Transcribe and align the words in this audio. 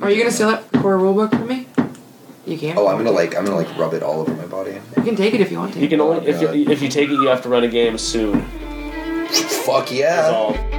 Are 0.00 0.10
you 0.10 0.18
gonna 0.18 0.30
steal 0.30 0.48
that 0.48 0.70
core 0.80 0.96
rulebook 0.96 1.30
from 1.30 1.46
me? 1.46 1.66
You 2.46 2.56
can. 2.56 2.78
Oh, 2.78 2.88
I'm 2.88 2.96
gonna 2.96 3.10
like 3.10 3.36
I'm 3.36 3.44
gonna 3.44 3.56
like 3.56 3.76
rub 3.76 3.92
it 3.92 4.02
all 4.02 4.20
over 4.20 4.32
my 4.32 4.46
body. 4.46 4.80
You 4.96 5.02
can 5.02 5.14
take 5.14 5.34
it 5.34 5.42
if 5.42 5.50
you 5.50 5.58
want 5.58 5.74
to. 5.74 5.80
You 5.80 5.88
can 5.88 6.00
only 6.00 6.26
if 6.26 6.40
you, 6.40 6.48
oh 6.48 6.52
if 6.54 6.80
you 6.80 6.88
take 6.88 7.10
it, 7.10 7.14
you 7.14 7.28
have 7.28 7.42
to 7.42 7.50
run 7.50 7.64
a 7.64 7.68
game 7.68 7.98
soon. 7.98 8.40
Fuck 9.66 9.88
That's 9.88 9.92
yeah! 9.92 10.30
all. 10.30 10.69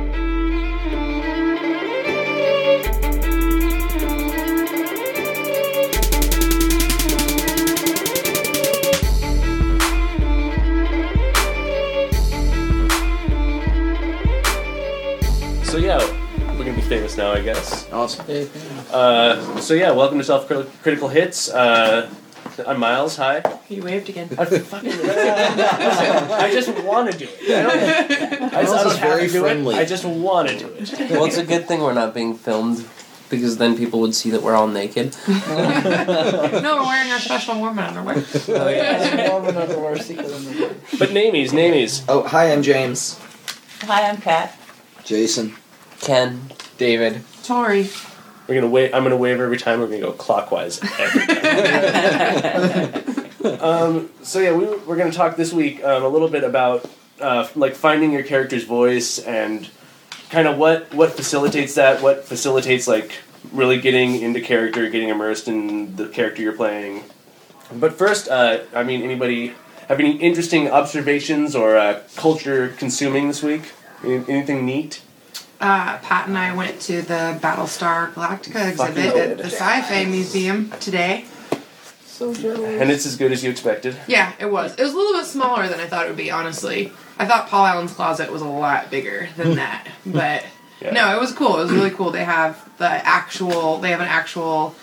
Famous 16.91 17.15
now, 17.15 17.31
I 17.31 17.41
guess. 17.41 17.89
Awesome. 17.93 18.25
Uh, 18.91 19.61
so 19.61 19.73
yeah, 19.73 19.91
welcome 19.91 20.17
to 20.17 20.25
Self 20.25 20.45
Critical 20.45 21.07
Hits. 21.07 21.49
Uh, 21.49 22.13
I'm 22.67 22.81
Miles. 22.81 23.15
Hi. 23.15 23.41
You 23.69 23.81
waved 23.81 24.09
again. 24.09 24.27
I 24.37 24.43
fucking 24.43 24.91
I 24.91 26.49
just 26.51 26.67
want 26.83 27.09
to 27.13 27.17
do 27.17 27.29
it. 27.31 27.49
I 27.49 27.61
don't, 27.61 28.43
I, 28.43 28.61
Miles 28.63 28.73
I 28.73 28.83
don't 28.83 28.87
is 28.87 28.97
have 28.97 29.09
very 29.09 29.27
to 29.27 29.31
do 29.31 29.39
friendly. 29.39 29.75
it. 29.75 29.79
I 29.79 29.85
just 29.85 30.03
want 30.03 30.49
to 30.49 30.59
do 30.59 30.67
it. 30.67 30.99
Well, 31.11 31.23
it's 31.23 31.37
a 31.37 31.45
good 31.45 31.65
thing 31.65 31.79
we're 31.79 31.93
not 31.93 32.13
being 32.13 32.35
filmed 32.35 32.85
because 33.29 33.57
then 33.57 33.77
people 33.77 34.01
would 34.01 34.13
see 34.13 34.29
that 34.31 34.41
we're 34.41 34.55
all 34.55 34.67
naked. 34.67 35.15
no, 35.29 35.33
we're 35.47 36.83
wearing 36.83 37.09
our 37.13 37.19
special 37.19 37.57
woman 37.61 37.85
underwear. 37.85 38.21
Oh 38.49 38.67
yeah. 38.67 39.27
Mormon 39.29 39.55
underwear, 39.55 39.95
underwear. 39.95 40.75
But 40.99 41.09
namies, 41.11 41.51
namies. 41.51 42.03
Oh, 42.09 42.27
hi, 42.27 42.51
I'm 42.51 42.61
James. 42.61 43.17
Hi, 43.83 44.09
I'm 44.09 44.17
Kat. 44.17 44.59
Jason. 45.05 45.55
Ken. 46.01 46.51
David. 46.81 47.21
Tori. 47.43 47.87
We're 48.47 48.55
gonna 48.55 48.67
wait. 48.67 48.91
I'm 48.91 49.03
gonna 49.03 49.15
wave 49.15 49.39
every 49.39 49.57
time. 49.57 49.81
We're 49.81 49.85
gonna 49.85 49.99
go 49.99 50.13
clockwise. 50.13 50.81
every 50.99 51.27
time. 51.27 53.59
um, 53.61 54.09
so 54.23 54.39
yeah, 54.39 54.53
we, 54.53 54.65
we're 54.65 54.95
gonna 54.95 55.11
talk 55.11 55.35
this 55.35 55.53
week 55.53 55.83
um, 55.83 56.01
a 56.01 56.07
little 56.07 56.27
bit 56.27 56.43
about 56.43 56.89
uh, 57.19 57.47
like 57.55 57.75
finding 57.75 58.11
your 58.11 58.23
character's 58.23 58.63
voice 58.63 59.19
and 59.19 59.69
kind 60.31 60.47
of 60.47 60.57
what 60.57 60.91
what 60.91 61.11
facilitates 61.11 61.75
that. 61.75 62.01
What 62.01 62.25
facilitates 62.25 62.87
like 62.87 63.19
really 63.53 63.79
getting 63.79 64.19
into 64.19 64.41
character, 64.41 64.89
getting 64.89 65.09
immersed 65.09 65.47
in 65.47 65.97
the 65.97 66.07
character 66.07 66.41
you're 66.41 66.57
playing. 66.57 67.03
But 67.71 67.93
first, 67.93 68.27
uh, 68.27 68.61
I 68.73 68.81
mean, 68.81 69.03
anybody 69.03 69.53
have 69.87 69.99
any 69.99 70.17
interesting 70.17 70.67
observations 70.67 71.55
or 71.55 71.77
uh, 71.77 72.01
culture 72.15 72.69
consuming 72.69 73.27
this 73.27 73.43
week? 73.43 73.71
Any- 74.03 74.25
Anything 74.27 74.65
neat? 74.65 75.03
Uh, 75.61 75.99
Pat 75.99 76.27
and 76.27 76.37
I 76.37 76.55
went 76.55 76.81
to 76.81 77.01
the 77.03 77.37
Battlestar 77.41 78.11
Galactica 78.13 78.69
exhibit 78.71 79.15
at 79.15 79.37
the 79.37 79.43
Sci-Fi 79.45 80.05
Museum 80.05 80.71
today. 80.79 81.25
And 82.19 82.91
it's 82.91 83.05
as 83.05 83.15
good 83.15 83.31
as 83.31 83.43
you 83.43 83.49
expected. 83.49 83.95
Yeah, 84.07 84.33
it 84.39 84.45
was. 84.51 84.75
It 84.75 84.83
was 84.83 84.93
a 84.93 84.97
little 84.97 85.13
bit 85.19 85.25
smaller 85.25 85.67
than 85.67 85.79
I 85.79 85.87
thought 85.87 86.05
it 86.05 86.09
would 86.09 86.17
be, 86.17 86.29
honestly. 86.31 86.91
I 87.17 87.25
thought 87.25 87.47
Paul 87.47 87.65
Allen's 87.65 87.93
closet 87.93 88.31
was 88.31 88.41
a 88.41 88.47
lot 88.47 88.89
bigger 88.91 89.29
than 89.37 89.55
that. 89.55 89.87
But 90.05 90.43
Yeah. 90.81 90.91
no, 90.91 91.15
it 91.15 91.19
was 91.19 91.31
cool. 91.31 91.57
It 91.59 91.63
was 91.63 91.71
really 91.71 91.89
cool. 91.91 92.11
They 92.11 92.23
have 92.23 92.67
the 92.77 92.89
actual 92.89 93.77
they 93.79 93.91
have 93.91 94.01
an 94.01 94.07
actual 94.07 94.75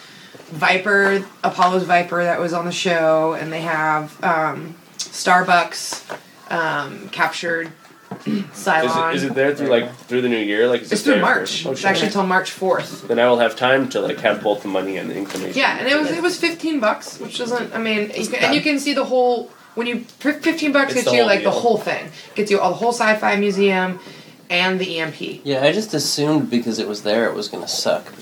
Viper, 0.51 1.25
Apollo's 1.45 1.83
Viper 1.84 2.23
that 2.25 2.41
was 2.41 2.53
on 2.53 2.65
the 2.65 2.73
show, 2.73 3.34
and 3.34 3.53
they 3.53 3.61
have 3.62 4.23
um, 4.25 4.77
Starbuck's 4.97 6.06
um, 6.51 7.09
captured 7.11 7.71
Is 8.29 8.45
Cylon. 8.53 9.12
it, 9.12 9.17
is 9.17 9.25
it 9.25 9.34
there 9.34 9.55
through 9.55 9.69
like 9.69 9.95
through 9.95 10.23
the 10.23 10.29
new 10.29 10.37
year? 10.37 10.69
Like 10.69 10.83
is 10.83 10.93
it's 10.93 11.03
it 11.03 11.05
through 11.05 11.21
March. 11.21 11.62
For, 11.62 11.69
oh, 11.69 11.73
it's 11.73 11.81
shit. 11.81 11.91
actually 11.91 12.11
till 12.11 12.27
March 12.27 12.51
fourth. 12.51 13.09
Then 13.09 13.19
I 13.19 13.29
will 13.29 13.39
have 13.39 13.57
time 13.57 13.89
to 13.91 14.01
like 14.01 14.19
have 14.21 14.43
both 14.43 14.62
the 14.62 14.69
money 14.69 14.97
and 14.97 15.11
the 15.11 15.17
inclination. 15.17 15.59
Yeah, 15.59 15.79
and 15.79 15.89
it 15.89 15.98
was 15.98 16.11
it 16.11 16.23
was 16.23 16.39
fifteen 16.39 16.81
bucks, 16.81 17.19
which 17.19 17.39
doesn't. 17.39 17.75
I 17.75 17.79
mean, 17.79 18.11
you 18.15 18.27
can, 18.27 18.45
and 18.45 18.55
you 18.55 18.61
can 18.61 18.79
see 18.79 18.95
the 18.95 19.05
whole 19.05 19.51
when 19.75 19.87
you 19.87 20.01
fifteen 20.01 20.73
bucks 20.73 20.93
It's 20.93 21.05
gets 21.05 21.12
you 21.12 21.21
whole 21.21 21.27
like 21.27 21.45
the 21.45 21.51
whole 21.51 21.79
thing. 21.79 22.11
Gets 22.34 22.50
you 22.50 22.61
all 22.61 22.71
the 22.71 22.77
whole 22.77 22.93
sci-fi 22.93 23.37
museum 23.37 24.00
and 24.50 24.81
the 24.81 24.99
EMP. 24.99 25.45
Yeah, 25.45 25.62
I 25.62 25.72
just 25.72 25.95
assumed 25.95 26.50
because 26.50 26.78
it 26.78 26.89
was 26.89 27.03
there 27.03 27.27
it 27.28 27.34
was 27.34 27.49
gonna 27.49 27.69
suck. 27.69 28.12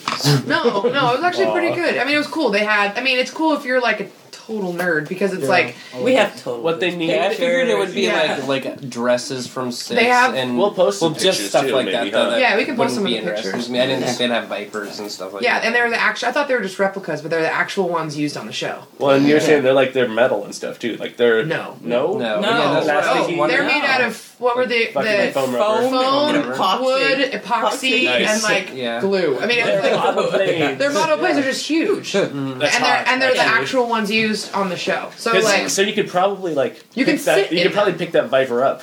No, 0.47 0.83
no, 0.83 1.13
it 1.13 1.17
was 1.17 1.23
actually 1.23 1.53
pretty 1.53 1.75
good. 1.75 1.99
I 1.99 2.05
mean, 2.05 2.15
it 2.15 2.19
was 2.19 2.27
cool. 2.27 2.51
They 2.51 2.65
had. 2.65 2.97
I 2.99 3.03
mean, 3.03 3.19
it's 3.19 3.31
cool 3.31 3.55
if 3.55 3.65
you're 3.65 3.81
like 3.81 4.01
a 4.01 4.09
total 4.47 4.73
nerd 4.73 5.09
because 5.09 5.33
it's 5.33 5.49
like 5.49 5.75
oh, 5.95 6.03
We 6.05 6.15
have 6.15 6.37
total. 6.43 6.63
What 6.63 6.79
they 6.81 6.95
need. 6.95 7.11
Yeah, 7.11 7.27
I 7.27 7.35
figured 7.35 7.69
it 7.69 7.77
would 7.77 7.93
be 7.95 8.03
Yeah. 8.03 8.39
like 8.47 8.65
like 8.65 8.89
dresses 8.89 9.47
from 9.47 9.73
Six 9.73 9.99
They 10.01 10.07
have- 10.07 10.35
and 10.35 10.57
We'll 10.57 10.73
post 10.73 11.01
some 11.01 11.13
well, 11.13 11.21
just 11.21 11.39
pictures, 11.39 11.49
stuff 11.51 11.67
too, 11.67 11.73
like 11.75 11.87
maybe, 11.87 12.11
that. 12.11 12.13
Though, 12.13 12.31
that 12.31 12.41
Yeah, 12.41 12.57
we 12.57 12.65
can 12.65 12.77
post 12.77 12.79
wouldn't 12.79 12.95
some 12.95 13.05
of 13.05 13.09
be 13.09 13.13
the 13.15 13.19
interesting 13.21 13.51
pictures. 13.53 13.67
to 13.67 13.73
me. 13.73 13.81
I 13.81 13.87
didn't 13.87 14.05
think 14.05 14.19
they'd 14.19 14.31
have 14.31 14.49
vipers 14.49 14.99
and 15.01 15.11
stuff 15.11 15.33
like 15.35 15.43
yeah, 15.43 15.59
that. 15.61 15.67
and 15.67 15.75
they're 15.75 15.91
the 15.91 16.01
actual. 16.01 16.29
I 16.29 16.33
thought 16.33 16.49
they 16.49 16.55
were 16.55 16.63
just 16.63 16.79
replicas, 16.79 17.23
but 17.23 17.31
they're 17.31 17.43
the 17.43 17.53
actual 17.53 17.89
ones 17.89 18.17
used 18.17 18.37
on 18.37 18.47
the 18.47 18.53
show. 18.53 18.83
Well, 18.99 19.17
and 19.17 19.27
you're 19.27 19.41
saying 19.41 19.63
they're 19.65 19.73
like 19.73 19.93
they're 19.93 20.09
metal 20.09 20.45
and 20.45 20.55
stuff 20.55 20.79
too. 20.79 20.97
Like 20.97 21.17
they're 21.17 21.45
No. 21.45 21.77
no 21.81 22.13
No, 22.17 22.41
No. 22.41 22.49
yeah, 22.49 22.73
that's 22.81 22.87
what 22.87 22.97
I 22.97 23.21
was 23.21 23.29
Oh, 23.31 23.37
wondering. 23.37 23.49
They're 23.49 23.67
made 23.81 23.85
out 23.85 24.01
of 24.03 24.26
what 24.39 24.57
were 24.57 24.67
they? 24.67 24.87
Fucking 24.93 25.27
The 25.27 25.33
foam 25.33 25.55
rubber. 25.55 25.89
foam, 25.89 25.91
foam, 25.93 26.53
epoxy. 26.53 26.81
wood, 26.83 27.33
epoxy, 27.33 28.05
Nice. 28.05 28.29
and 28.35 28.43
like 28.43 28.71
Yeah. 28.75 29.01
glue. 29.01 29.39
I 29.41 29.47
mean, 29.47 29.59
it's 29.59 29.67
They're 29.67 29.83
like 29.83 29.93
model 29.93 30.27
planes. 30.31 30.79
their 30.79 30.91
model 30.91 31.19
planes 31.19 31.39
are 31.39 31.43
just 31.43 31.67
huge. 31.67 32.13
That's 32.13 32.33
and 32.33 32.61
they're 32.61 32.69
hot, 32.71 33.05
and 33.09 33.23
they're 33.23 33.33
the 33.35 33.41
actually. 33.41 33.63
actual 33.63 33.87
ones 33.89 34.11
used 34.11 34.53
on 34.55 34.69
the 34.69 34.77
show. 34.77 35.11
So 35.17 35.33
'Cause- 35.33 35.45
like 35.45 35.71
so 35.71 35.83
you 35.83 35.93
could 35.95 36.09
probably 36.09 36.55
like 36.55 36.77
You 36.95 37.05
pick 37.05 37.17
can 37.17 37.25
that, 37.25 37.35
sit 37.37 37.53
you 37.53 37.59
in 37.59 37.63
could 37.65 37.73
probably 37.73 37.93
them. 37.93 37.99
pick 37.99 38.13
that 38.13 38.27
Viper 38.29 38.63
up. 38.63 38.83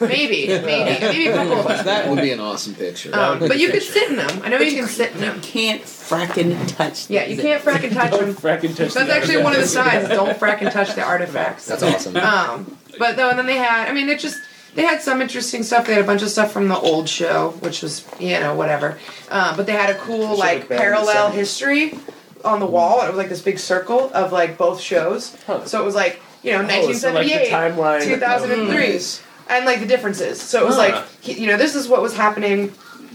maybe, 0.00 0.46
maybe, 0.64 1.00
maybe 1.00 1.26
a 1.26 1.34
couple 1.34 1.58
of 1.58 1.66
us. 1.66 1.82
That 1.84 2.08
would 2.08 2.20
be 2.20 2.30
an 2.30 2.38
awesome 2.38 2.74
picture. 2.74 3.10
Um, 3.12 3.40
but 3.40 3.58
you 3.58 3.68
could 3.70 3.82
sit 3.82 4.10
in 4.10 4.16
them. 4.16 4.40
I 4.44 4.48
know 4.48 4.58
you 4.58 4.76
can 4.76 4.86
sit 4.86 5.10
in 5.12 5.20
them. 5.20 5.40
can't 5.40 5.82
fracking 5.82 6.56
touch. 6.76 7.06
Them. 7.08 7.16
Yeah, 7.16 7.24
you 7.24 7.36
can't 7.40 7.64
frack 7.64 7.82
and 7.82 7.92
touch 8.00 8.12
them. 8.12 8.32
Fracking 8.34 8.76
touch 8.76 8.94
That's 8.94 9.06
the 9.08 9.12
actually 9.16 9.38
one 9.38 9.56
of 9.56 9.60
the 9.72 9.78
artifacts. 9.78 10.06
signs. 10.06 10.08
Don't 10.08 10.38
frack 10.38 10.60
and 10.62 10.70
touch 10.70 10.94
the 10.94 11.02
artifacts. 11.14 11.66
That's 11.66 11.82
awesome. 11.82 12.16
Um, 12.16 12.76
but 12.98 13.16
though, 13.16 13.30
and 13.30 13.38
then 13.38 13.46
they 13.46 13.56
had. 13.56 13.88
I 13.88 13.92
mean, 13.92 14.08
it 14.08 14.20
just 14.20 14.36
they 14.74 14.82
had 14.82 15.02
some 15.02 15.20
interesting 15.20 15.62
stuff. 15.62 15.86
They 15.86 15.94
had 15.94 16.02
a 16.02 16.06
bunch 16.06 16.22
of 16.22 16.30
stuff 16.30 16.52
from 16.52 16.68
the 16.68 16.76
old 16.78 17.08
show, 17.08 17.50
which 17.60 17.82
was 17.82 18.06
you 18.18 18.38
know 18.40 18.54
whatever. 18.54 18.98
Uh, 19.30 19.56
but 19.56 19.66
they 19.66 19.72
had 19.72 19.90
a 19.90 19.98
cool 19.98 20.36
like 20.36 20.60
look 20.60 20.68
bad 20.70 20.74
in 20.74 20.78
the 20.78 20.82
parallel 20.82 21.30
history 21.30 21.98
on 22.44 22.60
the 22.60 22.66
wall. 22.66 23.02
It 23.02 23.08
was 23.08 23.16
like 23.16 23.28
this 23.28 23.42
big 23.42 23.58
circle 23.58 24.10
of 24.14 24.32
like 24.32 24.56
both 24.58 24.80
shows. 24.80 25.36
Huh. 25.46 25.64
So 25.66 25.80
it 25.80 25.84
was 25.84 25.94
like 25.94 26.20
you 26.42 26.52
know 26.52 26.58
Oh, 26.62 26.92
so 26.92 27.12
like 27.12 27.26
the 27.26 27.32
1978, 27.34 27.50
timeline. 27.52 28.04
2003, 28.04 29.54
and 29.56 29.64
like 29.66 29.80
the 29.80 29.86
differences. 29.86 30.40
So 30.40 30.62
it 30.62 30.66
was 30.66 30.76
Huh. 30.76 31.02
like 31.24 31.38
you 31.38 31.46
know 31.46 31.56
this 31.56 31.74
is 31.74 31.88
what 31.88 32.02
was 32.02 32.16
happening. 32.16 32.72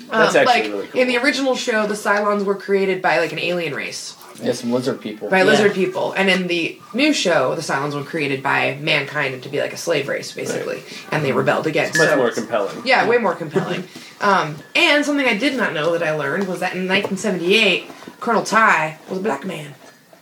Um, 0.10 0.22
That's 0.22 0.36
actually 0.36 0.54
like 0.62 0.72
really 0.72 0.88
cool. 0.88 1.02
in 1.02 1.08
the 1.10 1.18
original 1.18 1.56
show, 1.56 1.86
the 1.86 1.94
Cylons 1.96 2.46
were 2.46 2.56
created 2.56 3.02
by 3.02 3.20
like 3.20 3.34
an 3.34 3.40
alien 3.40 3.74
race 3.76 4.16
Yeah, 4.42 4.52
some 4.54 4.72
lizard 4.72 5.02
people. 5.02 5.30
by 5.30 5.40
Yeah. 5.40 5.44
lizard 5.46 5.74
people, 5.74 6.14
and 6.14 6.30
in 6.30 6.48
the 6.48 6.80
new 6.94 7.14
show, 7.14 7.56
the 7.56 7.62
Cylons 7.62 7.94
were 7.96 8.04
created 8.04 8.44
by 8.44 8.78
mankind 8.82 9.42
to 9.44 9.50
be 9.50 9.60
like 9.60 9.74
a 9.74 9.78
slave 9.78 10.08
race, 10.08 10.32
basically, 10.32 10.84
and 11.12 11.24
they 11.26 11.32
rebelled 11.32 11.68
against. 11.68 11.98
Much 11.98 12.10
so, 12.10 12.16
more 12.18 12.32
compelling. 12.32 12.82
yeah, 12.86 13.08
way 13.08 13.18
more 13.18 13.36
compelling. 13.36 13.84
um, 14.22 14.56
and 14.76 15.04
something 15.06 15.26
I 15.28 15.38
did 15.38 15.56
not 15.56 15.74
know 15.74 15.92
that 15.94 16.04
I 16.04 16.12
learned 16.12 16.48
was 16.48 16.60
that 16.60 16.74
in 16.76 16.88
1978, 16.88 17.90
Colonel 18.20 18.44
Tigh 18.44 18.98
was 19.10 19.20
a 19.20 19.22
black 19.22 19.46
man, 19.46 19.74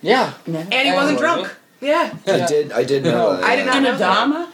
Yeah. 0.02 0.34
and 0.46 0.70
he 0.88 0.94
wasn't 0.94 1.20
drunk. 1.20 1.50
Yeah, 1.82 2.14
I 2.26 2.46
did. 2.48 2.72
I 2.72 2.84
did 2.84 3.04
know. 3.04 3.36
that, 3.36 3.44
I 3.44 3.56
did 3.58 3.66
not 3.66 3.76
And 3.76 3.84
know 3.86 3.98
that. 3.98 4.18
Adama 4.28 4.48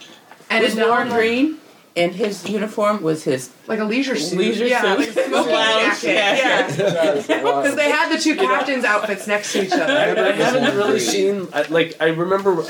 and 0.50 0.62
was 0.64 0.74
his 0.74 0.84
worn 0.84 1.08
dog 1.08 1.16
green, 1.16 1.58
and 1.94 2.14
his 2.14 2.48
uniform 2.48 3.02
was 3.02 3.24
his 3.24 3.50
like 3.66 3.78
a 3.78 3.84
leisure 3.84 4.16
suit. 4.16 4.38
leisure 4.38 4.66
yeah, 4.66 4.82
suit. 4.82 4.98
like 4.98 5.08
a 5.08 5.12
smoking 5.12 5.52
jacket. 5.52 6.08
Yeah, 6.08 6.68
jacket. 6.70 7.26
because 7.26 7.76
they 7.76 7.90
had 7.90 8.16
the 8.16 8.18
two 8.18 8.36
captains' 8.36 8.84
outfits 8.84 9.26
next 9.26 9.52
to 9.52 9.64
each 9.66 9.72
other. 9.72 9.92
I 9.92 10.32
haven't 10.32 10.76
really 10.76 11.00
seen 11.00 11.48
like 11.68 11.96
I 12.00 12.08
remember 12.08 12.64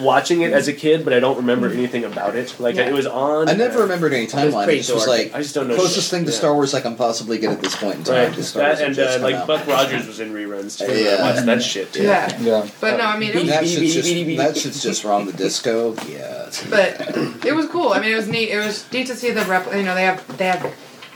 watching 0.00 0.42
it 0.42 0.52
as 0.52 0.68
a 0.68 0.72
kid, 0.72 1.04
but 1.04 1.12
I 1.12 1.20
don't 1.20 1.36
remember 1.36 1.68
anything 1.68 2.04
about 2.04 2.34
it. 2.36 2.54
Like 2.58 2.76
Yeah. 2.76 2.86
it 2.88 2.92
was 2.92 3.06
on. 3.06 3.48
I 3.48 3.54
never 3.54 3.80
remembered 3.80 4.12
any 4.12 4.26
timeline. 4.26 4.64
pretty 4.64 4.80
It 4.80 4.82
just 4.82 4.94
was 4.94 5.06
like 5.06 5.34
I 5.34 5.38
just 5.42 5.54
don't 5.54 5.68
know. 5.68 5.74
closest 5.76 6.06
shit. 6.08 6.18
thing 6.18 6.24
to 6.26 6.30
Yeah. 6.32 6.36
Star 6.38 6.54
Wars 6.54 6.74
I 6.74 6.80
can 6.80 6.96
possibly 6.96 7.38
get 7.38 7.52
at 7.52 7.60
this 7.60 7.76
point 7.76 7.96
in 7.98 8.04
time. 8.04 8.14
Right, 8.16 8.28
because 8.30 8.48
Star 8.48 8.62
Wars 8.64 8.78
that 8.78 8.82
had 8.82 8.86
and 8.88 8.96
just 8.96 9.10
uh, 9.10 9.14
come 9.14 9.22
like 9.22 9.34
out. 9.34 9.46
Buck 9.46 9.66
Rogers 9.66 10.06
was 10.06 10.20
in 10.20 10.32
reruns 10.34 10.78
too. 10.78 10.92
Yeah. 10.92 11.16
I 11.16 11.22
watched 11.32 11.46
that 11.46 11.62
shit. 11.62 11.92
Too. 11.92 12.02
Yeah, 12.02 12.36
Yeah. 12.40 12.66
but 12.80 12.96
no, 12.98 13.04
I 13.04 13.18
mean, 13.18 13.30
it 13.30 13.36
was, 13.36 13.48
That 13.48 13.66
shit's 13.66 13.94
just 13.94 14.08
beep, 14.08 14.26
beep, 14.26 14.38
that 14.38 14.56
shit's 14.56 14.82
just 14.82 15.04
wrong. 15.04 15.26
The 15.26 15.32
disco, 15.32 15.94
yeah. 16.08 16.46
it's- 16.48 16.64
but 16.70 17.44
it 17.46 17.54
was 17.54 17.66
cool. 17.66 17.92
I 17.92 18.00
mean, 18.00 18.12
it 18.12 18.16
was 18.16 18.28
neat. 18.28 18.50
It 18.50 18.58
was 18.58 18.84
neat 18.92 19.06
to 19.08 19.14
see 19.16 19.30
the 19.30 19.42
rep. 19.46 19.66
You 19.74 19.82
know, 19.82 19.94
they 19.94 20.04
have 20.04 20.38
they 20.38 20.46
have 20.46 20.72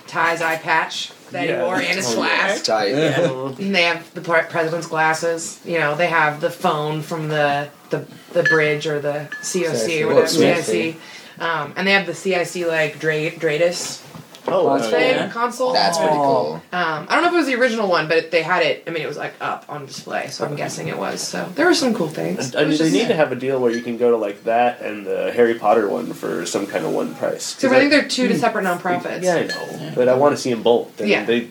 Tigh's 0.06 0.40
eye 0.40 0.56
patch 0.56 1.10
that 1.32 1.46
Yeah. 1.46 1.56
he 1.58 1.62
wore 1.62 1.74
and 1.76 1.84
his 1.84 2.06
Oh, 2.08 2.12
flask. 2.16 2.64
Tight. 2.64 2.94
And 2.94 3.74
they 3.74 3.82
have 3.82 4.02
the 4.14 4.22
pre- 4.22 4.42
president's 4.48 4.86
glasses. 4.86 5.58
You 5.66 5.78
know, 5.78 5.94
they 5.94 6.06
have 6.06 6.40
the 6.40 6.48
phone 6.50 7.02
from 7.02 7.28
the 7.28 7.68
the, 7.90 8.04
the 8.32 8.42
bridge 8.44 8.86
or 8.86 9.00
the 9.00 9.28
COC 9.42 10.02
or 10.02 10.08
whatever 10.08 10.26
sweet. 10.28 10.62
CIC. 10.64 10.96
Um, 11.40 11.72
and 11.76 11.86
they 11.86 11.92
have 11.92 12.06
the 12.06 12.14
CIC 12.14 12.66
like 12.66 12.98
Dra- 12.98 13.30
DRADIS 13.30 14.04
Oh, 14.50 14.78
That's 14.78 14.88
thing 14.88 15.10
yeah. 15.14 15.28
console. 15.28 15.74
That's 15.74 15.98
pretty 15.98 16.14
cool. 16.14 16.54
Um, 16.72 17.06
I 17.06 17.14
don't 17.16 17.20
know 17.22 17.28
if 17.28 17.34
it 17.34 17.36
was 17.36 17.46
the 17.48 17.56
original 17.56 17.86
one, 17.86 18.08
but 18.08 18.30
they 18.30 18.40
had 18.40 18.62
it. 18.62 18.82
I 18.86 18.90
mean, 18.90 19.02
it 19.02 19.06
was 19.06 19.18
like 19.18 19.34
up 19.42 19.66
on 19.68 19.84
display, 19.84 20.28
so 20.28 20.46
I'm 20.46 20.56
guessing 20.56 20.88
it 20.88 20.96
was. 20.96 21.20
So 21.20 21.46
there 21.54 21.66
were 21.66 21.74
some 21.74 21.92
cool 21.92 22.08
things. 22.08 22.54
I 22.54 22.60
It 22.60 22.62
mean, 22.62 22.68
was 22.70 22.78
they 22.78 22.84
just- 22.86 22.96
need 22.96 23.08
to 23.08 23.14
have 23.14 23.30
a 23.30 23.34
deal 23.36 23.60
where 23.60 23.70
you 23.70 23.82
can 23.82 23.98
go 23.98 24.10
to 24.10 24.16
like 24.16 24.44
that 24.44 24.80
and 24.80 25.04
the 25.06 25.32
Harry 25.32 25.52
Potter 25.54 25.86
one 25.86 26.14
for 26.14 26.46
some 26.46 26.66
kind 26.66 26.86
of 26.86 26.92
one 26.92 27.14
price. 27.16 27.56
So 27.58 27.68
I 27.68 27.78
think 27.78 27.90
they're 27.90 28.08
two 28.08 28.34
separate 28.38 28.64
nonprofits. 28.64 29.22
Yeah, 29.22 29.34
I 29.34 29.42
know, 29.48 29.92
but 29.94 30.08
I 30.08 30.14
want 30.14 30.34
to 30.34 30.40
see 30.40 30.48
them 30.50 30.62
both. 30.62 30.98
And 30.98 31.10
Yeah. 31.10 31.24
they 31.26 31.48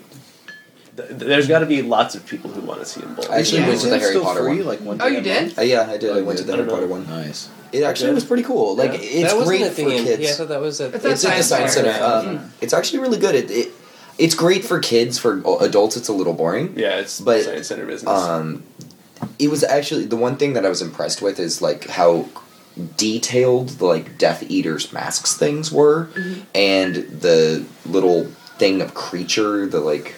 th- 0.98 1.10
there's 1.12 1.48
got 1.48 1.60
to 1.60 1.66
be 1.66 1.82
lots 1.82 2.16
of 2.16 2.26
people 2.26 2.50
who 2.52 2.62
want 2.62 2.80
to 2.82 2.86
see 2.86 3.02
him 3.02 3.14
bowl. 3.16 3.26
I 3.32 3.40
actually 3.40 3.60
Yeah. 3.62 3.68
went 3.70 3.82
to 3.82 3.90
the 3.90 4.00
Harry 4.00 4.12
still 4.12 4.24
Potter 4.24 4.44
free? 4.44 4.58
one. 4.58 4.66
Like 4.66 4.80
one 4.82 5.02
Oh, 5.02 5.08
you 5.08 5.14
day 5.16 5.20
a 5.20 5.24
did? 5.24 5.42
month? 5.44 5.60
Uh, 5.60 5.62
yeah, 5.62 5.88
I 5.90 5.98
did. 5.98 6.10
I 6.12 6.20
Oh, 6.20 6.24
went 6.24 6.38
to 6.40 6.44
good. 6.44 6.48
the 6.50 6.54
I 6.54 6.56
Harry 6.58 6.68
don't 6.70 6.76
Potter 6.76 6.88
know. 6.88 6.94
one. 6.94 7.08
Nice. 7.26 7.50
It 7.72 7.84
actually 7.84 8.14
was 8.14 8.24
pretty 8.24 8.44
cool. 8.44 8.76
Like 8.76 8.94
Yeah. 8.94 9.00
it's 9.02 9.34
that 9.34 9.46
great 9.46 9.62
wasn't 9.62 9.72
a 9.72 9.76
thing 9.76 9.86
for 9.90 9.94
in, 9.94 10.04
kids. 10.04 10.22
Yeah, 10.24 10.30
I 10.30 10.34
thought 10.34 10.48
that 10.50 10.62
was 10.62 10.82
at. 10.82 10.94
It's 10.96 11.06
at 11.06 11.12
it's 11.12 11.26
at 11.26 11.38
the 11.38 11.44
Science 11.44 11.48
science 11.48 11.76
Fair. 11.76 11.94
center. 11.94 12.30
Um, 12.30 12.52
it's 12.62 12.74
actually 12.74 13.00
really 13.00 13.18
good. 13.18 13.36
It, 13.36 13.52
it 13.52 13.72
it's 14.18 14.34
great 14.36 14.64
for 14.66 14.80
kids. 14.80 15.18
For 15.20 15.42
adults, 15.62 15.96
it's 15.98 16.08
a 16.08 16.14
little 16.14 16.34
boring. 16.34 16.74
Yeah, 16.76 16.98
it's 16.98 17.20
But, 17.22 17.44
science 17.44 17.68
center 17.68 17.86
business. 17.86 18.10
Um, 18.10 18.64
it 19.38 19.50
was 19.50 19.64
actually 19.64 20.06
the 20.06 20.16
one 20.16 20.38
thing 20.38 20.54
that 20.54 20.66
I 20.66 20.70
was 20.70 20.82
impressed 20.82 21.22
with 21.22 21.40
is 21.40 21.62
like 21.62 21.88
how 21.88 22.26
detailed 22.96 23.70
the 23.80 23.86
like 23.86 24.18
Death 24.18 24.44
Eater's 24.48 24.92
masks 24.94 25.34
things 25.36 25.72
were, 25.72 26.08
and 26.56 26.96
the 26.96 27.64
little 27.86 28.26
thing 28.58 28.82
of 28.82 28.94
creature, 28.94 29.66
the 29.68 29.80
like 29.80 30.16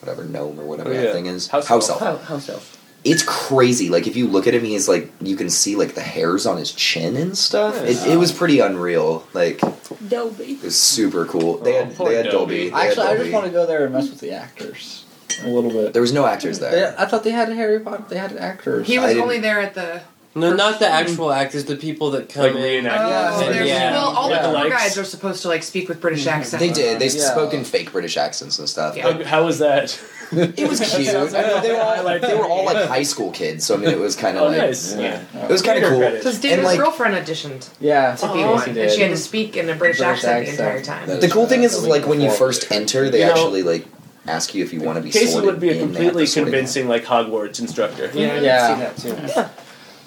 whatever 0.00 0.24
gnome 0.24 0.58
or 0.60 0.64
whatever 0.64 0.90
Oh, 0.90 0.94
that 0.94 1.12
thing 1.12 1.26
is, 1.26 1.48
House 1.48 1.68
elf. 1.70 1.88
house 1.88 1.90
elf. 1.90 2.02
elf. 2.02 2.20
How, 2.24 2.34
how 2.34 2.38
so? 2.40 2.60
It's 3.04 3.22
crazy. 3.22 3.88
Like 3.90 4.06
if 4.06 4.16
you 4.16 4.26
look 4.26 4.46
at 4.48 4.54
him, 4.54 4.64
he's 4.64 4.88
like 4.88 5.10
you 5.20 5.36
can 5.36 5.50
see 5.50 5.76
like 5.76 5.94
the 5.94 6.00
hairs 6.02 6.46
on 6.46 6.56
his 6.58 6.72
chin 6.72 7.16
and 7.16 7.38
stuff. 7.38 7.76
Nice. 7.76 8.04
It, 8.04 8.12
it 8.14 8.16
was 8.16 8.32
pretty 8.32 8.58
unreal. 8.60 9.24
Like 9.34 9.60
Dobby. 10.08 10.44
it 10.54 10.62
was 10.62 10.76
super 10.76 11.24
cool. 11.24 11.58
They 11.58 11.78
Oh, 11.78 11.84
had 11.84 11.94
poor 11.96 12.08
they 12.08 12.16
had 12.16 12.24
Dobby. 12.26 12.36
Dolby. 12.36 12.54
They 12.56 12.70
had 12.70 12.88
Actually, 12.88 13.06
I 13.06 13.10
just 13.12 13.18
Dolby. 13.18 13.32
want 13.32 13.46
to 13.46 13.52
go 13.52 13.66
there 13.66 13.84
and 13.84 13.92
mess 13.94 14.10
with 14.10 14.18
the 14.20 14.32
actors 14.32 15.04
a 15.44 15.48
little 15.48 15.70
bit. 15.70 15.92
There 15.92 16.02
was 16.02 16.12
no 16.12 16.26
actors 16.26 16.58
They, 16.58 16.70
there. 16.70 16.96
I 16.98 17.06
thought 17.06 17.22
they 17.22 17.30
had 17.30 17.48
a 17.48 17.54
Harry 17.54 17.78
Potter. 17.78 18.04
They 18.08 18.18
had 18.18 18.36
actors. 18.36 18.86
He 18.88 18.98
I 18.98 19.02
was 19.02 19.10
didn't- 19.10 19.22
only 19.22 19.38
there 19.38 19.60
at 19.60 19.74
the. 19.74 20.02
No, 20.34 20.52
not 20.54 20.78
the 20.78 20.86
actual 20.86 21.32
actors. 21.32 21.64
The 21.64 21.74
people 21.76 22.10
that 22.12 22.28
come 22.28 22.44
Like 22.44 22.54
in. 22.54 22.62
reenact- 22.84 23.00
Oh, 23.00 23.40
Yeah. 23.40 23.50
there's, 23.52 23.66
Yeah. 23.68 23.90
well, 23.92 24.04
all 24.16 24.30
Yeah. 24.30 24.42
the 24.42 24.52
tour 24.52 24.68
Likes. 24.68 24.82
guides 24.82 24.98
are 24.98 25.04
supposed 25.04 25.42
to 25.42 25.48
like 25.48 25.62
speak 25.62 25.88
with 25.88 26.00
British 26.00 26.26
mm-hmm. 26.26 26.40
accents. 26.40 26.60
They 26.62 26.70
did. 26.70 26.98
They 27.00 27.08
Yeah. 27.08 27.30
spoke 27.30 27.54
in 27.54 27.64
fake 27.64 27.90
British 27.92 28.16
accents 28.16 28.58
and 28.58 28.68
stuff. 28.68 28.96
Yeah. 28.96 29.10
How- 29.12 29.24
how 29.24 29.44
was 29.44 29.58
that? 29.58 29.98
It 30.30 30.68
was 30.68 30.78
cute. 30.94 31.08
I 31.14 31.22
mean, 31.24 31.32
they 31.62 31.72
were 31.72 31.80
all 31.80 32.02
like 32.10 32.20
they 32.22 32.34
were 32.34 32.44
all 32.46 32.64
like 32.66 32.86
high 32.86 33.02
school 33.02 33.30
kids, 33.32 33.64
so 33.64 33.74
I 33.74 33.78
mean 33.78 33.88
it 33.90 33.98
was 33.98 34.14
kind 34.14 34.36
of 34.36 34.42
Oh, 34.44 34.46
like 34.48 34.58
nice. 34.58 34.94
Yeah. 34.94 35.20
it 35.34 35.50
was 35.50 35.62
kind 35.62 35.82
of 35.82 35.88
cool. 35.90 35.98
credits. 35.98 36.24
Because 36.24 36.38
David's 36.38 36.66
like- 36.66 36.78
girlfriend 36.78 37.14
auditioned 37.14 37.66
Yeah. 37.80 38.14
to 38.16 38.26
be 38.32 38.44
oh, 38.44 38.52
one, 38.52 38.58
he 38.60 38.64
and 38.66 38.74
did. 38.74 38.92
she 38.92 39.00
had 39.00 39.10
to 39.10 39.16
speak 39.16 39.56
in 39.56 39.68
a 39.70 39.74
British, 39.74 39.98
British 39.98 40.24
accent, 40.24 40.44
the 40.46 40.50
entire 40.52 40.82
time. 40.82 41.06
That- 41.08 41.20
The 41.22 41.28
cool 41.28 41.46
thing 41.46 41.62
is, 41.64 41.74
is 41.74 41.86
like 41.86 42.06
when 42.06 42.20
you 42.20 42.30
first 42.30 42.70
enter, 42.70 43.08
they 43.10 43.20
You 43.20 43.26
know- 43.26 43.32
actually 43.32 43.62
like 43.62 43.86
ask 44.26 44.54
you 44.54 44.62
if 44.62 44.74
you 44.74 44.80
want 44.82 44.96
to 44.98 45.02
be 45.02 45.10
Casey 45.10 45.40
would 45.40 45.58
be 45.58 45.70
a 45.70 45.72
in. 45.72 45.76
They 45.78 45.80
have 45.80 45.94
completely 45.94 46.26
to 46.26 46.30
sort 46.30 46.42
it 46.42 46.48
in. 46.48 46.52
convincing 46.52 46.86
like 46.88 47.06
Hogwarts 47.06 47.58
instructor. 47.60 48.10
Yeah, 48.12 48.34
I 48.34 48.40
Yeah. 48.40 49.48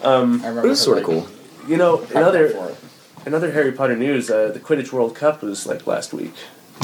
Did 0.02 0.10
see 0.10 0.42
that 0.42 0.42
too. 0.42 0.44
Um, 0.44 0.44
I. 0.44 0.60
It 0.66 0.68
was 0.68 0.82
sort 0.82 0.98
of 0.98 1.08
like, 1.08 1.26
cool. 1.26 1.70
you 1.70 1.78
know, 1.78 2.02
another 2.16 2.76
another 3.26 3.52
Harry 3.52 3.72
Potter 3.72 3.96
news. 3.96 4.30
Uh, 4.30 4.50
the 4.50 4.60
Quidditch 4.60 4.92
World 4.92 5.16
Cup 5.16 5.42
was 5.42 5.66
like 5.66 5.88
last 5.88 6.14
week. 6.14 6.34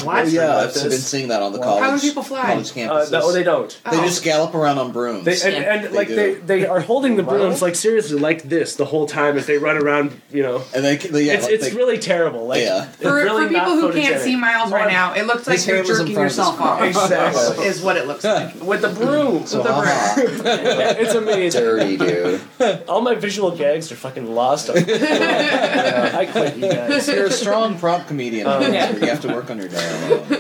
Oh, 0.06 0.24
yeah, 0.24 0.58
I've 0.58 0.74
been 0.74 0.92
seeing 0.92 1.30
that 1.30 1.42
on 1.42 1.54
the 1.54 1.60
Wow. 1.60 1.66
college. 1.66 1.84
How 1.84 1.96
do 1.96 2.02
people 2.02 2.24
fly? 2.24 2.42
College 2.46 2.78
Uh, 2.78 3.06
no, 3.12 3.32
they 3.32 3.44
don't. 3.44 3.70
They 3.90 3.98
Oh. 3.98 4.04
just 4.04 4.24
gallop 4.24 4.54
around 4.56 4.78
on 4.78 4.92
brooms. 4.92 5.26
They, 5.26 5.34
and, 5.34 5.54
Yeah, 5.54 5.74
and 5.74 5.84
they 5.86 5.90
like 5.90 6.08
do. 6.08 6.16
they, 6.16 6.34
they 6.34 6.66
are 6.68 6.80
holding 6.80 7.16
the 7.16 7.24
brooms 7.24 7.62
like 7.62 7.76
seriously 7.76 8.20
like 8.20 8.44
this 8.44 8.76
the 8.76 8.86
whole 8.86 9.08
time 9.08 9.38
as 9.38 9.46
they 9.46 9.58
run 9.58 9.78
around. 9.78 10.22
You 10.32 10.44
know, 10.44 10.62
and 10.74 10.84
they, 10.84 10.98
they 10.98 11.24
yeah, 11.24 11.34
it's 11.34 11.44
like 11.46 11.54
it's 11.54 11.70
they, 11.70 11.76
really 11.76 11.98
terrible. 11.98 12.48
Like 12.48 12.62
Yeah. 12.62 12.86
For, 12.86 13.14
really 13.14 13.48
for 13.48 13.54
people 13.54 13.76
not 13.76 13.94
who 13.94 14.02
can't 14.02 14.22
see 14.22 14.36
Miles 14.36 14.72
right 14.72 14.92
now, 14.92 15.14
it 15.14 15.26
looks 15.26 15.48
like 15.48 15.58
His 15.58 15.68
you're 15.68 15.78
hand 15.78 15.88
was 15.88 16.00
in 16.00 16.06
jerking 16.08 16.16
front 16.16 16.26
of 16.26 16.32
his 16.32 16.38
yourself 16.38 16.62
off. 16.62 16.82
Exactly. 16.82 17.66
Is 17.66 17.82
what 17.82 17.98
it 17.98 18.08
looks 18.08 18.24
like. 18.24 18.62
with 18.62 18.82
the 18.82 18.90
broom. 18.90 19.42
With 19.42 19.52
the 19.52 19.64
uh-huh. 19.64 20.16
broom. 20.16 20.42
it's 20.46 21.14
amazing. 21.16 21.62
Dirty 21.62 21.98
dude. 21.98 22.42
All 22.88 23.02
my 23.02 23.16
visual 23.16 23.52
gags 23.52 23.92
are 23.92 23.96
fucking 23.96 24.34
lost. 24.34 24.70
I 24.70 26.28
quit, 26.32 26.58
you 26.58 26.70
guys. 26.72 27.08
You're 27.08 27.26
a 27.26 27.32
strong 27.32 27.78
prop 27.80 28.08
comedian. 28.08 28.48
Um, 28.48 28.62
you 28.64 28.74
have 28.74 29.22
to 29.22 29.30
work 29.30 29.50
on 29.50 29.58
your 29.58 29.68
dialogue. 29.68 29.87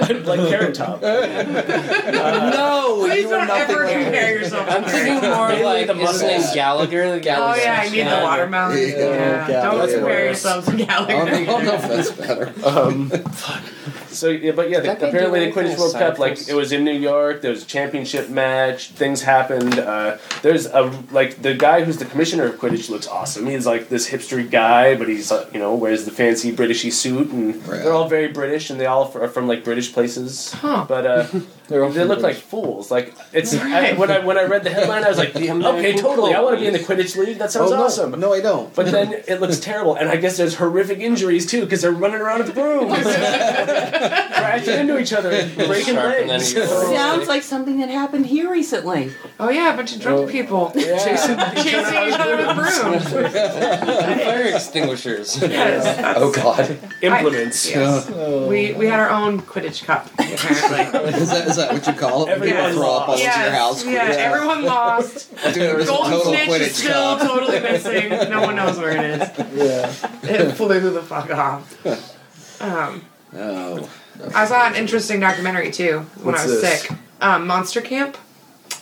I'm 0.02 0.24
like 0.26 0.40
Carrot 0.50 0.76
Top. 0.76 1.02
no, 1.02 2.98
Please 3.06 3.22
you 3.24 3.30
were 3.30 3.38
don't 3.38 3.48
nothing 3.48 3.76
ever 3.76 3.86
like 3.86 3.94
compare 4.04 4.40
yourself 4.40 4.68
I'm 4.70 4.84
to 4.84 4.90
thinking 4.90 5.30
more 5.30 5.48
Mainly 5.50 5.64
like 5.64 5.88
the 5.88 5.94
is 5.96 6.12
his 6.12 6.22
name 6.22 6.38
muscles. 6.38 6.56
Gallagher? 6.56 7.08
The 7.10 7.16
Oh 7.16 7.20
Gallagher. 7.20 7.62
yeah, 7.62 7.80
I 7.82 7.90
need 7.90 8.02
the 8.08 8.20
watermelon. 8.24 8.78
Yeah. 8.78 8.88
Yeah. 8.88 9.48
Yeah. 9.48 9.62
Don't 9.64 9.80
That's 9.80 9.94
compare 9.94 10.26
worse. 10.26 10.44
yourself 10.44 10.66
to 10.66 10.72
I 10.72 10.76
don't, 10.78 11.08
know, 11.08 11.16
I 11.16 11.46
don't 11.46 11.66
know 11.66 11.74
if 11.74 11.82
Gallagher. 11.82 11.96
that's 11.96 12.12
better. 12.12 12.68
Um, 12.68 13.10
fuck. 13.10 13.64
So 14.08 14.30
yeah, 14.30 14.54
but 14.54 14.72
yeah, 14.72 14.80
the, 14.80 14.88
That 14.88 15.00
guy 15.00 15.08
apparently 15.10 15.46
the 15.46 15.52
Quidditch 15.52 15.76
cool 15.76 15.84
World 15.92 15.94
Cup, 15.96 16.18
like 16.18 16.48
it 16.50 16.56
was 16.56 16.72
in 16.72 16.84
New 16.84 16.94
York. 16.98 17.42
There 17.44 17.52
was 17.52 17.62
a 17.62 17.68
championship 17.68 18.30
match. 18.30 18.88
Things 18.90 19.22
happened. 19.22 19.78
Uh, 19.78 20.18
there's 20.42 20.66
a 20.66 20.92
like 21.12 21.40
the 21.44 21.54
guy 21.54 21.84
who's 21.84 21.98
the 21.98 22.06
commissioner 22.06 22.46
of 22.46 22.56
Quidditch 22.56 22.90
looks 22.90 23.06
awesome. 23.08 23.46
He's 23.46 23.68
like 23.68 23.90
this 23.90 24.10
hipstery 24.10 24.50
guy, 24.50 24.96
but 24.96 25.08
he's 25.08 25.32
uh, 25.32 25.48
you 25.54 25.60
know 25.60 25.76
wears 25.76 26.06
the 26.06 26.12
fancy 26.12 26.52
Britishy 26.52 26.92
suit, 26.92 27.30
and 27.30 27.56
Right. 27.68 27.84
they're 27.84 27.94
all 27.94 28.08
very 28.10 28.30
British, 28.30 28.72
and 28.72 28.80
they 28.80 28.88
all 28.88 29.12
are 29.14 29.28
from 29.38 29.48
like 29.48 29.64
British 29.64 29.94
places. 29.94 30.52
Huh. 30.54 30.86
But 30.90 31.06
uh, 31.06 31.28
They're 31.68 31.90
they 31.90 32.06
look 32.06 32.22
like 32.22 32.36
fools. 32.36 32.90
Like 32.90 33.14
it's 33.34 33.54
I, 33.62 33.94
when 33.94 34.10
I 34.10 34.20
when 34.20 34.38
I 34.38 34.44
read 34.44 34.64
the 34.64 34.70
headline, 34.70 35.04
I 35.04 35.10
was 35.10 35.18
like, 35.18 35.36
okay, 35.36 35.98
totally. 35.98 36.34
I 36.34 36.42
want 36.42 36.56
to 36.56 36.62
be 36.62 36.68
in 36.68 36.74
the 36.74 36.80
Quidditch 36.80 37.16
league. 37.18 37.38
That 37.38 37.52
sounds 37.52 37.72
oh, 37.72 37.76
no. 37.76 37.84
awesome. 37.84 38.20
No, 38.20 38.34
I 38.34 38.42
don't. 38.42 38.74
But 38.74 38.92
then 38.92 39.14
it 39.28 39.42
looks 39.42 39.60
terrible, 39.60 39.96
and 39.96 40.10
I 40.10 40.16
guess 40.18 40.38
there's 40.38 40.56
horrific 40.56 41.00
injuries 41.00 41.46
too 41.46 41.62
because 41.62 41.82
they're 41.82 41.92
running 41.92 42.22
around 42.22 42.40
with 42.40 42.54
brooms, 42.54 42.94
crashing 43.04 44.80
into 44.80 45.00
each 45.00 45.14
other, 45.14 45.30
breaking 45.56 45.96
legs. 45.96 46.56
any 46.56 46.64
of 46.64 46.70
your- 46.70 46.96
Sounds 46.96 47.28
like 47.28 47.44
something 47.44 47.80
that 47.80 47.90
happened 47.90 48.26
here 48.26 48.50
recently. 48.50 49.12
Oh 49.40 49.50
yeah, 49.50 49.74
a 49.74 49.76
bunch 49.78 49.96
of 49.96 50.02
drunk 50.02 50.20
oh, 50.20 50.28
people 50.28 50.72
Yeah. 50.76 50.98
chasing, 51.04 51.38
chasing 51.64 52.08
each 52.08 52.20
other 52.20 52.38
with 52.38 52.56
brooms. 52.56 53.04
Fire 53.12 54.48
extinguishers. 54.56 55.42
Yes. 55.42 56.16
Oh 56.18 56.32
god. 56.32 56.80
Implements. 57.02 57.70
Yes. 57.70 58.10
Oh. 58.14 58.48
We 58.48 58.74
we 58.74 58.88
had 58.88 59.00
our 59.00 59.10
own 59.10 59.42
Quidditch 59.42 59.84
cup 59.84 60.08
apparently. 60.14 61.12
is, 61.22 61.30
that, 61.30 61.48
is 61.48 61.57
that 61.58 61.74
what 61.74 61.86
you 61.86 61.94
call 61.94 62.26
it? 62.28 62.30
Everyone 62.30 62.64
You 62.70 62.74
throw 62.74 62.92
up 62.94 63.10
all 63.10 63.16
lost. 63.16 63.24
into 63.24 63.40
your 63.40 63.52
house. 63.52 63.86
yeah, 63.86 64.02
everyone 64.04 64.64
lost. 64.66 65.32
Dude, 65.46 65.54
there 65.56 65.76
was 65.78 65.86
a 65.88 65.92
Golden 65.92 66.12
total 66.12 66.34
Snitch 66.34 66.62
is 66.62 66.76
still 66.76 67.18
cup. 67.18 67.28
totally 67.28 67.60
missing. 67.60 68.10
No 68.30 68.42
one 68.42 68.56
knows 68.56 68.78
where 68.78 68.92
it 68.98 69.22
is. 69.22 69.38
Yeah. 69.56 69.94
It 70.24 70.52
flew 70.54 70.80
the 70.92 71.02
fuck 71.04 71.30
off. 71.32 72.62
Um, 72.62 73.04
Oh. 73.36 73.90
I 74.34 74.46
saw 74.46 74.66
an 74.68 74.76
interesting 74.76 75.20
documentary 75.20 75.70
too 75.70 76.00
when 76.24 76.34
What's 76.34 76.44
I 76.44 76.48
was 76.48 76.62
this? 76.62 76.82
sick. 76.84 76.98
Um, 77.22 77.46
Monster 77.46 77.82
Camp, 77.82 78.16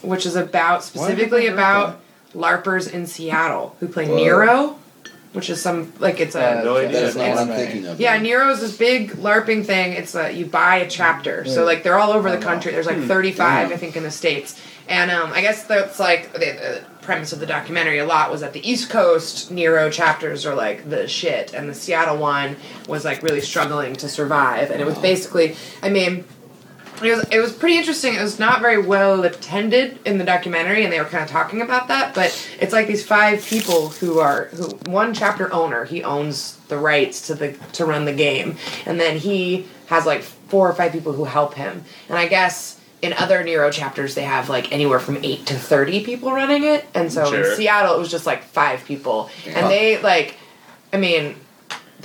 which 0.02 0.26
is 0.26 0.36
about 0.36 0.84
specifically 0.84 1.48
about 1.48 2.00
LARPers 2.34 2.92
in 2.94 3.08
Seattle 3.08 3.76
who 3.80 3.88
play 3.88 4.08
Whoa. 4.08 4.16
Nero, 4.18 4.80
which 5.36 5.50
is 5.50 5.62
some 5.62 5.92
like 6.00 6.20
it's 6.20 6.36
a 6.36 6.60
Uh, 6.60 6.64
No 6.64 6.78
idea. 6.78 6.92
That 6.94 7.04
is 7.04 7.16
not 7.16 7.30
what 7.30 7.38
I'm 7.40 7.48
thinking 7.50 7.86
of. 7.86 8.00
yeah, 8.00 8.18
Nero 8.18 8.50
is 8.52 8.62
this 8.62 8.76
big 8.78 9.12
LARPing 9.12 9.66
thing. 9.66 9.94
It's 9.94 10.16
a, 10.16 10.32
you 10.32 10.46
buy 10.46 10.78
a 10.78 10.90
chapter, 10.90 11.46
so 11.46 11.66
like 11.66 11.84
they're 11.84 12.00
all 12.00 12.12
over 12.12 12.32
the 12.32 12.38
country. 12.38 12.72
There's 12.72 12.86
like 12.88 13.02
35, 13.04 13.72
I 13.72 13.78
think, 13.78 13.96
in 13.96 14.04
the 14.04 14.12
states. 14.12 14.60
And 14.88 15.10
um, 15.10 15.34
I 15.34 15.42
guess 15.42 15.64
that's 15.64 16.00
like 16.00 16.32
the, 16.34 16.40
the 16.40 16.82
premise 17.02 17.34
of 17.34 17.40
the 17.40 17.48
documentary. 17.48 17.98
A 17.98 18.06
lot 18.06 18.30
was 18.32 18.42
that 18.42 18.54
the 18.54 18.68
East 18.70 18.90
Coast 18.92 19.50
Nero 19.50 19.90
chapters 19.90 20.46
are 20.46 20.54
like 20.56 20.88
the 20.90 21.08
shit, 21.08 21.54
and 21.56 21.68
the 21.68 21.74
Seattle 21.74 22.18
one 22.18 22.56
was 22.88 23.04
like 23.04 23.24
really 23.24 23.42
struggling 23.42 23.96
to 23.96 24.08
survive. 24.08 24.70
And 24.72 24.80
it 24.80 24.86
was 24.86 24.98
basically, 25.00 25.56
I 25.82 25.90
mean, 25.90 26.24
it 27.04 27.16
was 27.16 27.26
it 27.32 27.40
was 27.40 27.52
pretty 27.54 27.78
interesting. 27.78 28.14
It 28.16 28.22
was 28.22 28.40
not 28.40 28.62
very 28.62 28.82
well 28.82 29.24
attended 29.24 30.00
in 30.06 30.18
the 30.18 30.24
documentary, 30.24 30.84
and 30.84 30.92
they 30.94 31.00
were 31.00 31.06
kind 31.06 31.24
of 31.24 31.30
talking 31.30 31.62
about 31.62 31.88
that. 31.90 32.14
But 32.16 32.28
it's 32.60 32.74
like 32.74 32.88
these 32.88 33.06
five 33.06 33.46
people 33.46 33.90
who 33.90 34.20
are 34.20 34.46
who 34.46 34.68
one 34.92 35.14
chapter 35.14 35.52
owner. 35.54 35.86
He 35.86 36.04
owns 36.04 36.58
the 36.68 36.78
rights 36.78 37.28
to 37.28 37.36
the 37.36 37.54
to 37.74 37.86
run 37.86 38.06
the 38.06 38.14
game, 38.14 38.58
and 38.86 39.00
then 39.00 39.18
he 39.18 39.68
has 39.88 40.06
like 40.06 40.22
four 40.22 40.70
or 40.70 40.74
five 40.74 40.92
people 40.92 41.14
who 41.14 41.26
help 41.26 41.54
him. 41.56 41.84
And 42.10 42.18
I 42.18 42.28
guess 42.28 42.80
in 43.02 43.14
other 43.14 43.44
Nero 43.44 43.70
chapters, 43.70 44.16
they 44.16 44.24
have 44.24 44.50
like 44.50 44.72
anywhere 44.72 45.00
from 45.00 45.18
eight 45.24 45.46
to 45.48 45.54
thirty 45.56 46.04
people 46.04 46.32
running 46.32 46.64
it. 46.64 46.86
And 46.96 47.12
so 47.12 47.26
Sure. 47.30 47.52
in 47.52 47.56
Seattle, 47.58 47.96
it 47.96 48.00
was 48.00 48.10
just 48.10 48.26
like 48.26 48.44
five 48.44 48.84
people, 48.86 49.30
Yeah. 49.46 49.60
and 49.60 49.70
they 49.70 50.02
like, 50.02 50.36
I 50.94 50.98
mean 50.98 51.36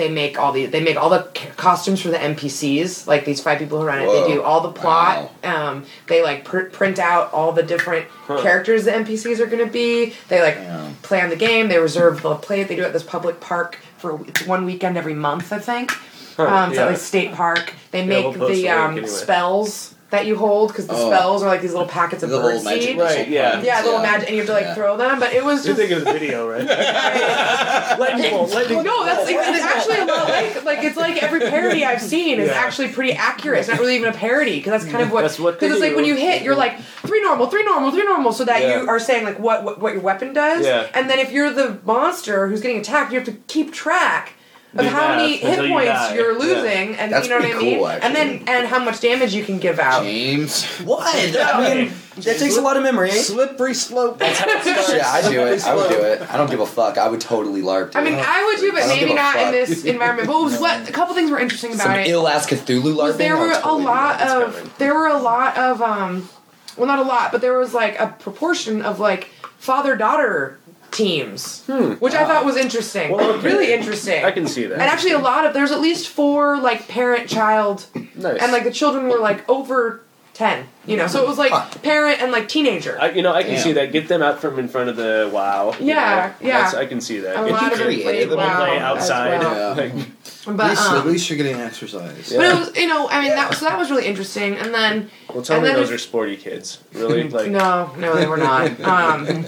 they 0.01 0.11
make 0.11 0.39
all 0.39 0.51
the 0.51 0.65
they 0.65 0.81
make 0.83 0.97
all 0.97 1.11
the 1.11 1.29
costumes 1.59 2.01
for 2.01 2.09
the 2.09 2.17
NPCs. 2.17 3.07
Like 3.07 3.27
these 3.27 3.41
five 3.43 3.59
people 3.59 3.79
who 3.79 3.87
run 3.87 4.01
it, 4.01 4.07
Whoa. 4.07 4.27
they 4.27 4.33
do 4.35 4.43
all 4.43 4.63
the 4.63 4.73
plot. 4.73 5.31
Um, 5.45 5.85
they 6.09 6.23
like 6.23 6.45
pr- 6.45 6.71
print 6.71 6.99
out 6.99 7.31
all 7.35 7.53
the 7.53 7.63
different 7.63 8.07
characters 8.27 8.87
the 8.87 8.93
NPCs 8.93 9.39
are 9.41 9.47
going 9.47 9.65
to 9.65 9.71
be. 9.71 10.15
They 10.29 10.41
like 10.41 10.55
Yeah. 10.57 10.89
play 11.03 11.21
on 11.21 11.29
the 11.29 11.37
game. 11.37 11.69
They 11.69 11.79
reserve 11.79 12.23
the 12.23 12.35
play. 12.37 12.65
They 12.65 12.77
do 12.77 12.83
it 12.83 12.87
at 12.87 12.93
this 12.95 13.03
public 13.03 13.41
park 13.41 13.77
for 13.99 14.19
it's 14.27 14.47
one 14.47 14.65
weekend 14.65 14.97
every 14.97 15.15
month, 15.15 15.53
I 15.53 15.59
think. 15.59 15.93
Huh, 16.37 16.47
um, 16.47 16.75
so 16.75 16.81
yeah. 16.81 16.87
like 16.87 16.97
state 16.97 17.35
park. 17.35 17.75
They 17.91 18.01
Yeah, 18.01 18.07
make 18.07 18.37
we'll 18.37 18.49
the 18.49 18.55
the 18.55 18.69
um, 18.71 18.93
anyway. 18.93 19.07
spells 19.07 19.95
that 20.11 20.27
you 20.27 20.37
hold 20.37 20.69
because 20.69 20.87
the 20.89 20.95
Oh. 20.95 21.09
spells 21.11 21.43
are 21.43 21.47
like 21.49 21.63
these 21.63 21.73
little 21.73 21.87
packets 21.89 22.23
of 22.23 22.31
The 22.31 22.39
bird 22.41 22.65
magic 22.65 22.83
seed. 22.83 22.99
Right, 22.99 23.29
yeah. 23.29 23.61
Yeah, 23.63 23.83
little 23.83 24.01
magic, 24.01 24.29
and 24.29 24.37
you 24.37 24.43
have 24.43 24.47
to 24.49 24.53
like 24.53 24.65
Yeah. 24.65 24.75
throw 24.75 24.97
them. 24.97 25.21
But 25.21 25.33
it 25.33 25.45
was 25.45 25.65
You're 25.67 25.77
just 25.77 25.89
thinking 25.89 25.99
of 25.99 26.05
the 26.05 26.13
video, 26.13 26.49
right? 26.51 26.67
lightning 27.99 28.31
bolt, 28.31 28.51
lightning 28.53 28.77
well, 28.79 28.85
no, 28.85 29.05
that's 29.05 29.25
like, 29.27 29.37
it's 29.39 29.65
actually 29.65 29.99
a 29.99 30.05
lot 30.07 30.29
like 30.29 30.65
like 30.65 30.79
it's 30.85 30.97
like 30.97 31.23
every 31.23 31.41
parody 31.41 31.85
I've 31.85 32.03
seen 32.03 32.41
is 32.41 32.49
Yeah. 32.49 32.55
actually 32.55 32.89
pretty 32.89 33.13
accurate. 33.13 33.61
It's 33.61 33.69
not 33.69 33.79
really 33.79 33.97
even 33.97 34.09
a 34.09 34.17
parody 34.17 34.57
because 34.57 34.73
that's 34.83 34.91
kind 34.93 35.03
of 35.05 35.13
what 35.13 35.23
That's 35.23 35.39
what 35.39 35.61
they 35.61 35.67
because 35.69 35.77
it's 35.79 35.81
like 35.83 35.91
do. 35.93 35.97
when 35.97 36.05
you 36.05 36.17
hit, 36.17 36.43
you're 36.43 36.57
like 36.57 36.81
three 37.07 37.23
normal, 37.23 37.47
three 37.47 37.63
normal, 37.65 37.91
three 37.91 38.05
normal, 38.05 38.33
so 38.33 38.45
that 38.45 38.63
Yeah. 38.63 38.83
you 38.83 38.89
are 38.89 38.99
saying 38.99 39.25
like 39.25 39.39
what, 39.39 39.65
what 39.65 39.81
what 39.81 39.93
your 39.93 40.03
weapon 40.03 40.33
does. 40.33 40.67
Yeah. 40.67 40.87
And 40.95 41.09
then 41.09 41.19
if 41.19 41.31
you're 41.33 41.51
the 41.53 41.79
monster 41.85 42.49
who's 42.49 42.61
getting 42.61 42.79
attacked, 42.79 43.13
you 43.13 43.19
have 43.19 43.27
to 43.27 43.37
keep 43.47 43.73
track 43.73 44.33
of 44.73 44.81
Do 44.85 44.89
how 44.89 45.17
many 45.17 45.33
math 45.33 45.43
until 45.43 45.51
hit 45.51 45.65
you 45.69 45.73
points 45.75 45.89
die. 45.91 46.15
you're 46.15 46.39
losing, 46.39 46.95
and 46.97 47.13
That's 47.13 47.27
you 47.27 47.31
know 47.31 47.37
what 47.41 47.45
I 47.47 47.51
pretty 47.51 47.65
mean. 47.67 47.79
cool, 47.79 47.89
and 47.89 48.15
then 48.15 48.29
actually. 48.37 48.49
and 48.55 48.67
how 48.69 48.79
much 48.85 49.01
damage 49.01 49.35
you 49.35 49.45
can 49.45 49.59
give 49.59 49.79
out. 49.81 50.05
James. 50.05 50.65
What? 50.85 51.07
I 51.15 51.75
mean, 51.75 51.93
that 52.17 52.39
takes 52.39 52.57
a 52.57 52.61
lot 52.61 52.77
of 52.77 52.83
memory. 52.83 53.11
Slippery 53.11 53.75
slope. 53.75 54.19
That's 54.19 54.39
how 54.39 54.49
it 54.49 54.63
starts. 54.63 54.93
Yeah, 54.95 55.09
I 55.11 55.29
do 55.29 55.41
it. 55.47 55.67
I 55.67 55.75
would 55.75 55.89
do 55.91 56.01
it. 56.03 56.23
I 56.31 56.37
don't 56.37 56.51
give 56.51 56.61
a 56.61 56.67
fuck. 56.67 56.99
I 56.99 57.09
would 57.09 57.21
totally 57.21 57.63
LARP. 57.63 57.97
I 57.97 58.05
mean. 58.05 58.15
I 58.15 58.45
would 58.45 58.61
too, 58.61 58.73
but 58.73 58.83
I 58.83 58.87
don't 58.87 58.89
maybe 58.97 59.01
give 59.09 59.11
a 59.11 59.15
not 59.15 59.37
in 59.37 59.43
fuck. 59.45 59.53
this 59.53 59.85
environment. 59.85 60.27
But 60.29 60.35
what 60.35 60.45
was 60.45 60.61
what 60.61 60.89
a 60.89 60.93
couple 60.93 61.15
things 61.15 61.31
were 61.31 61.39
interesting 61.41 61.73
about 61.75 61.85
some 61.85 61.95
it. 61.97 62.07
ill 62.09 62.29
ass 62.29 62.47
Cthulhu 62.47 62.95
LARPing. 62.95 62.97
was 62.97 63.17
there 63.17 63.37
I 63.37 63.41
would 63.41 63.49
were 63.49 63.55
totally 63.55 63.75
a 63.75 63.79
do 63.83 63.85
lot 63.89 64.19
that. 64.19 64.43
of 64.43 64.55
coming. 64.55 64.71
there 64.79 64.95
were 64.95 65.09
a 65.09 65.19
lot 65.19 65.57
of 65.59 65.83
um 65.83 66.29
well 66.77 66.87
not 66.87 66.99
a 67.01 67.03
lot 67.03 67.33
but 67.33 67.41
there 67.41 67.59
was 67.59 67.75
like 67.75 67.99
a 67.99 68.07
proportion 68.21 68.83
of 68.83 69.01
like 69.01 69.29
father 69.59 69.97
daughter 69.97 70.59
teams 70.91 71.65
hmm. 71.67 71.93
which 71.95 72.15
i 72.15 72.25
thought 72.25 72.45
was 72.45 72.57
interesting 72.57 73.13
Well, 73.13 73.31
okay. 73.33 73.47
really 73.47 73.73
interesting 73.73 74.25
I 74.25 74.31
can 74.33 74.47
see 74.47 74.65
that. 74.67 74.75
and 74.75 74.83
actually 74.83 75.13
a 75.13 75.19
lot 75.19 75.47
of 75.47 75.55
there's 75.55 75.71
at 75.71 75.81
least 75.81 76.09
four 76.09 76.59
like 76.59 76.89
parent 76.89 77.29
child 77.29 77.87
nice. 78.15 78.41
and 78.41 78.53
like 78.53 78.65
the 78.65 78.73
children 78.73 79.09
were 79.09 79.19
like 79.19 79.49
over 79.49 80.03
10 80.35 80.67
you 80.87 80.97
know 80.97 81.07
so 81.07 81.23
it 81.23 81.29
was 81.29 81.37
like 81.39 81.53
Huh. 81.53 81.67
parent 81.83 82.23
and 82.23 82.33
like 82.33 82.49
teenager 82.49 82.99
I, 83.01 83.11
you 83.11 83.23
know, 83.23 83.33
I 83.33 83.43
can 83.43 83.53
Yeah. 83.55 83.63
see 83.63 83.73
that. 83.75 83.93
Get 83.93 84.09
them 84.09 84.23
out 84.23 84.41
from 84.41 84.59
in 84.59 84.67
front 84.69 84.89
of 84.89 84.97
the 84.97 85.31
wow. 85.33 85.75
Yeah, 85.79 85.95
know. 86.41 86.47
yeah. 86.49 86.59
That's- 86.59 86.75
I 86.75 86.87
can 86.87 87.01
see 87.01 87.19
that. 87.21 87.37
a 87.37 87.45
If 87.47 87.53
lot 87.53 87.63
you 87.63 87.73
of 87.73 87.79
them 87.79 87.87
created 87.87 88.31
them, 88.31 88.39
wow 88.39 88.57
play 88.65 88.79
outside. 88.79 89.41
well. 89.41 89.77
Yeah. 89.77 89.83
Like, 89.83 89.95
At 89.95 90.57
but 90.57 90.69
least, 90.71 90.83
at 90.91 90.97
um, 90.97 91.07
least 91.07 91.29
you're 91.31 91.37
getting 91.37 91.57
exercise. 91.61 92.33
but 92.35 92.45
it 92.47 92.59
was 92.59 92.77
you 92.77 92.87
know 92.89 93.09
i 93.11 93.21
mean 93.21 93.29
that 93.31 93.53
so 93.55 93.67
that 93.67 93.79
was 93.79 93.91
really 93.91 94.07
interesting 94.07 94.57
and 94.57 94.73
then 94.73 95.11
well, 95.33 95.43
tell 95.43 95.57
And 95.57 95.65
me 95.65 95.69
then 95.69 95.77
those 95.79 95.91
if- 95.91 95.95
are 95.97 95.99
sporty 95.99 96.37
kids. 96.37 96.79
Really? 96.95 97.29
Like, 97.31 97.51
no, 97.51 97.93
no, 97.99 98.17
they 98.17 98.27
were 98.27 98.37
not. 98.39 98.81
Um, 98.81 99.45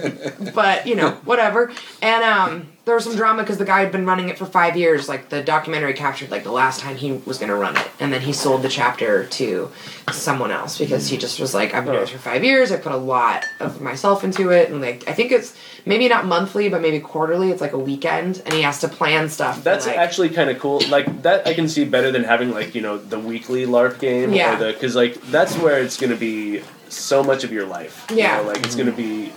but 0.53 0.87
you 0.87 0.95
know, 0.95 1.11
whatever. 1.25 1.71
And 2.01 2.23
um, 2.23 2.67
there 2.85 2.95
was 2.95 3.03
some 3.03 3.15
drama 3.15 3.43
because 3.43 3.57
the 3.57 3.65
guy 3.65 3.79
had 3.81 3.91
been 3.91 4.05
running 4.05 4.29
it 4.29 4.37
for 4.37 4.45
five 4.45 4.77
years. 4.77 5.09
Like 5.09 5.27
the 5.29 5.41
documentary 5.41 5.93
captured 5.93 6.31
like 6.31 6.43
the 6.43 6.51
last 6.51 6.79
time 6.79 6.95
he 6.95 7.13
was 7.25 7.37
going 7.37 7.49
to 7.49 7.55
run 7.55 7.75
it, 7.75 7.87
and 7.99 8.13
then 8.13 8.21
he 8.21 8.31
sold 8.33 8.61
the 8.61 8.69
chapter 8.69 9.25
to 9.25 9.69
someone 10.11 10.51
else 10.51 10.77
because 10.77 11.07
he 11.09 11.17
just 11.23 11.39
was 11.39 11.53
like, 11.53 11.73
"I've 11.73 11.85
been 11.85 11.93
doing 11.93 12.03
this 12.03 12.13
oh. 12.13 12.17
for 12.17 12.29
five 12.29 12.43
years. 12.43 12.71
I 12.71 12.77
put 12.77 12.91
a 12.91 12.97
lot 12.97 13.45
of 13.59 13.81
myself 13.81 14.23
into 14.23 14.51
it, 14.51 14.69
and 14.69 14.81
like 14.81 15.07
I 15.07 15.13
think 15.13 15.31
it's 15.31 15.55
maybe 15.85 16.07
not 16.09 16.25
monthly, 16.25 16.69
but 16.69 16.81
maybe 16.81 16.99
quarterly. 16.99 17.49
It's 17.49 17.61
like 17.61 17.73
a 17.73 17.79
weekend, 17.79 18.41
and 18.45 18.53
he 18.53 18.61
has 18.61 18.81
to 18.81 18.87
plan 18.87 19.29
stuff. 19.29 19.63
That's 19.63 19.87
like, 19.87 19.97
actually 19.97 20.29
kind 20.29 20.49
of 20.49 20.59
cool. 20.59 20.81
Like 20.89 21.23
that, 21.23 21.47
I 21.47 21.53
can 21.53 21.67
see 21.69 21.85
better 21.85 22.11
than 22.11 22.25
having 22.25 22.51
like 22.51 22.75
you 22.75 22.81
know 22.81 22.97
the 22.97 23.19
weekly 23.19 23.65
LARP 23.65 23.99
game. 23.99 24.33
Yeah. 24.33 24.55
Or 24.55 24.59
the 24.59 24.73
because 24.73 24.95
like 24.95 25.21
that's 25.31 25.57
where 25.57 25.81
it's 25.81 25.97
going 25.97 26.11
to 26.11 26.17
be 26.17 26.61
so 26.89 27.23
much 27.23 27.43
of 27.43 27.51
your 27.51 27.65
life. 27.65 28.05
you 28.09 28.17
Yeah. 28.17 28.37
know, 28.37 28.49
like 28.49 28.57
it's 28.57 28.75
mm-hmm. 28.75 28.89
going 28.89 28.91
to 28.91 28.97
be. 28.97 29.33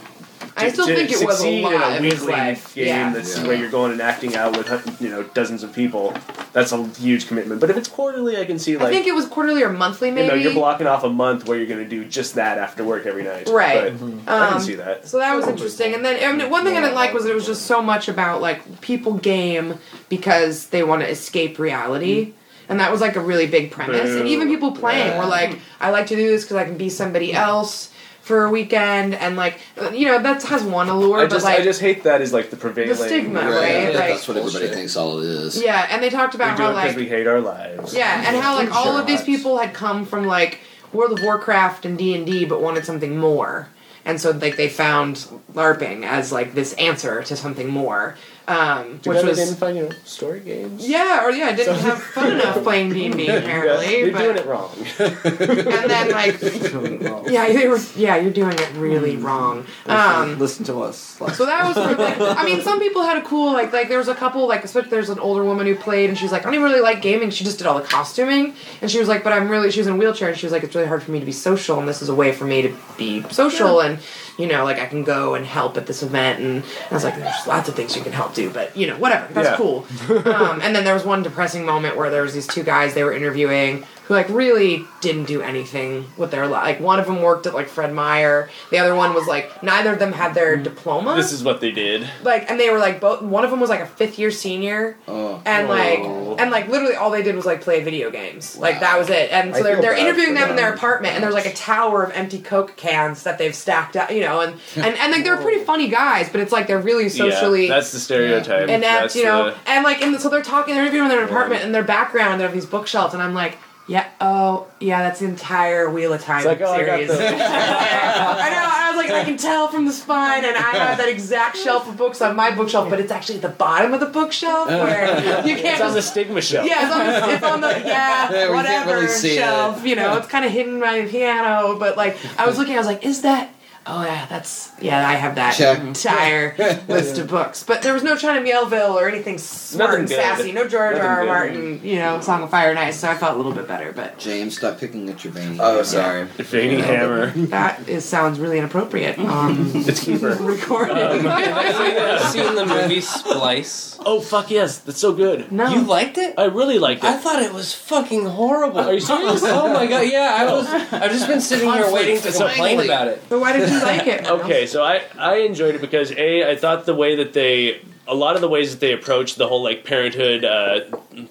I 0.58 0.70
still 0.70 0.86
to 0.86 0.94
think 0.96 1.10
it 1.12 1.24
was 1.24 1.42
a 1.42 1.60
lot 1.60 1.74
in 1.74 1.80
a 1.82 1.84
of 1.96 2.02
his 2.02 2.12
weekly 2.20 2.32
life. 2.32 2.74
game 2.74 2.86
Yeah. 2.86 3.12
that's 3.12 3.36
Yeah. 3.38 3.46
where 3.46 3.56
you're 3.56 3.70
going 3.70 3.92
and 3.92 4.00
acting 4.00 4.34
out 4.36 4.56
with 4.56 5.00
you 5.00 5.08
know 5.10 5.22
dozens 5.22 5.62
of 5.62 5.72
people. 5.72 6.14
That's 6.52 6.72
a 6.72 6.82
huge 6.98 7.28
commitment. 7.28 7.60
But 7.60 7.68
if 7.68 7.76
it's 7.76 7.88
quarterly, 7.88 8.38
I 8.38 8.46
can 8.46 8.58
see 8.58 8.76
like 8.76 8.86
I 8.86 8.90
think 8.90 9.06
it 9.06 9.14
was 9.14 9.26
quarterly 9.26 9.62
or 9.62 9.68
monthly, 9.70 10.08
you 10.08 10.14
maybe. 10.14 10.28
know 10.28 10.34
you're 10.34 10.54
blocking 10.54 10.86
off 10.86 11.04
a 11.04 11.10
month 11.10 11.46
where 11.46 11.58
you're 11.58 11.66
going 11.66 11.84
to 11.84 11.88
do 11.88 12.04
just 12.06 12.36
that 12.36 12.56
after 12.58 12.82
work 12.84 13.04
every 13.04 13.22
night. 13.24 13.48
Right. 13.48 13.92
But 14.26 14.32
I 14.32 14.46
can 14.48 14.54
Um, 14.54 14.60
see 14.62 14.74
that. 14.76 15.06
So 15.06 15.18
that 15.18 15.34
was 15.36 15.46
interesting. 15.46 15.94
And 15.94 16.04
then 16.04 16.22
I 16.24 16.32
mean, 16.36 16.50
one 16.50 16.64
thing 16.64 16.76
I 16.76 16.80
didn't 16.80 16.94
like 16.94 17.12
was 17.12 17.24
that 17.24 17.30
it 17.32 17.34
was 17.34 17.46
just 17.46 17.66
so 17.66 17.82
much 17.82 18.08
about 18.08 18.40
like 18.40 18.80
people 18.80 19.14
game 19.14 19.74
because 20.08 20.68
they 20.68 20.82
want 20.82 21.02
to 21.02 21.08
escape 21.08 21.58
reality. 21.58 22.32
And 22.68 22.80
that 22.80 22.90
was 22.90 23.00
like 23.00 23.14
a 23.14 23.20
really 23.20 23.46
big 23.46 23.70
premise. 23.70 24.10
And 24.16 24.26
even 24.26 24.48
people 24.48 24.72
playing 24.72 25.16
were 25.18 25.26
like, 25.26 25.60
I 25.80 25.90
like 25.90 26.06
to 26.08 26.16
do 26.16 26.26
this 26.28 26.42
because 26.42 26.56
I 26.56 26.64
can 26.64 26.76
be 26.76 26.88
somebody 26.88 27.32
else 27.32 27.90
for 28.26 28.44
a 28.44 28.50
weekend. 28.50 29.14
And 29.14 29.36
like, 29.36 29.60
you 29.92 30.06
know, 30.06 30.20
that 30.20 30.42
has 30.42 30.62
one 30.64 30.88
allure, 30.88 31.20
I 31.20 31.22
but 31.26 31.30
just 31.30 31.44
like, 31.44 31.60
I 31.60 31.62
just 31.62 31.80
hate 31.80 32.02
that 32.02 32.20
is 32.20 32.32
like 32.32 32.50
the 32.50 32.56
prevailing 32.56 32.90
the 32.90 32.96
stigma, 32.96 33.40
Right, 33.40 33.50
right? 33.54 33.72
yeah, 33.92 33.98
Like- 33.98 34.08
that's 34.10 34.26
what 34.26 34.36
everybody 34.36 34.66
thinks 34.68 34.96
all 34.96 35.20
it 35.20 35.26
is. 35.26 35.62
yeah. 35.62 35.86
And 35.90 36.02
they 36.02 36.10
talked 36.10 36.34
We 36.34 36.38
about 36.38 36.56
do 36.56 36.64
how 36.64 36.70
it 36.70 36.74
because 36.74 36.88
like, 36.88 36.96
we 36.96 37.08
hate 37.08 37.28
our 37.28 37.40
lives. 37.40 37.94
yeah, 37.94 38.24
and 38.26 38.36
how 38.36 38.56
like 38.56 38.72
all 38.74 38.96
of 38.98 39.06
these 39.06 39.22
people 39.22 39.58
had 39.58 39.72
come 39.74 40.04
from 40.04 40.26
like 40.26 40.58
World 40.92 41.16
of 41.18 41.24
Warcraft 41.24 41.84
and 41.86 41.96
D 41.96 42.14
and 42.16 42.26
D, 42.26 42.44
but 42.44 42.60
wanted 42.60 42.84
something 42.84 43.16
more, 43.16 43.68
and 44.04 44.20
so 44.20 44.30
like 44.32 44.56
they 44.56 44.68
found 44.68 45.16
LARPing 45.54 46.04
as 46.04 46.32
like 46.32 46.54
this 46.54 46.72
answer 46.74 47.22
to 47.22 47.36
something 47.36 47.68
more, 47.68 48.16
um, 48.48 49.00
Too 49.00 49.10
which 49.10 49.16
bad 49.18 49.24
they 49.24 49.28
was 49.30 49.38
didn't 49.38 49.56
find 49.56 49.76
you 49.76 49.82
know, 49.84 49.90
story 50.04 50.40
games. 50.40 50.86
yeah, 50.88 51.24
or 51.24 51.30
yeah, 51.32 51.46
I 51.46 51.52
didn't 51.56 51.78
have 51.80 52.00
fun 52.02 52.32
enough 52.32 52.62
playing 52.62 52.90
D 52.92 53.06
and 53.06 53.16
D 53.16 53.26
apparently, 53.28 53.98
You're 54.00 54.12
but 54.12 54.18
doing 54.22 54.36
it 54.36 54.46
wrong. 54.46 54.70
and 54.98 55.90
then 55.90 56.10
like 56.12 56.40
yeah, 57.30 57.48
they 57.52 57.66
were 57.68 57.78
yeah, 57.96 58.16
you're 58.16 58.32
doing 58.32 58.52
it 58.52 58.70
really 58.76 59.16
wrong. 59.16 59.66
Um, 59.86 60.38
Listen 60.38 60.64
to 60.66 60.80
us. 60.82 60.96
so 60.98 61.44
that 61.46 61.66
was 61.66 61.74
sort 61.74 61.92
of 61.92 61.98
like, 61.98 62.20
I 62.20 62.44
mean, 62.44 62.60
some 62.62 62.78
people 62.78 63.02
had 63.02 63.16
a 63.16 63.22
cool 63.22 63.52
like 63.52 63.72
like 63.72 63.88
there 63.88 63.98
was 63.98 64.08
a 64.08 64.14
couple 64.14 64.46
like 64.46 64.64
especially 64.64 64.90
there's 64.90 65.10
an 65.10 65.18
older 65.18 65.44
woman 65.44 65.66
who 65.66 65.74
played 65.74 66.08
and 66.08 66.16
she 66.18 66.24
was 66.24 66.32
like 66.32 66.42
I 66.42 66.44
don't 66.44 66.54
even 66.54 66.66
really 66.66 66.80
like 66.80 67.02
gaming. 67.02 67.30
She 67.30 67.44
just 67.44 67.58
did 67.58 67.66
all 67.66 67.78
the 67.78 67.84
costuming 67.86 68.54
and 68.80 68.90
she 68.90 68.98
was 68.98 69.08
like, 69.08 69.24
but 69.24 69.32
I'm 69.32 69.48
really 69.48 69.70
she 69.70 69.80
was 69.80 69.86
in 69.88 69.94
a 69.94 69.96
wheelchair 69.96 70.28
and 70.28 70.38
she 70.38 70.46
was 70.46 70.52
like 70.52 70.62
it's 70.62 70.74
really 70.74 70.86
hard 70.88 71.02
for 71.02 71.10
me 71.10 71.18
to 71.20 71.26
be 71.26 71.32
social 71.32 71.78
and 71.78 71.88
this 71.88 72.00
is 72.02 72.08
a 72.08 72.14
way 72.14 72.32
for 72.32 72.44
me 72.44 72.62
to 72.62 72.76
be 72.96 73.22
social 73.30 73.80
and 73.80 73.98
you 74.38 74.46
know 74.46 74.64
like 74.64 74.78
I 74.78 74.86
can 74.86 75.02
go 75.04 75.34
and 75.34 75.44
help 75.46 75.76
at 75.76 75.86
this 75.86 76.02
event 76.02 76.40
and 76.40 76.62
I 76.90 76.94
was 76.94 77.04
like 77.04 77.16
there's 77.16 77.46
lots 77.46 77.68
of 77.68 77.74
things 77.74 77.96
you 77.96 78.02
can 78.02 78.12
help 78.12 78.34
do 78.34 78.50
but 78.50 78.76
you 78.76 78.86
know 78.86 78.96
whatever 78.98 79.32
that's 79.32 79.48
Yeah. 79.50 79.56
cool. 79.56 79.86
um, 80.34 80.60
and 80.62 80.74
then 80.76 80.84
there 80.84 80.94
was 80.94 81.04
one 81.04 81.22
depressing 81.22 81.64
moment 81.64 81.96
where 81.96 82.10
there 82.10 82.22
was 82.22 82.34
these 82.34 82.46
two 82.46 82.62
guys 82.62 82.94
they 82.94 83.04
were 83.04 83.12
interviewing 83.12 83.84
who 84.06 84.14
like 84.14 84.28
really 84.28 84.84
didn't 85.00 85.24
do 85.24 85.42
anything 85.42 86.06
with 86.16 86.30
their 86.30 86.46
life. 86.46 86.64
Like 86.64 86.80
one 86.80 86.98
of 86.98 87.06
them 87.06 87.22
worked 87.22 87.46
at 87.46 87.54
like 87.54 87.68
Fred 87.68 87.92
Meyer. 87.92 88.48
The 88.70 88.78
other 88.78 88.94
one 88.94 89.14
was 89.14 89.26
like 89.26 89.62
neither 89.62 89.92
of 89.92 89.98
them 89.98 90.12
had 90.12 90.34
their 90.34 90.54
mm-hmm. 90.54 90.64
diploma. 90.64 91.14
this 91.16 91.32
is 91.32 91.42
what 91.42 91.60
they 91.60 91.70
did. 91.72 92.08
like 92.22 92.50
and 92.50 92.58
they 92.60 92.70
were 92.70 92.78
like 92.78 93.00
both 93.00 93.22
one 93.22 93.44
of 93.44 93.50
them 93.50 93.60
was 93.60 93.70
like 93.70 93.80
a 93.80 93.86
fifth 93.86 94.18
year 94.18 94.30
senior 94.30 94.96
Oh. 95.08 95.42
and 95.44 95.68
like 95.68 96.00
Oh. 96.00 96.36
and 96.38 96.50
like 96.50 96.68
literally 96.68 96.94
all 96.94 97.10
they 97.10 97.22
did 97.22 97.34
was 97.36 97.46
like 97.46 97.60
play 97.62 97.82
video 97.82 98.10
games 98.10 98.56
like 98.56 98.80
that 98.80 98.98
was 98.98 99.10
it 99.10 99.30
and 99.32 99.54
so 99.54 99.60
I 99.60 99.62
they're, 99.62 99.80
they're 99.82 99.96
interviewing 99.96 100.34
for 100.34 100.40
them 100.40 100.50
in 100.50 100.56
their 100.56 100.72
apartment 100.72 101.14
and 101.14 101.22
there's 101.24 101.34
like 101.34 101.46
a 101.46 101.52
tower 101.54 102.02
of 102.04 102.10
empty 102.12 102.40
coke 102.40 102.76
cans 102.76 103.22
that 103.24 103.38
they've 103.38 103.54
stacked 103.54 103.96
up 103.96 104.10
you 104.10 104.20
know 104.20 104.40
and 104.40 104.54
and, 104.76 104.94
and 104.96 105.12
like 105.12 105.24
they're 105.24 105.36
pretty 105.38 105.64
funny 105.64 105.88
guys 105.88 106.28
but 106.28 106.40
it's 106.40 106.52
like 106.52 106.66
they're 106.66 106.78
really 106.80 107.08
socially 107.08 107.66
Yeah, 107.68 107.74
that's 107.74 107.92
the 107.92 107.98
stereotype. 108.00 108.68
And 108.68 108.82
That's 108.82 109.16
you 109.16 109.24
know 109.24 109.50
the- 109.50 109.56
and 109.70 109.84
like 109.84 110.02
and 110.02 110.18
so 110.20 110.28
they're 110.28 110.42
talking 110.42 110.74
they're 110.74 110.84
interviewing 110.84 111.10
in 111.10 111.16
their 111.16 111.24
apartment 111.24 111.62
and 111.64 111.74
their 111.74 111.84
background 111.84 112.40
they 112.40 112.44
have 112.44 112.52
these 112.54 112.66
bookshelves 112.66 113.14
and 113.14 113.22
i'm 113.22 113.34
like 113.34 113.58
yeah 113.88 114.08
oh 114.20 114.66
yeah 114.80 115.02
that's 115.02 115.20
the 115.20 115.26
entire 115.26 115.88
wheel 115.90 116.12
of 116.12 116.20
time 116.20 116.38
It's 116.38 116.46
like, 116.46 116.60
oh, 116.60 116.72
I 116.72 116.78
series 116.78 117.08
the- 117.08 117.14
I 117.24 118.50
know. 118.50 118.68
I 118.68 118.90
was 118.90 118.96
like, 118.96 119.10
I 119.12 119.24
can 119.24 119.36
tell 119.36 119.68
from 119.68 119.84
the 119.86 119.92
spine, 119.92 120.44
and 120.44 120.56
I 120.56 120.60
have 120.60 120.98
that 120.98 121.08
exact 121.08 121.56
shelf 121.56 121.88
of 121.88 121.96
books 121.96 122.20
on 122.22 122.34
my 122.36 122.50
bookshelf, 122.50 122.88
but 122.90 122.98
it's 123.00 123.12
actually 123.12 123.36
at 123.36 123.42
the 123.42 123.48
bottom 123.48 123.94
of 123.94 124.00
the 124.00 124.06
bookshelf 124.06 124.68
uh, 124.68 124.78
where 124.78 125.46
you 125.46 125.54
can't 125.56 125.74
it's 125.74 125.80
on 125.80 125.94
the 125.94 126.02
stigma 126.02 126.40
shelf. 126.40 126.66
Yeah, 126.66 126.84
it's 126.86 126.94
on 126.94 127.06
the, 127.06 127.34
it's 127.34 127.44
on 127.44 127.60
the 127.60 127.68
yeah, 127.86 128.32
Yeah, 128.32 128.50
whatever 128.54 128.94
really 128.94 129.08
see 129.08 129.32
it. 129.36 129.40
shelf. 129.40 129.84
You 129.84 129.96
know, 129.96 130.16
it's 130.16 130.26
kind 130.28 130.44
of 130.44 130.50
hidden 130.52 130.80
by 130.80 131.00
the 131.02 131.08
piano, 131.10 131.76
but 131.78 131.96
like 131.96 132.16
I 132.38 132.46
was 132.46 132.58
looking, 132.58 132.74
I 132.74 132.78
was 132.78 132.86
like, 132.86 133.04
is 133.04 133.22
that? 133.22 133.50
Oh 133.88 134.02
yeah, 134.04 134.26
that's 134.26 134.72
yeah. 134.80 135.08
I 135.08 135.14
have 135.14 135.36
that 135.36 135.54
Check. 135.54 135.78
entire 135.78 136.56
list 136.88 137.18
of 137.18 137.28
books, 137.28 137.62
but 137.62 137.82
there 137.82 137.94
was 137.94 138.02
no 138.02 138.16
China 138.16 138.40
Miéville 138.44 138.94
or 138.94 139.08
anything 139.08 139.38
smart 139.38 139.90
Nothing 139.90 140.00
and 140.00 140.08
good. 140.08 140.16
sassy. 140.16 140.50
No 140.52 140.66
George 140.66 140.96
Nothing 140.96 141.06
R. 141.08 141.08
R. 141.08 141.20
good. 141.20 141.28
Martin. 141.28 141.80
You 141.84 141.96
know, 142.00 142.20
Song 142.20 142.42
of 142.42 142.50
Fire 142.50 142.70
and 142.70 142.78
Ice. 142.80 142.98
So 142.98 143.08
I 143.08 143.14
felt 143.16 143.34
a 143.34 143.36
little 143.36 143.52
bit 143.52 143.68
better, 143.68 143.92
but 143.92 144.18
James, 144.18 144.56
stop 144.56 144.80
picking 144.80 145.08
at 145.08 145.22
your 145.22 145.32
vein. 145.32 145.58
Oh, 145.60 145.82
sorry. 145.84 146.24
Veiny 146.24 146.80
hammer. 146.82 147.30
that 147.46 147.88
is 147.88 148.04
sounds 148.04 148.40
really 148.40 148.58
inappropriate. 148.58 149.18
Um, 149.20 149.70
It's 149.76 150.02
keeper. 150.04 150.30
recording. 150.40 150.96
Have 150.96 152.34
you 152.34 152.42
seen 152.42 152.54
the 152.56 152.66
movie 152.66 153.00
Splice? 153.00 153.98
Oh 154.04 154.20
fuck 154.20 154.50
yes, 154.50 154.78
that's 154.78 154.98
so 154.98 155.12
good. 155.12 155.52
no, 155.52 155.68
You 155.68 155.82
liked 155.82 156.18
it? 156.18 156.34
I 156.38 156.44
really 156.46 156.78
liked 156.80 157.04
it. 157.04 157.08
I 157.10 157.16
thought 157.18 157.40
it 157.42 157.52
was 157.52 157.72
fucking 157.72 158.24
horrible. 158.26 158.80
Are 158.80 158.92
you 158.92 159.00
serious? 159.00 159.42
oh 159.44 159.72
my 159.72 159.86
god, 159.86 160.06
yeah, 160.10 160.36
I 160.40 160.52
was. 160.52 160.66
I've 160.92 161.12
just 161.12 161.28
been 161.28 161.40
sitting 161.40 161.70
here 161.72 161.92
waiting 161.92 162.20
to 162.20 162.32
So- 162.32 162.46
complain 162.48 162.80
about 162.80 163.06
it. 163.08 163.22
But 163.28 163.40
why 163.40 163.52
did 163.56 163.68
you 163.68 163.75
like 163.82 164.06
it? 164.06 164.26
Okay, 164.28 164.66
so 164.66 164.82
I 164.82 165.02
I 165.18 165.36
enjoyed 165.38 165.74
it 165.74 165.80
because 165.80 166.12
a 166.12 166.50
I 166.50 166.56
thought 166.56 166.86
the 166.86 166.94
way 166.94 167.16
that 167.16 167.32
they 167.32 167.80
a 168.08 168.14
lot 168.14 168.36
of 168.36 168.40
the 168.40 168.48
ways 168.48 168.70
that 168.70 168.80
they 168.80 168.92
approached 168.92 169.36
the 169.36 169.48
whole 169.48 169.62
like 169.62 169.84
parenthood 169.84 170.44
uh, 170.44 170.80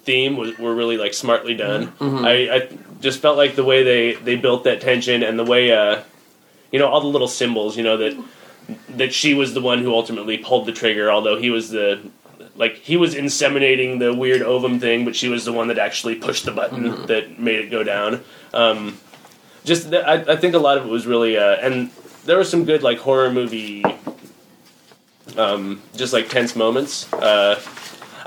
theme 0.04 0.36
was, 0.36 0.58
were 0.58 0.74
really 0.74 0.98
like 0.98 1.14
smartly 1.14 1.54
done. 1.54 1.90
I, 2.00 2.50
I 2.50 2.68
just 3.00 3.20
felt 3.20 3.36
like 3.36 3.56
the 3.56 3.64
way 3.64 3.82
they 3.82 4.14
they 4.14 4.36
built 4.36 4.64
that 4.64 4.80
tension 4.80 5.22
and 5.22 5.38
the 5.38 5.44
way 5.44 5.72
uh 5.72 6.02
you 6.72 6.78
know 6.78 6.88
all 6.88 7.00
the 7.00 7.06
little 7.06 7.28
symbols 7.28 7.76
you 7.76 7.82
know 7.82 7.96
that 7.96 8.24
that 8.88 9.14
she 9.14 9.34
was 9.34 9.54
the 9.54 9.60
one 9.60 9.80
who 9.80 9.92
ultimately 9.92 10.38
pulled 10.38 10.66
the 10.66 10.72
trigger 10.72 11.10
although 11.10 11.38
he 11.38 11.50
was 11.50 11.70
the 11.70 12.00
like 12.56 12.76
he 12.76 12.96
was 12.96 13.14
inseminating 13.14 13.98
the 13.98 14.12
weird 14.14 14.42
ovum 14.42 14.80
thing 14.80 15.04
but 15.04 15.14
she 15.14 15.28
was 15.28 15.44
the 15.44 15.52
one 15.52 15.68
that 15.68 15.78
actually 15.78 16.14
pushed 16.14 16.44
the 16.44 16.52
button 16.52 17.06
that 17.06 17.38
made 17.38 17.60
it 17.60 17.70
go 17.70 17.82
down 17.84 18.22
um 18.54 18.98
just 19.64 19.90
th- 19.90 20.04
I, 20.04 20.32
I 20.32 20.36
think 20.36 20.54
a 20.54 20.58
lot 20.58 20.78
of 20.78 20.86
it 20.86 20.88
was 20.88 21.06
really 21.06 21.36
uh 21.36 21.56
and 21.56 21.90
there 22.26 22.36
were 22.36 22.44
some 22.44 22.64
good 22.64 22.82
like 22.82 22.98
horror 22.98 23.30
movie 23.30 23.84
um 25.36 25.82
just 25.96 26.12
like 26.12 26.28
tense 26.28 26.54
moments 26.56 27.10
uh 27.12 27.60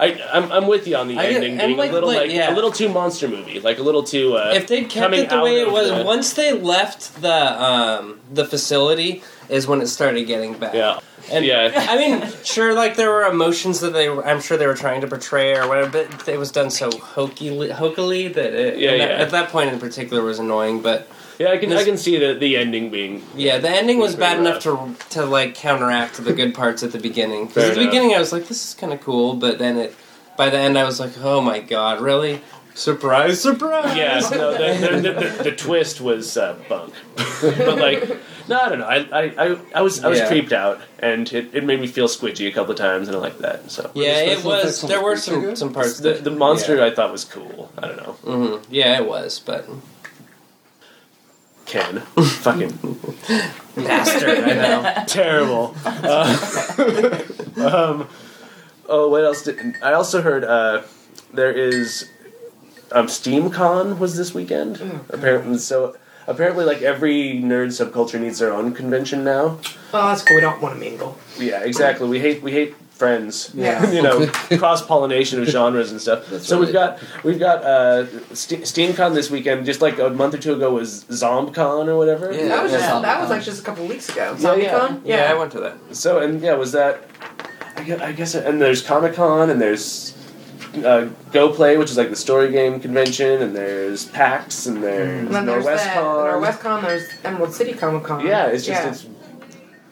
I, 0.01 0.17
I'm, 0.31 0.49
I'm 0.49 0.67
with 0.67 0.87
you 0.87 0.95
on 0.95 1.09
the 1.09 1.17
I 1.17 1.23
get- 1.23 1.33
ending 1.35 1.51
and, 1.59 1.67
being 1.67 1.77
like- 1.77 1.89
a 1.89 1.93
little 1.93 2.07
like, 2.07 2.17
like 2.27 2.31
yeah. 2.31 2.53
a 2.53 2.55
little 2.55 2.71
too 2.71 2.87
monster 2.87 3.27
movie, 3.27 3.59
like 3.59 3.79
a 3.79 3.83
little 3.83 4.01
too. 4.01 4.37
Uh, 4.37 4.53
If 4.55 4.67
they'd 4.67 4.83
kept 4.89 4.93
coming 4.93 5.19
it 5.23 5.29
the 5.29 5.35
out 5.35 5.43
way 5.43 5.59
it 5.59 5.67
of 5.67 5.73
was, 5.73 5.89
the- 5.89 6.03
once 6.05 6.31
they 6.35 6.53
left 6.53 7.21
the 7.21 7.61
um, 7.61 8.17
the 8.31 8.45
facility 8.45 9.21
is 9.49 9.67
when 9.67 9.81
it 9.81 9.87
started 9.87 10.23
getting 10.25 10.53
bad. 10.53 10.73
Yeah. 10.73 11.01
And 11.29 11.43
Yeah. 11.43 11.71
I 11.75 11.97
mean, 11.97 12.31
sure, 12.45 12.73
like 12.73 12.95
there 12.95 13.09
were 13.09 13.23
emotions 13.23 13.81
that 13.81 13.91
they, 13.91 14.07
were, 14.07 14.25
I'm 14.25 14.39
sure 14.39 14.55
they 14.55 14.67
were 14.67 14.73
trying 14.73 15.01
to 15.01 15.07
portray 15.07 15.53
or 15.57 15.67
whatever, 15.67 15.89
but 16.07 16.29
it 16.29 16.39
was 16.39 16.49
done 16.49 16.69
so 16.69 16.89
hokily, 16.91 17.69
hokily 17.75 18.33
that 18.35 18.53
it, 18.53 18.77
Yeah, 18.79 18.91
and 18.91 19.01
that- 19.01 19.09
yeah. 19.09 19.17
at 19.25 19.31
that 19.31 19.49
point 19.49 19.73
in 19.73 19.81
particular 19.81 20.23
was 20.23 20.39
annoying. 20.39 20.81
But 20.81 21.09
Yeah, 21.39 21.51
I 21.51 21.57
can 21.57 21.71
I 21.73 21.83
can 21.85 21.97
see 21.97 22.17
the 22.17 22.33
the 22.33 22.57
ending 22.57 22.89
being 22.91 23.23
yeah, 23.35 23.57
the 23.59 23.69
ending 23.69 23.97
was 23.99 24.15
bad 24.15 24.37
very 24.37 24.49
enough 24.49 24.61
to 24.63 24.95
to 25.11 25.25
like 25.25 25.55
counteract 25.55 26.21
the 26.23 26.33
good 26.33 26.53
parts 26.53 26.83
at 26.83 26.91
the 26.91 26.99
beginning. 26.99 27.45
'Cause 27.47 27.53
Fair 27.55 27.65
at 27.69 27.73
the 27.75 27.81
enough. 27.81 27.91
beginning, 27.91 28.15
I 28.15 28.19
was 28.19 28.33
like, 28.33 28.47
this 28.47 28.63
is 28.67 28.73
kind 28.73 28.91
of 28.93 28.99
cool, 29.01 29.35
but 29.35 29.57
then 29.57 29.77
it, 29.77 29.95
by 30.37 30.49
the 30.49 30.57
end, 30.57 30.77
I 30.77 30.83
was 30.83 30.99
like, 30.99 31.13
oh 31.23 31.39
my 31.41 31.59
god, 31.59 32.01
really? 32.01 32.41
Surprise, 32.75 33.41
surprise! 33.41 33.97
Yeah, 33.97 34.19
no, 34.31 34.51
the, 34.53 34.87
the, 34.87 35.01
the, 35.01 35.11
the, 35.37 35.43
the 35.49 35.51
twist 35.55 35.99
was 35.99 36.37
uh, 36.37 36.55
bunk. 36.69 36.93
but 37.41 37.77
like, 37.77 38.07
no, 38.47 38.57
I 38.59 38.69
don't 38.69 38.79
know. 38.79 38.85
I, 38.85 38.97
I, 39.11 39.23
I, 39.51 39.57
I 39.75 39.81
was 39.81 40.01
I 40.03 40.07
was 40.07 40.19
Yeah. 40.19 40.27
creeped 40.27 40.53
out, 40.53 40.79
and 40.99 41.31
it, 41.33 41.53
it 41.53 41.63
made 41.65 41.81
me 41.81 41.87
feel 41.87 42.07
squidgy 42.07 42.47
a 42.47 42.51
couple 42.51 42.71
of 42.71 42.77
times, 42.77 43.07
and 43.09 43.17
I 43.17 43.19
like 43.19 43.39
that. 43.39 43.69
So 43.71 43.91
Yeah, 43.95 44.19
it 44.19 44.33
special 44.39 44.51
was. 44.51 44.63
effects 44.63 44.83
on 44.83 44.89
There 44.89 44.97
the 44.99 45.03
were 45.03 45.11
creature 45.11 45.21
some 45.31 45.41
good? 45.41 45.57
some 45.57 45.73
parts. 45.73 45.99
the 45.99 46.13
that, 46.13 46.23
the 46.23 46.31
monster 46.31 46.75
yeah. 46.77 46.85
I 46.85 46.91
thought 46.91 47.11
was 47.11 47.25
cool. 47.25 47.69
I 47.77 47.87
don't 47.87 47.97
know. 47.97 48.15
Mhm. 48.23 48.63
Yeah, 48.69 48.97
it 48.99 49.07
was, 49.07 49.39
but 49.39 49.67
Ken, 51.69 51.99
fucking 52.19 52.71
bastard. 53.75 54.39
I 54.39 54.53
know. 54.55 55.03
terrible. 55.07 55.75
Uh, 55.85 57.23
um, 57.57 58.07
oh, 58.87 59.07
what 59.09 59.23
else? 59.23 59.43
Did, 59.43 59.75
I 59.83 59.93
also 59.93 60.23
heard 60.23 60.43
uh, 60.43 60.81
there 61.31 61.51
is 61.51 62.09
um, 62.91 63.05
SteamCon 63.05 63.99
was 63.99 64.17
this 64.17 64.33
weekend. 64.33 65.01
Apparently, 65.11 65.59
so 65.59 65.95
apparently, 66.25 66.65
like 66.65 66.81
every 66.81 67.33
nerd 67.33 67.67
subculture 67.67 68.19
needs 68.19 68.39
their 68.39 68.51
own 68.51 68.73
convention 68.73 69.23
now. 69.23 69.59
Oh, 69.93 70.07
that's 70.07 70.23
cool. 70.23 70.37
We 70.37 70.41
don't 70.41 70.59
want 70.59 70.73
to 70.73 70.79
mingle. 70.79 71.19
Yeah, 71.37 71.63
exactly. 71.63 72.09
We 72.09 72.19
hate 72.19 72.41
we 72.41 72.51
hate 72.51 72.73
friends. 72.99 73.51
Yeah. 73.55 73.89
you 73.95 74.01
know, 74.01 74.27
cross 74.57 74.85
pollination 74.85 75.41
of 75.41 75.47
genres 75.47 75.91
and 75.91 75.99
stuff. 75.99 76.27
That's 76.27 76.45
so 76.45 76.59
we've 76.59 76.73
got 76.73 76.99
we've 77.23 77.39
got 77.39 77.63
uh, 77.63 78.05
Ste- 78.35 78.65
SteamCon 78.67 79.15
this 79.15 79.31
weekend. 79.31 79.65
Just 79.65 79.81
like 79.81 79.97
a 79.97 80.09
month 80.09 80.35
or 80.35 80.37
two 80.37 80.53
ago 80.53 80.71
was 80.71 81.05
ZombCon 81.05 81.87
or 81.87 81.97
whatever. 81.97 82.31
Yeah. 82.31 82.49
That 82.49 82.63
was 82.63 82.71
just 82.73 83.01
that 83.01 83.21
was 83.21 83.29
like 83.29 83.41
just 83.41 83.61
a 83.61 83.65
couple 83.65 83.87
weeks 83.87 84.09
ago. 84.09 84.35
Yeah, 84.37 84.55
yeah. 84.55 84.79
ZombieCon? 84.79 85.01
Yeah, 85.05 85.31
I 85.31 85.33
went 85.33 85.51
to 85.53 85.59
that. 85.61 85.95
So 85.95 86.19
and 86.19 86.41
yeah, 86.41 86.53
was 86.53 86.73
that? 86.73 87.05
I 87.75 87.83
guess, 87.83 88.01
I 88.01 88.11
guess 88.11 88.35
and 88.35 88.61
there's 88.61 88.81
Comic 88.81 89.13
Con 89.13 89.49
and 89.49 89.61
there's 89.61 90.13
uh, 90.83 91.09
Go 91.31 91.51
Play, 91.53 91.77
which 91.77 91.89
is 91.89 91.97
like 91.97 92.09
the 92.09 92.15
story 92.15 92.51
game 92.51 92.79
convention, 92.79 93.41
and 93.41 93.55
there's 93.55 94.05
PAX 94.05 94.65
and 94.65 94.83
there's 94.83 95.27
And 95.27 95.47
there's 95.47 95.65
Norwest 95.65 95.77
that. 95.77 95.97
Con. 95.97 96.41
Norwescon. 96.41 96.81
There's 96.81 97.09
Emerald 97.23 97.53
City 97.53 97.73
Comic 97.73 98.03
Con. 98.03 98.25
Yeah, 98.25 98.47
it's 98.47 98.65
just 98.65 98.83
yeah. 98.83 98.89
it's. 98.89 99.05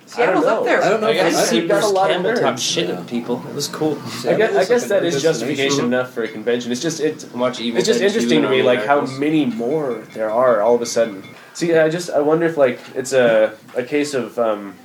Seattle's 0.08 0.46
I 0.46 0.50
don't 0.50 0.58
up 0.60 0.64
there. 0.64 0.82
I 0.84 0.90
don't 0.90 1.02
know 1.02 1.08
I 1.08 1.12
if 1.12 1.18
got 1.18 1.30
to 1.32 1.38
I- 1.38 1.44
see 1.44 1.56
You've 1.58 1.68
got 1.68 1.82
Bruce 1.82 1.92
a 1.92 1.94
lot 1.94 2.10
of 2.12 2.16
Campbell 2.24 2.42
talk 2.42 2.56
nerds. 2.56 2.74
shit 2.74 2.90
at 2.90 3.08
people. 3.08 3.44
It 3.48 3.54
was 3.54 3.68
cool. 3.68 3.98
I 4.26 4.34
guess, 4.36 4.56
I 4.56 4.66
guess 4.66 4.88
that 4.88 5.04
is 5.04 5.22
justification 5.22 5.86
enough 5.86 6.12
for 6.14 6.24
a 6.24 6.28
convention. 6.28 6.72
It's 6.72 6.82
just 6.82 7.00
it's 7.00 7.26
Watch 7.26 7.60
Evil 7.60 7.78
it's 7.80 7.88
just 7.88 8.02
interesting 8.02 8.42
to 8.42 8.50
me, 8.50 8.62
Army 8.62 8.64
like 8.64 8.86
how 8.86 9.02
many 9.02 9.46
more 9.46 9.96
there 10.14 10.30
are 10.32 10.62
all 10.62 10.76
of 10.76 10.82
a 10.82 10.86
sudden. 10.86 11.24
See, 11.54 11.76
I 11.76 11.90
just 11.90 12.10
I 12.10 12.20
wonder 12.22 12.46
if 12.46 12.56
like 12.58 12.80
it's 12.96 13.12
a 13.14 13.54
a 13.76 13.84
case 13.84 14.14
of 14.14 14.38
um, 14.40 14.76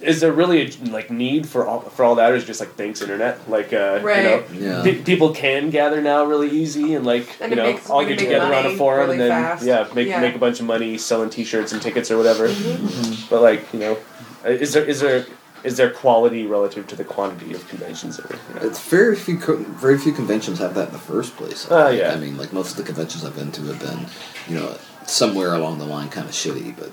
is 0.00 0.20
there 0.20 0.32
really 0.32 0.62
a 0.66 0.70
like 0.90 1.10
need 1.12 1.48
for 1.48 1.64
all 1.64 1.80
for 1.82 2.04
all 2.04 2.16
that, 2.16 2.32
or 2.32 2.34
is 2.34 2.42
it 2.42 2.46
just 2.46 2.58
like 2.60 2.74
thanks 2.74 3.00
internet? 3.02 3.48
Like 3.48 3.72
uh, 3.72 4.00
Right. 4.02 4.42
you 4.52 4.60
Yeah. 4.60 4.78
know, 4.78 4.82
pe- 4.82 5.02
people 5.02 5.32
can 5.32 5.70
gather 5.70 6.00
now 6.00 6.24
really 6.24 6.50
easy 6.50 6.94
and 6.94 7.06
like 7.06 7.28
And 7.40 7.50
you 7.50 7.56
know 7.56 7.66
makes- 7.72 7.88
all 7.88 8.04
get 8.04 8.18
together 8.18 8.52
on 8.52 8.66
a 8.66 8.76
forum 8.76 9.10
really 9.10 9.20
and 9.20 9.20
then 9.20 9.30
fast. 9.30 9.64
yeah 9.64 9.86
make 9.94 10.08
Yeah. 10.08 10.20
make 10.20 10.34
a 10.34 10.38
bunch 10.38 10.58
of 10.58 10.66
money 10.66 10.98
selling 10.98 11.30
T-shirts 11.30 11.70
and 11.72 11.80
tickets 11.80 12.10
or 12.10 12.16
whatever. 12.16 12.48
Mm-hmm. 12.48 13.26
But 13.30 13.42
like 13.42 13.72
you 13.72 13.78
know, 13.78 13.96
is 14.44 14.72
there 14.72 14.84
is 14.84 15.00
there 15.00 15.26
is 15.64 15.76
there 15.76 15.90
quality 15.90 16.44
relative 16.46 16.86
to 16.88 16.96
the 16.96 17.04
quantity 17.04 17.54
of 17.54 17.66
conventions 17.68 18.16
that 18.16 18.26
are, 18.30 18.34
you 18.48 18.54
know? 18.60 18.66
It's 18.66 18.80
very 18.88 19.14
few, 19.14 19.38
co- 19.38 19.56
very 19.58 19.96
few 19.96 20.10
conventions 20.12 20.58
have 20.58 20.74
that 20.74 20.88
in 20.88 20.92
the 20.92 20.98
first 20.98 21.36
place. 21.36 21.70
I 21.70 21.74
Ah, 21.74 21.88
yeah. 21.90 22.12
I 22.12 22.16
mean, 22.16 22.36
like 22.36 22.52
most 22.52 22.72
of 22.72 22.76
the 22.78 22.82
conventions 22.82 23.24
I've 23.24 23.36
been 23.36 23.52
to 23.52 23.62
have 23.66 23.78
been, 23.78 24.06
you 24.48 24.58
know, 24.60 24.76
somewhere 25.06 25.54
along 25.54 25.78
the 25.78 25.84
line 25.84 26.08
kind 26.08 26.26
of 26.28 26.34
shitty, 26.34 26.76
but 26.76 26.90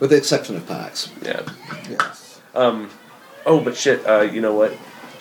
with 0.00 0.08
the 0.10 0.16
exception 0.16 0.56
of 0.56 0.66
PAX. 0.66 1.10
yeah. 1.22 1.42
Yeah. 1.90 1.98
Um, 2.54 2.88
oh, 3.44 3.60
but 3.60 3.76
shit. 3.76 4.06
Uh, 4.06 4.22
you 4.22 4.40
know 4.40 4.54
what? 4.54 4.72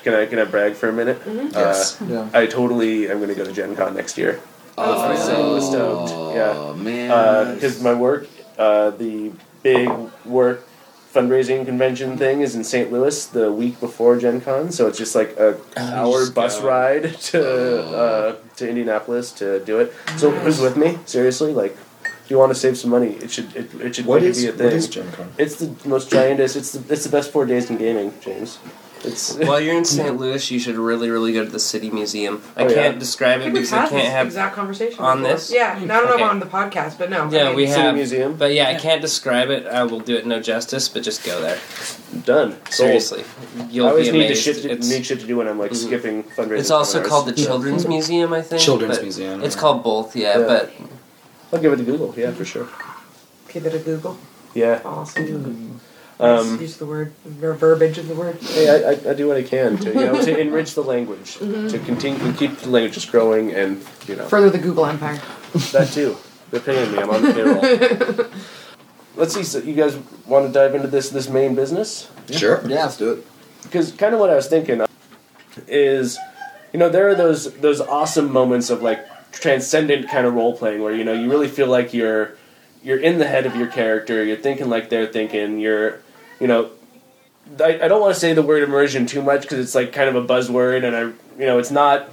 Can 0.04 0.14
I 0.14 0.26
can 0.26 0.40
I 0.40 0.46
brag 0.46 0.76
for 0.76 0.88
a 0.88 0.94
minute? 0.94 1.22
Yes. 1.26 1.98
Yeah. 2.08 2.20
Uh, 2.22 2.30
I 2.34 2.46
totally 2.46 3.10
am 3.10 3.18
going 3.18 3.28
to 3.30 3.36
go 3.36 3.44
to 3.44 3.52
Gen 3.52 3.76
Con 3.76 3.94
next 3.96 4.18
year 4.18 4.40
Oh, 4.78 5.10
I'm 5.10 5.18
so 5.18 5.60
stoked. 5.60 6.12
Yeah. 6.36 6.54
Oh, 6.56 6.74
man. 6.76 7.56
because 7.56 7.82
my 7.84 7.94
work, 7.94 8.28
uh, 8.58 8.92
the 8.92 9.32
big 9.64 9.90
work 10.24 10.67
fundraising 11.14 11.66
convention 11.66 12.18
thing 12.18 12.42
is 12.42 12.56
in 12.56 12.64
St. 12.64 12.92
Louis 12.92 13.26
the 13.28 13.52
week 13.52 13.80
before 13.80 14.18
Gen 14.18 14.42
Con, 14.42 14.72
so 14.72 14.88
it's 14.88 14.98
just 14.98 15.16
like 15.16 15.36
a 15.38 15.58
hour 15.78 16.30
bus 16.30 16.62
ride 16.62 17.14
to 17.32 17.42
Oh. 17.42 17.96
uh, 17.96 18.36
to 18.58 18.68
Indianapolis 18.70 19.32
to 19.34 19.60
do 19.66 19.80
it. 19.80 19.94
So 20.18 20.32
who's 20.32 20.60
with 20.60 20.78
me? 20.78 20.98
Seriously, 21.06 21.54
like. 21.54 21.76
If 22.26 22.32
you 22.32 22.38
want 22.40 22.52
to 22.52 22.60
save 22.60 22.78
some 22.78 22.92
money, 22.92 23.12
it 23.24 23.32
should 23.32 23.56
it, 23.56 23.74
it 23.80 23.96
should 23.96 24.06
What 24.06 24.16
really 24.16 24.28
is 24.32 24.42
be 24.44 24.50
a 24.50 24.52
thing. 24.52 24.72
is 24.76 24.90
Gen 24.90 25.10
Con? 25.14 25.32
It's 25.38 25.56
the 25.64 25.72
most 25.88 26.10
giantest. 26.12 26.58
It's 26.58 26.72
the 26.74 26.94
it's 26.94 27.06
the 27.06 27.10
best 27.10 27.32
four 27.32 27.46
days 27.46 27.70
in 27.70 27.78
gaming, 27.78 28.12
James. 28.20 28.60
It's 29.04 29.36
While 29.48 29.60
you're 29.62 29.76
in 29.76 29.86
St. 29.86 30.18
Louis, 30.18 30.50
you 30.52 30.60
should 30.60 30.76
really, 30.76 31.10
really 31.10 31.34
go 31.34 31.44
to 31.46 31.50
the 31.52 31.60
City 31.60 31.90
Museum. 31.90 32.42
I 32.56 32.64
Oh, 32.64 32.68
yeah. 32.68 32.74
can't 32.76 33.00
describe 33.00 33.42
it 33.42 33.46
we've 33.46 33.54
because 33.54 33.74
I 33.74 33.88
can't 33.88 34.08
have. 34.08 34.28
exact 34.28 34.56
conversation 34.56 35.00
on 35.00 35.20
before. 35.22 35.34
this? 35.36 35.52
Yeah, 35.54 35.74
I 35.76 35.80
don't 35.80 35.88
know 35.88 36.04
Okay. 36.14 36.14
about 36.24 36.30
on 36.32 36.40
the 36.40 36.46
podcast, 36.46 36.98
but 36.98 37.10
no. 37.10 37.26
I 37.26 37.30
Yeah, 37.32 37.44
mean, 37.48 37.56
we 37.56 37.68
City 37.68 37.82
have. 37.82 37.96
Museum. 37.96 38.36
But 38.36 38.54
yeah, 38.54 38.70
I 38.70 38.76
can't 38.76 39.02
describe 39.02 39.50
it. 39.50 39.66
I 39.68 39.84
will 39.84 40.00
do 40.00 40.16
it 40.16 40.26
no 40.26 40.40
justice, 40.40 40.90
but 40.90 41.04
just 41.04 41.24
go 41.26 41.42
there. 41.42 41.60
done. 42.26 42.52
Sold. 42.70 42.74
Seriously, 42.74 43.24
you'll 43.70 43.88
I 43.88 43.90
always 43.92 44.08
be 44.08 44.14
need 44.14 44.20
to 44.20 44.26
amazed. 44.28 44.44
shit 44.44 44.62
to, 44.64 44.72
it's, 44.72 44.90
need 44.90 45.06
shit 45.06 45.20
to 45.20 45.28
do 45.28 45.38
when 45.38 45.48
I'm 45.48 45.60
like 45.60 45.72
Mhm. 45.72 45.76
skipping 45.88 46.24
fundraising. 46.24 46.60
it's 46.60 46.72
also 46.72 46.94
seminars. 46.94 47.10
called 47.10 47.26
the 47.28 47.34
Children's 47.34 47.88
Museum, 47.88 48.34
I 48.34 48.42
think. 48.42 48.62
Children's 48.62 48.96
but 48.98 49.04
Museum. 49.04 49.44
It's 49.44 49.56
yeah. 49.56 49.62
called 49.62 49.84
both, 49.84 50.16
yeah, 50.16 50.40
Yeah. 50.40 50.46
but 50.46 50.72
I'll 51.54 51.60
give 51.60 51.74
it 51.74 51.78
to 51.78 51.84
Google. 51.84 52.14
Yeah, 52.18 52.32
for 52.32 52.46
sure. 52.46 52.68
Give 53.54 53.66
it 53.66 53.74
a 53.76 53.80
Google. 53.80 54.18
Yeah. 54.54 54.80
Awesome. 54.86 55.67
Um, 56.20 56.60
Use 56.60 56.78
the 56.78 56.86
word 56.88 57.14
ver- 57.26 57.54
verbiage 57.54 58.00
of 58.00 58.08
the 58.08 58.16
word. 58.16 58.38
hey, 58.42 58.70
I, 58.70 58.92
I, 58.92 59.12
I 59.12 59.14
do 59.14 59.28
what 59.28 59.38
I 59.38 59.44
can 59.44 59.78
to 59.78 59.90
you 59.90 59.94
know 59.94 60.22
to 60.24 60.38
enrich 60.46 60.74
the 60.74 60.82
language, 60.84 61.36
Mm-hmm. 61.38 61.68
to 61.68 61.80
continue 61.80 62.18
to 62.20 62.34
keep 62.38 62.58
the 62.58 62.70
language 62.70 62.94
just 62.96 63.12
growing, 63.12 63.52
and 63.54 63.86
you 64.08 64.16
know 64.16 64.26
Further 64.28 64.50
the 64.50 64.58
Google 64.58 64.86
empire. 64.88 65.22
that 65.74 65.90
too. 65.94 66.18
They're 66.50 66.60
paying 66.62 66.92
me. 66.92 66.98
I'm 67.00 67.10
on 67.10 67.22
the 67.22 67.34
payroll. 67.34 68.30
Let's 69.16 69.34
see. 69.36 69.44
So 69.44 69.60
you 69.60 69.74
guys 69.76 69.98
want 70.26 70.48
to 70.48 70.52
dive 70.52 70.74
into 70.76 70.88
this 70.88 71.10
this 71.10 71.30
main 71.30 71.54
business? 71.56 72.10
Sure. 72.32 72.62
Yeah, 72.68 72.84
let's 72.86 72.98
do 72.98 73.12
it. 73.14 73.28
because 73.64 73.92
kind 73.92 74.14
of 74.14 74.20
what 74.20 74.30
I 74.30 74.36
was 74.36 74.48
thinking 74.48 74.82
is, 75.68 76.18
you 76.74 76.80
know, 76.80 76.90
there 76.90 77.08
are 77.10 77.16
those 77.16 77.54
those 77.60 77.80
awesome 77.82 78.32
moments 78.32 78.70
of 78.70 78.82
like 78.82 79.06
transcendent 79.32 80.10
kind 80.10 80.26
of 80.26 80.34
role 80.34 80.56
playing 80.58 80.82
where 80.82 80.94
you 80.96 81.04
know 81.04 81.14
you 81.14 81.30
really 81.30 81.48
feel 81.48 81.68
like 81.68 81.94
you're 81.94 82.36
you're 82.84 83.00
in 83.00 83.18
the 83.18 83.28
head 83.28 83.46
of 83.46 83.56
your 83.56 83.68
character. 83.68 84.24
You're 84.24 84.38
thinking 84.38 84.70
like 84.70 84.90
they're 84.90 85.08
thinking. 85.08 85.60
You're, 85.60 86.00
you 86.40 86.48
know, 86.48 86.70
I, 87.60 87.80
I 87.84 87.88
don't 87.88 88.02
want 88.02 88.14
to 88.14 88.20
say 88.20 88.34
the 88.34 88.42
word 88.44 88.64
immersion 88.64 89.06
too 89.06 89.22
much 89.22 89.42
because 89.44 89.60
it's 89.60 89.76
like 89.76 89.94
kind 89.94 90.10
of 90.10 90.16
a 90.16 90.26
buzzword, 90.28 90.84
and 90.84 90.96
I 90.96 91.02
you 91.40 91.46
know 91.46 91.60
it's 91.60 91.72
not. 91.72 92.10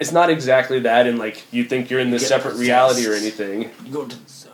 It's 0.00 0.12
not 0.12 0.30
exactly 0.30 0.78
that, 0.80 1.08
and 1.08 1.18
like 1.18 1.42
you 1.52 1.64
think 1.64 1.90
you're 1.90 1.98
in 1.98 2.12
this 2.12 2.22
Get 2.22 2.28
separate 2.28 2.54
reality 2.56 3.04
or 3.08 3.14
anything. 3.14 3.62
you 3.84 3.92
go 3.92 4.04
to 4.04 4.16
the 4.16 4.28
zone. 4.30 4.52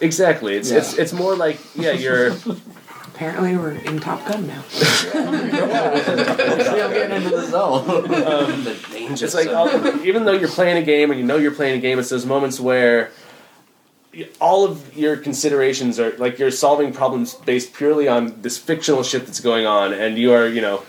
Exactly, 0.00 0.56
it's 0.56 0.70
it's 0.70 0.94
it's 0.98 1.12
more 1.12 1.36
like 1.36 1.60
yeah, 1.76 1.92
you're 1.92 2.34
Apparently, 3.14 3.54
we're 3.56 3.72
in 3.72 4.00
Top 4.00 4.26
Gun 4.26 4.46
now. 4.46 4.62
Still 4.70 5.30
getting 6.90 7.16
into 7.16 7.28
the 7.36 7.46
zone. 7.50 7.88
um, 7.90 8.64
the 8.64 8.74
danger 8.90 9.26
It's 9.26 9.34
like 9.34 9.44
zone. 9.44 9.86
all, 9.86 10.00
even 10.06 10.24
though 10.24 10.32
you're 10.32 10.48
playing 10.48 10.78
a 10.78 10.82
game 10.82 11.10
and 11.10 11.20
you 11.20 11.26
know 11.26 11.36
you're 11.36 11.54
playing 11.54 11.76
a 11.78 11.80
game, 11.80 11.98
it's 11.98 12.08
those 12.08 12.24
moments 12.24 12.58
where 12.58 13.04
y- 13.04 13.10
all 14.40 14.64
of 14.64 14.96
your 14.96 15.16
considerations 15.16 16.00
are 16.00 16.16
like 16.16 16.38
you're 16.38 16.50
solving 16.50 16.92
problems 16.92 17.34
based 17.34 17.72
purely 17.74 18.08
on 18.08 18.40
this 18.42 18.58
fictional 18.58 19.02
shit 19.02 19.26
that's 19.26 19.40
going 19.40 19.66
on, 19.66 19.92
and 19.92 20.18
you 20.18 20.32
are 20.32 20.48
you 20.48 20.60
know 20.60 20.82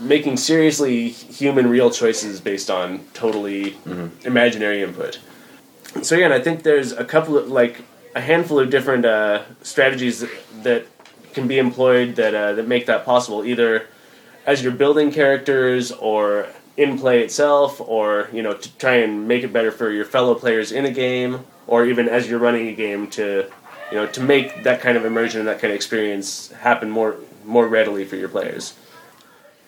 making 0.00 0.36
seriously 0.36 1.08
human 1.08 1.68
real 1.68 1.90
choices 1.90 2.40
based 2.40 2.70
on 2.70 3.00
totally 3.14 3.76
imaginary 4.24 4.82
input. 4.82 5.18
So 6.02 6.14
yeah, 6.16 6.26
and 6.26 6.34
I 6.34 6.40
think 6.40 6.62
there's 6.62 6.92
a 6.92 7.04
couple 7.04 7.38
of 7.38 7.48
like 7.48 7.82
a 8.14 8.20
handful 8.20 8.58
of 8.58 8.70
different 8.70 9.04
uh, 9.04 9.44
strategies 9.62 10.20
that, 10.20 10.30
that 10.62 10.86
can 11.32 11.46
be 11.48 11.58
employed 11.58 12.16
that 12.16 12.34
uh, 12.34 12.52
that 12.54 12.66
make 12.68 12.86
that 12.86 13.04
possible. 13.04 13.44
Either 13.44 13.86
as 14.46 14.62
you're 14.62 14.72
building 14.72 15.10
characters, 15.10 15.92
or 15.92 16.48
in 16.80 16.98
play 16.98 17.22
itself, 17.22 17.80
or 17.80 18.28
you 18.32 18.42
know 18.42 18.54
to 18.54 18.76
try 18.78 18.96
and 18.96 19.28
make 19.28 19.44
it 19.44 19.52
better 19.52 19.70
for 19.70 19.90
your 19.90 20.06
fellow 20.06 20.34
players 20.34 20.72
in 20.72 20.86
a 20.86 20.90
game, 20.90 21.44
or 21.66 21.84
even 21.84 22.08
as 22.08 22.28
you're 22.28 22.38
running 22.38 22.68
a 22.68 22.74
game 22.74 23.06
to 23.10 23.50
you 23.90 23.96
know 23.96 24.06
to 24.06 24.20
make 24.22 24.64
that 24.64 24.80
kind 24.80 24.96
of 24.96 25.04
immersion 25.04 25.40
and 25.40 25.48
that 25.48 25.60
kind 25.60 25.72
of 25.72 25.76
experience 25.76 26.50
happen 26.52 26.90
more 26.90 27.16
more 27.44 27.68
readily 27.68 28.04
for 28.04 28.16
your 28.16 28.28
players. 28.28 28.74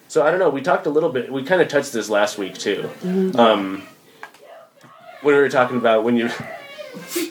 So 0.07 0.25
I 0.25 0.31
don't 0.31 0.39
know. 0.39 0.49
We 0.49 0.61
talked 0.61 0.85
a 0.87 0.89
little 0.89 1.09
bit. 1.09 1.31
We 1.31 1.43
kind 1.43 1.61
of 1.61 1.67
touched 1.67 1.93
this 1.93 2.09
last 2.09 2.37
week 2.37 2.55
too. 2.57 2.89
Um, 3.37 3.83
when 5.21 5.35
we 5.35 5.41
were 5.41 5.49
talking 5.49 5.77
about 5.77 6.03
when 6.03 6.17
you 6.17 6.29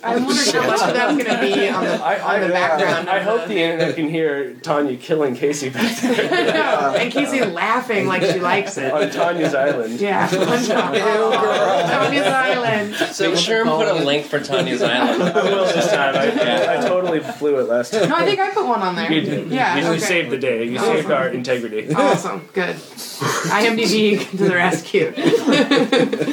I'm 0.04 0.24
wondering 0.24 0.52
how 0.52 0.66
much 0.66 0.80
of 0.82 0.94
that's 0.94 1.12
going 1.12 1.24
to 1.24 1.40
be 1.40 1.68
on 1.68 1.84
the, 1.84 1.90
I, 1.92 2.20
on 2.20 2.30
I, 2.42 2.46
the 2.46 2.52
background. 2.52 3.08
I 3.08 3.18
of 3.18 3.24
hope 3.24 3.48
the 3.48 3.58
internet 3.60 3.94
can 3.96 4.08
hear 4.08 4.54
Tanya 4.54 4.96
killing 4.96 5.34
Casey 5.34 5.70
back 5.70 5.96
there 6.00 6.52
no, 6.54 6.94
and 6.96 7.12
Casey 7.12 7.44
laughing 7.44 8.06
like 8.06 8.22
she 8.22 8.40
likes 8.40 8.76
it. 8.78 8.92
on 8.92 9.10
Tanya's 9.10 9.54
island. 9.54 10.00
Yeah, 10.00 10.24
on 10.24 10.64
Tanya's 10.64 12.26
Island. 12.26 12.94
So 13.14 13.30
Make 13.30 13.38
sure 13.38 13.60
and 13.62 13.70
put 13.70 13.88
a 13.88 14.04
link 14.04 14.26
for 14.26 14.40
Tanya's 14.40 14.82
Island. 14.82 15.22
I 15.22 15.42
will 15.44 15.64
this 15.64 15.90
time. 15.90 16.14
I, 16.16 16.76
I 16.78 16.80
totally 16.80 17.20
blew 17.38 17.58
it 17.60 17.68
last 17.68 17.92
time. 17.92 18.08
No, 18.08 18.16
I 18.16 18.24
think 18.24 18.40
I 18.40 18.50
put 18.50 18.66
one 18.66 18.82
on 18.82 18.94
there. 18.96 19.12
You 19.12 19.20
did. 19.20 19.48
Yeah, 19.50 19.76
You 19.78 19.86
okay. 19.86 19.98
saved 19.98 20.30
the 20.30 20.38
day. 20.38 20.64
You 20.64 20.78
Awesome. 20.78 20.96
saved 20.96 21.10
our 21.10 21.28
integrity. 21.28 21.94
Awesome, 21.94 22.48
good. 22.52 22.76
IMDb 22.76 24.28
to 24.30 24.36
the 24.36 24.54
rescue. 24.54 25.06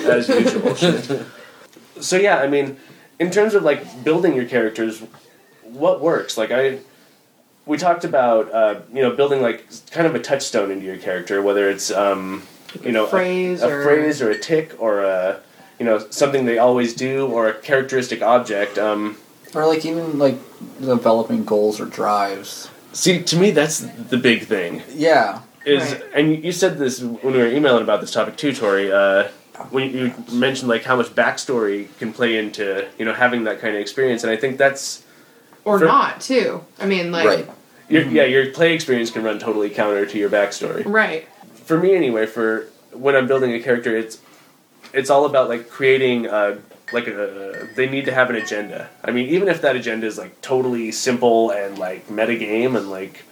as 0.10 0.28
usual. 0.30 0.76
so 2.02 2.18
yeah, 2.18 2.38
I 2.38 2.48
mean, 2.48 2.78
in 3.19 3.32
terms 3.32 3.53
of 3.53 3.63
like 3.63 4.03
building 4.03 4.36
your 4.36 4.45
characters, 4.45 5.01
what 5.63 6.01
works? 6.01 6.38
Like 6.38 6.51
I, 6.51 6.79
we 7.65 7.77
talked 7.77 8.03
about 8.05 8.51
uh, 8.51 8.79
you 8.93 9.01
know 9.01 9.12
building 9.15 9.41
like 9.41 9.65
kind 9.91 10.08
of 10.08 10.15
a 10.15 10.19
touchstone 10.19 10.71
into 10.71 10.86
your 10.86 10.97
character, 10.97 11.41
whether 11.41 11.69
it's 11.69 11.91
um, 11.91 12.43
you 12.84 12.91
know 12.91 13.05
a- 13.05 13.10
phrase 13.10 13.62
a, 13.62 13.69
or- 13.69 13.84
phrase 13.84 14.21
or 14.21 14.32
a 14.32 14.38
tick 14.39 14.75
or 14.79 15.03
a 15.03 15.39
you 15.79 15.86
know 15.86 15.99
something 16.10 16.45
they 16.45 16.58
always 16.58 16.93
do 16.93 17.27
or 17.27 17.47
a 17.49 17.53
characteristic 17.53 18.21
object. 18.21 18.77
Um, 18.77 19.17
Or 19.55 19.65
like 19.65 19.86
even 19.86 20.17
like 20.19 20.38
developing 20.79 21.43
goals 21.43 21.79
or 21.82 21.86
drives. 21.86 22.69
see, 22.93 23.21
to 23.23 23.36
me, 23.38 23.51
that's 23.51 23.79
the 23.79 24.17
big 24.17 24.45
thing. 24.45 24.82
Yeah. 24.93 25.41
is 25.65 25.82
Right. 25.91 26.03
and 26.15 26.29
you- 26.32 26.41
you 26.47 26.51
said 26.51 26.77
this 26.77 27.01
when 27.01 27.34
we 27.34 27.39
were 27.39 27.47
emailing 27.47 27.84
about 27.84 27.99
this 28.01 28.12
topic 28.12 28.38
too, 28.38 28.53
Tori. 28.53 28.91
Uh, 28.91 29.27
when 29.72 29.91
you 29.91 30.13
mentioned 30.32 30.69
like 30.69 30.84
how 30.84 30.95
much 30.95 31.08
backstory 31.08 31.88
can 32.00 32.13
play 32.13 32.38
into 32.38 32.88
you 32.98 33.06
know 33.06 33.13
having 33.13 33.43
that 33.45 33.60
kind 33.60 33.76
of 33.76 33.82
experience, 33.82 34.24
and 34.24 34.32
I 34.32 34.36
think 34.38 34.58
that's 34.58 35.04
Or 35.65 35.80
For- 35.80 35.86
not, 35.86 36.22
too. 36.22 36.63
I 36.80 36.86
mean, 36.86 37.12
like. 37.12 37.26
Right. 37.28 37.50
your, 37.89 38.04
yeah 38.04 38.24
your 38.24 38.52
play 38.52 38.74
experience 38.74 39.12
can 39.12 39.24
run 39.24 39.39
totally 39.39 39.69
counter 39.69 40.06
to 40.06 40.17
your 40.17 40.30
backstory. 40.30 40.84
Right. 40.86 41.28
For 41.65 41.78
me, 41.78 41.95
anyway, 41.95 42.26
for 42.26 42.67
when 42.93 43.15
I'm 43.15 43.28
building 43.28 43.54
a 43.54 43.60
character, 43.60 43.95
it's 43.98 44.19
it's 44.93 45.10
all 45.10 45.26
about 45.26 45.50
like 45.50 45.69
creating 45.69 46.28
uh, 46.28 46.58
like 46.91 47.08
a 47.08 47.67
they 47.76 47.88
need 47.88 48.06
to 48.06 48.13
have 48.13 48.30
an 48.32 48.36
agenda. 48.36 48.89
I 49.04 49.12
mean, 49.12 49.28
even 49.30 49.48
if 49.48 49.62
that 49.62 49.76
agenda 49.76 50.08
is 50.08 50.17
like 50.17 50.41
totally 50.41 50.91
simple 50.91 51.52
and 51.52 51.78
like 51.78 52.10
meta 52.10 52.36
game 52.36 52.76
and 52.76 52.89
like 52.89 53.24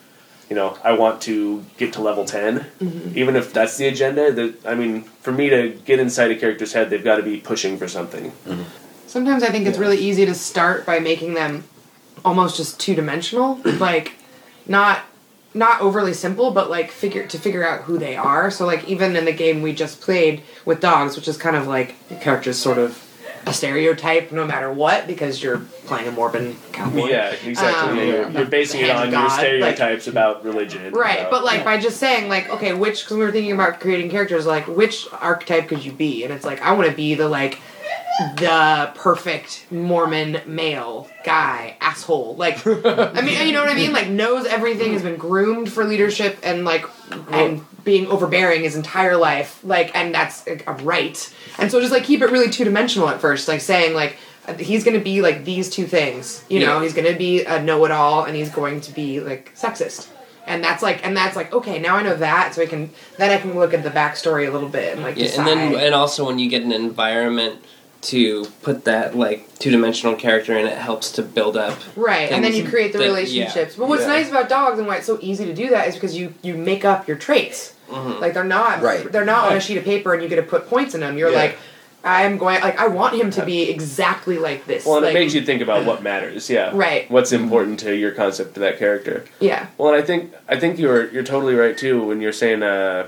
you 0.50 0.56
know 0.56 0.78
I 0.84 0.94
want 0.94 1.22
to 1.24 1.66
get 1.78 1.94
to 1.94 2.02
level 2.02 2.26
10 2.26 2.60
mm-hmm. 2.60 3.18
even 3.18 3.36
if 3.36 3.54
that's 3.54 3.78
the 3.78 3.88
agenda. 3.88 4.32
That 4.32 4.66
I 4.66 4.76
mean, 4.76 5.04
for 5.04 5.32
me 5.32 5.50
to 5.50 5.70
get 5.86 6.00
inside 6.00 6.32
a 6.32 6.36
character's 6.36 6.74
head, 6.74 6.90
they've 6.90 7.04
got 7.04 7.18
to 7.18 7.24
be 7.24 7.38
pushing 7.38 7.78
for 7.78 7.88
something. 7.88 8.32
Mm-hmm. 8.46 8.64
Sometimes 9.08 9.44
I 9.44 9.50
think 9.50 9.68
it's 9.68 9.78
really 9.78 9.98
easy 9.98 10.26
to 10.26 10.36
start 10.36 10.86
by 10.86 11.00
making 11.00 11.34
them 11.34 11.64
almost 12.26 12.58
just 12.58 12.80
two 12.80 12.96
dimensional, 12.96 13.56
like 13.66 14.14
not 14.68 15.02
not 15.54 15.82
overly 15.82 16.14
simple, 16.14 16.52
but 16.52 16.70
like 16.70 16.92
figure 16.92 17.26
to 17.26 17.38
figure 17.38 17.68
out 17.68 17.84
who 17.84 17.98
they 17.98 18.16
are. 18.16 18.52
So 18.52 18.66
like 18.66 18.88
even 18.88 19.16
in 19.16 19.26
the 19.26 19.34
game 19.34 19.62
we 19.62 19.74
just 19.74 20.02
played 20.02 20.44
with 20.66 20.80
dogs, 20.80 21.16
which 21.16 21.28
is 21.28 21.38
kind 21.38 21.56
of 21.56 21.68
like 21.68 21.96
the 22.10 22.16
character's 22.16 22.58
sort 22.58 22.78
of 22.78 23.07
a 23.45 23.54
stereotype 23.54 24.32
no 24.32 24.45
matter 24.45 24.71
what 24.71 25.08
because 25.08 25.41
you're 25.41 25.60
playing 25.86 26.08
a 26.08 26.12
Mormon 26.12 26.56
cowboy. 26.71 27.08
Yeah, 27.10 27.36
exactly. 27.45 27.91
Um, 27.91 27.97
yeah, 27.97 28.04
you're, 28.04 28.30
you're 28.32 28.45
basing 28.45 28.82
it 28.82 28.89
on 28.89 29.08
of 29.08 29.12
your 29.13 29.21
God, 29.21 29.30
like- 29.30 29.39
stereotypes 29.39 30.08
about 30.08 30.43
religion. 30.43 30.91
Right, 30.93 31.19
about- 31.19 31.32
but 31.32 31.43
like 31.43 31.63
by 31.63 31.78
just 31.78 31.97
saying 31.97 32.30
like 32.30 32.50
okay, 32.50 32.73
which 32.73 33.04
because 33.04 33.17
we 33.17 33.23
were 33.23 33.32
thinking 33.32 33.54
about 33.54 33.80
creating 33.80 34.10
characters, 34.10 34.45
like 34.45 34.67
which 34.67 35.08
archetype 35.13 35.67
could 35.67 35.84
you 35.86 35.91
be? 35.91 36.23
And 36.23 36.34
it's 36.34 36.45
like 36.45 36.62
I 36.62 36.71
want 36.73 36.89
to 36.89 36.95
be 36.95 37.15
the 37.15 37.30
like 37.30 37.60
the 38.38 38.91
perfect 38.95 39.65
Mormon 39.71 40.41
male 40.45 41.10
guy 41.23 41.75
asshole. 41.82 42.36
Like 42.36 42.65
I 42.65 43.21
mean, 43.21 43.45
you 43.47 43.53
know 43.53 43.62
what 43.62 43.69
I 43.71 43.75
mean? 43.75 43.93
Like 43.93 44.08
knows 44.10 44.45
everything, 44.45 44.93
has 44.93 45.03
been 45.03 45.17
groomed 45.17 45.71
for 45.71 45.84
leadership 45.84 46.38
and 46.43 46.65
like 46.65 46.86
and 47.32 47.63
being 47.84 48.08
overbearing 48.08 48.63
his 48.63 48.75
entire 48.75 49.17
life. 49.17 49.60
Like 49.63 49.95
and 49.95 50.13
that's 50.13 50.45
a 50.47 50.73
right. 50.84 51.34
And 51.60 51.71
so 51.71 51.80
just 51.80 51.91
like 51.91 52.03
keep 52.03 52.21
it 52.21 52.32
really 52.32 52.49
two 52.49 52.63
dimensional 52.63 53.08
at 53.10 53.21
first, 53.21 53.47
like 53.47 53.62
saying 53.62 53.93
like 53.93 54.17
he's 54.60 54.84
going 54.84 54.97
to 54.97 55.03
be 55.03 55.21
like 55.21 55.43
these 55.45 55.69
two 55.69 55.86
things. 55.86 56.43
You 56.49 56.62
know, 56.62 56.77
Yeah. 56.77 56.84
he's 56.84 56.93
going 56.93 57.12
to 57.12 57.17
be 57.17 57.43
a 57.43 57.62
know-it-all 57.62 58.23
and 58.23 58.36
he's 58.36 58.49
going 58.49 58.82
to 58.82 58.91
be 58.93 59.19
like 59.19 59.53
sexist 59.56 60.08
and 60.45 60.63
that's 60.63 60.82
like 60.82 61.06
and 61.06 61.15
that's 61.17 61.36
like 61.36 61.51
okay 61.51 61.77
now 61.77 61.97
i 61.97 62.01
know 62.01 62.15
that 62.15 62.56
so 62.56 62.62
i 62.62 62.65
can 62.65 62.89
then 63.17 63.32
i 63.32 63.38
can 63.38 63.53
look 63.60 63.73
at 63.73 63.84
the 63.84 63.89
backstory 63.89 64.47
a 64.47 64.49
little 64.49 64.69
bit 64.69 64.93
and 64.93 65.03
like 65.03 65.17
Yeah, 65.17 65.25
decide. 65.25 65.47
and 65.49 65.73
then 65.73 65.86
and 65.88 65.93
also 65.93 66.25
when 66.25 66.39
you 66.39 66.49
get 66.49 66.63
an 66.63 66.71
environment 66.71 67.62
to 68.08 68.46
put 68.62 68.86
that 68.86 69.15
like 69.17 69.48
two 69.60 69.70
dimensional 69.72 70.15
character 70.15 70.58
in, 70.58 70.65
it 70.65 70.78
helps 70.78 71.12
to 71.13 71.22
build 71.22 71.58
up. 71.58 71.78
right 71.96 72.32
and 72.32 72.43
then 72.43 72.54
you 72.54 72.63
create 72.67 72.91
the 72.93 72.98
that- 73.00 73.06
relationships 73.06 73.76
but 73.76 73.88
what's 73.89 74.04
Yeah. 74.04 74.08
nice 74.10 74.30
about 74.30 74.48
dogs 74.50 74.80
and 74.80 74.88
why 74.88 74.98
it's 74.98 75.06
so 75.06 75.17
easy 75.22 75.46
to 75.46 75.54
do 75.54 75.70
that 75.70 75.88
is 75.88 75.96
because 75.96 76.15
you 76.15 76.34
you 76.41 76.56
make 76.56 76.86
up 76.86 77.08
your 77.08 77.17
traits 77.17 77.74
Mhm. 77.91 78.20
like 78.22 78.34
they're 78.34 78.43
not 78.43 78.82
Right. 78.82 79.12
they're 79.12 79.26
not 79.26 79.50
on 79.52 79.58
a 79.58 79.60
sheet 79.62 79.78
of 79.78 79.84
paper 79.84 80.13
and 80.13 80.22
you 80.24 80.30
get 80.30 80.38
to 80.38 80.41
put 80.43 80.70
points 80.70 80.93
in 80.96 81.02
them 81.02 81.17
you're 81.17 81.32
Yeah. 81.32 81.38
like 81.43 81.58
i'm 82.04 82.38
going 82.38 82.62
like 82.62 82.80
i 82.80 82.88
want 82.88 83.15
him 83.15 83.30
to 83.32 83.43
be 83.46 83.70
exactly 83.70 84.38
like 84.38 84.65
this 84.67 84.86
well, 84.86 84.98
and 84.98 85.06
like, 85.06 85.15
it 85.15 85.20
makes 85.20 85.34
you 85.34 85.41
think 85.41 85.62
about 85.62 85.84
what 85.84 86.02
matters. 86.04 86.50
Yeah. 86.50 86.72
right 86.74 87.10
What's 87.12 87.32
important 87.34 87.80
to 87.82 87.93
your 87.96 88.12
concept 88.12 88.54
to 88.54 88.60
that 88.62 88.78
character. 88.80 89.26
yeah 89.39 89.65
Well, 89.78 89.93
and 89.93 90.02
I 90.02 90.06
think 90.06 90.32
I 90.48 90.56
think 90.58 90.80
you're 90.80 91.10
you're 91.12 91.24
totally 91.34 91.56
right 91.56 91.78
too 91.78 92.04
when 92.04 92.22
you're 92.22 92.32
saying 92.43 92.62
uh, 92.63 93.08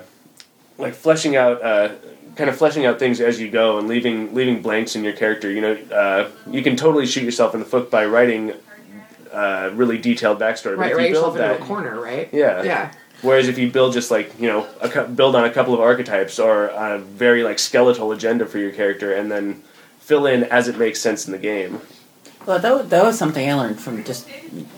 like 0.77 0.93
fleshing 0.95 1.35
out 1.37 1.61
uh, 1.63 1.89
kind 2.35 2.49
of 2.49 2.57
fleshing 2.57 2.85
out 2.85 2.99
things 2.99 3.19
as 3.19 3.39
you 3.39 3.49
go 3.49 3.77
and 3.77 3.87
leaving 3.87 4.33
leaving 4.33 4.61
blanks 4.61 4.95
in 4.95 5.03
your 5.03 5.13
character. 5.13 5.51
You 5.51 5.61
know, 5.61 5.73
uh, 5.91 6.29
you 6.49 6.61
can 6.61 6.75
totally 6.75 7.05
shoot 7.05 7.23
yourself 7.23 7.53
in 7.53 7.59
the 7.59 7.65
foot 7.65 7.91
by 7.91 8.05
writing 8.05 8.53
uh, 9.31 9.71
really 9.73 9.97
detailed 9.97 10.39
backstory. 10.39 10.75
But 10.75 10.79
right 10.79 10.91
if 10.91 10.97
right 10.97 11.09
you 11.09 11.15
yourself 11.15 11.35
build 11.35 11.51
into 11.51 11.63
a 11.63 11.67
corner 11.67 11.99
right 11.99 12.29
yeah. 12.31 12.63
yeah 12.63 12.91
Whereas 13.21 13.49
if 13.49 13.57
you 13.57 13.69
build 13.69 13.93
just 13.93 14.11
like 14.11 14.39
you 14.39 14.47
know 14.47 14.67
a, 14.81 14.89
cou- 14.89 15.07
build 15.07 15.35
on 15.35 15.43
a 15.43 15.51
couple 15.51 15.73
of 15.73 15.81
archetypes 15.81 16.39
or 16.39 16.67
a 16.67 16.99
very 16.99 17.43
like 17.43 17.59
skeletal 17.59 18.11
agenda 18.11 18.45
for 18.45 18.59
your 18.59 18.71
character 18.71 19.13
and 19.13 19.31
then 19.31 19.61
fill 19.99 20.25
in 20.25 20.43
as 20.43 20.67
it 20.67 20.77
makes 20.77 21.01
sense 21.01 21.25
in 21.25 21.31
the 21.31 21.37
game. 21.37 21.81
Well, 22.45 22.59
that, 22.59 22.89
that 22.89 23.03
was 23.03 23.17
something 23.17 23.47
I 23.47 23.53
learned 23.53 23.79
from 23.79 24.03
just 24.03 24.27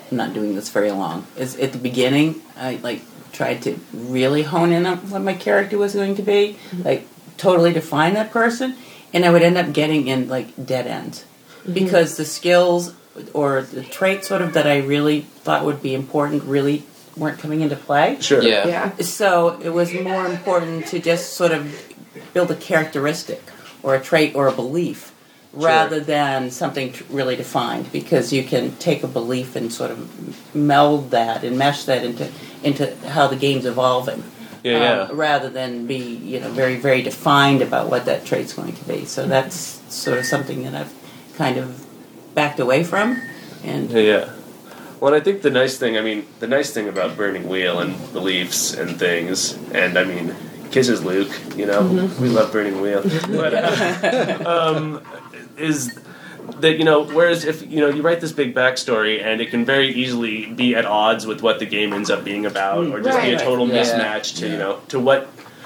not 0.10 0.34
doing 0.34 0.56
this 0.56 0.70
very 0.70 0.92
long. 0.92 1.28
Is 1.38 1.56
at 1.58 1.72
the 1.72 1.78
beginning, 1.78 2.42
I 2.58 2.78
like 2.78 3.02
tried 3.32 3.62
to 3.62 3.80
really 3.94 4.44
hone 4.44 4.72
in 4.72 4.86
on 4.86 4.98
what 5.10 5.22
my 5.22 5.34
character 5.34 5.78
was 5.78 5.94
going 5.94 6.16
to 6.16 6.24
be, 6.24 6.58
like 6.84 7.08
totally 7.42 7.74
define 7.74 8.14
that 8.14 8.32
person, 8.32 8.78
and 9.14 9.26
I 9.26 9.32
would 9.32 9.42
end 9.42 9.58
up 9.58 9.74
getting 9.74 10.08
in 10.08 10.30
like 10.30 10.48
dead 10.64 10.86
ends 10.86 11.26
mm-hmm. 11.62 11.74
because 11.74 12.18
the 12.18 12.26
skills 12.26 12.94
or 13.34 13.64
the 13.64 13.84
traits 13.84 14.28
sort 14.28 14.42
of 14.42 14.54
that 14.54 14.68
I 14.68 14.80
really 14.80 15.22
thought 15.22 15.66
would 15.66 15.82
be 15.82 15.96
important 15.96 16.44
really 16.44 16.84
weren't 17.18 17.40
coming 17.40 17.62
into 17.62 17.76
play. 17.76 18.18
Sure. 18.22 18.42
Yeah. 18.42 18.68
yeah 18.68 18.96
So 18.98 19.60
it 19.62 19.70
was 19.70 19.94
more 19.94 20.26
important 20.28 20.88
to 20.88 21.00
just 21.00 21.34
sort 21.34 21.52
of 21.52 21.94
build 22.34 22.52
a 22.52 22.56
characteristic 22.56 23.42
or 23.84 23.96
a 23.96 24.00
trait 24.00 24.36
or 24.36 24.48
a 24.48 24.52
belief 24.52 25.14
rather 25.54 26.00
than 26.00 26.50
something 26.50 26.94
t- 26.94 27.04
really 27.10 27.36
defined 27.36 27.92
because 27.92 28.32
you 28.32 28.44
can 28.44 28.74
take 28.78 29.04
a 29.04 29.08
belief 29.08 29.56
and 29.58 29.74
sort 29.74 29.92
of 29.92 30.56
meld 30.56 31.12
that 31.12 31.44
and 31.44 31.58
mesh 31.58 31.84
that 31.84 32.06
into 32.06 32.32
into 32.64 32.96
how 33.10 33.28
the 33.28 33.36
game's 33.36 33.66
evolving 33.66 34.24
Yeah. 34.64 34.74
um, 34.76 34.82
Yeah. 34.82 35.08
rather 35.14 35.50
than 35.50 35.88
be 35.88 35.98
you 35.98 36.40
know 36.40 36.50
very 36.52 36.76
very 36.78 37.02
defined 37.02 37.62
about 37.62 37.90
what 37.90 38.06
that 38.06 38.26
trait's 38.26 38.54
going 38.54 38.74
to 38.74 38.86
be 38.86 39.06
so 39.06 39.28
that's 39.28 39.56
sort 39.94 40.18
of 40.20 40.26
something 40.26 40.64
that 40.64 40.76
I've 40.76 40.94
kind 41.36 41.58
of 41.58 41.86
backed 42.36 42.60
away 42.60 42.84
from 42.84 43.22
and 43.64 43.92
Yeah, 43.92 44.02
yeah. 44.02 44.30
Well, 45.00 45.16
I 45.16 45.20
think 45.20 45.42
the 45.42 45.50
nice 45.50 45.80
thing, 45.80 45.98
I 45.98 46.02
mean, 46.02 46.28
the 46.40 46.48
nice 46.48 46.70
thing 46.72 46.88
about 46.88 47.18
Burning 47.18 47.50
Wheel 47.50 47.80
and 47.80 47.96
beliefs 48.14 48.76
and 48.76 49.00
things, 49.00 49.58
and 49.74 49.98
I 49.98 50.04
mean, 50.04 50.36
kisses 50.70 51.04
Luke, 51.04 51.32
you 51.58 51.66
know, 51.66 51.82
we 52.22 52.30
love 52.30 52.52
Burning 52.52 52.82
Wheel, 52.82 53.02
but 53.30 53.52
uh, 53.56 54.44
um, 54.46 55.02
is 55.58 56.00
that 56.60 56.78
you 56.78 56.84
know, 56.86 57.04
whereas 57.06 57.46
if 57.46 57.62
you 57.72 57.80
know 57.80 57.90
you 57.90 58.02
write 58.02 58.22
this 58.22 58.32
big 58.32 58.54
backstory 58.54 59.22
and 59.24 59.42
it 59.42 59.50
can 59.50 59.66
very 59.66 59.90
easily 59.94 60.48
be 60.48 60.76
at 60.76 60.86
odds 60.86 61.26
with 61.26 61.42
what 61.42 61.60
the 61.60 61.66
game 61.66 61.94
ends 61.94 62.10
up 62.10 62.24
being 62.24 62.46
about, 62.46 62.88
or 62.88 63.02
just 63.02 63.22
be 63.22 63.32
a 63.34 63.40
total 63.40 63.68
Yeah. 63.68 63.84
mismatch 63.84 64.38
to 64.40 64.48
you 64.48 64.58
know 64.58 64.80
to 64.90 65.00
what 65.00 65.26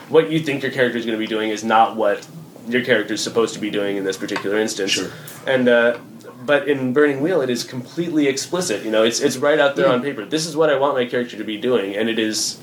what 0.10 0.30
you 0.32 0.39
think 0.39 0.63
your 0.63 0.71
character 0.71 0.98
is 0.98 1.06
going 1.06 1.17
to 1.17 1.19
be 1.19 1.28
doing 1.28 1.50
is 1.50 1.63
not 1.63 1.95
what 1.95 2.26
your 2.67 2.84
character 2.84 3.13
is 3.13 3.21
supposed 3.21 3.54
to 3.54 3.60
be 3.60 3.69
doing 3.69 3.98
in 3.98 4.04
this 4.04 4.17
particular 4.17 4.58
instance. 4.60 4.91
Sure. 4.91 5.12
And 5.48 5.67
uh, 5.67 5.98
but 6.45 6.67
in 6.67 6.93
Burning 6.93 7.21
Wheel, 7.21 7.41
it 7.41 7.50
is 7.50 7.63
completely 7.63 8.28
explicit. 8.28 8.84
You 8.84 8.91
know, 8.91 9.04
it's 9.04 9.19
it's 9.19 9.38
right 9.38 9.60
out 9.60 9.76
there 9.76 9.88
on 9.89 10.02
paper. 10.02 10.26
This 10.26 10.45
is 10.45 10.56
what 10.56 10.69
I 10.69 10.78
want 10.78 10.95
my 10.95 11.06
character 11.06 11.38
to 11.38 11.43
be 11.43 11.58
doing, 11.58 11.95
and 11.95 12.08
it 12.10 12.19
is 12.19 12.60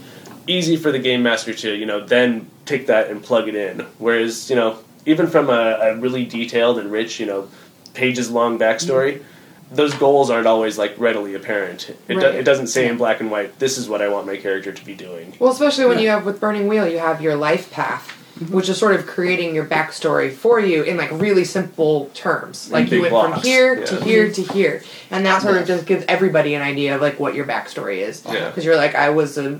easy 0.46 0.76
for 0.76 0.90
the 0.90 0.98
game 0.98 1.22
master 1.22 1.54
to 1.54 1.74
you 1.74 1.86
know 1.86 2.00
then 2.04 2.48
take 2.64 2.86
that 2.88 3.10
and 3.10 3.22
plug 3.22 3.48
it 3.48 3.54
in. 3.54 3.80
Whereas 3.98 4.50
you 4.50 4.56
know 4.56 4.78
even 5.04 5.26
from 5.26 5.50
a, 5.50 5.78
a 5.82 5.96
really 5.96 6.24
detailed 6.24 6.78
and 6.78 6.90
rich 6.92 7.18
you 7.18 7.26
know 7.26 7.48
pages 7.94 8.30
long 8.30 8.58
backstory. 8.58 9.22
Those 9.70 9.94
goals 9.94 10.28
aren't 10.28 10.46
always 10.46 10.76
like 10.76 10.94
readily 10.98 11.34
apparent. 11.34 11.88
It, 12.06 12.20
do, 12.20 12.20
it 12.20 12.42
doesn't 12.42 12.66
say 12.66 12.88
in 12.88 12.98
black 12.98 13.20
and 13.20 13.30
white. 13.30 13.58
This 13.58 13.78
is 13.78 13.88
what 13.88 14.02
I 14.02 14.08
want 14.08 14.26
my 14.26 14.36
character 14.36 14.70
to 14.70 14.84
be 14.84 14.94
doing. 14.94 15.34
Well, 15.38 15.50
especially 15.50 15.86
when 15.86 15.98
you 15.98 16.10
have 16.10 16.26
with 16.26 16.40
Burning 16.40 16.68
Wheel, 16.68 16.86
you 16.86 16.98
have 16.98 17.22
your 17.22 17.36
life 17.36 17.70
path, 17.70 18.08
mm-hmm. 18.38 18.54
which 18.54 18.68
is 18.68 18.76
sort 18.76 18.94
of 18.94 19.06
creating 19.06 19.54
your 19.54 19.64
backstory 19.64 20.30
for 20.30 20.60
you 20.60 20.82
in 20.82 20.98
like 20.98 21.10
really 21.12 21.44
simple 21.44 22.10
terms. 22.12 22.70
Like 22.70 22.90
you 22.90 23.00
big 23.02 23.12
went 23.12 23.34
from 23.34 23.42
here 23.42 23.78
yeah. 23.78 23.86
to 23.86 24.04
here 24.04 24.30
to 24.30 24.42
here, 24.42 24.82
and 25.10 25.24
that 25.24 25.40
sort 25.40 25.56
of 25.56 25.66
just 25.66 25.86
gives 25.86 26.04
everybody 26.06 26.54
an 26.54 26.60
idea 26.60 26.94
of 26.94 27.00
like 27.00 27.18
what 27.18 27.34
your 27.34 27.46
backstory 27.46 27.98
is. 27.98 28.22
Yeah. 28.26 28.48
Because 28.48 28.66
you're 28.66 28.76
like, 28.76 28.94
I 28.94 29.08
was 29.08 29.38
a 29.38 29.58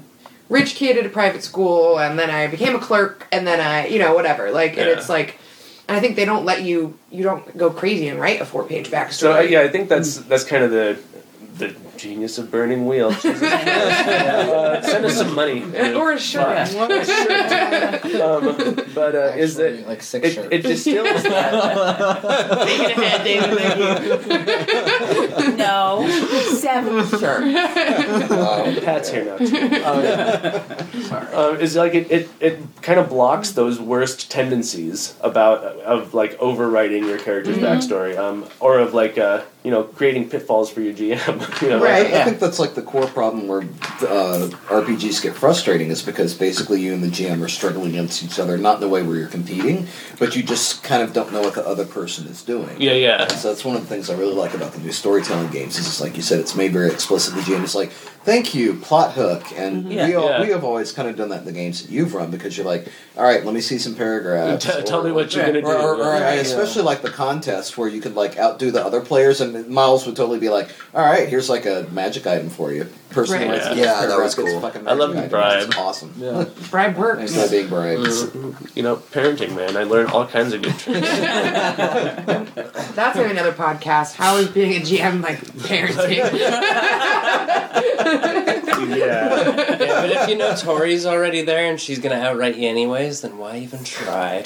rich 0.50 0.74
kid 0.74 0.98
at 0.98 1.06
a 1.06 1.08
private 1.08 1.42
school, 1.42 1.98
and 1.98 2.18
then 2.18 2.28
I 2.28 2.48
became 2.48 2.74
a 2.74 2.80
clerk, 2.80 3.26
and 3.32 3.46
then 3.46 3.60
I, 3.60 3.86
you 3.86 3.98
know, 3.98 4.14
whatever. 4.14 4.50
Like, 4.50 4.72
and 4.76 4.88
it's 4.88 5.08
like. 5.08 5.38
And 5.88 5.96
I 5.96 6.00
think 6.00 6.16
they 6.16 6.24
don't 6.24 6.44
let 6.44 6.62
you. 6.62 6.98
You 7.10 7.24
don't 7.24 7.56
go 7.56 7.70
crazy 7.70 8.08
and 8.08 8.20
write 8.20 8.40
a 8.40 8.44
four-page 8.44 8.90
backstory. 8.90 9.12
So 9.12 9.36
uh, 9.36 9.40
yeah, 9.40 9.62
I 9.62 9.68
think 9.68 9.88
that's 9.88 10.18
that's 10.18 10.44
kind 10.44 10.64
of 10.64 10.70
the 10.70 10.98
the 11.58 11.74
genius 12.02 12.38
of 12.38 12.50
Burning 12.50 12.86
Wheel. 12.86 13.10
Jesus. 13.12 13.42
uh, 13.42 14.82
send 14.82 15.04
us 15.04 15.16
some 15.16 15.34
money. 15.34 15.62
And- 15.74 15.96
or 15.96 16.12
a 16.12 16.18
shirt. 16.18 16.74
Um, 16.74 16.88
but 18.94 19.14
uh, 19.14 19.32
is 19.36 19.58
Actually, 19.58 19.76
that 19.76 19.88
like 19.88 20.02
six 20.02 20.26
it, 20.28 20.32
shirts? 20.34 20.48
it 20.50 20.62
distills 20.62 21.22
that 21.22 21.52
Take 22.66 22.80
it 22.80 22.98
ahead, 22.98 23.24
David. 23.24 24.22
Thank 24.22 25.38
you. 25.48 25.56
No, 25.56 26.06
seven 26.54 27.06
shirts. 27.06 28.30
Wow. 28.30 28.74
Pat's 28.80 29.10
here 29.10 29.24
now 29.24 29.36
too. 29.38 29.46
oh 29.84 30.02
yeah. 30.02 30.86
Sorry. 31.02 31.26
Um, 31.34 31.60
is 31.60 31.76
like 31.76 31.94
it, 31.94 32.10
it, 32.10 32.28
it 32.40 32.58
kind 32.82 32.98
of 32.98 33.08
blocks 33.08 33.52
those 33.52 33.80
worst 33.80 34.30
tendencies 34.30 35.14
about 35.20 35.62
of 35.82 36.14
like 36.14 36.38
overwriting 36.38 37.06
your 37.06 37.18
character's 37.18 37.58
backstory, 37.58 38.16
um, 38.18 38.44
or 38.60 38.78
of 38.78 38.94
like 38.94 39.18
uh, 39.18 39.42
you 39.62 39.70
know 39.70 39.84
creating 39.84 40.28
pitfalls 40.28 40.70
for 40.70 40.80
your 40.80 40.94
GM. 40.94 41.62
you 41.62 41.68
know, 41.70 41.82
Right. 41.82 41.91
I 41.92 42.00
Yeah. 42.08 42.24
think 42.24 42.38
that's 42.40 42.58
like 42.58 42.74
the 42.74 42.82
core 42.82 43.06
problem 43.06 43.46
where 43.48 43.60
uh, 43.62 44.48
RPGs 44.68 45.22
get 45.22 45.34
frustrating 45.34 45.88
is 45.90 46.02
because 46.02 46.34
basically 46.34 46.80
you 46.80 46.92
and 46.92 47.02
the 47.02 47.08
GM 47.08 47.42
are 47.44 47.48
struggling 47.48 47.90
against 47.90 48.22
each 48.24 48.38
other, 48.38 48.56
not 48.58 48.78
in 48.78 48.82
a 48.84 48.88
way 48.88 49.02
where 49.02 49.16
you're 49.16 49.28
competing, 49.28 49.86
but 50.18 50.34
you 50.36 50.42
just 50.42 50.82
kind 50.82 51.02
of 51.02 51.12
don't 51.12 51.32
know 51.32 51.40
what 51.40 51.54
the 51.54 51.66
other 51.66 51.84
person 51.84 52.26
is 52.26 52.42
doing. 52.42 52.80
Yeah, 52.80 52.92
yeah. 52.92 53.26
So 53.28 53.48
that's 53.48 53.64
one 53.64 53.76
of 53.76 53.82
the 53.82 53.88
things 53.88 54.10
I 54.10 54.14
really 54.16 54.34
like 54.34 54.54
about 54.54 54.72
the 54.72 54.80
new 54.80 54.92
storytelling 54.92 55.50
games. 55.50 55.78
Is 55.78 55.86
it's 55.86 56.00
like 56.00 56.16
you 56.16 56.22
said, 56.22 56.40
it's 56.40 56.54
made 56.54 56.72
very 56.72 56.90
explicit. 56.90 57.34
The 57.34 57.40
GM 57.42 57.62
is 57.64 57.74
like, 57.74 57.92
"Thank 58.24 58.54
you, 58.54 58.74
plot 58.74 59.12
hook," 59.12 59.42
and 59.56 59.84
mm-hmm. 59.84 59.92
Yeah. 59.92 60.06
we 60.08 60.14
all, 60.14 60.28
Yeah. 60.28 60.40
we 60.42 60.48
have 60.50 60.64
always 60.64 60.92
kind 60.92 61.08
of 61.08 61.16
done 61.16 61.28
that 61.30 61.40
in 61.40 61.44
the 61.44 61.52
games 61.52 61.82
that 61.82 61.90
you've 61.90 62.14
run 62.14 62.30
because 62.30 62.56
you're 62.56 62.66
like, 62.66 62.86
"All 63.16 63.24
right, 63.24 63.44
let 63.44 63.54
me 63.54 63.60
see 63.60 63.78
some 63.78 63.94
paragraphs." 63.94 64.64
T- 64.64 64.82
tell 64.82 65.02
me 65.02 65.10
what 65.12 65.34
you're 65.34 65.44
gonna 65.46 65.60
do. 65.60 65.66
or, 65.66 65.74
or, 65.76 65.94
or 65.96 66.12
I 66.14 66.34
Yeah. 66.34 66.40
especially 66.40 66.82
like 66.82 67.02
the 67.02 67.10
contest 67.10 67.76
where 67.76 67.88
you 67.88 68.00
could 68.00 68.14
like 68.14 68.38
outdo 68.38 68.70
the 68.70 68.84
other 68.84 69.00
players, 69.00 69.40
and 69.40 69.68
Miles 69.68 70.06
would 70.06 70.16
totally 70.16 70.38
be 70.38 70.48
like, 70.48 70.68
"All 70.94 71.04
right, 71.04 71.28
here's 71.28 71.48
like 71.50 71.66
a 71.66 71.86
magic 71.92 72.26
item 72.26 72.48
for 72.50 72.72
you." 72.72 72.86
Person 73.12 73.48
Right. 73.48 73.60
Yeah. 73.60 73.74
Yeah, 73.74 74.06
that 74.06 74.18
was 74.18 74.38
it's 74.38 74.50
cool. 74.50 74.64
I 74.64 74.92
love 74.94 75.12
the 75.12 75.24
item. 75.24 75.24
It's 75.24 75.30
bribe. 75.30 75.74
awesome. 75.76 76.12
Yeah. 76.16 76.44
Bribe 76.70 76.96
works. 76.96 77.22
Instead 77.22 77.44
of 77.44 77.50
being 77.50 77.68
bribed. 77.68 78.02
Mm, 78.02 78.76
you 78.76 78.82
know, 78.82 78.96
parenting, 78.96 79.54
man. 79.54 79.76
I 79.76 79.84
learned 79.84 80.10
all 80.10 80.26
kinds 80.26 80.52
of 80.52 80.62
good 80.62 80.78
tricks. 80.78 81.08
That's 82.94 83.16
gonna 83.16 83.28
another 83.28 83.52
podcast. 83.52 84.14
How 84.14 84.36
is 84.36 84.48
being 84.48 84.72
a 84.80 84.84
GM 84.84 85.22
like 85.22 85.38
parenting? 85.38 86.38
yeah. 86.38 87.82
Yeah, 88.82 90.00
but 90.00 90.10
if 90.10 90.28
you 90.28 90.36
know 90.36 90.54
Tori's 90.54 91.06
already 91.06 91.42
there 91.42 91.70
and 91.70 91.80
she's 91.80 91.98
gonna 91.98 92.16
outright 92.16 92.56
you 92.56 92.68
anyways, 92.68 93.20
then 93.20 93.38
why 93.38 93.58
even 93.58 93.84
try? 93.84 94.38
I 94.38 94.42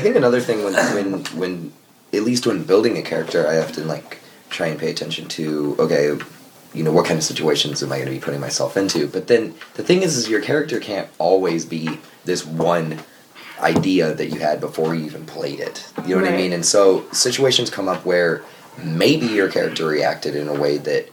think 0.00 0.16
another 0.16 0.40
thing 0.40 0.64
when 0.64 0.74
when 0.74 1.24
when 1.36 1.72
at 2.12 2.22
least 2.22 2.46
when 2.46 2.64
building 2.64 2.96
a 2.98 3.02
character, 3.02 3.46
I 3.46 3.54
have 3.54 3.72
to 3.72 3.84
like 3.84 4.18
try 4.56 4.68
and 4.68 4.80
pay 4.80 4.90
attention 4.90 5.28
to 5.28 5.76
okay, 5.78 6.18
you 6.74 6.82
know, 6.82 6.92
what 6.92 7.06
kind 7.06 7.18
of 7.18 7.24
situations 7.24 7.82
am 7.82 7.92
I 7.92 7.96
going 7.96 8.08
to 8.08 8.14
be 8.14 8.20
putting 8.20 8.40
myself 8.40 8.76
into? 8.76 9.06
But 9.06 9.28
then 9.28 9.54
the 9.74 9.82
thing 9.82 10.02
is, 10.02 10.16
is 10.16 10.28
your 10.28 10.40
character 10.40 10.80
can't 10.80 11.08
always 11.18 11.64
be 11.64 12.00
this 12.24 12.44
one 12.44 13.00
idea 13.60 14.14
that 14.14 14.26
you 14.26 14.40
had 14.40 14.60
before 14.60 14.94
you 14.94 15.04
even 15.04 15.24
played 15.24 15.60
it. 15.60 15.90
You 16.04 16.16
know 16.16 16.22
what 16.22 16.32
I 16.32 16.36
mean? 16.36 16.52
And 16.52 16.64
so 16.64 17.10
situations 17.12 17.70
come 17.70 17.88
up 17.88 18.04
where 18.04 18.42
maybe 18.82 19.26
your 19.26 19.50
character 19.50 19.86
reacted 19.86 20.36
in 20.36 20.48
a 20.48 20.54
way 20.54 20.76
that 20.78 21.10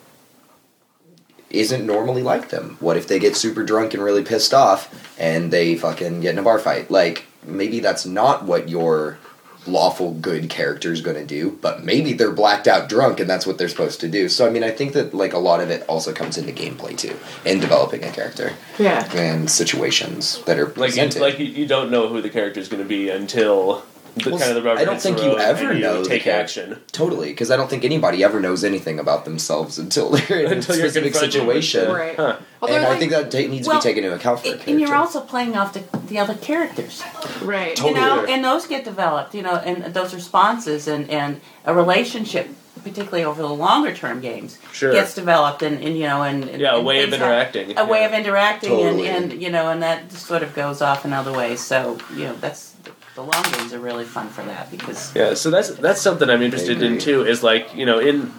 isn't 1.49 1.85
normally 1.85 2.23
like 2.23 2.49
them. 2.49 2.77
What 2.79 2.97
if 2.97 3.07
they 3.07 3.19
get 3.19 3.35
super 3.37 3.63
drunk 3.63 3.93
and 3.93 4.03
really 4.03 4.23
pissed 4.23 4.53
off 4.53 5.17
and 5.19 5.51
they 5.51 5.75
fucking 5.75 6.21
get 6.21 6.31
in 6.31 6.39
a 6.39 6.43
bar 6.43 6.59
fight? 6.59 6.91
Like 6.91 7.25
maybe 7.45 7.79
that's 7.79 8.05
not 8.05 8.43
what 8.43 8.67
your 8.67 9.19
lawful 9.65 10.11
good 10.13 10.49
character 10.49 10.91
is 10.91 11.01
going 11.01 11.17
to 11.17 11.25
do, 11.25 11.57
but 11.61 11.83
maybe 11.83 12.13
they're 12.13 12.31
blacked 12.31 12.67
out 12.67 12.89
drunk 12.89 13.19
and 13.19 13.29
that's 13.29 13.45
what 13.47 13.57
they're 13.57 13.69
supposed 13.69 13.99
to 14.01 14.07
do. 14.09 14.27
So 14.29 14.45
I 14.47 14.49
mean, 14.49 14.63
I 14.63 14.71
think 14.71 14.93
that 14.93 15.13
like 15.13 15.33
a 15.33 15.37
lot 15.39 15.61
of 15.61 15.69
it 15.69 15.85
also 15.87 16.13
comes 16.13 16.37
into 16.37 16.51
gameplay 16.51 16.97
too, 16.97 17.17
in 17.45 17.59
developing 17.59 18.03
a 18.03 18.11
character 18.11 18.53
yeah. 18.77 19.09
and 19.13 19.49
situations 19.49 20.43
that 20.43 20.59
are 20.59 20.65
Like, 20.67 20.75
you, 20.75 20.81
presented. 20.83 21.21
like 21.21 21.39
you, 21.39 21.45
you 21.45 21.65
don't 21.65 21.91
know 21.91 22.07
who 22.07 22.21
the 22.21 22.29
character 22.29 22.59
is 22.59 22.67
going 22.67 22.83
to 22.83 22.87
be 22.89 23.09
until 23.09 23.83
the 24.15 24.29
Well, 24.29 24.39
kind 24.39 24.51
of 24.51 24.55
the 24.55 24.61
rubber 24.63 24.79
I 24.79 24.85
don't 24.85 24.93
hits 24.95 25.03
the 25.05 25.13
think 25.15 25.23
you 25.23 25.37
ever 25.39 25.73
you 25.73 25.81
know 25.81 26.03
take 26.03 26.23
character. 26.23 26.61
action. 26.61 26.81
Totally, 26.91 27.29
because 27.29 27.49
I 27.51 27.57
don't 27.57 27.69
think 27.69 27.83
anybody 27.83 28.23
ever 28.23 28.39
knows 28.39 28.63
anything 28.63 28.99
about 28.99 29.25
themselves 29.25 29.79
until 29.79 30.09
they're 30.11 30.41
in 30.45 30.53
Until 30.53 30.75
a 30.75 30.77
specific 30.77 31.15
situation. 31.15 31.91
Right. 31.91 32.15
Huh. 32.15 32.37
Although 32.61 32.75
and 32.75 32.85
I 32.85 32.89
like- 32.89 32.99
think 32.99 33.11
that 33.11 33.31
ta- 33.31 33.37
needs 33.39 33.67
Well, 33.67 33.81
to 33.81 33.87
be 33.87 33.89
taken 33.91 34.03
into 34.03 34.15
account 34.15 34.41
for 34.41 34.49
a. 34.49 34.69
And 34.69 34.79
you're 34.79 34.95
also 34.95 35.21
playing 35.21 35.57
off 35.57 35.73
the, 35.73 35.83
the 36.07 36.19
other 36.19 36.35
characters. 36.35 37.01
right. 37.41 37.75
Totally. 37.75 37.99
You 37.99 38.05
know, 38.05 38.25
and 38.25 38.43
those 38.43 38.67
get 38.67 38.83
developed, 38.85 39.33
you 39.35 39.41
know, 39.41 39.55
and 39.55 39.93
those 39.93 40.13
responses 40.13 40.87
and, 40.87 41.09
and 41.09 41.41
a 41.65 41.73
relationship, 41.73 42.47
particularly 42.83 43.23
over 43.25 43.41
the 43.41 43.49
longer 43.49 43.93
term 43.95 44.21
games, 44.21 44.59
Sure. 44.71 44.91
gets 44.93 45.13
developed 45.15 45.61
and, 45.63 45.83
and 45.83 45.97
you 45.97 46.03
know, 46.07 46.21
and, 46.23 46.43
and 46.45 46.61
Yeah, 46.61 46.73
a 46.73 46.77
and 46.77 46.85
way 46.85 47.03
of 47.03 47.09
things 47.09 47.21
have- 47.21 47.31
interacting. 47.31 47.77
a 47.79 47.85
way 47.85 48.05
of 48.05 48.13
interacting 48.13 48.69
Totally. 48.69 49.07
and, 49.07 49.31
and 49.33 49.41
you 49.41 49.49
know 49.49 49.69
and 49.69 49.81
that 49.83 50.11
sort 50.11 50.43
of 50.43 50.53
goes 50.53 50.81
off 50.81 51.03
in 51.05 51.13
other 51.13 51.31
ways 51.31 51.59
so 51.61 51.97
you 52.13 52.25
know 52.25 52.35
that's 52.35 52.73
the 53.15 53.21
long 53.21 53.43
games 53.51 53.73
are 53.73 53.79
really 53.79 54.05
fun 54.05 54.27
for 54.29 54.43
that 54.43 54.71
because 54.71 55.15
Yeah, 55.15 55.33
so 55.33 55.49
that's 55.49 55.69
that's 55.69 56.01
something 56.01 56.29
I'm 56.29 56.41
interested 56.41 56.81
in 56.81 56.97
too. 56.97 57.25
Is 57.25 57.43
like 57.43 57.73
you 57.75 57.85
know 57.85 57.99
in. 57.99 58.31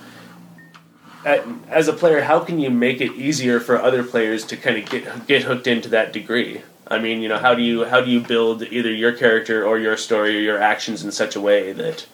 As 1.71 1.89
a 1.89 1.95
player, 1.95 2.21
how 2.21 2.41
can 2.41 2.59
you 2.59 2.69
make 2.69 3.01
it 3.01 3.13
easier 3.13 3.59
for 3.59 3.81
other 3.81 4.05
players 4.05 4.45
to 4.45 4.59
kind 4.59 4.77
of 4.77 4.91
get 4.91 5.27
get 5.27 5.45
hooked 5.45 5.67
into 5.67 5.89
that 5.89 6.13
degree? 6.13 6.61
I 6.87 6.99
mean, 6.99 7.23
you 7.23 7.31
know, 7.31 7.39
how 7.39 7.55
do 7.55 7.63
you 7.63 7.85
how 7.85 8.03
do 8.03 8.11
you 8.11 8.21
build 8.21 8.63
either 8.63 8.93
your 8.93 9.13
character 9.13 9.65
or 9.65 9.79
your 9.79 9.97
story 9.97 10.37
or 10.37 10.41
your 10.41 10.61
actions 10.61 11.03
in 11.03 11.13
such 11.13 11.35
a 11.35 11.41
way 11.41 11.73
that 11.73 12.07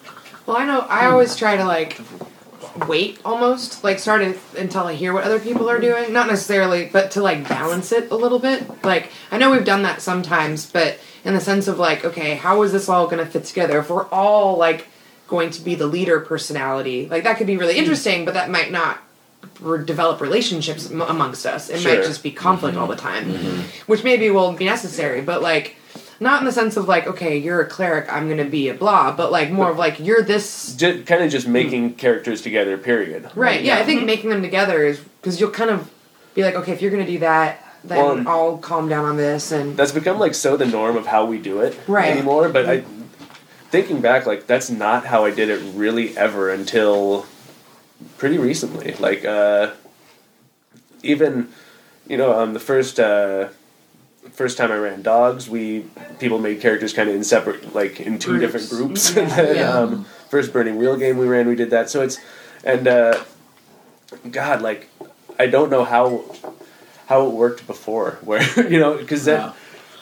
Well, 0.46 0.56
I 0.56 0.64
know. 0.64 0.80
I 0.80 1.06
always 1.06 1.34
try 1.34 1.56
to 1.56 1.64
like 1.64 2.00
wait 2.86 3.18
almost 3.24 3.82
like 3.82 3.98
start 3.98 4.22
it 4.22 4.38
until 4.56 4.84
I 4.84 4.94
hear 4.94 5.12
what 5.12 5.24
other 5.24 5.40
people 5.40 5.68
are 5.68 5.80
doing. 5.80 6.12
Not 6.12 6.28
necessarily, 6.28 6.88
but 6.92 7.10
to 7.12 7.20
like 7.20 7.48
balance 7.48 7.90
it 7.90 8.12
a 8.12 8.16
little 8.16 8.38
bit. 8.38 8.84
Like 8.84 9.10
I 9.32 9.38
know 9.38 9.50
we've 9.50 9.64
done 9.64 9.82
that 9.82 10.02
sometimes, 10.02 10.70
but 10.70 11.00
in 11.24 11.34
the 11.34 11.40
sense 11.40 11.68
of 11.68 11.78
like, 11.78 12.04
okay, 12.04 12.34
how 12.34 12.62
is 12.62 12.72
this 12.72 12.88
all 12.88 13.06
going 13.06 13.24
to 13.24 13.30
fit 13.30 13.44
together? 13.44 13.78
If 13.78 13.90
we're 13.90 14.06
all 14.08 14.56
like 14.56 14.86
going 15.28 15.50
to 15.50 15.62
be 15.62 15.74
the 15.74 15.86
leader 15.86 16.20
personality, 16.20 17.08
like 17.08 17.24
that 17.24 17.36
could 17.36 17.46
be 17.46 17.56
really 17.56 17.74
hmm. 17.74 17.80
interesting, 17.80 18.24
but 18.24 18.34
that 18.34 18.50
might 18.50 18.70
not 18.70 18.98
re- 19.60 19.84
develop 19.84 20.20
relationships 20.20 20.90
m- 20.90 21.02
amongst 21.02 21.46
us. 21.46 21.68
It 21.68 21.80
Sure. 21.80 21.94
might 21.94 22.04
just 22.04 22.22
be 22.22 22.30
conflict 22.30 22.76
all 22.76 22.86
the 22.86 22.96
mm-hmm. 22.96 23.06
time, 23.06 23.32
mm-hmm. 23.32 23.60
which 23.86 24.04
maybe 24.04 24.30
will 24.30 24.52
be 24.52 24.64
necessary, 24.64 25.20
but 25.20 25.42
like. 25.42 25.76
Not 26.22 26.42
in 26.42 26.44
the 26.44 26.52
sense 26.52 26.76
of 26.76 26.86
like, 26.86 27.06
okay, 27.06 27.38
you're 27.38 27.62
a 27.62 27.66
cleric, 27.66 28.12
I'm 28.12 28.28
gonna 28.28 28.44
be 28.44 28.68
a 28.68 28.74
blah, 28.74 29.10
but 29.10 29.32
like 29.32 29.50
more 29.50 29.70
of 29.70 29.78
like, 29.78 29.98
you're 29.98 30.20
this 30.20 30.76
j- 30.76 31.02
kind 31.02 31.24
of 31.24 31.30
just 31.30 31.46
hmm. 31.46 31.52
making 31.54 31.94
characters 31.94 32.42
together? 32.42 32.76
Period. 32.76 33.30
Right. 33.34 33.64
Yeah, 33.64 33.78
I 33.78 33.84
think 33.84 34.00
mm-hmm. 34.00 34.06
making 34.06 34.30
them 34.30 34.42
together 34.42 34.84
is 34.84 35.00
because 35.00 35.40
you'll 35.40 35.50
kind 35.50 35.70
of 35.70 35.90
be 36.34 36.44
like, 36.44 36.56
okay, 36.56 36.72
if 36.72 36.82
you're 36.82 36.90
gonna 36.90 37.06
do 37.06 37.20
that, 37.20 37.69
then 37.84 38.24
Well, 38.24 38.28
I'll 38.28 38.58
calm 38.58 38.88
down 38.88 39.04
on 39.04 39.16
this, 39.16 39.52
and 39.52 39.76
That's 39.76 39.92
become 39.92 40.18
like 40.18 40.34
so 40.34 40.56
the 40.56 40.66
norm 40.66 40.96
of 40.96 41.06
how 41.06 41.24
we 41.24 41.38
do 41.38 41.60
it 41.60 41.78
Right. 41.86 42.10
anymore. 42.10 42.48
But 42.48 42.68
I, 42.68 42.84
thinking 43.70 44.00
back, 44.00 44.26
like 44.26 44.46
that's 44.46 44.70
not 44.70 45.06
how 45.06 45.24
I 45.24 45.30
did 45.30 45.48
it 45.48 45.60
really 45.74 46.16
ever 46.16 46.50
until 46.50 47.26
pretty 48.18 48.38
recently. 48.38 48.94
Like 48.98 49.24
uh, 49.24 49.70
even 51.02 51.48
you 52.06 52.16
know 52.16 52.38
um, 52.38 52.52
the 52.54 52.60
first 52.60 53.00
uh, 53.00 53.48
first 54.32 54.58
time 54.58 54.70
I 54.70 54.76
ran 54.76 55.02
dogs, 55.02 55.48
we 55.48 55.86
people 56.18 56.38
made 56.38 56.60
characters 56.60 56.92
kind 56.92 57.08
of 57.08 57.14
in 57.14 57.24
separate 57.24 57.74
like 57.74 58.00
in 58.00 58.18
two 58.18 58.38
Groups. 58.38 58.40
different 58.68 58.70
groups. 58.70 59.14
Yeah. 59.14 59.22
and 59.22 59.30
then 59.32 59.56
Yeah. 59.56 59.72
um, 59.72 60.04
first 60.28 60.52
burning 60.52 60.76
wheel 60.76 60.96
game 60.96 61.16
we 61.18 61.26
ran, 61.26 61.48
we 61.48 61.54
did 61.56 61.70
that. 61.70 61.88
So 61.90 62.02
it's 62.02 62.18
and 62.64 62.86
uh, 62.86 63.24
God, 64.30 64.60
like 64.62 64.88
I 65.38 65.46
don't 65.46 65.70
know 65.70 65.84
how 65.84 66.24
how 67.10 67.26
it 67.26 67.32
worked 67.34 67.66
before, 67.66 68.18
where 68.24 68.42
you 68.70 68.78
know 68.80 68.96
because 68.96 69.26
that 69.26 69.40
Yeah. 69.40 69.52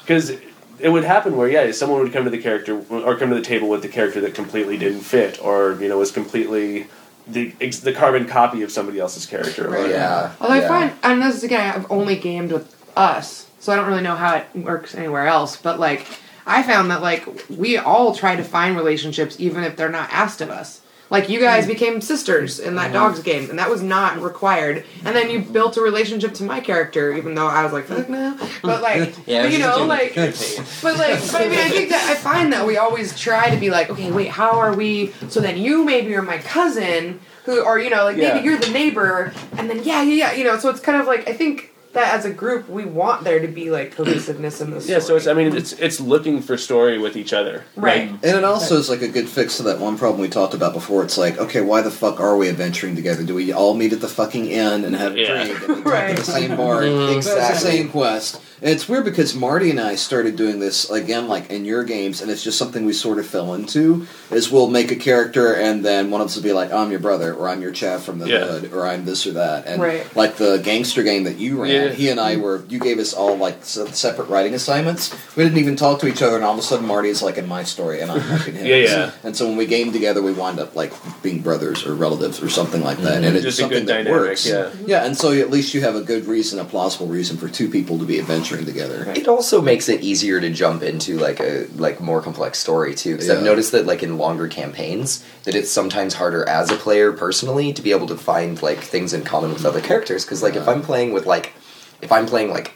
because 0.03 0.31
it 0.79 0.91
would 0.91 1.03
happen 1.03 1.37
where 1.37 1.49
yeah 1.49 1.73
someone 1.73 2.01
would 2.03 2.13
come 2.13 2.23
to 2.23 2.31
the 2.31 2.39
character 2.39 2.81
or 2.89 3.17
come 3.17 3.31
to 3.31 3.35
the 3.35 3.43
table 3.43 3.69
with 3.69 3.83
the 3.83 3.89
character 3.89 4.21
that 4.21 4.35
completely 4.35 4.79
didn't 4.79 5.01
fit 5.01 5.43
or 5.45 5.77
you 5.81 5.89
know 5.89 5.99
was 5.99 6.13
completely 6.13 6.87
the 7.27 7.51
the 7.83 7.93
carbon 7.93 8.27
copy 8.27 8.63
of 8.63 8.71
somebody 8.71 8.99
else's 9.01 9.27
character 9.27 9.69
or 9.75 9.89
yeah. 9.89 10.33
although 10.41 10.55
yeah. 10.55 10.65
I 10.65 10.69
find, 10.69 10.93
and 11.03 11.23
this 11.23 11.37
is 11.37 11.43
again, 11.45 11.75
I've 11.75 11.91
only 11.91 12.17
gamed 12.17 12.53
with 12.53 12.75
us, 12.97 13.49
so 13.61 13.73
I 13.73 13.77
don't 13.77 13.87
really 13.87 14.03
know 14.03 14.17
how 14.17 14.37
it 14.37 14.47
works 14.55 14.95
anywhere 14.95 15.27
else. 15.27 15.57
But 15.57 15.79
like, 15.81 16.07
I 16.47 16.63
found 16.63 16.91
that 16.91 17.03
like 17.03 17.27
we 17.49 17.77
all 17.77 18.15
try 18.15 18.37
to 18.37 18.45
find 18.45 18.77
relationships 18.77 19.37
even 19.41 19.65
if 19.65 19.77
they're 19.77 19.91
not 19.91 20.09
asked 20.13 20.41
of 20.41 20.51
us. 20.51 20.81
Like 21.11 21.29
you 21.31 21.41
guys 21.41 21.67
became 21.67 22.01
sisters 22.03 22.59
in 22.61 22.75
that 22.75 22.93
dogs 22.93 23.21
game, 23.23 23.49
and 23.49 23.59
that 23.59 23.71
was 23.71 23.83
not 23.83 24.21
required. 24.21 24.85
And 25.05 25.17
then 25.17 25.31
you 25.31 25.41
built 25.41 25.77
a 25.79 25.81
relationship 25.81 26.35
to 26.35 26.43
my 26.45 26.61
character, 26.61 27.13
even 27.17 27.35
though 27.35 27.47
I 27.47 27.65
was 27.65 27.73
like, 27.73 27.87
fuck 27.87 28.09
no. 28.11 28.37
But 28.63 28.83
like, 28.83 29.15
Yeah, 29.27 29.45
but, 29.45 29.53
you 29.53 29.59
know, 29.59 29.87
like, 29.87 30.15
but 30.15 30.99
like, 30.99 31.21
but 31.33 31.41
I 31.41 31.49
mean, 31.49 31.59
I 31.59 31.71
think 31.71 31.89
that 31.91 32.07
I 32.11 32.15
find 32.15 32.53
that 32.53 32.67
we 32.67 32.77
always 32.77 33.19
try 33.19 33.49
to 33.49 33.57
be 33.57 33.71
like, 33.71 33.89
okay, 33.91 34.13
wait, 34.13 34.29
how 34.29 34.59
are 34.59 34.75
we? 34.75 35.13
So 35.31 35.41
then 35.41 35.57
you 35.57 35.83
maybe 35.85 36.15
are 36.15 36.23
my 36.23 36.39
cousin, 36.39 37.21
who, 37.45 37.63
or 37.65 37.79
you 37.79 37.89
know, 37.89 38.05
like 38.05 38.17
Yeah. 38.19 38.35
maybe 38.35 38.45
you're 38.47 38.59
the 38.59 38.71
neighbor, 38.71 39.33
and 39.57 39.71
then 39.71 39.83
yeah, 39.85 40.03
yeah, 40.03 40.15
yeah, 40.15 40.33
you 40.33 40.45
know. 40.45 40.59
So 40.59 40.69
it's 40.69 40.81
kind 40.81 41.01
of 41.01 41.07
like 41.07 41.27
I 41.29 41.33
think 41.33 41.73
that 41.95 42.15
as 42.15 42.25
a 42.25 42.31
group 42.31 42.69
we 42.69 42.85
want 42.85 43.25
there 43.25 43.41
to 43.41 43.49
be 43.49 43.71
like 43.71 43.93
cohesiveness 43.93 44.61
in 44.61 44.71
the 44.71 44.81
story. 44.81 44.93
Yeah, 44.95 45.01
so 45.01 45.17
it's 45.17 45.27
I 45.27 45.33
mean 45.35 45.57
it's 45.57 45.73
it's 45.73 46.01
looking 46.01 46.43
for 46.43 46.57
story 46.57 46.99
with 46.99 47.17
each 47.17 47.33
other. 47.33 47.65
Right. 47.77 48.11
Like, 48.11 48.21
And 48.25 48.37
it 48.37 48.45
also 48.45 48.77
is 48.77 48.89
like 48.91 49.03
a 49.03 49.09
good 49.09 49.29
fix 49.29 49.57
to 49.57 49.63
that 49.65 49.79
one 49.81 49.97
problem 49.99 50.21
we 50.21 50.29
talked 50.29 50.55
about 50.55 50.75
before. 50.75 51.03
It's 51.03 51.17
like, 51.19 51.39
okay, 51.39 51.61
why 51.61 51.81
the 51.83 51.91
fuck 51.91 52.21
are 52.21 52.37
we 52.37 52.49
adventuring 52.49 52.95
together? 52.95 53.23
Do 53.25 53.35
we 53.35 53.53
all 53.53 53.75
meet 53.75 53.93
at 53.93 54.01
the 54.01 54.09
fucking 54.09 54.47
inn 54.47 54.85
and 54.85 54.95
have 54.97 55.15
a 55.15 55.19
Yeah. 55.21 55.45
drink 55.45 55.69
and 55.69 55.87
Right. 55.87 56.11
at 56.11 56.17
the 56.17 56.25
same 56.25 56.57
bar? 56.57 56.83
Mhm. 56.83 57.17
It's 57.19 57.27
the 57.27 57.55
same 57.55 57.89
quest. 57.89 58.41
And 58.61 58.71
it's 58.73 58.89
weird 58.89 59.05
because 59.05 59.37
Marty 59.37 59.71
and 59.71 59.79
I 59.81 59.95
started 59.95 60.35
doing 60.35 60.59
this 60.59 60.91
again, 60.91 61.29
like 61.29 61.49
in 61.49 61.65
your 61.65 61.85
games, 61.85 62.21
and 62.21 62.29
it's 62.29 62.43
just 62.43 62.59
something 62.59 62.85
we 62.85 62.93
sort 62.93 63.21
of 63.21 63.27
fell 63.27 63.55
into. 63.55 64.05
Is 64.33 64.51
we'll 64.51 64.67
make 64.69 64.91
a 64.91 64.97
character, 64.97 65.53
and 65.55 65.85
then 65.85 66.11
one 66.11 66.21
of 66.21 66.27
us 66.27 66.35
will 66.35 66.43
be 66.43 66.53
like, 66.53 66.73
"I'm 66.73 66.91
your 66.91 66.99
brother," 66.99 67.33
or 67.35 67.49
"I'm 67.49 67.63
your 67.63 67.71
chav 67.71 68.01
from 68.01 68.19
the 68.19 68.29
Yeah. 68.29 68.45
hood," 68.47 68.73
or 68.75 68.85
"I'm 68.85 69.05
this 69.05 69.29
or 69.29 69.33
that." 69.35 69.69
And 69.69 69.81
Right. 69.81 70.05
like 70.17 70.39
the 70.39 70.57
gangster 70.59 71.05
game 71.05 71.23
that 71.23 71.39
you 71.39 71.63
ran, 71.63 71.71
Yeah. 71.71 71.78
He 71.95 72.09
and 72.09 72.21
I 72.21 72.37
were. 72.37 72.65
You 72.69 72.79
gave 72.79 72.99
us 72.99 73.15
all 73.15 73.37
like 73.37 73.65
separate 73.65 74.29
writing 74.29 74.55
assignments. 74.55 75.15
We 75.37 75.45
didn't 75.45 75.59
even 75.59 75.77
talk 75.77 76.01
to 76.01 76.09
each 76.09 76.23
other, 76.23 76.37
and 76.37 76.45
all 76.45 76.55
of 76.55 76.59
a 76.59 76.63
sudden 76.63 76.87
Marty's 76.87 77.23
like 77.23 77.39
in 77.39 77.47
my 77.49 77.63
story, 77.63 78.01
and 78.01 78.11
I'm 78.11 78.29
like 78.31 78.49
in 78.49 78.55
his. 78.55 78.67
Yeah, 78.67 78.77
yeah. 78.77 79.11
And 79.23 79.37
so 79.37 79.47
when 79.47 79.57
we 79.57 79.67
game 79.67 79.93
together, 79.93 80.23
we 80.23 80.33
wind 80.33 80.59
up 80.59 80.75
like 80.75 80.93
being 81.23 81.41
brothers 81.41 81.87
or 81.87 81.95
relatives 81.95 82.43
or 82.43 82.49
something 82.49 82.83
like 82.83 82.99
that, 82.99 83.17
and 83.17 83.25
mm-hmm. 83.25 83.37
it's 83.37 83.45
Just 83.45 83.59
a 83.59 83.63
something 83.63 83.81
good 83.81 83.89
that 83.89 84.05
dynamic, 84.05 84.29
works. 84.29 84.47
yeah. 84.47 84.65
Mm-hmm. 84.65 84.89
Yeah, 84.89 85.05
and 85.05 85.17
so 85.17 85.33
at 85.33 85.51
least 85.51 85.75
you 85.75 85.81
have 85.83 85.97
a 85.97 86.03
good 86.03 86.27
reason, 86.27 86.59
a 86.59 86.65
plausible 86.65 87.07
reason 87.07 87.37
for 87.37 87.49
two 87.49 87.69
people 87.69 87.99
to 87.99 88.05
be 88.05 88.19
adventuring 88.19 88.65
together. 88.65 89.05
It 89.17 89.29
also 89.29 89.61
makes 89.63 89.89
it 89.89 90.03
easier 90.03 90.41
to 90.41 90.51
jump 90.51 90.83
into 90.83 91.19
like 91.19 91.41
a 91.41 91.67
like 91.77 92.01
more 92.01 92.21
complex 92.23 92.59
story 92.59 92.95
too, 92.95 93.13
because 93.13 93.31
I've 93.31 93.43
noticed 93.43 93.73
that 93.73 93.87
like 93.87 94.03
in 94.03 94.19
longer 94.19 94.49
campaigns, 94.49 95.25
that 95.45 95.55
it's 95.55 95.71
sometimes 95.71 96.15
harder 96.15 96.49
as 96.49 96.71
a 96.71 96.77
player 96.77 97.13
personally 97.13 97.73
to 97.73 97.83
be 97.83 97.91
able 97.93 98.07
to 98.09 98.17
find 98.17 98.61
like 98.63 98.79
things 98.79 99.13
in 99.13 99.25
common 99.25 99.53
with 99.53 99.65
other 99.65 99.81
characters. 99.81 100.25
Because 100.25 100.43
like 100.43 100.57
if 100.57 100.67
I'm 100.69 100.83
playing 100.83 101.13
with 101.13 101.27
like, 101.27 101.53
if 102.03 102.13
I'm 102.13 102.27
playing 102.27 102.51
like 102.51 102.75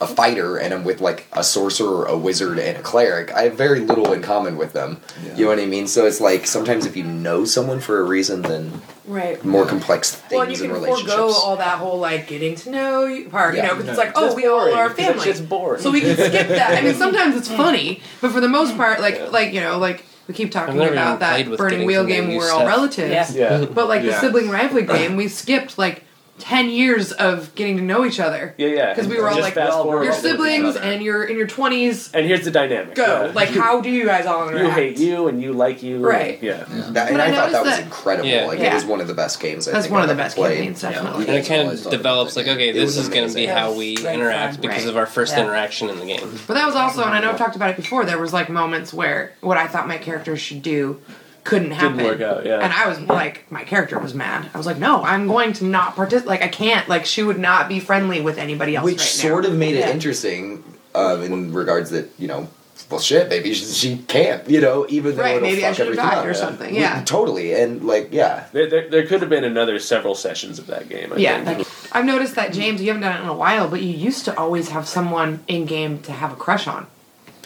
a 0.00 0.06
fighter 0.06 0.58
and 0.58 0.74
I'm 0.74 0.84
with 0.84 1.00
like 1.00 1.26
a 1.32 1.42
sorcerer, 1.42 2.04
a 2.04 2.16
wizard, 2.16 2.58
and 2.58 2.76
a 2.76 2.82
cleric, 2.82 3.32
I 3.32 3.42
have 3.44 3.54
very 3.54 3.80
little 3.80 4.12
in 4.12 4.20
common 4.20 4.58
with 4.58 4.72
them. 4.74 5.00
Yeah. 5.24 5.34
You 5.36 5.44
know 5.44 5.50
what 5.52 5.58
I 5.58 5.66
mean? 5.66 5.86
So 5.86 6.04
it's 6.06 6.20
like 6.20 6.46
sometimes 6.46 6.84
if 6.84 6.96
you 6.96 7.04
know 7.04 7.44
someone 7.46 7.80
for 7.80 7.98
a 8.00 8.02
reason, 8.02 8.42
then 8.42 8.82
right. 9.06 9.42
more 9.42 9.64
complex 9.64 10.14
things 10.14 10.32
Well, 10.32 10.42
and 10.42 10.50
you 10.56 10.64
and 10.64 10.72
can 10.72 10.82
relationships. 10.82 11.12
forego 11.12 11.32
all 11.32 11.56
that 11.56 11.78
whole 11.78 11.98
like 11.98 12.26
getting 12.26 12.56
to 12.56 12.70
know 12.70 13.06
you 13.06 13.30
part, 13.30 13.54
you 13.56 13.62
know, 13.62 13.70
because 13.70 13.88
it's 13.88 13.98
Yeah. 13.98 14.04
like, 14.04 14.12
oh, 14.16 14.34
we 14.34 14.46
all 14.46 14.58
boring, 14.60 14.74
are 14.74 14.88
'cause 14.88 14.96
that 14.98 15.06
family. 15.12 15.24
shit's 15.24 15.40
boring. 15.40 15.80
So 15.82 15.90
we 15.90 16.02
can 16.02 16.14
skip 16.14 16.48
that. 16.48 16.76
I 16.76 16.82
mean, 16.82 16.94
sometimes 17.04 17.34
it's 17.36 17.48
hmm. 17.48 17.56
funny, 17.56 18.02
but 18.20 18.32
for 18.32 18.40
the 18.42 18.48
most 18.48 18.76
part, 18.76 19.00
like, 19.00 19.32
like 19.32 19.54
you 19.54 19.62
know, 19.62 19.78
like 19.78 20.04
we 20.28 20.34
keep 20.34 20.50
talking 20.50 20.78
about 20.78 21.20
that 21.20 21.56
burning 21.56 21.86
wheel 21.86 22.04
game. 22.04 22.28
you 22.28 22.36
We're 22.38 22.50
all 22.52 22.66
relatives, 22.66 23.34
Yeah. 23.34 23.60
Yeah. 23.60 23.64
but 23.66 23.88
like 23.88 24.02
Yeah. 24.02 24.10
the 24.10 24.20
sibling 24.20 24.50
rivalry 24.50 24.82
game, 24.98 25.16
we 25.16 25.28
skipped 25.28 25.78
like 25.78 26.02
ten 26.38 26.68
years 26.68 27.12
of 27.12 27.54
getting 27.54 27.76
to 27.78 27.82
know 27.82 28.04
each 28.04 28.20
other. 28.20 28.54
Yeah, 28.58 28.68
yeah. 28.68 28.94
Because 28.94 29.08
we 29.08 29.18
were 29.18 29.28
all 29.28 29.34
Just 29.36 29.42
like, 29.42 29.54
fast 29.54 29.72
forward 29.72 30.04
your 30.04 30.12
all 30.12 30.18
with 30.18 30.26
each 30.26 30.30
siblings, 30.32 30.76
other. 30.76 30.80
and 30.80 31.02
you're 31.02 31.24
in 31.24 31.36
your 31.38 31.46
twenties. 31.46 32.12
And 32.12 32.26
here's 32.26 32.44
the 32.44 32.50
dynamic. 32.50 32.94
Go 32.94 33.26
Yeah. 33.26 33.32
like, 33.32 33.48
how 33.48 33.80
do 33.80 33.88
you 33.90 34.04
guys 34.04 34.26
all 34.26 34.46
interact? 34.48 34.64
you 34.64 34.70
hate 34.70 34.98
you 34.98 35.28
and 35.28 35.42
you 35.42 35.52
like 35.54 35.82
you. 35.82 35.98
Right. 36.06 36.38
Yeah. 36.42 36.64
That, 36.68 36.92
But 36.94 37.12
and 37.12 37.22
I 37.22 37.26
I, 37.28 37.32
thought 37.32 37.52
that 37.52 37.64
noticed 37.64 37.76
was 37.76 37.78
incredible. 37.86 38.28
Yeah. 38.28 38.46
Like 38.46 38.58
Yeah. 38.58 38.72
it 38.72 38.74
was 38.74 38.84
one 38.84 39.00
of 39.00 39.08
the 39.08 39.14
best 39.14 39.40
games. 39.40 39.66
I 39.66 39.72
That's 39.72 39.86
think 39.86 39.94
one 39.94 40.02
of 40.02 40.08
the 40.08 40.14
best 40.14 40.36
played. 40.36 40.56
campaigns, 40.56 40.80
definitely. 40.82 41.26
And 41.26 41.36
it 41.36 41.46
kind 41.46 41.68
of 41.70 41.90
develops 41.90 42.36
like, 42.36 42.46
okay, 42.48 42.70
this 42.72 42.96
is 42.96 43.08
going 43.08 43.28
to 43.28 43.34
be 43.34 43.44
amazing. 43.46 43.56
how 43.56 43.72
we 43.72 43.96
Right, 43.96 44.14
interact 44.14 44.60
because 44.60 44.84
Right. 44.84 44.90
of 44.90 44.96
our 44.96 45.06
first 45.06 45.34
Yeah. 45.36 45.44
interaction 45.44 45.88
in 45.88 45.98
the 45.98 46.06
game. 46.06 46.38
But 46.46 46.54
that 46.54 46.66
was 46.66 46.74
also, 46.76 47.02
and 47.02 47.14
I 47.14 47.20
know 47.20 47.30
I've 47.30 47.38
talked 47.38 47.56
about 47.56 47.70
it 47.70 47.76
before. 47.76 48.04
There 48.04 48.18
was 48.18 48.32
like 48.32 48.48
moments 48.50 48.92
where 48.92 49.32
what 49.40 49.56
I 49.56 49.66
thought 49.66 49.88
my 49.88 49.96
character 49.96 50.36
should 50.36 50.62
do 50.62 51.00
couldn't 51.46 51.70
happen. 51.70 52.04
work 52.04 52.20
out, 52.20 52.44
yeah. 52.44 52.58
And 52.60 52.72
I 52.72 52.88
was 52.88 53.00
like, 53.00 53.50
my 53.50 53.64
character 53.64 53.98
was 53.98 54.12
mad. 54.14 54.50
I 54.52 54.58
was 54.58 54.66
like, 54.66 54.78
no, 54.78 55.02
I'm 55.02 55.26
going 55.26 55.52
to 55.54 55.64
not 55.64 55.96
participate. 55.96 56.28
Like, 56.28 56.42
I 56.42 56.48
can't. 56.48 56.88
Like, 56.88 57.06
she 57.06 57.22
would 57.22 57.38
not 57.38 57.68
be 57.68 57.80
friendly 57.80 58.20
with 58.20 58.36
anybody 58.38 58.76
else. 58.76 58.84
Which 58.84 58.98
right 58.98 59.06
sort 59.06 59.44
now. 59.44 59.50
of 59.50 59.56
made 59.56 59.76
it 59.76 59.88
interesting 59.88 60.62
um, 60.94 61.22
in 61.22 61.52
regards 61.52 61.90
that 61.90 62.10
you 62.18 62.28
know, 62.28 62.48
well, 62.90 63.00
shit, 63.00 63.28
maybe 63.28 63.52
she, 63.54 63.64
she 63.64 63.96
can't. 63.98 64.48
You 64.48 64.60
know, 64.60 64.86
even 64.88 65.16
though 65.16 65.22
Right, 65.22 65.36
it'll 65.36 65.48
maybe 65.48 65.64
I 65.64 65.68
fuck 65.68 65.76
should 65.76 65.86
have 65.88 65.98
everything 65.98 66.10
died 66.10 66.18
up. 66.18 66.26
or 66.26 66.34
something. 66.34 66.74
Yeah. 66.74 67.02
totally. 67.04 67.54
And 67.54 67.82
like, 67.84 68.08
yeah, 68.12 68.46
There, 68.52 68.68
there, 68.68 68.88
there 68.90 69.06
could 69.06 69.20
have 69.22 69.30
been 69.30 69.44
another 69.44 69.78
several 69.78 70.14
sessions 70.14 70.58
of 70.58 70.66
that 70.68 70.88
game. 70.88 71.12
I 71.12 71.16
Yeah, 71.16 71.42
think. 71.44 71.58
like, 71.58 71.66
I've 71.92 72.04
noticed 72.04 72.34
that 72.36 72.52
James, 72.52 72.80
you 72.80 72.88
haven't 72.88 73.02
done 73.02 73.16
it 73.18 73.22
in 73.22 73.28
a 73.28 73.34
while, 73.34 73.68
but 73.68 73.80
you 73.82 73.90
used 73.90 74.24
to 74.26 74.38
always 74.38 74.68
have 74.68 74.86
someone 74.86 75.42
in 75.48 75.64
game 75.66 76.00
to 76.02 76.12
have 76.12 76.32
a 76.32 76.36
crush 76.36 76.66
on. 76.68 76.86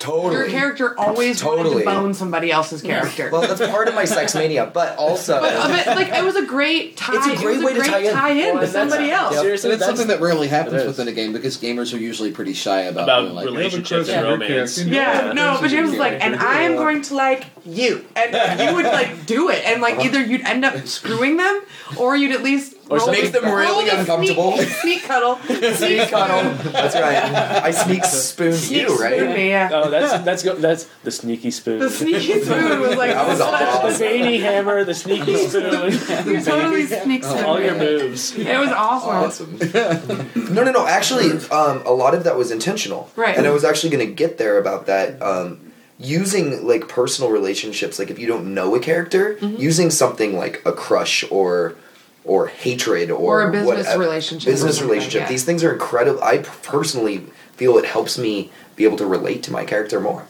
Totally. 0.01 0.35
Your 0.35 0.49
character 0.49 0.99
always 0.99 1.45
wanted 1.45 1.63
Totally. 1.63 1.85
to 1.85 1.89
bone 1.91 2.13
somebody 2.15 2.51
else's 2.51 2.83
character. 2.83 3.31
Well, 3.31 3.43
that's 3.43 3.61
part 3.71 3.87
of 3.87 3.95
my 3.95 4.05
sex 4.05 4.35
mania, 4.35 4.67
but 4.67 4.97
also. 4.97 5.41
but, 5.41 5.53
uh, 5.55 5.69
but 5.69 5.97
like 5.97 6.09
it 6.09 6.25
was 6.25 6.35
a 6.35 6.45
great 6.45 6.97
tie. 6.97 7.17
It's 7.17 7.27
a 7.41 7.43
great 7.43 7.59
it 7.61 7.63
was 7.63 7.65
way 7.67 7.73
a 7.73 7.75
to 7.75 7.81
great 7.81 7.91
tie 7.91 7.99
in. 8.01 8.13
tie 8.13 8.31
in 8.31 8.53
Well, 8.55 8.63
with 8.63 8.73
somebody 8.73 9.11
else. 9.13 9.35
Yep. 9.35 9.43
Seriously, 9.43 9.71
And 9.71 9.75
it's 9.75 9.81
that's- 9.87 9.99
something 9.99 10.09
that 10.09 10.21
rarely 10.21 10.49
happens 10.49 10.85
within 10.85 11.07
a 11.07 11.13
game 11.13 11.33
because 11.33 11.57
gamers 11.59 11.95
are 11.95 11.99
usually 11.99 12.33
pretty 12.33 12.53
shy 12.55 12.81
about, 12.83 13.05
About 13.05 13.23
being 13.23 13.35
like, 13.35 13.47
relationships 13.47 14.09
and 14.09 14.27
romance. 14.27 14.83
Yeah, 14.83 15.27
Yeah. 15.27 15.33
no, 15.33 15.59
but 15.61 15.69
James 15.71 15.91
was 15.91 15.99
like, 15.99 16.21
and 16.25 16.35
I 16.37 16.63
am 16.63 16.75
going 16.77 17.03
to 17.03 17.15
like 17.15 17.45
you, 17.65 18.05
and 18.17 18.61
you 18.61 18.75
would 18.75 18.87
like 18.87 19.27
do 19.27 19.51
it, 19.51 19.63
and 19.65 19.81
like 19.83 19.95
uh-huh. 19.95 20.05
either 20.07 20.21
you'd 20.25 20.43
end 20.43 20.65
up 20.65 20.87
screwing 20.87 21.37
them, 21.37 21.61
or 21.99 22.17
you'd 22.17 22.33
at 22.33 22.43
least 22.43 22.75
Or 22.91 22.99
roll 22.99 23.13
make 23.13 23.31
them 23.33 23.45
really 23.45 23.89
roll 23.89 23.99
uncomfortable. 24.01 24.53
Sneak, 24.57 24.69
sneak 24.83 25.03
cuddle, 25.05 25.37
Sneak 25.75 26.09
cuddle. 26.11 26.73
That's 26.73 26.95
right. 26.95 27.63
I 27.65 27.71
sneak 27.71 28.05
spoon 28.27 28.53
Sneak 28.53 28.83
you, 28.83 28.97
right? 28.99 29.15
spoon 29.19 29.41
yeah. 29.47 29.71
Oh, 29.73 29.91
that's 29.91 30.25
that's 30.25 30.43
go, 30.43 30.57
that's 30.57 30.85
the 31.05 31.11
sneaky 31.11 31.51
spoon. 31.53 31.79
The 31.79 31.91
sneaky 31.91 32.43
spoon 32.43 32.81
was 32.81 32.97
like 32.97 33.13
That 33.13 33.29
was 33.29 33.39
the 33.39 33.45
awesome. 33.45 33.99
veiny 33.99 34.39
hammer, 34.39 34.85
the 34.85 34.95
sneaky 34.95 35.37
spoon, 35.47 35.93
You 36.27 36.43
totally 36.43 36.87
sneak 36.87 37.23
spoon 37.25 37.45
all 37.45 37.61
your 37.61 37.77
moves. 37.77 38.37
It 38.37 38.59
was 38.59 38.71
awesome. 38.71 39.57
Awesome. 39.61 40.55
no, 40.55 40.65
no, 40.65 40.73
no. 40.73 40.87
Actually, 40.87 41.31
um, 41.51 41.83
a 41.87 41.93
lot 41.93 42.15
of 42.15 42.25
that 42.25 42.37
was 42.37 42.51
intentional. 42.51 43.11
Right. 43.17 43.37
And 43.37 43.47
I 43.47 43.51
was 43.51 43.65
actually 43.65 43.91
going 43.91 44.07
to 44.07 44.13
get 44.13 44.37
there 44.39 44.59
about 44.59 44.87
that. 44.87 45.21
Um, 45.23 45.61
using 46.03 46.67
like 46.67 46.89
personal 46.89 47.31
relationships, 47.31 47.99
like 47.99 48.11
if 48.11 48.19
you 48.19 48.27
don't 48.27 48.55
know 48.55 48.75
a 48.75 48.81
character, 48.81 49.35
Mm-hmm. 49.35 49.57
using 49.61 49.91
something 49.91 50.35
like 50.37 50.63
a 50.65 50.73
crush 50.73 51.25
or 51.31 51.75
or 52.25 52.49
hatred 52.49 53.11
or 53.11 53.43
Or 53.43 53.49
a 53.49 53.51
business 53.53 53.67
whatever- 53.67 53.99
relationship 54.01 54.49
or 54.49 54.53
Business 54.53 54.81
relationship. 54.83 55.23
yeah. 55.23 55.29
These 55.29 55.45
things 55.45 55.65
are 55.65 55.73
incredible. 55.73 56.23
I 56.23 56.39
personally 56.39 57.27
feel 57.57 57.79
it 57.79 57.85
helps 57.87 58.19
me 58.19 58.51
be 58.77 58.85
able 58.85 58.97
to 58.99 59.07
relate 59.07 59.43
to 59.45 59.53
my 59.53 59.65
character 59.65 60.01
more. 60.01 60.25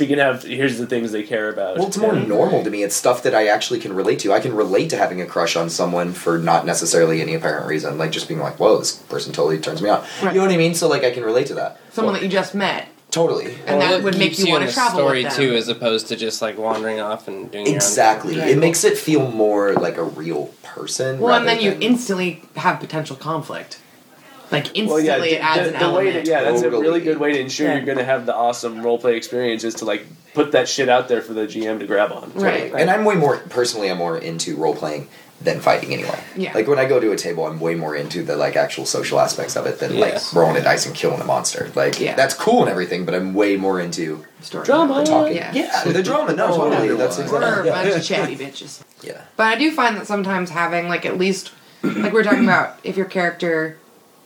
You 0.00 0.06
can 0.08 0.18
have 0.18 0.42
here's 0.42 0.78
the 0.78 0.86
things 0.86 1.12
they 1.12 1.22
care 1.22 1.48
about. 1.48 1.76
Well, 1.78 1.86
it's 1.86 1.96
more 1.98 2.14
Yeah. 2.14 2.24
normal 2.26 2.64
to 2.64 2.70
me. 2.70 2.82
It's 2.82 2.96
stuff 2.96 3.22
that 3.22 3.34
I 3.34 3.46
actually 3.46 3.78
can 3.78 3.92
relate 3.94 4.18
to. 4.20 4.32
I 4.32 4.40
can 4.40 4.54
relate 4.56 4.90
to 4.90 4.96
having 4.96 5.20
a 5.20 5.26
crush 5.26 5.54
on 5.54 5.70
someone 5.70 6.12
for 6.12 6.38
not 6.38 6.66
necessarily 6.66 7.20
any 7.20 7.34
apparent 7.34 7.66
reason, 7.68 7.98
like 7.98 8.10
just 8.10 8.26
being 8.26 8.40
like, 8.40 8.58
"Whoa, 8.58 8.78
this 8.78 8.92
person 8.92 9.32
totally 9.32 9.58
turns 9.58 9.80
me 9.82 9.90
on." 9.90 10.02
Right. 10.22 10.32
You 10.34 10.40
know 10.40 10.46
what 10.46 10.54
I 10.54 10.56
mean? 10.56 10.74
So 10.74 10.88
like, 10.88 11.04
I 11.04 11.10
can 11.12 11.22
relate 11.24 11.46
to 11.48 11.54
that. 11.54 11.78
Someone 11.92 12.14
that 12.14 12.22
you 12.22 12.28
just 12.28 12.54
met, 12.54 12.86
Totally. 13.12 13.54
and 13.66 13.78
Well, 13.78 13.90
that 13.90 14.00
it 14.00 14.02
would 14.04 14.18
make 14.18 14.30
keeps 14.30 14.44
you 14.44 14.50
want 14.52 14.62
in 14.64 14.68
to 14.70 14.74
the 14.74 14.80
travel 14.80 14.98
story 15.00 15.22
with 15.22 15.36
them. 15.36 15.42
too, 15.50 15.54
as 15.54 15.68
opposed 15.68 16.08
to 16.08 16.16
just 16.16 16.42
like 16.42 16.58
wandering 16.58 16.98
off 16.98 17.28
and 17.28 17.48
doing 17.50 17.66
your 17.66 17.72
own 17.72 17.76
Exactly. 17.76 18.34
It 18.36 18.58
makes 18.58 18.82
it 18.84 18.96
feel 18.98 19.30
more 19.30 19.74
like 19.74 19.98
a 19.98 20.02
real 20.02 20.46
person. 20.64 21.20
Well, 21.20 21.34
and 21.36 21.44
rather 21.46 21.60
then 21.60 21.64
you 21.64 21.78
instantly 21.86 22.42
have 22.56 22.80
potential 22.80 23.14
conflict. 23.14 23.78
Like 24.50 24.66
instantly, 24.76 25.08
Well, 25.08 25.18
yeah, 25.20 25.24
it 25.24 25.40
adds 25.42 25.68
the, 25.70 25.74
an 25.76 25.80
the 25.82 25.90
way 25.96 26.04
element. 26.06 26.24
to, 26.26 26.30
yeah, 26.30 26.42
that's 26.42 26.62
a 26.62 26.70
really 26.70 27.00
good 27.00 27.18
way 27.18 27.32
to 27.32 27.38
ensure 27.40 27.68
Yeah. 27.68 27.76
you're 27.76 27.84
going 27.86 27.98
to 27.98 28.04
have 28.04 28.26
the 28.26 28.34
awesome 28.34 28.76
roleplay 28.82 29.14
experience 29.16 29.62
is 29.64 29.74
to 29.76 29.84
like 29.84 30.06
put 30.34 30.52
that 30.52 30.68
shit 30.68 30.88
out 30.88 31.08
there 31.08 31.20
for 31.22 31.34
the 31.34 31.42
GM 31.46 31.78
to 31.80 31.86
grab 31.86 32.12
on. 32.12 32.32
Right. 32.34 32.72
And 32.74 32.90
I'm 32.90 33.04
way 33.04 33.14
more 33.14 33.36
personally. 33.38 33.90
I'm 33.90 33.98
more 33.98 34.16
into 34.18 34.56
role 34.56 34.74
playing 34.74 35.08
than 35.42 35.60
fighting 35.60 35.92
anyway. 35.92 36.18
Yeah. 36.36 36.52
Like 36.54 36.68
when 36.68 36.78
I 36.78 36.84
go 36.84 37.00
to 37.00 37.10
a 37.12 37.16
table, 37.16 37.46
I'm 37.46 37.58
way 37.60 37.74
more 37.74 37.96
into 37.96 38.22
the 38.22 38.36
like 38.36 38.54
actual 38.56 38.86
social 38.86 39.18
aspects 39.20 39.56
of 39.56 39.66
it 39.66 39.78
than 39.80 39.94
Yeah. 39.94 40.00
like 40.06 40.32
rolling 40.34 40.56
a 40.56 40.62
dice 40.62 40.86
and 40.86 40.94
killing 40.94 41.20
a 41.20 41.24
monster. 41.24 41.70
Like 41.74 41.98
Yeah. 42.00 42.14
that's 42.14 42.34
cool 42.34 42.60
and 42.62 42.70
everything, 42.70 43.04
but 43.04 43.14
I'm 43.14 43.34
way 43.34 43.56
more 43.56 43.80
into 43.80 44.24
Story. 44.40 44.64
Drama. 44.64 44.94
the 45.00 45.04
talking. 45.04 45.36
Yeah. 45.36 45.52
Yeah, 45.52 45.84
the 45.84 46.02
drama. 46.02 46.32
No, 46.34 46.46
Oh, 46.52 46.56
totally. 46.70 46.94
That's 46.96 47.18
yeah. 47.18 47.30
We're 47.30 47.38
exactly. 47.38 47.68
a 47.68 47.72
bunch 47.72 47.94
of 47.96 48.04
chatty 48.04 48.36
bitches. 48.36 48.82
yeah. 49.02 49.20
But 49.36 49.44
I 49.46 49.56
do 49.56 49.70
find 49.72 49.96
that 49.96 50.06
sometimes 50.06 50.50
having 50.50 50.88
like 50.88 51.04
at 51.06 51.18
least 51.18 51.52
like 51.82 52.12
we 52.12 52.20
are 52.20 52.24
talking 52.24 52.44
about 52.44 52.78
if 52.84 52.96
your 52.96 53.06
character 53.06 53.76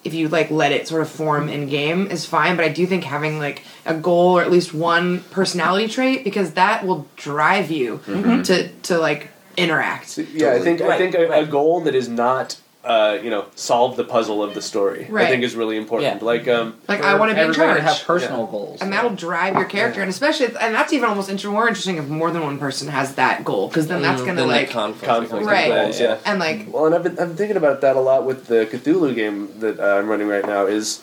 if 0.04 0.14
you 0.14 0.28
like 0.28 0.50
let 0.52 0.70
it 0.70 0.86
sort 0.86 1.02
of 1.02 1.08
form 1.08 1.48
in 1.48 1.68
game 1.68 2.06
is 2.08 2.24
fine, 2.24 2.54
but 2.54 2.64
I 2.64 2.68
do 2.68 2.86
think 2.86 3.02
having 3.02 3.38
like 3.40 3.64
a 3.84 3.94
goal 3.94 4.38
or 4.38 4.42
at 4.42 4.52
least 4.52 4.72
one 4.72 5.20
personality 5.32 5.88
trait 5.88 6.22
because 6.22 6.52
that 6.52 6.86
will 6.86 7.08
drive 7.16 7.70
you 7.72 7.98
Mm-hmm. 8.06 8.42
to 8.42 8.68
to 8.68 8.98
like 8.98 9.30
interact. 9.56 10.18
Yeah, 10.18 10.52
I 10.52 10.58
think 10.60 10.80
I 10.80 10.98
think 10.98 11.14
a, 11.14 11.30
a 11.40 11.46
goal 11.46 11.80
that 11.82 11.94
is 11.94 12.08
not 12.08 12.56
uh, 12.86 13.18
you 13.20 13.30
know, 13.30 13.46
solve 13.56 13.96
the 13.96 14.04
puzzle 14.04 14.44
of 14.44 14.54
the 14.54 14.62
story. 14.62 15.08
I 15.12 15.26
think 15.26 15.42
is 15.42 15.56
really 15.56 15.76
important. 15.76 16.20
Yeah. 16.20 16.24
Like, 16.24 16.46
um, 16.46 16.76
Like 16.86 17.02
I 17.02 17.16
want 17.18 17.30
to 17.30 17.34
be 17.34 17.40
in 17.40 17.52
charge. 17.52 17.80
have 17.80 18.00
personal 18.06 18.46
goals. 18.46 18.80
and 18.80 18.92
that'll 18.92 19.16
drive 19.16 19.54
your 19.54 19.64
character, 19.64 20.00
and 20.00 20.08
especially, 20.08 20.46
and 20.60 20.72
that's 20.72 20.92
even 20.92 21.08
almost 21.08 21.28
inter- 21.28 21.50
more 21.50 21.66
interesting 21.66 21.96
if 21.96 22.06
more 22.06 22.30
than 22.30 22.44
one 22.44 22.58
person 22.58 22.86
has 22.86 23.16
that 23.16 23.44
goal, 23.44 23.66
because 23.66 23.88
then 23.88 24.02
that's 24.02 24.20
gonna 24.20 24.34
Then 24.34 24.48
like, 24.48 24.66
that 24.68 24.72
conflict, 24.72 25.04
conflict 25.04 25.46
Right. 25.46 25.66
goals, 25.68 26.00
yeah. 26.00 26.18
and 26.24 26.38
like, 26.38 26.72
Well, 26.72 26.86
and 26.86 26.94
I've 26.94 27.02
been, 27.02 27.18
I've 27.18 27.28
been 27.28 27.36
thinking 27.36 27.56
about 27.56 27.80
that 27.80 27.96
a 27.96 28.00
lot 28.00 28.24
with 28.24 28.46
the 28.46 28.66
Cthulhu 28.66 29.16
game 29.16 29.58
that 29.58 29.80
uh, 29.80 29.98
I'm 29.98 30.08
running 30.08 30.28
right 30.28 30.46
now. 30.46 30.66
Is 30.66 31.02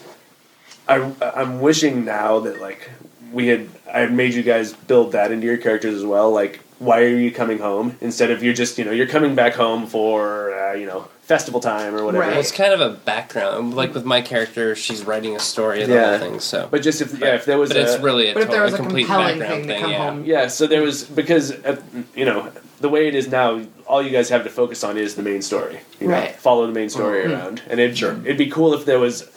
I 0.88 1.12
I'm 1.36 1.60
wishing 1.60 2.06
now 2.06 2.40
that 2.40 2.62
like 2.62 2.90
we 3.34 3.48
had 3.48 3.68
I 3.94 4.00
had 4.00 4.14
made 4.14 4.34
you 4.36 4.44
guys 4.44 4.72
build 4.72 5.12
that 5.12 5.34
into 5.34 5.48
your 5.48 5.58
characters 5.58 5.96
as 5.96 6.06
well. 6.06 6.32
Like, 6.32 6.62
why 6.84 7.02
are 7.02 7.08
you 7.26 7.32
coming 7.32 7.60
home 7.60 7.98
instead 8.02 8.30
of 8.32 8.44
you're 8.44 8.54
just 8.54 8.78
you 8.78 8.86
know 8.86 8.92
you're 8.92 9.08
coming 9.08 9.36
back 9.36 9.54
home 9.54 9.88
for 9.88 10.54
uh, 10.54 10.74
you 10.74 10.86
know 10.86 11.08
festival 11.22 11.62
time 11.62 11.96
or 11.96 12.04
whatever. 12.04 12.22
Right. 12.24 12.32
Well, 12.32 12.40
it's 12.42 12.52
kind 12.52 12.74
of 12.74 12.82
a 12.82 12.90
background. 12.90 13.74
Like 13.76 13.94
with 13.94 14.04
my 14.06 14.22
character, 14.22 14.76
she's 14.76 15.04
writing 15.06 15.36
a 15.36 15.40
story 15.40 15.82
and 15.82 15.92
Yeah. 15.92 16.02
other 16.08 16.20
things. 16.20 16.44
So, 16.44 16.68
But 16.70 16.82
just 16.82 17.00
if 17.02 17.18
yeah, 17.18 17.36
if 17.36 17.46
there 17.46 17.58
was 17.58 17.70
but 17.70 17.78
a, 17.78 17.82
it's 17.84 18.04
really 18.04 18.30
a, 18.30 18.34
but 18.34 18.44
if 18.44 18.50
there 18.50 18.62
was 18.64 18.74
a 18.74 18.78
complete 18.78 19.06
compelling 19.06 19.40
background 19.40 19.66
thing 19.66 19.76
to 19.76 19.80
come 19.82 19.92
yeah. 19.92 20.10
home, 20.10 20.26
Yeah, 20.26 20.48
so 20.48 20.68
there 20.68 20.82
was 20.82 21.06
because 21.06 21.52
uh, 21.52 21.82
you 22.16 22.26
know 22.26 22.52
the 22.82 22.90
way 22.90 23.08
it 23.08 23.16
is 23.16 23.30
now, 23.30 23.62
all 23.88 24.04
you 24.04 24.10
guys 24.10 24.28
have 24.30 24.44
to 24.44 24.50
focus 24.50 24.84
on 24.84 24.98
is 24.98 25.16
the 25.16 25.24
main 25.24 25.42
story. 25.42 25.80
You 26.02 26.08
know, 26.10 26.14
Right. 26.16 26.36
Follow 26.36 26.68
the 26.68 26.74
main 26.74 26.90
story 26.90 27.24
Mm-hmm. 27.24 27.32
around, 27.34 27.62
and 27.70 27.80
it 27.80 27.98
Sure. 27.98 28.14
it'd 28.26 28.38
be 28.38 28.50
cool 28.50 28.74
if 28.74 28.84
there 28.84 29.00
was, 29.00 29.30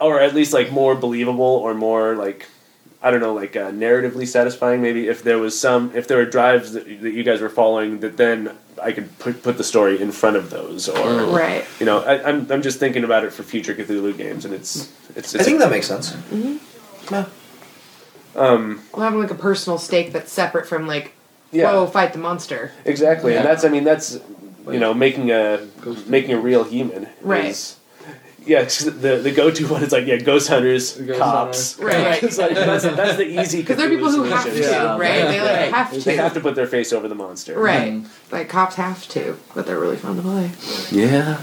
or 0.00 0.18
at 0.20 0.34
least 0.34 0.52
like 0.52 0.72
more 0.72 0.94
believable 0.96 1.44
or 1.64 1.72
more 1.74 2.16
like. 2.16 2.48
I 3.02 3.10
don't 3.10 3.20
know, 3.20 3.34
like 3.34 3.56
uh, 3.56 3.70
narratively 3.72 4.28
satisfying. 4.28 4.80
Maybe 4.80 5.08
if 5.08 5.24
there 5.24 5.38
was 5.38 5.58
some, 5.58 5.90
if 5.94 6.06
there 6.06 6.18
were 6.18 6.24
drives 6.24 6.72
that, 6.72 6.84
that 6.84 7.12
you 7.12 7.24
guys 7.24 7.40
were 7.40 7.48
following, 7.48 7.98
that 8.00 8.16
then 8.16 8.56
I 8.80 8.92
could 8.92 9.18
put 9.18 9.42
put 9.42 9.58
the 9.58 9.64
story 9.64 10.00
in 10.00 10.12
front 10.12 10.36
of 10.36 10.50
those, 10.50 10.88
or 10.88 11.24
right? 11.26 11.66
you 11.80 11.86
know, 11.86 11.98
I, 12.00 12.22
I'm 12.22 12.50
I'm 12.50 12.62
just 12.62 12.78
thinking 12.78 13.02
about 13.02 13.24
it 13.24 13.32
for 13.32 13.42
future 13.42 13.74
Cthulhu 13.74 14.16
games, 14.16 14.44
and 14.44 14.54
it's 14.54 14.92
it's. 15.16 15.34
it's 15.34 15.36
I 15.36 15.42
think 15.42 15.58
that 15.58 15.70
makes 15.70 15.86
sense. 15.86 16.14
um, 18.36 18.82
Well, 18.92 19.02
having 19.02 19.20
like 19.20 19.30
a 19.30 19.36
personal 19.36 19.78
stake 19.78 20.12
that's 20.12 20.32
separate 20.32 20.66
from 20.66 20.86
like, 20.86 21.12
yeah. 21.50 21.72
whoa, 21.72 21.86
fight 21.86 22.12
the 22.12 22.18
monster. 22.20 22.70
Exactly, 22.84 23.36
and 23.36 23.44
that's 23.44 23.64
I 23.64 23.68
mean 23.68 23.84
that's 23.84 24.18
you 24.70 24.78
know 24.78 24.94
making 24.94 25.30
a 25.32 25.66
making 26.06 26.34
a 26.34 26.40
real 26.40 26.62
human. 26.62 27.08
Right. 27.20 27.46
Is, 27.46 27.76
yeah, 28.46 28.62
'cause 28.62 28.84
the 28.84 29.16
the 29.16 29.30
go 29.30 29.50
to 29.50 29.66
one 29.74 29.82
is 29.82 29.92
like 29.92 30.06
yeah, 30.06 30.16
ghost 30.16 30.48
hunters, 30.48 30.92
Ghost 30.96 31.18
cops. 31.20 31.76
hunters. 31.76 31.94
Right. 31.96 32.22
It's 32.22 32.38
like, 32.38 32.54
that's, 32.54 32.84
that's 32.84 33.16
the 33.16 33.26
easy. 33.40 33.60
Because 33.60 33.76
there 33.76 33.86
are 33.86 33.90
people 33.90 34.10
who 34.10 34.24
have 34.24 34.44
to. 34.44 34.60
Yeah. 34.60 34.96
right? 34.98 35.22
They 35.28 35.40
like 35.40 35.50
Right. 35.50 35.72
have 35.74 35.92
to, 35.92 36.00
They 36.00 36.16
have 36.16 36.34
to 36.34 36.40
put 36.40 36.54
their 36.54 36.66
face 36.66 36.92
over 36.92 37.08
the 37.08 37.14
monster. 37.14 37.58
right? 37.58 37.92
Mhm. 37.92 38.06
Like 38.30 38.48
cops 38.48 38.76
have 38.76 39.06
to, 39.08 39.36
but 39.54 39.66
they're 39.66 39.78
really 39.80 39.96
fun 39.96 40.16
to 40.16 40.22
play. 40.22 40.50
Yeah, 40.90 41.38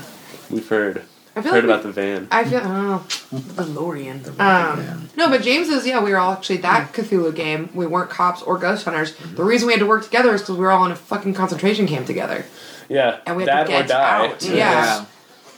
we've 0.50 0.68
heard 0.68 1.04
I 1.36 1.41
feel 1.41 1.54
heard 1.54 1.66
like 1.66 1.80
about 1.82 1.84
the 1.84 1.91
van. 1.91 2.28
I 2.32 2.43
feel 2.43 2.62
oh, 2.64 3.06
the 3.32 3.64
DeLorean. 3.64 4.39
Um, 4.39 5.10
no, 5.16 5.30
but 5.30 5.41
James 5.41 5.70
is 5.70 5.86
yeah. 5.86 6.04
We 6.04 6.12
were 6.12 6.18
all 6.18 6.34
actually 6.34 6.58
that 6.58 6.91
Cthulhu 6.93 7.34
game. 7.34 7.70
We 7.74 7.86
weren't 7.86 8.10
cops 8.10 8.41
or 8.41 8.58
ghost 8.58 8.84
hunters. 8.86 9.16
The 9.36 9.43
reason 9.43 9.68
we 9.68 9.74
had 9.74 9.80
to 9.80 9.86
work 9.86 10.04
together 10.04 10.34
is 10.34 10.41
because 10.41 10.56
we 10.58 10.62
were 10.64 10.72
all 10.72 10.86
in 10.86 10.91
a 10.91 10.95
fucking 10.95 11.36
concentration 11.36 11.88
camp 11.88 12.08
together, 12.08 12.45
Yeah, 12.89 13.20
and 13.26 13.38
we 13.38 13.43
had 13.43 13.50
that 13.50 13.66
to 13.68 13.72
get 13.72 13.86
or 13.86 13.88
die. 13.88 14.28
out. 14.28 14.43
Yeah. 14.43 15.06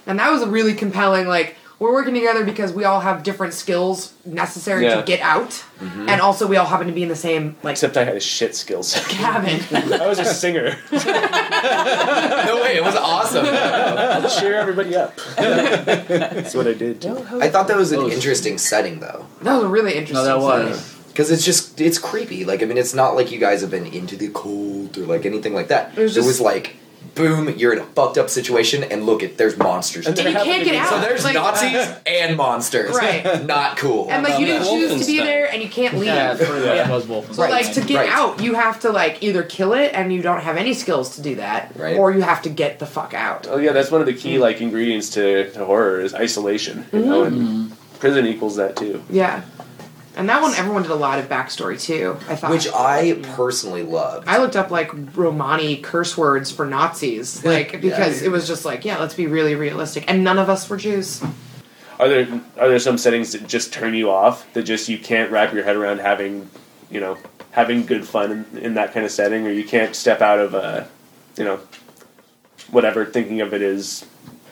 And 0.05 0.19
that 0.19 0.31
was 0.31 0.41
a 0.41 0.47
really 0.47 0.73
compelling. 0.73 1.27
Like 1.27 1.55
we're 1.79 1.93
working 1.93 2.13
together 2.13 2.43
because 2.43 2.71
we 2.71 2.83
all 2.83 2.99
have 2.99 3.23
different 3.23 3.53
skills 3.55 4.13
necessary 4.23 4.83
Yeah. 4.85 4.97
to 4.97 5.03
get 5.03 5.19
out, 5.21 5.49
mm-hmm. 5.79 6.07
and 6.09 6.21
also 6.21 6.45
we 6.45 6.55
all 6.57 6.67
happen 6.67 6.85
to 6.87 6.93
be 6.93 7.01
in 7.03 7.09
the 7.09 7.15
same 7.15 7.55
like 7.63 7.73
Except 7.73 7.97
I 7.97 8.03
had 8.03 8.15
a 8.15 8.19
shit 8.19 8.55
skill 8.55 8.83
set. 8.83 9.03
cabin. 9.09 9.59
I 9.99 10.07
was 10.07 10.19
a 10.19 10.25
singer. 10.25 10.77
no 10.91 12.61
way, 12.61 12.75
it 12.77 12.83
was 12.83 12.95
awesome. 12.95 13.45
I'll 13.47 14.29
cheer 14.39 14.55
everybody 14.55 14.95
up. 14.95 15.15
That's 15.37 16.53
what 16.53 16.67
I 16.67 16.73
did. 16.73 17.01
Too. 17.01 17.17
I 17.39 17.49
thought 17.49 17.67
that 17.67 17.77
was 17.77 17.91
an 17.91 17.99
Oh. 18.01 18.09
interesting 18.09 18.57
setting 18.57 18.99
though. 18.99 19.25
that 19.41 19.53
was 19.55 19.63
a 19.63 19.67
really 19.67 19.93
interesting. 19.95 20.25
No, 20.25 20.39
that 20.39 20.57
setting. 20.57 20.71
was. 20.71 20.97
Because 21.07 21.29
it's 21.31 21.43
just 21.43 21.81
it's 21.81 21.97
creepy. 21.99 22.45
Like 22.45 22.61
I 22.63 22.65
mean, 22.65 22.77
it's 22.77 22.93
not 22.93 23.15
like 23.15 23.31
you 23.31 23.39
guys 23.39 23.61
have 23.61 23.71
been 23.71 23.85
into 23.87 24.15
the 24.15 24.29
cold 24.29 24.97
or 24.97 25.05
like 25.05 25.25
anything 25.25 25.53
like 25.53 25.67
that. 25.69 25.97
It 25.97 26.01
was 26.03 26.11
It 26.13 26.19
just- 26.21 26.27
was 26.27 26.41
like, 26.41 26.75
boom, 27.15 27.49
you're 27.57 27.73
in 27.73 27.79
a 27.79 27.85
fucked 27.85 28.17
up 28.17 28.29
situation, 28.29 28.83
and 28.83 29.05
look 29.05 29.21
at 29.23 29.37
there's 29.37 29.57
monsters. 29.57 30.07
And 30.07 30.17
And 30.17 30.29
you 30.29 30.33
can't 30.43 30.63
get 30.63 30.75
out. 30.75 30.89
so 30.89 30.99
there's 31.01 31.23
like, 31.23 31.35
Nazis 31.35 31.87
and 32.05 32.37
monsters. 32.37 32.95
Right. 32.95 33.45
Not 33.45 33.77
cool. 33.77 34.09
And 34.09 34.23
like 34.23 34.39
you 34.39 34.45
didn't 34.45 34.67
choose 34.67 35.01
to 35.01 35.05
be 35.05 35.17
Wolfenstein. 35.19 35.23
there, 35.25 35.51
and 35.51 35.61
you 35.61 35.69
can't 35.69 35.95
leave. 35.95 36.05
Yeah, 36.05 36.31
it's 36.33 36.39
pretty 36.47 36.65
much 36.65 36.75
Yeah. 36.75 36.89
was 36.91 37.05
Wolfenstein. 37.05 37.33
So 37.35 37.41
like 37.49 37.73
to 37.73 37.81
get 37.81 37.97
right. 37.97 38.09
out, 38.09 38.41
you 38.41 38.53
have 38.55 38.79
to 38.81 38.89
like 38.91 39.21
either 39.21 39.43
kill 39.43 39.73
it, 39.73 39.91
and 39.93 40.13
you 40.13 40.21
don't 40.21 40.41
have 40.41 40.57
any 40.57 40.73
skills 40.73 41.15
to 41.15 41.21
do 41.21 41.35
that, 41.35 41.71
Right. 41.75 41.97
or 41.97 42.11
you 42.11 42.21
have 42.21 42.41
to 42.43 42.49
get 42.49 42.79
the 42.79 42.85
fuck 42.85 43.13
out. 43.13 43.47
Oh 43.49 43.57
yeah, 43.57 43.71
that's 43.73 43.91
one 43.91 44.01
of 44.01 44.07
the 44.07 44.13
key 44.13 44.37
like 44.39 44.61
ingredients 44.61 45.09
to, 45.11 45.51
to 45.51 45.65
horror 45.65 45.99
is 46.01 46.13
isolation. 46.13 46.85
You 46.93 46.99
know, 46.99 47.23
and 47.23 47.41
Mm-hmm. 47.41 47.73
prison 47.99 48.25
equals 48.25 48.55
that 48.55 48.75
too. 48.75 49.01
Yeah, 49.09 49.41
and 50.15 50.29
that 50.29 50.41
one 50.41 50.53
everyone 50.55 50.81
did 50.83 50.91
a 50.91 50.95
lot 50.95 51.19
of 51.19 51.29
backstory 51.29 51.79
too. 51.79 52.17
I 52.27 52.35
thought, 52.35 52.51
Which 52.51 52.67
I 52.67 53.19
personally 53.35 53.83
loved. 53.83 54.27
I 54.27 54.37
looked 54.37 54.55
up 54.55 54.71
like 54.71 54.91
Romani 55.15 55.77
curse 55.77 56.17
words 56.17 56.51
for 56.51 56.65
Nazis, 56.65 57.43
like 57.45 57.81
because 57.81 58.21
it 58.21 58.29
was 58.29 58.47
just 58.47 58.65
like 58.65 58.85
yeah, 58.85 58.97
let's 58.99 59.13
be 59.13 59.27
really 59.27 59.55
realistic, 59.55 60.05
and 60.07 60.23
none 60.23 60.37
of 60.37 60.49
us 60.49 60.69
were 60.69 60.77
Jews. 60.77 61.23
Are 61.99 62.07
there 62.07 62.41
are 62.57 62.69
there 62.69 62.79
some 62.79 62.97
settings 62.97 63.31
that 63.33 63.47
just 63.47 63.71
turn 63.73 63.93
you 63.93 64.09
off 64.09 64.51
that 64.53 64.63
just 64.63 64.89
you 64.89 64.97
can't 64.97 65.31
wrap 65.31 65.53
your 65.53 65.63
head 65.63 65.75
around 65.75 65.99
having, 65.99 66.49
you 66.89 66.99
know, 66.99 67.17
having 67.51 67.85
good 67.85 68.07
fun 68.07 68.45
in, 68.53 68.57
in 68.57 68.73
that 68.73 68.93
kind 68.93 69.05
of 69.05 69.11
setting, 69.11 69.45
or 69.45 69.51
you 69.51 69.63
can't 69.63 69.95
step 69.95 70.21
out 70.21 70.39
of 70.39 70.53
a, 70.53 70.87
you 71.37 71.43
know, 71.43 71.59
whatever 72.71 73.05
thinking 73.05 73.41
of 73.41 73.53
it 73.53 73.61
is 73.61 74.05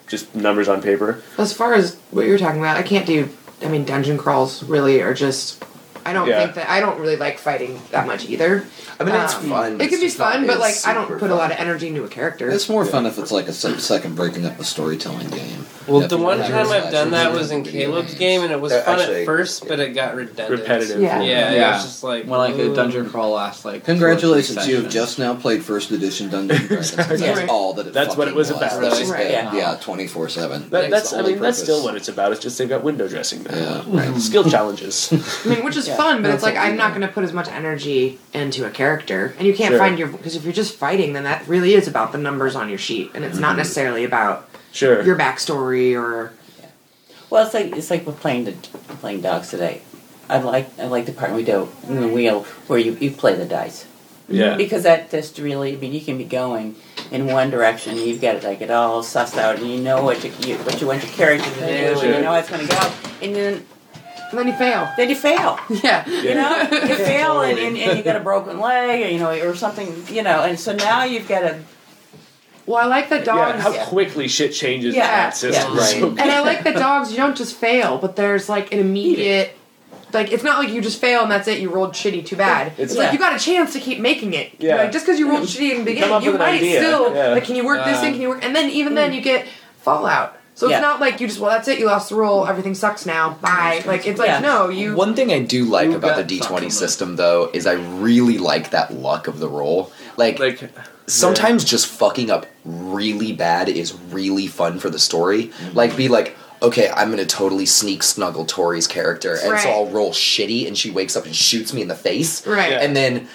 just 0.07 0.36
numbers 0.36 0.68
on 0.68 0.82
paper. 0.82 1.22
As 1.38 1.53
far 1.53 1.74
as 1.74 1.95
what 2.12 2.26
you're 2.26 2.38
talking 2.38 2.60
about, 2.60 2.78
I 2.78 2.84
can't 2.84 3.05
do. 3.05 3.30
I 3.62 3.68
mean, 3.68 3.86
dungeon 3.86 4.18
crawls 4.18 4.64
really 4.64 5.01
are 5.01 5.14
just. 5.14 5.64
I 6.05 6.14
don't 6.14 6.28
Yeah. 6.28 6.39
think 6.43 6.55
that 6.55 6.70
I 6.70 6.80
don't 6.80 6.99
really 6.99 7.18
like 7.18 7.38
fighting 7.38 7.80
that 7.91 8.07
much 8.07 8.26
either. 8.30 8.64
I 8.99 9.03
mean, 9.03 9.14
it's 9.16 9.36
Um, 9.36 9.49
fun. 9.49 9.74
It 9.74 9.82
It's 9.82 9.89
could 9.91 9.99
be 9.99 10.07
just 10.07 10.18
not- 10.18 10.32
fun, 10.34 10.47
but 10.47 10.53
it's 10.57 10.86
like 10.86 10.91
I 10.91 10.93
don't 10.97 11.07
super 11.07 11.20
put 11.20 11.30
a 11.30 11.36
lot 11.36 11.51
of 11.51 11.57
energy 11.60 11.88
into 11.89 12.03
a 12.03 12.07
character. 12.07 12.49
It's 12.49 12.70
more 12.70 12.86
fun 12.86 13.05
if 13.05 13.18
it's 13.20 13.32
like 13.32 13.47
a 13.47 13.53
se- 13.53 13.78
second 13.80 14.16
breaking 14.16 14.45
up 14.45 14.60
a 14.60 14.64
storytelling 14.64 15.28
game. 15.28 15.66
Well, 15.90 16.08
the 16.08 16.18
one 16.18 16.40
time 16.40 16.68
I've 16.68 16.92
done 16.92 17.12
that 17.12 17.32
was 17.32 17.52
in 17.52 17.64
Caleb's 17.64 18.14
game, 18.16 18.42
and 18.42 18.52
it 18.52 18.60
was 18.60 18.72
fun 18.74 19.00
actually, 19.00 19.22
at 19.22 19.26
first, 19.26 19.68
but 19.68 19.80
it 19.80 19.94
got 19.94 20.16
redundant. 20.16 20.50
Repetitive. 20.50 21.02
Yeah. 21.02 21.22
Yeah, 21.22 21.52
it 21.52 21.58
Yeah. 21.58 21.74
was 21.74 21.84
just 21.84 22.04
like 22.04 22.26
when 22.26 22.40
like 22.40 22.56
a 22.56 22.62
ooh. 22.72 22.76
dungeon 22.76 23.10
crawl 23.10 23.32
lasts 23.32 23.66
like 23.66 23.84
Congratulations, 23.86 24.68
you 24.68 24.78
have 24.82 24.90
just 24.90 25.20
now 25.20 25.36
played 25.36 25.64
first 25.64 25.92
edition 25.92 26.30
Dungeons 26.30 26.60
and 26.60 26.68
Dragons. 26.68 26.92
That's 26.96 27.12
Exactly. 27.12 27.48
all 27.48 27.74
that 27.74 27.88
it 27.88 27.94
That's 27.94 28.16
what 28.16 28.28
it 28.28 28.32
fucking 28.32 28.38
was 28.38 28.50
about. 28.50 28.82
That's 28.82 29.00
just 29.00 29.12
Right. 29.12 29.28
it. 29.28 29.32
Yeah. 29.32 29.54
Yeah, 29.56 29.78
twenty 29.82 30.08
four 30.08 30.30
seven. 30.30 30.70
That, 30.70 30.90
that's 30.90 31.14
I 31.14 31.22
mean 31.22 31.40
that's 31.40 31.62
still 31.62 31.84
what 31.84 31.96
it's 31.96 32.08
about. 32.08 32.32
It's 32.32 32.42
just 32.42 32.58
they've 32.58 32.70
got 32.70 32.84
window 32.84 33.08
dressing 33.08 33.44
now. 33.44 33.84
Yeah. 33.92 34.18
Skill 34.18 34.44
challenges. 34.50 35.10
I 35.46 35.50
mean, 35.50 35.64
which 35.64 35.78
is 35.78 35.88
Yeah. 35.88 35.98
fun, 35.98 36.22
but 36.22 36.32
it's 36.32 36.44
like 36.44 36.56
what 36.56 36.64
we 36.64 36.70
I'm 36.70 36.78
not 36.78 36.94
do. 36.94 37.00
going 37.00 37.08
to 37.08 37.14
put 37.14 37.24
as 37.24 37.34
much 37.34 37.48
energy 37.50 38.20
into 38.34 38.66
a 38.66 38.70
character, 38.70 39.34
and 39.38 39.48
you 39.48 39.54
can't 39.54 39.72
Sure. 39.72 39.80
find 39.80 39.98
your 40.00 40.08
because 40.08 40.36
if 40.36 40.44
you're 40.44 40.54
just 40.54 40.76
fighting, 40.76 41.14
then 41.14 41.24
that 41.24 41.48
really 41.48 41.74
is 41.74 41.88
about 41.88 42.12
the 42.12 42.18
numbers 42.18 42.56
on 42.56 42.70
your 42.70 42.78
sheet, 42.78 43.12
and 43.14 43.24
it's 43.24 43.38
not 43.38 43.50
mm-hmm. 43.50 43.58
necessarily 43.58 44.04
about 44.04 44.49
sure. 44.72 45.04
your 45.04 45.18
backstory 45.18 46.00
or 46.00 46.34
Well, 47.30 47.46
it's 47.46 47.54
like 47.54 47.76
it's 47.76 47.90
like 47.90 48.06
we're 48.06 48.14
playing 48.14 48.46
the 48.46 48.52
playing 49.02 49.22
dogs 49.22 49.50
today. 49.50 49.82
I 50.30 50.40
like 50.40 50.78
I 50.80 50.86
like 50.86 51.06
the 51.06 51.14
part 51.14 51.34
we 51.34 51.44
do 51.44 51.70
in 51.88 52.02
the 52.02 52.08
wheel 52.08 52.44
where 52.68 52.80
you, 52.80 52.94
you 53.00 53.12
play 53.12 53.36
the 53.36 53.46
dice 53.46 53.88
yeah. 54.30 54.56
because 54.56 54.84
that 54.84 55.10
just 55.10 55.38
really 55.40 55.76
I 55.76 55.78
mean 55.78 55.94
you 55.94 56.02
can 56.02 56.18
be 56.18 56.24
going 56.24 56.76
in 57.12 57.26
one 57.28 57.50
direction 57.50 57.98
you've 57.98 58.22
got 58.22 58.36
it 58.36 58.44
like 58.44 58.62
it 58.62 58.70
all 58.70 59.02
sussed 59.02 59.38
out 59.38 59.58
and 59.58 59.68
you 59.68 59.80
know 59.80 60.04
what 60.04 60.24
you, 60.24 60.32
you 60.42 60.56
what 60.60 60.80
you 60.80 60.88
want 60.88 61.04
your 61.04 61.12
character 61.14 61.50
to 61.50 61.60
do 61.60 61.66
and 61.66 62.02
you 62.02 62.22
know 62.22 62.32
how 62.32 62.36
it's 62.36 62.50
going 62.50 62.66
to 62.66 62.72
go 62.72 62.94
and 63.22 63.36
then 63.36 63.66
and 64.30 64.38
then 64.38 64.48
you 64.48 64.54
fail. 64.54 64.88
then 64.96 65.10
you 65.10 65.16
fail. 65.16 65.60
Yeah, 65.84 66.08
You 66.08 66.36
know, 66.36 66.62
you 66.62 66.96
fail 66.96 67.42
and, 67.42 67.58
and, 67.58 67.76
and 67.76 67.98
you 67.98 68.04
got 68.04 68.16
a 68.16 68.20
broken 68.20 68.60
leg, 68.60 69.02
or, 69.02 69.08
you 69.10 69.18
know, 69.18 69.32
or 69.32 69.56
something, 69.56 70.06
you 70.08 70.22
know, 70.22 70.44
and 70.44 70.60
so 70.60 70.72
now 70.72 71.04
you've 71.04 71.28
got 71.28 71.40
to 71.40 71.60
Well, 72.70 72.78
I 72.78 72.86
like 72.86 73.10
the 73.10 73.18
dogs. 73.18 73.56
Yeah, 73.58 73.62
how 73.64 73.74
yeah. 73.74 73.86
quickly 73.86 74.28
shit 74.28 74.54
changes 74.54 74.94
Yeah, 74.94 75.06
in 75.06 75.10
that 75.10 75.36
system. 75.36 75.74
yeah. 75.76 75.84
So- 75.84 76.10
and 76.10 76.22
I 76.22 76.42
like 76.42 76.64
the 76.64 76.74
dogs. 76.74 77.10
You 77.10 77.18
don't 77.18 77.36
just 77.36 77.56
fail, 77.56 77.98
but 77.98 78.16
there's 78.16 78.48
like 78.48 78.72
an 78.72 78.78
immediate. 78.78 79.58
Like 80.14 80.32
it's 80.32 80.44
not 80.44 80.60
like 80.60 80.72
you 80.72 80.80
just 80.80 81.02
fail 81.02 81.24
and 81.24 81.32
that's 81.32 81.48
it. 81.48 81.60
You 81.62 81.72
rolled 81.72 81.94
shitty. 81.94 82.24
Too 82.28 82.36
bad. 82.36 82.68
It's- 82.74 82.92
It's, 82.92 82.96
like 82.96 83.12
you 83.12 83.18
got 83.18 83.36
a 83.36 83.44
chance 83.44 83.74
to 83.74 83.80
keep 83.80 84.00
making 84.00 84.36
it. 84.36 84.52
Yeah. 84.60 84.76
Like 84.76 84.92
just 84.92 85.04
because 85.08 85.18
you 85.20 85.32
rolled 85.32 85.48
shitty 85.48 85.72
in 85.72 85.78
the 85.80 85.84
beginning, 85.84 86.12
up 86.12 86.22
you 86.22 86.38
might 86.38 86.58
idea, 86.58 86.80
still 86.80 87.16
yeah. 87.16 87.30
like. 87.30 87.46
Can 87.46 87.56
you 87.56 87.66
work 87.66 87.84
this 87.86 88.02
in? 88.04 88.10
Um, 88.10 88.14
Can 88.14 88.22
you 88.22 88.30
work? 88.30 88.46
And 88.46 88.56
then 88.56 88.70
even 88.70 88.94
then 88.94 89.14
you 89.14 89.22
get 89.22 89.48
fallout. 89.80 90.36
So 90.54 90.66
it's 90.68 90.72
Yeah. 90.74 90.82
not 90.82 91.00
like 91.00 91.22
you 91.22 91.28
just 91.28 91.40
well 91.40 91.50
that's 91.52 91.70
it. 91.70 91.80
You 91.80 91.86
lost 91.86 92.10
the 92.10 92.16
roll. 92.16 92.46
Everything 92.46 92.76
sucks 92.76 93.06
now. 93.06 93.38
Bye. 93.42 93.82
Like 93.86 94.06
it's 94.06 94.20
like 94.20 94.28
Yeah. 94.28 94.40
no 94.42 94.68
you. 94.70 94.94
One 94.94 95.16
thing 95.16 95.32
I 95.32 95.40
do 95.40 95.64
like 95.64 95.90
about 95.92 96.18
the 96.18 96.38
D20 96.40 96.70
system, 96.70 97.16
though, 97.16 97.50
is 97.54 97.66
I 97.66 97.74
really 97.74 98.38
like 98.38 98.72
that 98.72 98.94
luck 98.94 99.28
of 99.28 99.40
the 99.40 99.48
roll. 99.48 99.92
Like, 100.20 100.40
like 100.40 100.70
sometimes 101.08 101.64
just 101.64 101.88
fucking 101.88 102.30
up 102.30 102.46
really 102.66 103.32
bad 103.34 103.70
is 103.70 103.94
really 104.12 104.48
fun 104.48 104.80
for 104.80 104.90
the 104.90 105.00
story. 105.00 105.46
Mm-hmm. 105.48 105.76
Like, 105.78 105.98
be 105.98 106.08
like, 106.08 106.36
okay, 106.62 106.90
I'm 106.90 107.10
gonna 107.10 107.26
totally 107.26 107.66
sneak 107.66 108.04
snuggle 108.04 108.46
Tori's 108.46 108.86
character, 108.88 109.34
and 109.42 109.58
so 109.60 109.70
I'll 109.70 109.88
roll 109.88 110.12
shitty, 110.12 110.68
and 110.68 110.78
she 110.78 110.92
wakes 110.92 111.16
up 111.16 111.26
and 111.26 111.36
shoots 111.36 111.74
me 111.74 111.82
in 111.82 111.88
the 111.88 111.96
face, 111.96 112.46
Right. 112.46 112.72
Yeah. 112.72 112.80
and 112.82 112.96
then 112.96 113.28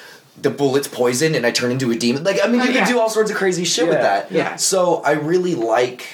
the 0.42 0.50
bullet's 0.50 0.88
poison, 0.88 1.34
and 1.34 1.46
I 1.46 1.50
turn 1.52 1.70
into 1.72 1.90
a 1.90 1.96
demon. 1.96 2.22
Like, 2.24 2.38
I 2.42 2.48
mean, 2.48 2.60
Oh, 2.60 2.64
you 2.64 2.72
yeah. 2.72 2.84
can 2.84 2.92
do 2.92 3.00
all 3.00 3.08
sorts 3.08 3.30
of 3.30 3.36
crazy 3.36 3.64
shit 3.64 3.86
with 3.86 3.96
Yeah. 3.98 4.02
that. 4.02 4.32
Yeah. 4.32 4.56
So 4.56 4.96
I 5.02 5.12
really 5.12 5.54
like 5.54 6.04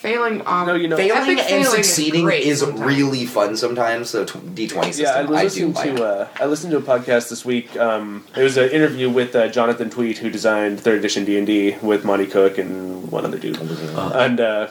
failing. 0.00 0.42
Um, 0.46 0.66
No, 0.66 0.74
you 0.74 0.88
know- 0.88 0.96
Failing 0.96 1.22
epic 1.22 1.38
and 1.38 1.46
failing 1.64 1.64
succeing 1.66 2.24
great 2.24 2.44
is 2.44 2.64
really 2.64 3.26
fun 3.26 3.56
sometimes. 3.56 4.10
So 4.10 4.24
D 4.24 4.66
twenty 4.66 4.92
system, 4.92 5.06
Yeah, 5.06 5.20
I 5.20 5.24
was 5.44 5.54
I, 5.54 5.58
do 5.58 5.66
listening 5.68 5.74
like. 5.74 5.96
to 5.96 6.04
uh, 6.04 6.28
I 6.40 6.46
listened 6.46 6.70
to 6.72 6.78
a 6.78 6.82
podcast 6.82 7.28
this 7.28 7.44
week. 7.44 7.76
Um, 7.76 8.24
it 8.36 8.42
was 8.42 8.56
an 8.56 8.70
interview 8.70 9.10
with 9.10 9.36
uh, 9.36 9.48
Jonathan 9.48 9.90
Tweet, 9.90 10.18
who 10.18 10.30
designed 10.30 10.80
third 10.80 10.98
edition 10.98 11.24
D 11.24 11.36
and 11.38 11.46
D 11.46 11.76
with 11.82 12.04
Monte 12.04 12.26
Cook 12.26 12.58
and 12.58 13.10
one 13.12 13.24
other 13.24 13.38
dude, 13.38 13.58
and 13.60 14.40
uh, 14.40 14.68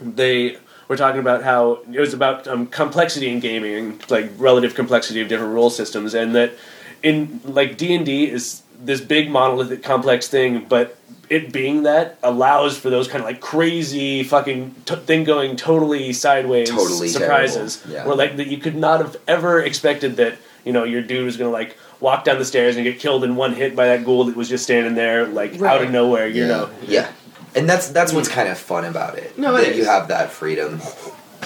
they 0.00 0.56
were 0.88 0.96
talking 0.96 1.20
about 1.20 1.42
how 1.42 1.80
it 1.92 1.98
was 2.00 2.12
about 2.14 2.46
um, 2.46 2.66
complexity 2.66 3.28
in 3.30 3.40
gaming, 3.40 4.00
like 4.10 4.30
relative 4.38 4.74
complexity 4.74 5.20
of 5.20 5.28
different 5.28 5.52
rule 5.54 5.70
systems, 5.70 6.14
and 6.14 6.34
that 6.34 6.52
in 7.02 7.40
like 7.44 7.76
D 7.76 7.94
and 7.94 8.04
D 8.06 8.30
is 8.30 8.62
this 8.78 9.00
big 9.00 9.30
monolithic 9.30 9.82
complex 9.82 10.28
thing, 10.28 10.66
but 10.68 10.96
it 11.30 11.52
being 11.52 11.84
that 11.84 12.18
allows 12.22 12.76
for 12.78 12.90
those 12.90 13.08
kind 13.08 13.20
of 13.22 13.26
like 13.26 13.40
crazy 13.40 14.22
fucking 14.24 14.74
t- 14.84 14.96
thing 14.96 15.24
going 15.24 15.56
totally 15.56 16.12
sideways 16.12 16.70
Totally 16.70 17.08
surprises 17.08 17.82
yeah. 17.88 18.06
where 18.06 18.16
like 18.16 18.36
that 18.36 18.46
you 18.48 18.58
could 18.58 18.76
not 18.76 19.00
have 19.00 19.16
ever 19.26 19.60
expected 19.60 20.16
that 20.16 20.36
you 20.64 20.72
know 20.72 20.84
your 20.84 21.02
dude 21.02 21.24
was 21.24 21.36
gonna 21.36 21.50
like 21.50 21.76
walk 22.00 22.24
down 22.24 22.38
the 22.38 22.44
stairs 22.44 22.76
and 22.76 22.84
get 22.84 22.98
killed 22.98 23.24
in 23.24 23.36
one 23.36 23.54
hit 23.54 23.74
by 23.74 23.86
that 23.86 24.04
ghoul 24.04 24.24
that 24.24 24.36
was 24.36 24.48
just 24.48 24.64
standing 24.64 24.94
there 24.94 25.26
like 25.26 25.60
out 25.62 25.82
of 25.82 25.90
nowhere 25.90 26.26
you 26.28 26.42
Yeah. 26.42 26.48
know 26.48 26.70
yeah, 26.86 27.12
and 27.54 27.68
that's 27.68 27.88
that's 27.88 28.12
what's 28.12 28.28
kind 28.28 28.48
of 28.48 28.58
fun 28.58 28.84
about 28.84 29.16
it. 29.16 29.38
No, 29.38 29.56
it 29.56 29.64
that 29.66 29.76
you 29.76 29.84
have 29.84 30.08
that 30.08 30.30
freedom 30.30 30.80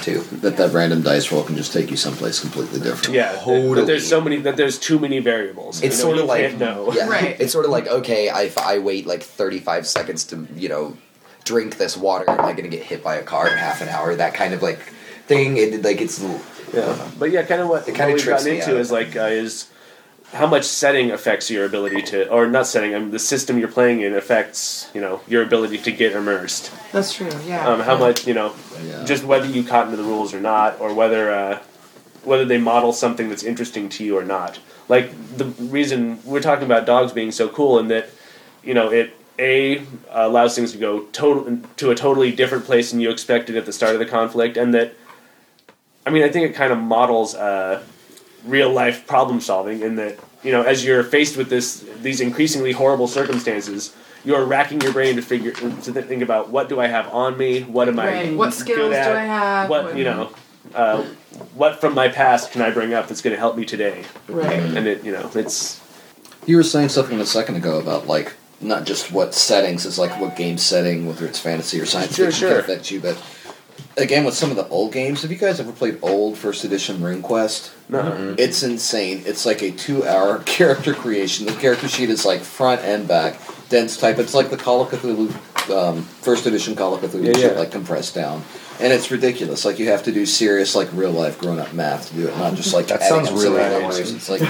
too. 0.02 0.20
That 0.42 0.56
that 0.56 0.72
random 0.72 1.02
dice 1.02 1.30
roll 1.32 1.42
can 1.44 1.56
just 1.56 1.72
take 1.72 1.90
you 1.90 1.96
someplace 1.96 2.40
completely 2.40 2.80
different. 2.80 3.14
yeah 3.14 3.32
that- 3.32 3.44
Totally. 3.44 3.74
that 3.80 3.86
there's 3.86 4.06
so 4.08 4.20
many 4.20 4.36
that 4.38 4.56
there's 4.56 4.78
too 4.78 4.98
many 4.98 5.18
variables 5.18 5.82
It's 5.82 5.98
You 5.98 6.04
know, 6.04 6.10
sort 6.10 6.18
of 6.22 6.26
like 6.26 6.58
can't 6.58 6.58
yeah, 6.94 7.08
Right. 7.08 7.36
It's 7.40 7.52
sort 7.52 7.64
of 7.64 7.70
like 7.70 7.86
okay, 7.88 8.28
I, 8.28 8.42
if 8.42 8.58
I 8.58 8.78
wait 8.78 9.06
like 9.06 9.22
thirty 9.22 9.58
five 9.58 9.86
seconds 9.86 10.24
to 10.24 10.46
you 10.56 10.68
know 10.68 10.96
drink 11.44 11.76
this 11.78 11.96
water, 11.96 12.28
am 12.28 12.40
I 12.40 12.52
going 12.52 12.68
to 12.70 12.76
get 12.76 12.82
hit 12.82 13.02
by 13.02 13.14
a 13.16 13.22
car 13.22 13.48
in 13.48 13.56
half 13.56 13.80
an 13.80 13.88
hour? 13.88 14.14
That 14.14 14.34
kind 14.34 14.52
of 14.54 14.62
like 14.62 14.78
thing. 15.26 15.56
It 15.56 15.82
like 15.82 16.00
it's 16.00 16.20
Yeah, 16.74 17.08
but 17.18 17.30
yeah, 17.30 17.42
kind 17.44 17.62
of 17.62 17.68
what, 17.68 17.82
It 17.88 17.92
what 17.92 17.96
kinda 17.96 18.14
we've 18.14 18.26
gotten 18.26 18.44
me 18.46 18.58
into 18.60 18.74
out. 18.74 18.80
is 18.80 18.90
like 18.92 19.16
uh, 19.16 19.20
is 19.22 19.68
how 20.32 20.46
much 20.46 20.64
setting 20.64 21.10
affects 21.10 21.50
your 21.50 21.64
ability 21.64 22.02
to, 22.02 22.28
or 22.30 22.46
not 22.46 22.66
setting. 22.66 22.94
I 22.94 22.98
mean, 22.98 23.10
the 23.10 23.18
system 23.18 23.58
you're 23.58 23.68
playing 23.68 24.02
in 24.02 24.14
affects 24.14 24.90
you 24.94 25.00
know 25.00 25.20
your 25.26 25.42
ability 25.42 25.78
to 25.78 25.92
get 25.92 26.12
immersed. 26.12 26.70
That's 26.92 27.14
true. 27.14 27.30
Yeah. 27.46 27.66
Um, 27.66 27.80
how 27.80 27.96
much 27.96 28.26
you 28.26 28.34
know, 28.34 28.54
Yeah. 28.84 29.04
just 29.04 29.24
whether 29.24 29.46
you 29.46 29.64
cotton 29.64 29.90
to 29.92 29.96
the 29.96 30.02
rules 30.02 30.34
or 30.34 30.40
not, 30.40 30.80
or 30.80 30.92
whether 30.92 31.32
uh, 31.32 31.58
whether 32.24 32.44
they 32.44 32.58
model 32.58 32.92
something 32.92 33.28
that's 33.28 33.42
interesting 33.42 33.88
to 33.90 34.04
you 34.04 34.18
or 34.18 34.24
not. 34.24 34.58
Like 34.88 35.10
the 35.36 35.46
reason 35.46 36.20
we're 36.24 36.40
talking 36.40 36.64
about 36.64 36.86
dogs 36.86 37.12
being 37.12 37.32
so 37.32 37.48
cool, 37.48 37.78
and 37.78 37.90
that 37.90 38.10
you 38.62 38.74
know 38.74 38.90
it 38.90 39.14
a 39.38 39.82
allows 40.10 40.54
things 40.56 40.72
to 40.72 40.78
go 40.78 41.00
total 41.12 41.58
to 41.76 41.90
a 41.90 41.94
totally 41.94 42.32
different 42.32 42.64
place 42.64 42.90
than 42.90 43.00
you 43.00 43.10
expected 43.10 43.56
at 43.56 43.64
the 43.66 43.72
start 43.72 43.94
of 43.94 43.98
the 43.98 44.06
conflict, 44.06 44.56
and 44.56 44.74
that 44.74 44.94
I 46.06 46.10
mean 46.10 46.22
I 46.22 46.28
think 46.28 46.50
it 46.50 46.54
kind 46.54 46.72
of 46.72 46.78
models 46.78 47.34
uh, 47.34 47.82
real 48.48 48.70
life 48.72 49.06
problem 49.06 49.40
solving 49.40 49.82
in 49.82 49.96
that 49.96 50.18
you 50.42 50.52
know 50.52 50.62
as 50.62 50.84
you're 50.84 51.04
faced 51.04 51.36
with 51.36 51.48
this 51.50 51.84
these 52.02 52.20
increasingly 52.20 52.72
horrible 52.72 53.08
circumstances. 53.08 53.94
You're 54.24 54.44
racking 54.44 54.80
your 54.80 54.92
brain 54.92 55.14
to 55.16 55.22
figure 55.22 55.52
to 55.52 55.92
think 56.02 56.22
about 56.22 56.50
what 56.50 56.68
do 56.68 56.80
I 56.80 56.88
have 56.88 57.06
on 57.14 57.38
me, 57.38 57.62
what 57.62 57.88
am 57.88 57.98
I 58.00 58.06
Right. 58.06 58.36
What 58.36 58.52
skills 58.52 58.90
good 58.90 59.04
do 59.04 59.10
I 59.16 59.24
have? 59.24 59.70
what 59.70 59.96
you 59.96 60.04
know, 60.04 60.30
uh, 60.74 61.04
what 61.54 61.80
from 61.80 61.94
my 61.94 62.08
past 62.08 62.50
can 62.50 62.60
I 62.60 62.70
bring 62.70 62.92
up 62.92 63.06
that's 63.06 63.22
going 63.22 63.32
to 63.32 63.38
help 63.38 63.56
me 63.56 63.64
today? 63.64 64.04
Right. 64.28 64.58
And 64.58 64.86
it, 64.88 65.04
you 65.04 65.12
know, 65.12 65.30
it's 65.34 65.80
You 66.46 66.56
were 66.56 66.64
saying 66.64 66.88
something 66.88 67.20
a 67.20 67.24
second 67.26 67.56
ago 67.56 67.78
about 67.78 68.08
like 68.08 68.34
not 68.60 68.84
just 68.84 69.12
what 69.12 69.34
settings 69.34 69.86
is 69.86 69.98
like 70.00 70.20
what 70.20 70.36
game 70.36 70.58
setting, 70.58 71.06
whether 71.06 71.24
it's 71.24 71.38
fantasy 71.38 71.80
or 71.80 71.86
science 71.86 72.16
Sure, 72.16 72.26
fiction, 72.26 72.48
sure. 72.48 72.62
can 72.62 72.90
you. 72.90 73.00
But 73.00 73.22
again, 73.98 74.24
with 74.24 74.34
some 74.34 74.50
of 74.50 74.56
the 74.56 74.66
old 74.68 74.92
games, 74.92 75.22
have 75.22 75.30
you 75.30 75.36
guys 75.36 75.60
ever 75.60 75.72
played 75.72 75.98
old 76.02 76.38
first 76.38 76.64
edition 76.64 76.96
RuneQuest? 76.98 77.72
no, 77.90 78.34
It's 78.38 78.62
insane. 78.62 79.22
It's 79.26 79.44
like 79.44 79.62
a 79.62 79.70
two-hour 79.70 80.38
character 80.46 80.94
creation. 80.94 81.46
The 81.46 81.52
character 81.52 81.88
sheet 81.88 82.10
is 82.10 82.24
like 82.24 82.40
front 82.40 82.82
and 82.82 83.06
back, 83.06 83.38
dense 83.68 83.96
type. 83.96 84.18
It's 84.18 84.34
like 84.34 84.50
the 84.50 84.56
Call 84.56 84.82
of 84.82 84.88
Cthulhu, 84.88 85.30
um, 85.70 86.02
first 86.02 86.46
edition 86.46 86.74
Call 86.76 86.94
of 86.94 87.00
Cthulhu, 87.02 87.26
Yeah, 87.26 87.32
shit, 87.32 87.52
yeah. 87.52 87.58
like 87.58 87.70
compressed 87.70 88.14
down. 88.14 88.42
And 88.80 88.92
it's 88.92 89.10
ridiculous. 89.10 89.64
Like 89.64 89.78
you 89.78 89.88
have 89.88 90.04
to 90.04 90.12
do 90.12 90.24
serious, 90.24 90.74
like 90.76 90.88
real 90.92 91.10
life 91.10 91.38
grown-up 91.38 91.72
math 91.72 92.08
to 92.10 92.14
do 92.14 92.28
it, 92.28 92.38
not 92.38 92.54
just 92.54 92.72
like 92.72 92.86
That 92.88 93.02
sounds 93.02 93.30
really 93.32 93.58
numbers. 93.60 94.12
It's 94.12 94.28
like 94.28 94.42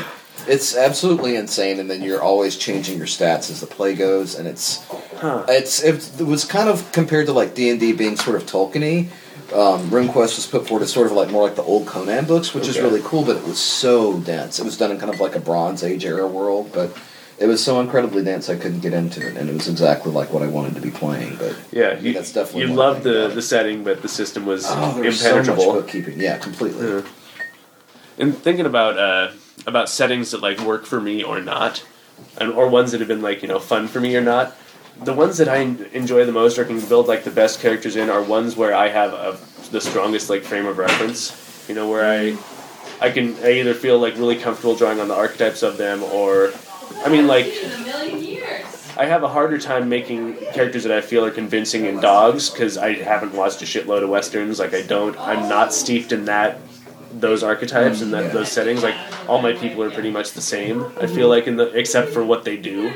it's 0.47 0.77
absolutely 0.77 1.37
insane. 1.37 1.81
And 1.81 1.91
then 1.91 2.03
you're 2.03 2.23
always 2.23 2.57
changing 2.57 2.99
your 2.99 3.07
stats 3.07 3.51
as 3.51 3.61
the 3.61 3.67
play 3.67 3.95
goes, 3.95 4.35
and 4.35 4.47
it's 4.47 4.85
huh? 5.17 5.45
it's 5.49 5.83
it 5.83 6.23
was 6.27 6.45
kind 6.45 6.69
of 6.69 6.91
compared 6.93 7.27
to 7.27 7.33
like 7.33 7.55
D 7.55 7.71
and 7.71 7.81
D 7.81 7.93
being 7.93 8.17
sort 8.17 8.37
of 8.37 8.45
Tolkien-y. 8.45 9.09
Um, 9.53 9.89
RuneQuest 9.89 10.37
was 10.37 10.47
put 10.47 10.69
forward 10.69 10.83
as 10.83 10.93
sort 10.93 11.07
of 11.07 11.13
like 11.13 11.31
more 11.31 11.43
like 11.43 11.57
the 11.57 11.63
old 11.63 11.87
Conan 11.87 12.27
books, 12.27 12.53
which 12.53 12.69
is 12.69 12.79
really 12.79 13.01
cool, 13.03 13.25
but 13.25 13.37
it 13.37 13.45
was 13.45 13.59
so 13.59 14.19
dense. 14.21 14.59
It 14.59 14.65
was 14.65 14.77
done 14.77 14.91
in 14.91 14.99
kind 14.99 15.13
of 15.13 15.21
like 15.21 15.35
a 15.35 15.41
Bronze 15.41 15.83
Age 15.83 16.05
era 16.05 16.27
world, 16.27 16.71
but 16.75 16.95
it 17.39 17.47
was 17.47 17.63
so 17.65 17.81
incredibly 17.81 18.23
dense 18.23 18.51
I 18.51 18.57
couldn't 18.57 18.81
get 18.81 18.93
into 18.93 19.27
it, 19.27 19.37
and 19.37 19.49
it 19.49 19.55
was 19.55 19.69
exactly 19.69 20.13
like 20.13 20.33
what 20.33 20.43
I 20.43 20.49
wanted 20.49 20.75
to 20.75 20.81
be 20.81 20.91
playing. 20.91 21.37
But 21.37 21.57
Yeah, 21.71 21.99
you, 21.99 22.13
that's 22.13 22.33
definitely 22.33 22.69
you 22.71 22.77
loved 22.77 23.05
the 23.05 23.29
the 23.29 23.43
setting, 23.43 23.85
but 23.85 24.03
the 24.03 24.09
system 24.09 24.45
was 24.45 24.65
oh, 24.67 25.01
was 25.01 25.21
so 25.21 25.37
much 25.37 25.47
impenetrable. 25.47 25.73
bookkeeping. 25.73 26.21
Yeah, 26.21 26.39
completely. 26.39 26.87
Yeah. 26.87 27.03
And 28.19 28.37
thinking 28.37 28.67
about 28.67 28.99
uh, 28.99 29.33
about 29.67 29.89
settings 29.89 30.33
that 30.33 30.43
like 30.43 30.61
work 30.61 30.85
for 30.85 31.01
me 31.01 31.23
or 31.23 31.41
not, 31.41 31.87
and 32.39 32.53
or 32.53 32.69
ones 32.69 32.93
that 32.93 33.01
have 33.01 33.09
been 33.09 33.23
like 33.23 33.41
you 33.43 33.49
know 33.49 33.61
fun 33.61 33.89
for 33.89 34.01
me 34.01 34.17
or 34.17 34.21
not. 34.21 34.57
The 35.05 35.13
ones 35.13 35.39
that 35.39 35.49
I 35.49 35.59
enjoy 35.59 36.25
the 36.25 36.33
most 36.33 36.59
or 36.59 36.65
can 36.65 36.81
build 36.81 37.07
like 37.07 37.25
the 37.25 37.31
best 37.31 37.61
characters 37.61 37.97
in 37.97 38.11
are 38.11 38.23
ones 38.23 38.57
where 38.57 38.75
I 38.75 38.89
have 38.89 39.13
a, 39.13 39.39
the 39.71 39.81
strongest 39.81 40.29
like 40.29 40.43
frame 40.43 40.67
of 40.67 40.79
reference. 40.79 41.67
You 41.69 41.75
know 41.75 41.89
where 41.89 42.09
I 42.09 42.37
I 43.01 43.11
can 43.11 43.37
I 43.45 43.53
either 43.61 43.75
feel 43.75 43.99
like 43.99 44.15
really 44.17 44.37
comfortable 44.37 44.75
drawing 44.75 45.01
on 45.01 45.09
the 45.09 45.15
archetypes 45.15 45.63
of 45.63 45.77
them 45.77 46.03
or 46.03 46.53
I 47.05 47.09
mean 47.09 47.27
like 47.27 47.47
I 48.99 49.05
have 49.05 49.23
a 49.23 49.29
harder 49.29 49.59
time 49.59 49.89
making 49.89 50.35
characters 50.53 50.83
that 50.83 50.91
I 50.91 51.01
feel 51.01 51.25
are 51.25 51.31
convincing 51.31 51.85
in 51.85 52.01
dogs 52.01 52.51
because 52.51 52.77
I 52.77 52.95
haven't 52.95 53.33
watched 53.33 53.63
a 53.63 53.65
shitload 53.65 54.03
of 54.03 54.09
westerns. 54.09 54.59
Like 54.59 54.75
I 54.75 54.83
don't, 54.83 55.17
I'm 55.21 55.49
not 55.49 55.73
steeped 55.73 56.11
in 56.11 56.25
that 56.25 56.59
those 57.13 57.45
archetypes 57.45 58.01
and 58.01 58.13
that 58.13 58.33
those 58.33 58.51
settings. 58.51 58.83
Like 58.83 58.97
all 59.29 59.41
my 59.41 59.53
people 59.53 59.85
are 59.85 59.91
pretty 59.91 60.11
much 60.11 60.33
the 60.33 60.41
same. 60.41 60.85
I 61.01 61.07
feel 61.07 61.29
like 61.29 61.47
in 61.47 61.57
the 61.57 61.71
except 61.79 62.11
for 62.11 62.25
what 62.25 62.45
they 62.45 62.57
do. 62.57 62.93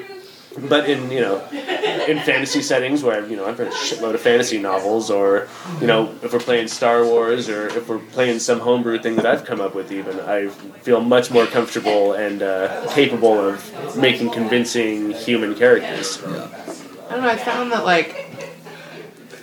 But 0.58 0.88
in 0.88 1.10
you 1.10 1.20
know, 1.20 1.42
in 1.50 2.18
fantasy 2.20 2.62
settings 2.62 3.02
where 3.02 3.26
you 3.26 3.36
know 3.36 3.46
I've 3.46 3.58
read 3.58 3.68
a 3.68 3.70
shitload 3.70 4.14
of 4.14 4.20
fantasy 4.20 4.58
novels, 4.58 5.10
or 5.10 5.48
you 5.80 5.86
know 5.86 6.14
if 6.22 6.32
we're 6.32 6.40
playing 6.40 6.68
Star 6.68 7.04
Wars, 7.04 7.48
or 7.48 7.68
if 7.68 7.88
we're 7.88 7.98
playing 7.98 8.38
some 8.38 8.60
homebrew 8.60 8.98
thing 8.98 9.16
that 9.16 9.26
I've 9.26 9.44
come 9.44 9.60
up 9.60 9.74
with, 9.74 9.90
even 9.90 10.20
I 10.20 10.48
feel 10.48 11.00
much 11.00 11.30
more 11.30 11.46
comfortable 11.46 12.12
and 12.12 12.42
uh, 12.42 12.86
capable 12.92 13.38
of 13.40 13.96
making 13.96 14.30
convincing 14.30 15.12
human 15.12 15.54
characters. 15.54 16.22
I 16.22 16.26
don't 17.10 17.22
know. 17.22 17.28
I 17.28 17.36
found 17.36 17.72
that 17.72 17.84
like 17.84 18.28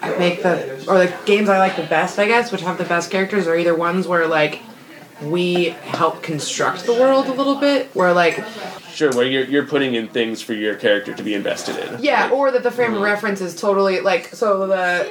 I 0.02 0.18
make 0.18 0.44
the 0.44 0.86
or 0.88 1.00
the 1.00 1.18
games 1.26 1.50
I 1.50 1.58
like 1.58 1.76
the 1.76 1.84
best, 1.84 2.20
I 2.20 2.28
guess, 2.28 2.52
which 2.52 2.62
have 2.62 2.78
the 2.78 2.86
best 2.86 3.10
characters, 3.12 3.48
are 3.48 3.56
either 3.56 3.76
ones 3.76 4.08
where 4.08 4.28
like 4.28 4.62
we 5.24 5.70
help 5.70 6.24
construct 6.24 6.86
the 6.86 6.94
world 6.94 7.28
a 7.28 7.34
little 7.34 7.56
bit, 7.56 7.88
where 7.96 8.14
like 8.14 8.44
Sure, 8.92 9.12
where 9.14 9.26
you're 9.26 9.46
you're 9.46 9.66
putting 9.66 9.96
in 9.96 10.08
things 10.08 10.42
for 10.42 10.54
your 10.54 10.76
character 10.76 11.14
to 11.14 11.24
be 11.24 11.34
invested 11.34 11.78
in. 11.78 12.02
yeah, 12.04 12.30
or 12.32 12.52
that 12.52 12.64
the 12.64 12.72
frame 12.72 12.92
of 12.92 12.96
mm-hmm. 12.96 13.06
reference 13.06 13.40
is 13.42 13.56
totally 13.56 14.02
like 14.02 14.28
so 14.28 14.68
the 14.68 15.10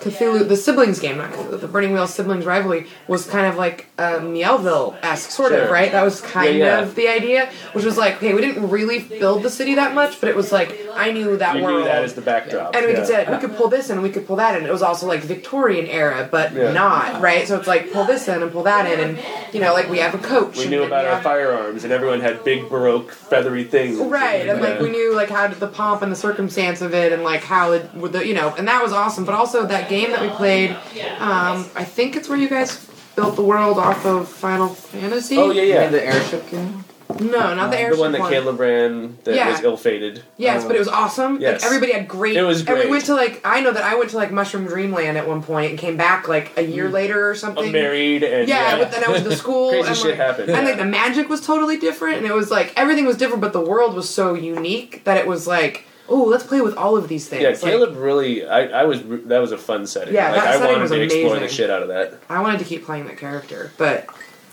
Cthulhu, 0.00 0.46
the 0.46 0.56
siblings 0.56 1.00
game, 1.00 1.16
not 1.16 1.32
the 1.50 1.66
Burning 1.66 1.92
Wheel 1.92 2.06
siblings 2.06 2.44
rivalry 2.44 2.86
was 3.08 3.26
kind 3.26 3.46
of 3.46 3.56
like 3.56 3.86
a 3.98 4.20
Miéville 4.20 4.96
esque, 5.02 5.30
sort 5.30 5.52
of, 5.52 5.70
right? 5.70 5.90
That 5.90 6.02
was 6.02 6.20
kind 6.20 6.58
Yeah, 6.58 6.78
yeah. 6.78 6.82
of 6.82 6.94
the 6.94 7.08
idea, 7.08 7.50
which 7.72 7.84
was 7.84 7.96
like, 7.96 8.16
okay, 8.16 8.34
we 8.34 8.42
didn't 8.42 8.68
really 8.68 9.00
build 9.00 9.42
the 9.42 9.50
city 9.50 9.74
that 9.76 9.94
much, 9.94 10.20
but 10.20 10.28
it 10.28 10.36
was 10.36 10.52
like 10.52 10.78
I 10.96 11.12
knew 11.12 11.36
that 11.36 11.56
You 11.56 11.62
world. 11.62 11.78
knew 11.80 11.84
that 11.84 12.02
as 12.04 12.14
the 12.14 12.20
backdrop. 12.22 12.74
and 12.74 12.84
we 12.86 12.92
yeah. 12.92 12.98
could 12.98 13.06
say 13.06 13.26
we 13.30 13.38
could 13.38 13.56
pull 13.56 13.68
this 13.68 13.90
in, 13.90 13.94
and 13.98 14.02
we 14.02 14.10
could 14.10 14.26
pull 14.26 14.36
that 14.36 14.56
in. 14.58 14.66
It 14.66 14.72
was 14.72 14.82
also 14.82 15.06
like 15.06 15.20
Victorian 15.20 15.86
era, 15.86 16.28
but 16.30 16.52
Yeah. 16.52 16.72
not 16.72 17.20
right. 17.20 17.46
So 17.46 17.56
it's 17.58 17.66
like 17.68 17.92
pull 17.92 18.04
this 18.04 18.28
in 18.28 18.42
and 18.42 18.50
pull 18.52 18.62
that 18.64 18.90
in, 18.90 19.00
and 19.00 19.18
you 19.52 19.60
know, 19.60 19.72
like 19.72 19.88
we 19.88 19.98
have 19.98 20.14
a 20.14 20.18
coach. 20.18 20.56
We 20.58 20.66
knew 20.66 20.78
then 20.80 20.88
about 20.88 21.04
we 21.04 21.10
our 21.10 21.22
firearms, 21.22 21.84
and 21.84 21.92
everyone 21.92 22.20
had 22.20 22.42
big 22.44 22.68
baroque 22.68 23.10
feathery 23.12 23.64
things. 23.64 23.98
Right, 23.98 24.48
and 24.48 24.60
like 24.60 24.80
we 24.80 24.90
knew 24.90 25.14
like 25.14 25.30
how 25.30 25.46
did 25.46 25.60
the 25.60 25.68
pomp 25.68 26.02
and 26.02 26.10
the 26.10 26.16
circumstance 26.16 26.80
of 26.80 26.94
it, 26.94 27.12
and 27.12 27.22
like 27.22 27.42
how 27.42 27.72
it 27.72 27.92
would 27.94 28.12
the 28.12 28.26
you 28.26 28.34
know, 28.34 28.54
and 28.56 28.66
that 28.68 28.82
was 28.82 28.92
awesome. 28.92 29.24
But 29.24 29.34
also 29.34 29.66
that 29.66 29.88
game 29.88 30.10
that 30.10 30.20
we 30.22 30.28
played, 30.30 30.70
um, 31.18 31.66
I 31.74 31.84
think 31.84 32.16
it's 32.16 32.28
where 32.28 32.38
you 32.38 32.48
guys 32.48 32.84
built 33.16 33.36
the 33.36 33.42
world 33.42 33.78
off 33.78 34.04
of 34.04 34.28
Final 34.28 34.68
Fantasy. 34.68 35.36
Oh 35.38 35.50
yeah, 35.50 35.62
yeah. 35.62 35.88
The 35.88 36.04
airship 36.04 36.48
game? 36.50 36.84
No, 37.20 37.54
not 37.54 37.70
the 37.70 37.84
um, 37.84 37.92
the 37.92 37.98
one 37.98 38.12
that 38.12 38.28
Caleb 38.28 38.58
ran 38.58 39.18
that 39.24 39.34
Yeah. 39.34 39.50
was 39.50 39.62
ill-fated. 39.62 40.22
Yes, 40.36 40.64
but 40.64 40.76
it 40.76 40.78
was 40.78 40.88
awesome. 40.88 41.40
Yes. 41.40 41.62
Like 41.62 41.66
everybody 41.66 41.92
had 41.92 42.08
great. 42.08 42.36
It 42.36 42.42
was 42.42 42.60
And 42.60 42.70
we 42.70 42.74
great. 42.74 42.90
went 42.90 43.04
to 43.06 43.14
like 43.14 43.40
I 43.44 43.60
know 43.60 43.72
that 43.72 43.82
I 43.82 43.94
went 43.94 44.10
to 44.10 44.16
like 44.16 44.32
Mushroom 44.32 44.66
Dreamland 44.66 45.16
at 45.16 45.26
one 45.26 45.42
point 45.42 45.70
and 45.70 45.78
came 45.78 45.96
back 45.96 46.28
like 46.28 46.52
a 46.56 46.62
year 46.62 46.88
mm. 46.88 46.92
later 46.92 47.28
or 47.30 47.34
something. 47.34 47.66
I'm 47.66 47.72
married 47.72 48.22
and 48.22 48.48
Yeah, 48.48 48.78
but 48.78 48.90
then 48.90 49.04
I 49.04 49.08
went 49.08 49.22
to 49.22 49.28
the 49.30 49.36
school 49.44 49.70
Crazy 49.70 49.88
and 49.88 49.96
shit 49.96 50.06
like, 50.06 50.16
happened. 50.16 50.50
and 50.50 50.66
like 50.66 50.78
the 50.78 50.84
magic 50.84 51.28
was 51.28 51.40
totally 51.40 51.78
different, 51.78 52.18
and 52.18 52.26
it 52.26 52.34
was 52.34 52.50
like 52.50 52.72
everything 52.76 53.06
was 53.06 53.16
different, 53.16 53.40
but 53.40 53.52
the 53.52 53.60
world 53.60 53.94
was 53.94 54.08
so 54.08 54.34
unique 54.34 55.04
that 55.04 55.16
it 55.16 55.26
was 55.26 55.46
like 55.46 55.86
oh, 56.08 56.24
let's 56.24 56.44
play 56.44 56.60
with 56.60 56.76
all 56.76 56.96
of 56.96 57.08
these 57.08 57.28
things. 57.28 57.42
Yeah, 57.42 57.48
Like, 57.48 57.60
Caleb 57.60 57.96
really. 57.96 58.46
I, 58.46 58.82
I 58.82 58.84
was. 58.84 59.02
That 59.26 59.40
was 59.40 59.52
a 59.52 59.58
fun 59.58 59.86
setting. 59.86 60.14
Yeah, 60.14 60.30
like 60.30 60.42
that 60.42 60.46
I 60.48 60.52
setting 60.52 60.66
wanted 60.68 60.82
was 60.82 60.90
to 60.92 61.00
explore 61.02 61.30
the 61.30 61.36
amazing. 61.38 61.56
shit 61.56 61.70
out 61.70 61.82
of 61.82 61.88
that. 61.88 62.14
I 62.28 62.40
wanted 62.40 62.58
to 62.58 62.64
keep 62.64 62.84
playing 62.84 63.06
that 63.06 63.18
character, 63.18 63.72
but 63.76 64.06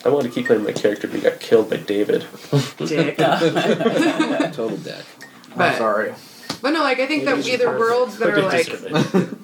I 0.06 0.10
wanted 0.10 0.30
to 0.30 0.36
keep 0.36 0.47
playing 0.47 0.64
my 0.64 0.74
character, 0.74 1.08
but 1.08 1.16
he 1.16 1.22
got 1.22 1.39
killed 1.39 1.70
by 1.70 1.78
David. 1.78 2.26
dick. 2.78 3.18
Total 3.18 4.78
deck. 4.78 5.06
but, 5.56 5.72
I'm 5.72 5.78
sorry. 5.78 6.14
but 6.62 6.72
no, 6.72 6.82
like 6.82 6.99
I 6.99 7.08
think 7.08 7.24
that 7.26 7.45
either 7.47 7.78
worlds 7.78 8.18
that 8.18 8.30
are 8.30 8.41
like 8.41 8.68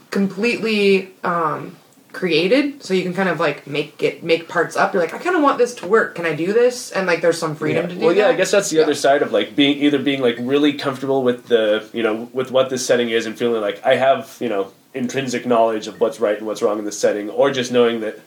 completely 0.12 1.14
um, 1.24 1.78
created, 2.12 2.84
so 2.84 2.93
you 2.93 3.03
can 3.03 3.14
kind 3.14 3.30
of 3.30 3.39
like 3.39 3.68
make 3.68 4.03
it 4.03 4.22
make 4.22 4.49
parts 4.49 4.76
up. 4.76 4.93
You're 4.93 5.01
like, 5.01 5.14
I 5.14 5.18
kind 5.18 5.38
of 5.38 5.41
want 5.41 5.60
this 5.60 5.76
to 5.76 5.88
work. 5.88 6.16
Can 6.16 6.26
I 6.26 6.36
do 6.36 6.51
this? 6.51 6.91
And 6.91 7.07
like, 7.07 7.22
there's 7.22 7.38
some 7.38 7.55
freedom 7.55 7.88
to 7.88 7.95
do 7.95 8.01
well, 8.01 8.14
yeah, 8.14 8.24
that. 8.24 8.34
I 8.34 8.36
guess 8.36 8.51
that's 8.51 8.70
the 8.70 8.82
other 8.84 8.95
side 8.95 9.22
of 9.22 9.32
like 9.32 9.55
being 9.55 9.78
either 9.78 9.99
being 9.99 10.22
like 10.22 10.36
really 10.39 10.74
comfortable 10.74 11.24
with 11.24 11.47
the 11.47 11.88
you 11.93 12.03
know 12.03 12.30
with 12.34 12.51
what 12.51 12.70
this 12.70 12.86
setting 12.86 13.10
is 13.10 13.26
and 13.26 13.38
feeling 13.38 13.62
like 13.62 13.86
I 13.86 13.95
have 13.95 14.36
you 14.41 14.49
know 14.49 14.74
intrinsic 14.93 15.45
knowledge 15.45 15.88
of 15.88 16.01
what's 16.01 16.20
right 16.20 16.38
and 16.38 16.45
what's 16.45 16.62
wrong 16.62 16.80
in 16.80 16.86
this 16.86 16.99
setting, 16.99 17.30
or 17.30 17.51
just 17.51 17.72
knowing 17.72 18.01
that 18.01 18.20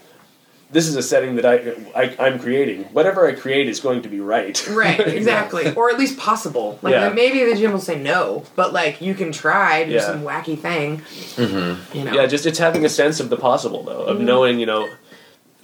this 0.72 0.88
is 0.88 0.96
a 0.96 1.02
setting 1.02 1.36
that 1.36 1.44
I, 1.46 1.74
I 1.94 2.16
I'm 2.18 2.38
creating. 2.38 2.84
Whatever 2.84 3.26
I 3.26 3.32
create 3.34 3.68
is 3.68 3.78
going 3.80 4.02
to 4.02 4.08
be 4.08 4.20
right. 4.20 4.56
Right, 4.72 4.98
exactly, 5.06 5.72
or 5.74 5.90
at 5.90 5.98
least 5.98 6.18
possible. 6.18 6.78
Like 6.82 6.92
Yeah. 6.92 7.10
maybe 7.10 7.44
the 7.44 7.54
gym 7.56 7.72
will 7.72 7.80
say 7.80 8.00
no, 8.00 8.44
but 8.56 8.72
like 8.72 9.00
you 9.00 9.14
can 9.14 9.32
try 9.32 9.84
do 9.84 9.92
Yeah. 9.92 10.00
some 10.00 10.22
wacky 10.22 10.58
thing. 10.58 10.98
Mm-hmm. 11.36 11.96
You 11.96 12.04
know, 12.04 12.12
Yeah, 12.14 12.26
just 12.26 12.46
it's 12.46 12.58
having 12.58 12.84
a 12.84 12.88
sense 12.88 13.20
of 13.20 13.28
the 13.28 13.36
possible 13.36 13.82
though, 13.84 14.04
of 14.04 14.20
knowing 14.20 14.58
you 14.58 14.66
know, 14.66 14.88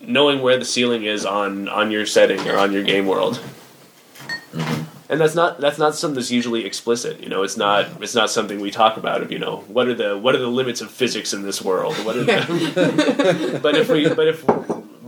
knowing 0.00 0.42
where 0.42 0.59
the 0.59 0.64
ceiling 0.66 1.04
is 1.04 1.24
on 1.24 1.68
on 1.68 1.90
your 1.90 2.04
setting 2.06 2.46
or 2.48 2.56
on 2.56 2.72
your 2.72 2.82
game 2.84 3.06
world. 3.06 3.40
And 5.11 5.18
that's 5.18 5.34
not 5.34 5.59
that's 5.59 5.78
not 5.78 5.94
something 5.94 6.16
that's 6.16 6.30
usually 6.30 6.66
explicit. 6.66 7.22
You 7.22 7.30
know, 7.30 7.42
it's 7.42 7.56
not 7.56 7.86
it's 8.02 8.14
not 8.14 8.28
something 8.28 8.61
we 8.61 8.70
talk 8.70 8.98
about. 8.98 9.22
Of 9.22 9.32
you 9.32 9.38
know, 9.38 9.64
what 9.68 9.88
are 9.88 9.94
the 9.94 10.18
what 10.18 10.34
are 10.34 10.38
the 10.38 10.48
limits 10.48 10.82
of 10.82 10.90
physics 10.90 11.32
in 11.32 11.42
this 11.42 11.62
world? 11.62 11.94
What 12.04 12.16
are 12.16 12.24
the, 12.24 13.59
but 13.62 13.74
if 13.74 13.88
we 13.88 14.06
but 14.06 14.28
if 14.28 14.44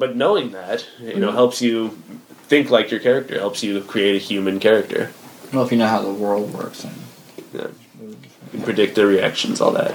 but 0.01 0.17
knowing 0.17 0.51
that 0.51 0.85
you 0.99 1.21
know 1.21 1.29
mm-hmm. 1.29 1.37
helps 1.37 1.63
you 1.63 1.91
think 2.49 2.71
like 2.71 2.91
your 2.91 2.99
character 2.99 3.39
helps 3.39 3.63
you 3.63 3.81
create 3.83 4.17
a 4.17 4.19
human 4.19 4.59
character. 4.59 5.13
Well, 5.53 5.65
if 5.65 5.71
you 5.71 5.79
know 5.79 5.87
how 5.87 6.03
the 6.03 6.13
world 6.13 6.53
works, 6.53 6.83
then 6.83 6.95
You 7.53 8.19
can 8.51 8.63
predict 8.63 8.97
their 8.97 9.07
reactions, 9.07 9.61
all 9.61 9.73
that. 9.73 9.95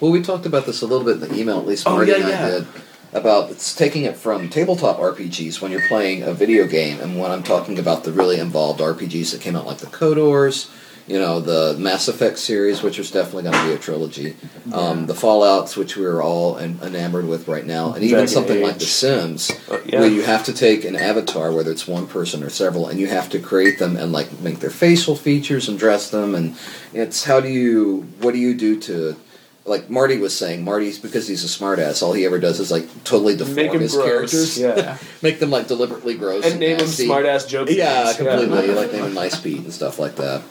Well, 0.00 0.10
we 0.10 0.22
talked 0.22 0.46
about 0.46 0.64
this 0.64 0.80
a 0.80 0.86
little 0.86 1.04
bit 1.04 1.22
in 1.22 1.28
the 1.28 1.38
email, 1.38 1.58
at 1.58 1.66
least 1.66 1.86
Oh, 1.86 1.96
Marty 1.96 2.12
yeah, 2.12 2.16
and 2.18 2.26
I 2.26 2.30
yeah. 2.30 2.48
did, 2.48 2.66
about 3.12 3.50
it's 3.50 3.74
taking 3.74 4.04
it 4.04 4.16
from 4.16 4.48
tabletop 4.48 4.98
RPGs 4.98 5.60
when 5.60 5.72
you're 5.72 5.86
playing 5.88 6.22
a 6.22 6.32
video 6.32 6.66
game, 6.66 7.00
and 7.00 7.18
when 7.18 7.30
I'm 7.30 7.42
talking 7.42 7.78
about 7.78 8.04
the 8.04 8.12
really 8.12 8.38
involved 8.38 8.80
RPGs 8.80 9.32
that 9.32 9.40
came 9.40 9.56
out, 9.56 9.66
like 9.66 9.78
the 9.78 9.86
KOTORs, 9.86 10.70
you 11.06 11.18
know, 11.20 11.40
the 11.40 11.76
Mass 11.78 12.08
Effect 12.08 12.36
series, 12.38 12.82
which 12.82 12.98
is 12.98 13.10
definitely 13.12 13.44
going 13.44 13.54
to 13.54 13.64
be 13.68 13.72
a 13.74 13.78
trilogy, 13.78 14.36
um, 14.72 15.06
the 15.06 15.14
Fallout's, 15.14 15.76
which 15.76 15.96
we're 15.96 16.20
all 16.22 16.58
en- 16.58 16.80
enamored 16.82 17.26
with 17.28 17.46
right 17.46 17.64
now, 17.64 17.92
and 17.92 18.02
even 18.02 18.16
Dragon 18.16 18.28
something 18.28 18.62
like 18.62 18.78
The 18.78 18.86
Sims, 18.86 19.50
Uh, 19.70 19.78
yeah. 19.86 20.00
where 20.00 20.08
you 20.08 20.22
have 20.22 20.44
to 20.46 20.52
take 20.52 20.84
an 20.84 20.96
avatar, 20.96 21.52
whether 21.52 21.70
it's 21.70 21.86
one 21.86 22.06
person 22.08 22.42
or 22.42 22.50
several, 22.50 22.88
and 22.88 22.98
you 22.98 23.06
have 23.06 23.30
to 23.30 23.38
create 23.38 23.78
them 23.78 23.96
and 23.96 24.12
like 24.12 24.40
make 24.40 24.58
their 24.60 24.70
facial 24.70 25.14
features 25.14 25.68
and 25.68 25.78
dress 25.78 26.10
them, 26.10 26.34
and 26.34 26.56
it's 26.92 27.22
how 27.24 27.40
do 27.40 27.48
you, 27.48 28.06
what 28.20 28.32
do 28.32 28.38
you 28.38 28.54
do 28.54 28.78
to 28.80 29.16
like 29.64 29.90
Marty 29.90 30.16
was 30.18 30.32
saying, 30.36 30.62
Marty's 30.62 30.96
because 30.96 31.26
he's 31.26 31.42
a 31.44 31.48
smartass. 31.48 32.00
All 32.00 32.12
he 32.12 32.24
ever 32.24 32.38
does 32.38 32.60
is 32.60 32.70
like 32.70 32.86
totally 33.02 33.36
deform 33.36 33.80
his 33.80 33.94
gross, 33.94 34.06
characters, 34.06 34.58
yeah. 34.60 34.96
make 35.22 35.40
them 35.40 35.50
like 35.50 35.66
deliberately 35.66 36.14
gross 36.16 36.44
And 36.46 36.60
name 36.60 36.78
them 36.78 36.86
nasty. 36.86 37.06
smart 37.06 37.26
ass 37.26 37.46
jokes. 37.46 37.72
Yeah, 37.74 38.12
completely. 38.12 38.68
like 38.68 38.92
naming 38.92 39.14
Nice 39.14 39.40
Pete 39.40 39.58
and 39.58 39.72
stuff 39.72 39.98
like 39.98 40.14
that. 40.16 40.42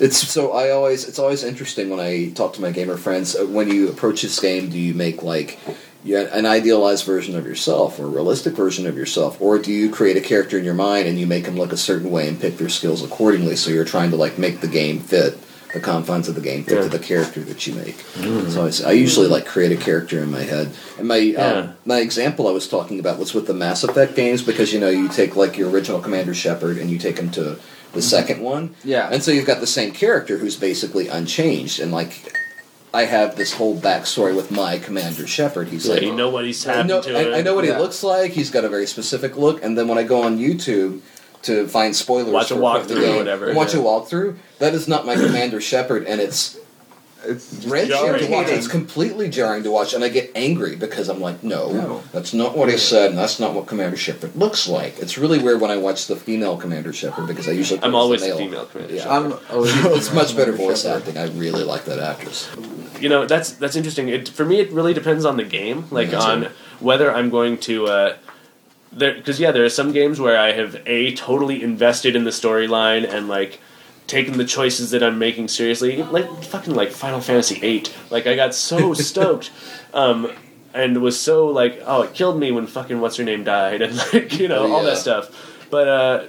It's 0.00 0.16
so 0.18 0.52
I 0.52 0.70
always 0.70 1.06
it's 1.08 1.18
always 1.18 1.44
interesting 1.44 1.88
when 1.90 2.00
I 2.00 2.30
talk 2.30 2.54
to 2.54 2.60
my 2.60 2.70
gamer 2.70 2.96
friends. 2.96 3.36
uh, 3.36 3.46
When 3.46 3.68
you 3.70 3.88
approach 3.88 4.22
this 4.22 4.38
game, 4.40 4.68
do 4.68 4.78
you 4.78 4.94
make 4.94 5.22
like 5.22 5.58
an 6.06 6.44
idealized 6.46 7.06
version 7.06 7.36
of 7.36 7.46
yourself 7.46 7.98
or 7.98 8.04
a 8.04 8.08
realistic 8.08 8.54
version 8.54 8.86
of 8.86 8.96
yourself, 8.96 9.40
or 9.40 9.58
do 9.58 9.72
you 9.72 9.88
create 9.90 10.16
a 10.16 10.20
character 10.20 10.58
in 10.58 10.64
your 10.64 10.74
mind 10.74 11.08
and 11.08 11.18
you 11.18 11.26
make 11.26 11.44
them 11.44 11.56
look 11.56 11.72
a 11.72 11.76
certain 11.76 12.10
way 12.10 12.28
and 12.28 12.40
pick 12.40 12.58
their 12.58 12.68
skills 12.68 13.02
accordingly? 13.02 13.56
So 13.56 13.70
you're 13.70 13.84
trying 13.84 14.10
to 14.10 14.16
like 14.16 14.38
make 14.38 14.60
the 14.60 14.68
game 14.68 14.98
fit 15.00 15.38
the 15.72 15.80
confines 15.80 16.28
of 16.28 16.34
the 16.36 16.40
game 16.40 16.62
fit 16.62 16.74
Yeah. 16.76 16.82
to 16.84 16.88
the 16.88 17.00
character 17.00 17.40
that 17.40 17.66
you 17.66 17.74
make. 17.74 17.96
So 18.50 18.70
I 18.86 18.92
usually 18.92 19.26
like 19.28 19.44
create 19.46 19.72
a 19.72 19.76
character 19.76 20.22
in 20.22 20.30
my 20.30 20.42
head. 20.42 20.70
And 20.98 21.08
my 21.08 21.16
Yeah. 21.16 21.46
um, 21.52 21.74
my 21.84 21.98
example 22.00 22.46
I 22.48 22.52
was 22.52 22.68
talking 22.68 23.00
about 23.00 23.18
was 23.18 23.32
with 23.34 23.46
the 23.46 23.54
Mass 23.54 23.82
Effect 23.82 24.14
games 24.14 24.42
because 24.42 24.72
you 24.72 24.78
know 24.80 24.88
you 24.90 25.08
take 25.08 25.34
like 25.36 25.56
your 25.58 25.70
original 25.70 26.00
Commander 26.00 26.34
Shepard 26.34 26.78
and 26.78 26.90
you 26.90 26.98
take 26.98 27.18
him 27.18 27.30
to 27.30 27.56
the 27.94 28.02
second 28.02 28.40
one, 28.40 28.74
yeah. 28.84 29.08
and 29.10 29.22
so 29.22 29.30
you've 29.30 29.46
got 29.46 29.60
the 29.60 29.66
same 29.66 29.92
character 29.92 30.38
who's 30.38 30.56
basically 30.56 31.08
unchanged. 31.08 31.80
And 31.80 31.92
like 31.92 32.36
I 32.92 33.04
have 33.04 33.36
this 33.36 33.52
whole 33.54 33.76
backstory 33.76 34.34
with 34.36 34.50
my 34.50 34.78
Commander 34.78 35.26
Shepard. 35.26 35.68
He's 35.68 35.84
So 35.84 35.94
like 35.94 36.02
you 36.02 36.14
know 36.14 36.28
what 36.30 36.44
he's 36.44 36.66
I 36.66 36.72
happened 36.72 36.88
know, 36.90 37.02
to 37.02 37.08
him. 37.18 37.34
I, 37.34 37.38
I 37.38 37.42
know 37.42 37.54
what 37.54 37.64
Yeah. 37.64 37.74
he 37.76 37.80
looks 37.80 38.02
like. 38.02 38.32
He's 38.32 38.50
got 38.50 38.64
a 38.64 38.68
very 38.68 38.86
specific 38.86 39.36
look. 39.36 39.62
And 39.64 39.76
then 39.78 39.88
when 39.88 39.98
I 39.98 40.02
go 40.04 40.22
on 40.22 40.38
YouTube 40.38 41.00
to 41.42 41.66
find 41.68 41.94
spoilers, 41.94 42.32
Watch 42.32 42.50
a 42.50 42.54
for 42.54 42.60
walkthrough 42.62 42.86
the 42.88 43.14
or 43.14 43.16
whatever, 43.16 43.52
Watch 43.54 43.74
yeah. 43.74 43.80
a 43.80 43.82
walkthrough. 43.82 44.36
That 44.60 44.74
is 44.74 44.86
not 44.88 45.04
my 45.06 45.14
Commander 45.14 45.60
Shepard, 45.60 46.04
and 46.06 46.20
it's 46.20 46.56
It's 47.26 47.64
wrenching 47.66 47.96
to 48.26 48.26
watch. 48.30 48.48
It's 48.48 48.68
completely 48.68 49.28
jarring 49.28 49.62
to 49.64 49.70
watch, 49.70 49.94
and 49.94 50.04
I 50.04 50.08
get 50.08 50.30
angry 50.34 50.76
because 50.76 51.08
I'm 51.08 51.20
like, 51.20 51.42
no, 51.42 51.72
No. 51.72 52.02
that's 52.12 52.32
not 52.34 52.56
what 52.56 52.68
he 52.68 52.76
said, 52.78 53.10
and 53.10 53.18
that's 53.18 53.38
not 53.40 53.54
what 53.54 53.66
Commander 53.66 53.96
Shepard 53.96 54.36
looks 54.36 54.68
like. 54.68 54.98
It's 54.98 55.16
really 55.18 55.38
weird 55.38 55.60
when 55.60 55.70
I 55.70 55.76
watch 55.76 56.06
the 56.06 56.16
female 56.16 56.56
Commander 56.56 56.92
Shepard 56.92 57.26
because 57.26 57.48
I 57.48 57.52
usually 57.52 57.80
I'm 57.82 57.92
put 57.92 57.96
it 57.96 57.98
as 57.98 58.02
always 58.02 58.20
the 58.22 58.28
male. 58.28 58.38
female 58.38 58.66
commander. 58.66 58.94
Yeah. 58.94 59.08
I'm. 59.16 59.32
it's 59.50 60.12
much 60.12 60.36
better 60.36 60.52
voice 60.52 60.84
acting. 60.84 61.16
I 61.18 61.24
really 61.28 61.64
like 61.64 61.84
that 61.86 61.98
actress. 61.98 62.48
you 63.00 63.08
know 63.08 63.26
that's 63.26 63.52
that's 63.52 63.76
interesting. 63.76 64.08
It, 64.08 64.28
for 64.28 64.44
me, 64.44 64.60
it 64.60 64.70
really 64.72 64.94
depends 64.94 65.24
on 65.24 65.36
the 65.36 65.44
game, 65.44 65.86
like 65.90 66.08
Me 66.08 66.12
too. 66.14 66.18
on 66.20 66.48
whether 66.80 67.12
I'm 67.14 67.30
going 67.30 67.58
to. 67.58 67.86
Uh, 67.86 68.16
because 68.96 69.40
yeah, 69.40 69.50
there 69.50 69.64
are 69.64 69.68
some 69.70 69.90
games 69.90 70.20
where 70.20 70.38
I 70.38 70.52
have 70.52 70.80
a 70.86 71.14
totally 71.16 71.62
invested 71.62 72.14
in 72.14 72.22
the 72.22 72.30
storyline 72.30 73.08
and 73.12 73.26
like 73.26 73.60
taken 74.06 74.36
the 74.38 74.44
choices 74.44 74.90
that 74.90 75.02
I'm 75.02 75.18
making 75.18 75.48
seriously, 75.48 76.02
like 76.02 76.42
fucking 76.44 76.74
like 76.74 76.90
Final 76.90 77.20
Fantasy 77.20 77.58
VIII. 77.58 77.84
Like 78.10 78.26
I 78.26 78.36
got 78.36 78.54
so 78.54 78.92
stoked, 79.10 79.50
um, 79.92 80.30
and 80.72 81.00
was 81.02 81.18
so 81.20 81.46
like, 81.46 81.80
oh, 81.86 82.02
it 82.02 82.14
killed 82.14 82.38
me 82.38 82.52
when 82.52 82.66
fucking 82.66 83.00
what's 83.00 83.16
her 83.16 83.24
name 83.24 83.44
died, 83.44 83.82
and 83.82 83.96
like 84.12 84.38
you 84.38 84.48
know 84.48 84.64
Oh, 84.66 84.72
all 84.72 84.82
that 84.84 84.98
stuff. 84.98 85.30
But 85.70 85.88
uh, 85.88 86.24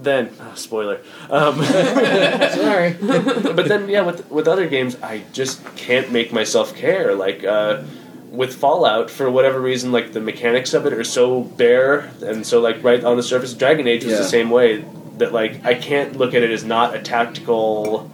then, 0.00 0.30
oh, 0.40 0.52
spoiler. 0.54 1.00
Um, 1.28 1.62
Sorry. 1.64 2.92
but 3.00 3.66
then 3.68 3.88
yeah 3.88 4.02
with 4.02 4.30
with 4.30 4.46
other 4.48 4.66
games 4.68 4.96
i 5.02 5.22
just 5.32 5.62
can't 5.76 6.10
make 6.12 6.32
myself 6.32 6.74
care 6.74 7.14
like 7.14 7.44
uh 7.44 7.82
with 8.30 8.54
fallout 8.54 9.10
for 9.10 9.30
whatever 9.30 9.60
reason 9.60 9.90
like 9.92 10.12
the 10.12 10.20
mechanics 10.20 10.72
of 10.74 10.86
it 10.86 10.92
are 10.92 11.04
so 11.04 11.42
bare 11.42 12.10
and 12.22 12.46
so 12.46 12.60
like 12.60 12.82
right 12.84 13.02
on 13.04 13.16
the 13.16 13.22
surface 13.22 13.54
dragon 13.54 13.86
age 13.88 14.04
was 14.04 14.12
Yeah. 14.12 14.18
the 14.18 14.24
same 14.24 14.50
way 14.50 14.84
that 15.18 15.32
like 15.32 15.64
i 15.64 15.74
can't 15.74 16.16
look 16.16 16.34
at 16.34 16.42
it 16.42 16.50
as 16.50 16.64
not 16.64 16.94
a 16.94 17.00
tactical 17.00 18.10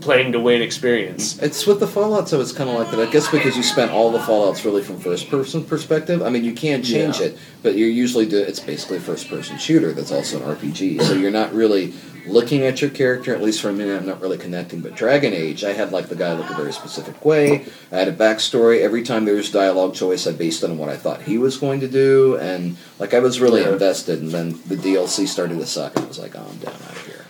playing 0.00 0.30
to 0.32 0.38
win 0.40 0.62
experience 0.62 1.38
It's 1.42 1.66
with 1.66 1.80
the 1.80 1.86
Fallout, 1.88 2.28
so 2.28 2.40
it's 2.40 2.52
kind 2.52 2.70
of 2.70 2.76
like 2.78 2.88
that. 2.92 3.00
I 3.00 3.10
guess 3.10 3.28
because 3.28 3.56
you 3.56 3.64
spent 3.64 3.90
all 3.90 4.12
the 4.12 4.20
Fallout's 4.20 4.64
really 4.64 4.80
from 4.82 5.00
first 5.00 5.28
person 5.28 5.64
perspective. 5.64 6.22
I 6.22 6.30
mean, 6.30 6.44
you 6.44 6.52
can 6.54 6.84
change 6.84 7.18
Yeah. 7.18 7.26
it, 7.26 7.38
but 7.64 7.76
you're 7.76 7.88
usually 7.88 8.24
do 8.24 8.38
it's 8.38 8.60
basically 8.60 8.98
a 8.98 9.00
first 9.00 9.28
person 9.28 9.58
shooter 9.58 9.92
that's 9.92 10.12
also 10.12 10.40
an 10.40 10.56
RPG. 10.56 11.02
So 11.02 11.14
you're 11.14 11.32
not 11.32 11.52
really 11.52 11.94
looking 12.28 12.62
at 12.62 12.80
your 12.80 12.90
character. 12.90 13.34
At 13.34 13.42
least 13.42 13.60
for 13.60 13.68
a 13.70 13.72
minute, 13.72 13.98
I'm 14.00 14.06
not 14.06 14.20
really 14.20 14.38
connecting. 14.38 14.80
But 14.80 14.94
Dragon 14.94 15.32
Age, 15.32 15.64
I 15.64 15.72
had 15.72 15.90
like 15.92 16.08
the 16.08 16.14
guy 16.16 16.32
look 16.34 16.48
a 16.50 16.54
very 16.54 16.72
specific 16.72 17.24
way. 17.24 17.64
I 17.92 17.96
had 17.96 18.08
a 18.08 18.12
backstory. 18.12 18.80
Every 18.82 19.02
time 19.02 19.24
there 19.24 19.34
was 19.34 19.50
dialogue 19.50 19.94
choice, 19.94 20.26
I 20.26 20.32
based 20.32 20.62
it 20.62 20.70
on 20.70 20.78
what 20.78 20.88
I 20.88 20.96
thought 20.96 21.22
he 21.22 21.38
was 21.38 21.56
going 21.56 21.80
to 21.80 21.88
do, 21.88 22.36
and 22.36 22.76
like 22.98 23.14
I 23.14 23.18
was 23.20 23.40
really 23.40 23.62
Yeah. 23.62 23.72
invested. 23.72 24.20
And 24.20 24.30
then 24.30 24.58
the 24.66 24.76
DLC 24.76 25.26
started 25.26 25.58
to 25.58 25.66
suck, 25.66 25.96
and 25.96 26.04
I 26.04 26.08
was 26.08 26.18
like, 26.18 26.36
oh, 26.36 26.46
I'm 26.48 26.56
down 26.58 26.74
out 26.74 26.90
of 26.92 27.06
here. 27.06 27.24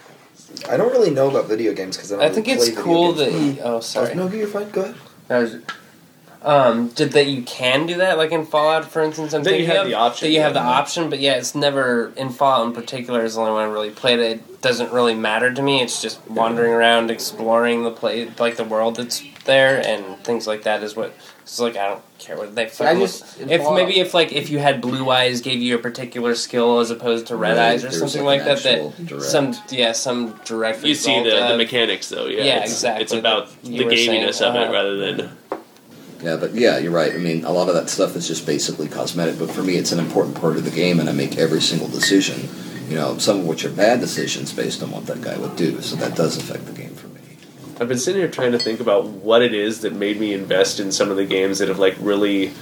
I 0.69 0.77
don't 0.77 0.91
really 0.93 1.11
know 1.11 1.31
about 1.31 1.47
video 1.47 1.73
games 1.73 1.97
because 1.97 2.13
I 2.13 2.17
don't 2.17 2.25
I 2.25 2.29
really 2.29 2.35
think 2.43 2.49
it's 2.49 2.65
play 2.65 2.75
video 2.75 2.85
cool 2.85 3.15
games. 3.15 3.57
that. 3.57 3.63
Hmm. 3.63 3.69
Oh, 3.75 3.81
sorry. 3.81 4.11
Oh, 4.13 4.15
no, 4.15 4.29
you're 4.29 4.47
fine. 4.49 4.69
Go 4.71 4.95
ahead. 5.29 5.63
I 6.43 6.47
was- 6.69 6.77
um, 6.77 6.89
did 6.89 7.13
that 7.13 7.27
you 7.27 7.43
can 7.43 7.87
do 7.87 7.97
that, 7.99 8.17
like 8.19 8.33
in 8.33 8.47
Fallout, 8.47 8.85
for 8.91 9.03
instance. 9.03 9.33
I'm 9.35 9.43
That 9.43 9.51
you 9.53 9.67
thinking 9.67 9.75
have 9.77 9.85
of, 9.87 9.91
the 9.91 9.95
option, 9.97 10.27
That 10.29 10.33
you 10.33 10.41
have 10.41 10.55
the 10.55 10.61
yeah. 10.61 10.69
option, 10.69 11.11
but 11.11 11.19
yeah, 11.21 11.35
it's 11.35 11.55
never 11.55 12.13
in 12.17 12.31
Fallout 12.31 12.67
in 12.67 12.73
particular. 12.73 13.25
Is 13.25 13.35
the 13.35 13.41
only 13.41 13.53
one 13.53 13.63
I 13.63 13.73
really 13.73 13.91
played. 13.91 14.19
It 14.21 14.41
It 14.59 14.63
doesn't 14.63 14.93
really 14.93 15.15
matter 15.15 15.53
to 15.55 15.63
me. 15.63 15.83
It's 15.83 16.03
just 16.03 16.19
wandering 16.29 16.73
around, 16.73 17.11
exploring 17.13 17.85
the 17.85 17.93
play, 17.93 18.29
like 18.41 18.57
the 18.57 18.65
world 18.65 18.97
that's 18.97 19.23
there, 19.45 19.81
and 19.87 20.05
things 20.25 20.47
like 20.47 20.65
that. 20.65 20.83
Is 20.83 20.97
what. 20.97 21.13
It's 21.43 21.59
like 21.61 21.77
I 21.79 21.89
don't 21.89 22.03
care 22.19 22.37
what 22.37 22.55
they. 22.55 22.67
fucking- 22.67 23.01
just- 23.01 23.41
if 23.41 23.63
Fallout- 23.63 23.77
maybe 23.77 24.01
if 24.01 24.13
like 24.15 24.33
if 24.33 24.51
you 24.51 24.59
had 24.59 24.81
blue 24.83 25.09
eyes, 25.11 25.41
gave 25.41 25.61
you 25.63 25.77
a 25.77 25.79
particular 25.79 26.35
skill 26.35 26.81
as 26.81 26.91
opposed 26.91 27.29
to 27.29 27.37
red 27.37 27.57
Right, 27.57 27.71
eyes 27.73 27.85
or 27.85 27.89
there's, 27.89 27.99
something 28.01 28.25
like, 28.25 28.45
like, 28.45 28.61
that. 28.63 28.63
That 28.65 29.07
direct- 29.07 29.25
some 29.25 29.57
yeah 29.71 29.93
some 29.93 30.39
direct. 30.45 30.85
you 30.85 30.95
see 30.95 31.17
result 31.21 31.41
the, 31.41 31.49
the 31.53 31.57
mechanics 31.57 32.09
though 32.11 32.27
yeah 32.27 32.43
Yeah, 32.45 32.63
it's, 32.65 32.73
exactly, 32.73 33.03
it's 33.05 33.13
about 33.15 33.49
the 33.63 33.71
you 33.71 33.85
were 33.87 33.97
saying, 33.97 34.23
gaminess 34.27 34.43
of 34.43 34.55
it 34.57 34.63
uh-huh. 34.65 34.73
rather 34.73 34.97
than 34.97 35.31
Yeah, 36.21 36.37
but 36.37 36.55
yeah, 36.55 36.79
you're 36.79 36.93
right. 36.93 37.15
I 37.15 37.19
mean, 37.19 37.45
a 37.45 37.53
lot 37.53 37.69
of 37.69 37.75
that 37.75 37.89
stuff 37.89 38.17
is 38.17 38.27
just 38.27 38.45
basically 38.45 38.89
cosmetic, 38.89 39.39
but 39.39 39.51
for 39.51 39.63
me, 39.63 39.77
it's 39.77 39.93
an 39.93 40.01
important 40.01 40.37
part 40.37 40.57
of 40.57 40.65
the 40.65 40.71
game, 40.71 40.99
and 40.99 41.09
I 41.09 41.13
make 41.13 41.39
every 41.39 41.61
single 41.61 41.89
decision. 41.89 42.49
You 42.89 42.97
know, 42.97 43.19
some 43.19 43.41
of 43.41 43.47
which 43.47 43.65
are 43.65 43.71
bad 43.71 44.01
decisions 44.01 44.53
based 44.53 44.83
on 44.83 44.91
what 44.91 45.07
that 45.07 45.21
guy 45.21 45.39
would 45.39 45.57
do, 45.57 45.81
so 45.81 45.95
that 45.97 46.17
does 46.17 46.37
affect 46.37 46.67
the 46.67 46.73
game 46.73 46.95
for 46.95 47.07
me. 47.09 47.21
I've 47.81 47.87
been 47.87 47.99
sitting 47.99 48.21
here 48.21 48.31
trying 48.31 48.53
to 48.53 48.59
think 48.59 48.81
about 48.81 49.07
what 49.07 49.43
it 49.43 49.55
is 49.55 49.83
that 49.83 49.93
made 49.93 50.19
me 50.19 50.33
invest 50.33 50.81
in 50.81 50.91
some 50.91 51.11
of 51.11 51.17
the 51.17 51.25
games 51.25 51.61
that 51.61 51.69
have 51.69 51.79
like 51.79 51.95
really, 52.01 52.53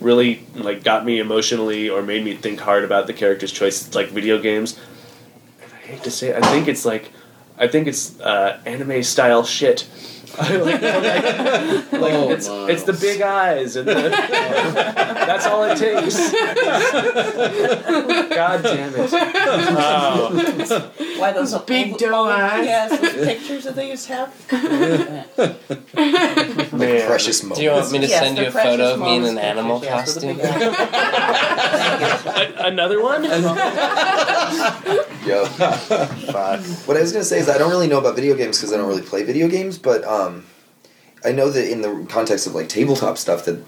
really 0.00 0.46
like 0.54 0.82
got 0.82 1.04
me 1.04 1.18
emotionally 1.18 1.90
or 1.90 2.00
made 2.00 2.24
me 2.24 2.34
think 2.34 2.60
hard 2.60 2.84
about 2.84 3.06
the 3.06 3.12
character's 3.12 3.52
choices, 3.52 3.94
like 3.94 4.08
video 4.08 4.38
games. 4.38 4.78
And 5.62 5.70
I 5.72 5.76
hate 5.76 6.02
to 6.04 6.10
say, 6.10 6.28
it, 6.30 6.42
I 6.42 6.50
think 6.50 6.68
it's 6.68 6.86
like, 6.86 7.10
I 7.58 7.68
think 7.68 7.86
it's 7.86 8.18
uh, 8.20 8.60
anime 8.64 9.02
style 9.02 9.44
shit. 9.44 9.86
I 10.38 10.56
like, 10.68 10.82
like, 10.82 11.92
like 11.92 12.12
Oh, 12.14 12.30
it's 12.30 12.46
no. 12.48 12.66
it's 12.66 12.82
the 12.84 12.92
big 12.92 13.20
eyes 13.22 13.76
and 13.76 13.88
the, 13.88 13.94
that's 15.28 15.46
all 15.46 15.64
it 15.64 15.76
takes. 15.78 16.16
God 18.34 18.62
damn 18.62 18.94
it! 18.94 19.10
Oh. 19.12 20.90
Why 21.18 21.32
those 21.32 21.54
Big 21.62 21.90
old- 21.92 21.98
doe 22.00 22.24
eyes. 22.28 22.66
Yes, 22.66 22.90
those 23.00 23.24
pictures 23.26 23.64
that 23.64 23.74
they 23.76 23.90
used 23.90 24.06
to 24.08 24.14
have. 24.14 24.30
Man. 26.72 27.06
Precious 27.06 27.42
moments. 27.42 27.58
Do 27.58 27.64
you 27.64 27.70
want 27.70 27.90
me 27.92 27.98
to 28.00 28.06
Yes, 28.06 28.20
send 28.22 28.38
you 28.38 28.46
a 28.46 28.50
photo 28.50 28.94
of 28.94 29.00
me 29.00 29.16
in 29.16 29.24
an 29.24 29.38
animal 29.38 29.80
yes, 29.82 30.14
with 30.14 30.24
the 30.24 30.34
costume? 30.34 30.36
big 30.36 30.46
eyes. 30.46 32.26
A- 32.26 32.66
another 32.66 33.00
one? 33.02 33.24
Yo. 35.24 35.44
Fuck. 35.46 36.60
What 36.86 36.96
I 36.96 37.00
was 37.00 37.12
gonna 37.12 37.24
say 37.24 37.38
is 37.38 37.48
I 37.48 37.58
don't 37.58 37.70
really 37.70 37.86
know 37.88 37.98
about 37.98 38.16
video 38.16 38.34
games 38.34 38.58
because 38.58 38.72
I 38.72 38.76
don't 38.76 38.88
really 38.88 39.02
play 39.02 39.22
video 39.22 39.48
games, 39.48 39.78
but 39.78 40.04
um, 40.04 40.23
Um, 40.26 40.46
I 41.24 41.32
know 41.32 41.50
that 41.50 41.70
in 41.70 41.80
the 41.80 42.06
context 42.08 42.46
of 42.46 42.54
like 42.54 42.68
tabletop 42.68 43.16
stuff 43.16 43.46
that 43.46 43.64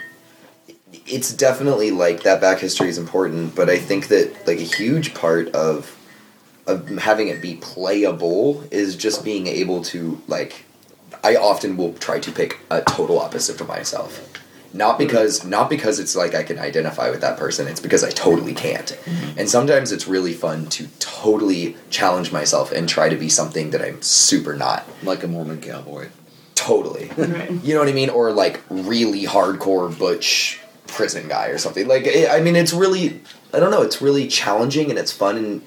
it's 1.06 1.32
definitely 1.32 1.90
like 1.90 2.22
that 2.22 2.40
back 2.40 2.58
history 2.58 2.88
is 2.88 2.98
important. 2.98 3.54
But 3.54 3.70
I 3.70 3.78
think 3.78 4.08
that 4.08 4.46
like 4.46 4.58
a 4.58 4.62
huge 4.62 5.14
part 5.14 5.48
of 5.54 5.92
of 6.66 6.88
having 6.98 7.28
it 7.28 7.40
be 7.40 7.54
playable 7.56 8.64
is 8.70 8.96
just 8.96 9.24
being 9.24 9.46
able 9.46 9.82
to 9.84 10.20
like. 10.26 10.64
I 11.24 11.36
often 11.36 11.76
will 11.76 11.92
try 11.94 12.20
to 12.20 12.30
pick 12.30 12.60
a 12.70 12.82
total 12.82 13.18
opposite 13.18 13.60
of 13.60 13.68
myself. 13.68 14.20
Not 14.72 14.96
hmm. 14.96 15.04
because 15.04 15.44
not 15.44 15.70
because 15.70 15.98
it's 15.98 16.14
like 16.14 16.34
I 16.34 16.42
can 16.42 16.58
identify 16.58 17.10
with 17.10 17.20
that 17.22 17.38
person, 17.38 17.66
it's 17.66 17.80
because 17.80 18.04
I 18.04 18.10
totally 18.10 18.54
can't. 18.54 18.90
Hmm. 18.90 19.38
And 19.38 19.48
sometimes 19.48 19.92
it's 19.92 20.06
really 20.06 20.34
fun 20.34 20.66
to 20.70 20.86
totally 20.98 21.76
challenge 21.90 22.32
myself 22.32 22.70
and 22.72 22.88
try 22.88 23.08
to 23.08 23.16
be 23.16 23.28
something 23.28 23.70
that 23.70 23.80
I'm 23.80 24.02
super 24.02 24.54
not. 24.54 24.86
Like 25.02 25.22
a 25.22 25.28
Mormon 25.28 25.60
cowboy. 25.60 26.08
Totally. 26.56 27.10
Right. 27.16 27.50
You 27.62 27.74
know 27.74 27.80
what 27.80 27.88
I 27.88 27.92
mean? 27.92 28.10
Or 28.10 28.32
like 28.32 28.60
really 28.70 29.24
hardcore 29.24 29.96
butch 29.96 30.58
prison 30.88 31.28
guy 31.28 31.46
or 31.48 31.58
something. 31.58 31.86
Like 31.86 32.04
it, 32.06 32.28
I 32.30 32.40
mean 32.40 32.56
it's 32.56 32.72
really 32.72 33.20
I 33.54 33.60
don't 33.60 33.70
know, 33.70 33.82
it's 33.82 34.02
really 34.02 34.26
challenging 34.26 34.90
and 34.90 34.98
it's 34.98 35.12
fun 35.12 35.36
and 35.36 35.62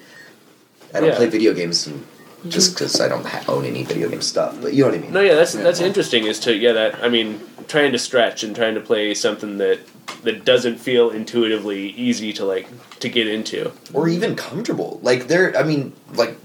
I 0.94 1.00
don't 1.00 1.10
Yeah. 1.10 1.16
play 1.16 1.26
video 1.28 1.54
games 1.54 1.86
and 1.86 2.00
mm-hmm. 2.00 2.50
just 2.50 2.74
because 2.74 3.00
I 3.00 3.08
don't 3.08 3.24
ha- 3.24 3.44
own 3.48 3.64
any 3.64 3.82
video 3.84 4.08
game 4.08 4.20
stuff, 4.22 4.56
but 4.60 4.74
you 4.74 4.82
know 4.82 4.90
what 4.90 4.98
I 4.98 5.02
mean. 5.02 5.12
No, 5.12 5.20
yeah, 5.20 5.34
that's 5.36 5.52
that's 5.54 5.80
interesting. 5.80 6.26
Is 6.26 6.38
to 6.40 6.54
yeah, 6.54 6.72
that 6.72 7.02
I 7.02 7.08
mean, 7.08 7.40
trying 7.68 7.92
to 7.92 7.98
stretch 7.98 8.42
and 8.42 8.54
trying 8.54 8.74
to 8.74 8.80
play 8.80 9.14
something 9.14 9.58
that 9.58 9.78
that 10.24 10.44
doesn't 10.44 10.76
feel 10.78 11.10
intuitively 11.10 11.90
easy 11.90 12.32
to 12.34 12.44
like 12.44 12.66
to 13.00 13.08
get 13.08 13.26
into. 13.28 13.72
or 13.94 14.08
even 14.08 14.34
comfortable. 14.36 14.98
Like 15.02 15.28
there, 15.28 15.56
I 15.56 15.62
mean, 15.62 15.92
like 16.14 16.36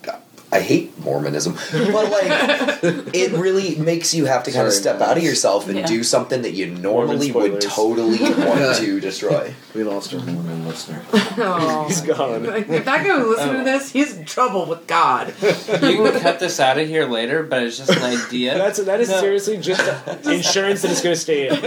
I 0.56 0.62
hate 0.62 0.98
Mormonism, 1.04 1.54
but 1.72 2.10
like 2.12 2.80
it 3.14 3.34
really 3.34 3.76
makes 3.76 4.14
you 4.14 4.24
have 4.26 4.44
to 4.44 4.52
kind 4.52 4.66
of 4.66 4.72
Sorry, 4.74 4.82
step 4.98 5.02
out 5.02 5.18
of 5.18 5.24
yourself 5.24 5.68
and 5.68 5.78
Yeah. 5.80 5.86
do 5.86 6.02
something 6.04 6.44
that 6.44 6.54
you 6.54 6.68
normally 6.68 7.32
would 7.34 7.62
spoilers. 7.62 7.66
totally 7.66 8.20
want 8.46 8.78
to 8.78 9.00
destroy. 9.02 9.54
We 9.74 9.84
lost 9.84 10.14
our 10.14 10.22
Mormon 10.22 10.66
listener. 10.68 11.02
Oh. 11.38 11.84
He's 11.88 12.00
gone. 12.02 12.46
Like, 12.46 12.70
if 12.70 12.86
that 12.86 13.04
guy 13.06 13.18
was 13.18 13.28
listening 13.28 13.58
to 13.58 13.64
this, 13.66 13.92
he's 13.92 14.16
in 14.16 14.24
trouble 14.24 14.66
with 14.68 14.88
God. 14.88 15.34
You 15.42 15.98
can 15.98 16.20
cut 16.22 16.40
this 16.40 16.62
out 16.62 16.78
of 16.78 16.88
here 16.88 17.06
later, 17.06 17.44
but 17.44 17.62
it's 17.64 17.78
just 17.78 17.90
an 17.92 18.02
idea. 18.04 18.58
That's 18.58 18.80
that 18.80 19.02
is 19.02 19.10
No. 19.10 19.20
seriously 19.20 19.58
just 19.58 19.82
insurance 20.26 20.82
that 20.84 20.92
it's 20.92 21.02
going 21.02 21.14
to 21.16 21.20
stay 21.20 21.48
in. 21.50 21.54
um, 21.56 21.62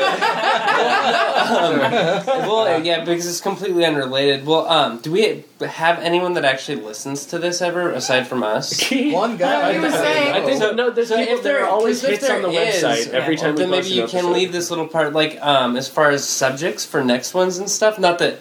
well, 2.49 2.83
yeah, 2.83 3.05
because 3.05 3.27
it's 3.27 3.41
completely 3.43 3.85
unrelated. 3.85 4.47
Well, 4.47 4.67
um, 4.69 4.99
do 5.01 5.13
we 5.13 5.45
have 5.61 5.99
anyone 6.01 6.33
that 6.35 6.45
actually 6.47 6.81
listens 6.83 7.27
to 7.27 7.39
this 7.39 7.61
ever, 7.61 7.91
aside 7.91 8.27
from 8.27 8.43
us? 8.43 8.78
One 9.13 9.37
guy. 9.37 9.73
He 9.75 9.79
was 9.81 9.93
saying- 9.95 10.35
I 10.35 10.45
think 10.45 10.59
So- 10.61 10.73
no. 10.73 10.91
There's 10.91 11.09
so 11.09 11.17
people. 11.19 11.35
if 11.37 11.43
There 11.43 11.55
there- 11.55 11.65
are 11.65 11.69
always 11.69 12.03
if 12.05 12.11
hits 12.11 12.27
there 12.27 12.37
on 12.37 12.43
the 12.43 12.49
is, 12.51 12.83
website 12.83 13.09
every 13.13 13.35
yeah, 13.37 13.41
time 13.43 13.55
we 13.55 13.61
then 13.63 13.71
maybe 13.71 13.83
post 13.83 13.95
you 13.95 14.03
an 14.05 14.09
can 14.09 14.19
episode. 14.21 14.33
leave 14.33 14.53
this 14.53 14.71
little 14.71 14.87
part, 14.89 15.13
like 15.13 15.39
um, 15.43 15.77
as 15.77 15.89
far 15.89 16.11
as 16.11 16.27
subjects 16.29 16.85
for 16.85 17.03
next 17.05 17.35
ones 17.35 17.59
and 17.59 17.69
stuff. 17.71 17.99
Not 17.99 18.19
that 18.19 18.39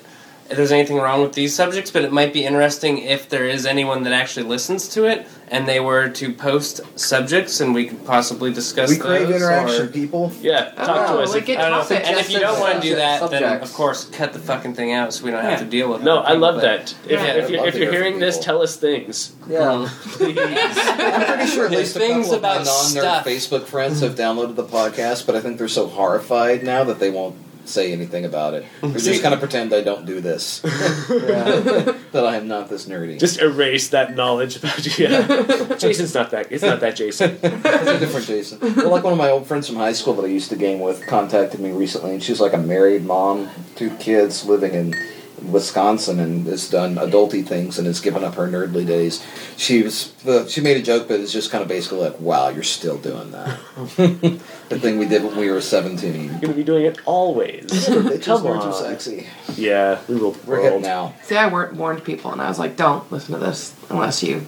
there's 0.50 0.72
anything 0.72 0.98
wrong 0.98 1.22
with 1.22 1.34
these 1.34 1.54
subjects, 1.56 1.92
but 1.92 2.04
it 2.04 2.12
might 2.12 2.34
be 2.34 2.46
interesting 2.46 3.00
if 3.00 3.30
there 3.30 3.46
is 3.46 3.66
anyone 3.66 4.04
that 4.04 4.14
actually 4.14 4.46
listens 4.46 4.88
to 4.90 5.06
it 5.06 5.28
and 5.50 5.68
they 5.68 5.80
were 5.80 6.10
to 6.10 6.34
post 6.34 6.82
subjects 7.00 7.62
and 7.62 7.74
we 7.74 7.88
could 7.88 8.06
possibly 8.06 8.52
discuss. 8.54 8.90
We 8.90 8.98
crave 8.98 9.28
those, 9.28 9.38
interaction, 9.42 9.86
or- 9.86 9.90
people. 9.90 10.32
Yeah, 10.42 10.72
talk 10.72 11.10
Oh, 11.10 11.18
to 11.18 11.24
us. 11.24 11.34
like 11.34 11.46
get 11.46 11.60
I 11.60 11.70
don't 11.70 11.90
know. 11.90 11.96
And 11.96 12.18
if 12.20 12.30
you 12.30 12.40
don't 12.40 12.60
want 12.60 12.76
to 12.76 12.82
do 12.82 12.96
that, 12.96 13.30
then 13.32 13.62
of 13.62 13.74
course 13.74 14.06
cut 14.06 14.34
the 14.34 14.40
fucking 14.40 14.74
thing 14.76 14.92
out 14.94 15.14
so 15.14 15.24
we 15.26 15.32
don't 15.32 15.44
have 15.44 15.60
to 15.60 15.66
deal 15.66 15.90
with 15.92 16.02
it. 16.02 16.06
no, 16.06 16.18
I 16.20 16.34
love 16.34 16.56
But- 16.56 16.62
that. 16.62 16.96
If, 17.06 17.12
Yeah. 17.12 17.26
if, 17.36 17.50
you're, 17.50 17.66
if 17.68 17.76
you're 17.76 17.92
hear 17.92 18.04
hearing 18.04 18.20
this, 18.20 18.38
tell 18.40 18.62
us 18.62 18.76
things. 18.76 19.34
Yeah. 19.50 19.88
Please. 20.04 20.38
I'm 20.38 21.26
pretty 21.38 21.52
sure 21.52 21.66
at 21.66 21.72
least 21.72 21.96
a 21.96 22.00
Things 22.00 22.28
couple 22.30 22.36
of 22.36 22.42
my 22.42 22.54
about 22.62 22.66
non-nerd 22.66 23.24
Facebook 23.24 23.64
friends 23.66 24.02
have 24.02 24.16
downloaded 24.16 24.56
the 24.56 24.64
podcast, 24.64 25.26
but 25.26 25.36
I 25.36 25.40
think 25.42 25.58
they're 25.58 25.68
so 25.68 25.88
horrified 25.88 26.64
now 26.64 26.84
that 26.84 27.00
they 27.00 27.10
won't 27.10 27.36
say 27.68 27.92
anything 27.92 28.26
about 28.26 28.54
it. 28.54 28.66
They're 28.82 28.92
just 28.92 29.22
kind 29.22 29.34
of 29.34 29.40
pretend 29.40 29.74
I 29.74 29.82
don't 29.82 30.06
do 30.06 30.22
this, 30.22 30.60
that 30.62 31.96
I 32.14 32.36
am 32.36 32.48
not 32.48 32.70
this 32.70 32.86
nerdy. 32.88 33.20
Just 33.20 33.40
erase 33.40 33.90
that 33.90 34.16
knowledge 34.16 34.58
about 34.58 34.86
you. 34.86 35.08
Yeah. 35.08 35.76
Jason's 35.78 36.14
not 36.14 36.32
that. 36.32 36.52
It's 36.52 36.64
not 36.64 36.80
that 36.82 36.96
Jason. 36.96 37.38
It's 37.42 37.66
a 37.66 38.00
different 38.00 38.26
Jason. 38.26 38.60
Well, 38.60 38.90
like 38.90 39.04
one 39.04 39.14
of 39.14 39.20
my 39.20 39.30
old 39.30 39.48
friends 39.48 39.68
from 39.68 39.78
high 39.78 39.94
school 39.94 40.14
that 40.16 40.24
I 40.24 40.30
used 40.30 40.50
to 40.50 40.56
game 40.56 40.80
with 40.80 41.06
contacted 41.08 41.60
me 41.60 41.72
recently, 41.72 42.12
and 42.12 42.24
she's 42.24 42.40
like 42.40 42.54
a 42.54 42.58
married 42.58 43.04
mom, 43.04 43.50
two 43.76 43.90
kids, 43.98 44.46
living 44.46 44.74
in 44.74 44.96
Wisconsin, 45.44 46.20
and 46.20 46.46
has 46.48 46.70
done 46.70 46.96
adulty 46.96 47.46
things 47.46 47.78
and 47.78 47.86
has 47.88 48.00
given 48.00 48.24
up 48.24 48.36
her 48.36 48.48
nerdly 48.48 48.86
days. 48.86 49.26
She 49.58 49.84
was 49.84 50.14
uh, 50.26 50.48
she 50.48 50.62
made 50.62 50.78
a 50.78 50.82
joke, 50.82 51.08
but 51.08 51.20
it's 51.20 51.32
just 51.32 51.52
kind 51.52 51.62
of 51.62 51.68
basically 51.68 52.00
like, 52.00 52.20
"Wow, 52.20 52.50
you're 52.50 52.64
still 52.64 52.98
doing 52.98 53.32
that." 53.32 53.60
the 53.98 54.80
thing 54.80 54.98
we 54.98 55.06
did 55.08 55.24
when 55.24 55.36
we 55.38 55.50
were 55.50 55.62
seventeen. 55.62 56.26
You're 56.32 56.40
gonna 56.42 56.54
be 56.54 56.64
doing 56.64 56.86
it 56.86 57.00
always. 57.06 57.66
Bitches, 57.66 58.24
Come 58.26 58.44
nerds 58.44 58.64
are 58.64 58.74
sexy. 58.74 59.28
Yeah, 59.56 60.00
we 60.08 60.16
will. 60.16 60.36
We're 60.46 60.62
getting 60.62 60.86
out. 60.88 61.14
See, 61.24 61.36
I 61.38 61.48
war- 61.48 61.72
warned 61.74 62.04
people, 62.04 62.32
and 62.32 62.42
I 62.42 62.48
was 62.50 62.60
like, 62.60 62.76
"Don't 62.76 63.10
listen 63.12 63.34
to 63.34 63.40
this 63.40 63.76
unless 63.90 64.24
you." 64.24 64.46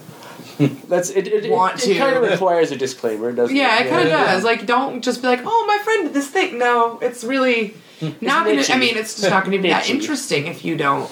That's 0.88 1.08
it. 1.10 1.26
It, 1.26 1.46
it, 1.46 1.50
Want 1.50 1.76
it 1.82 1.86
to. 1.86 1.94
kind 1.98 2.16
of 2.16 2.22
requires 2.30 2.70
a 2.70 2.76
disclaimer, 2.76 3.32
doesn't 3.32 3.54
Yeah, 3.56 3.80
it? 3.80 3.86
it 3.86 3.90
kind 3.90 4.02
of 4.08 4.12
does. 4.12 4.44
Like, 4.44 4.66
don't 4.66 5.02
just 5.02 5.22
be 5.22 5.28
like, 5.28 5.40
"Oh, 5.44 5.64
my 5.66 5.78
friend 5.82 6.04
did 6.04 6.12
this 6.14 6.28
thing." 6.28 6.58
No, 6.58 6.98
it's 7.00 7.24
really 7.24 7.74
not 8.20 8.44
gonna. 8.44 8.56
niche-y. 8.56 8.74
I 8.74 8.78
mean, 8.78 8.96
it's 8.96 9.16
just 9.20 9.30
not 9.30 9.44
gonna 9.44 9.58
be 9.58 9.68
that 9.70 9.88
interesting 9.90 10.46
if 10.46 10.64
you 10.64 10.76
don't 10.76 11.10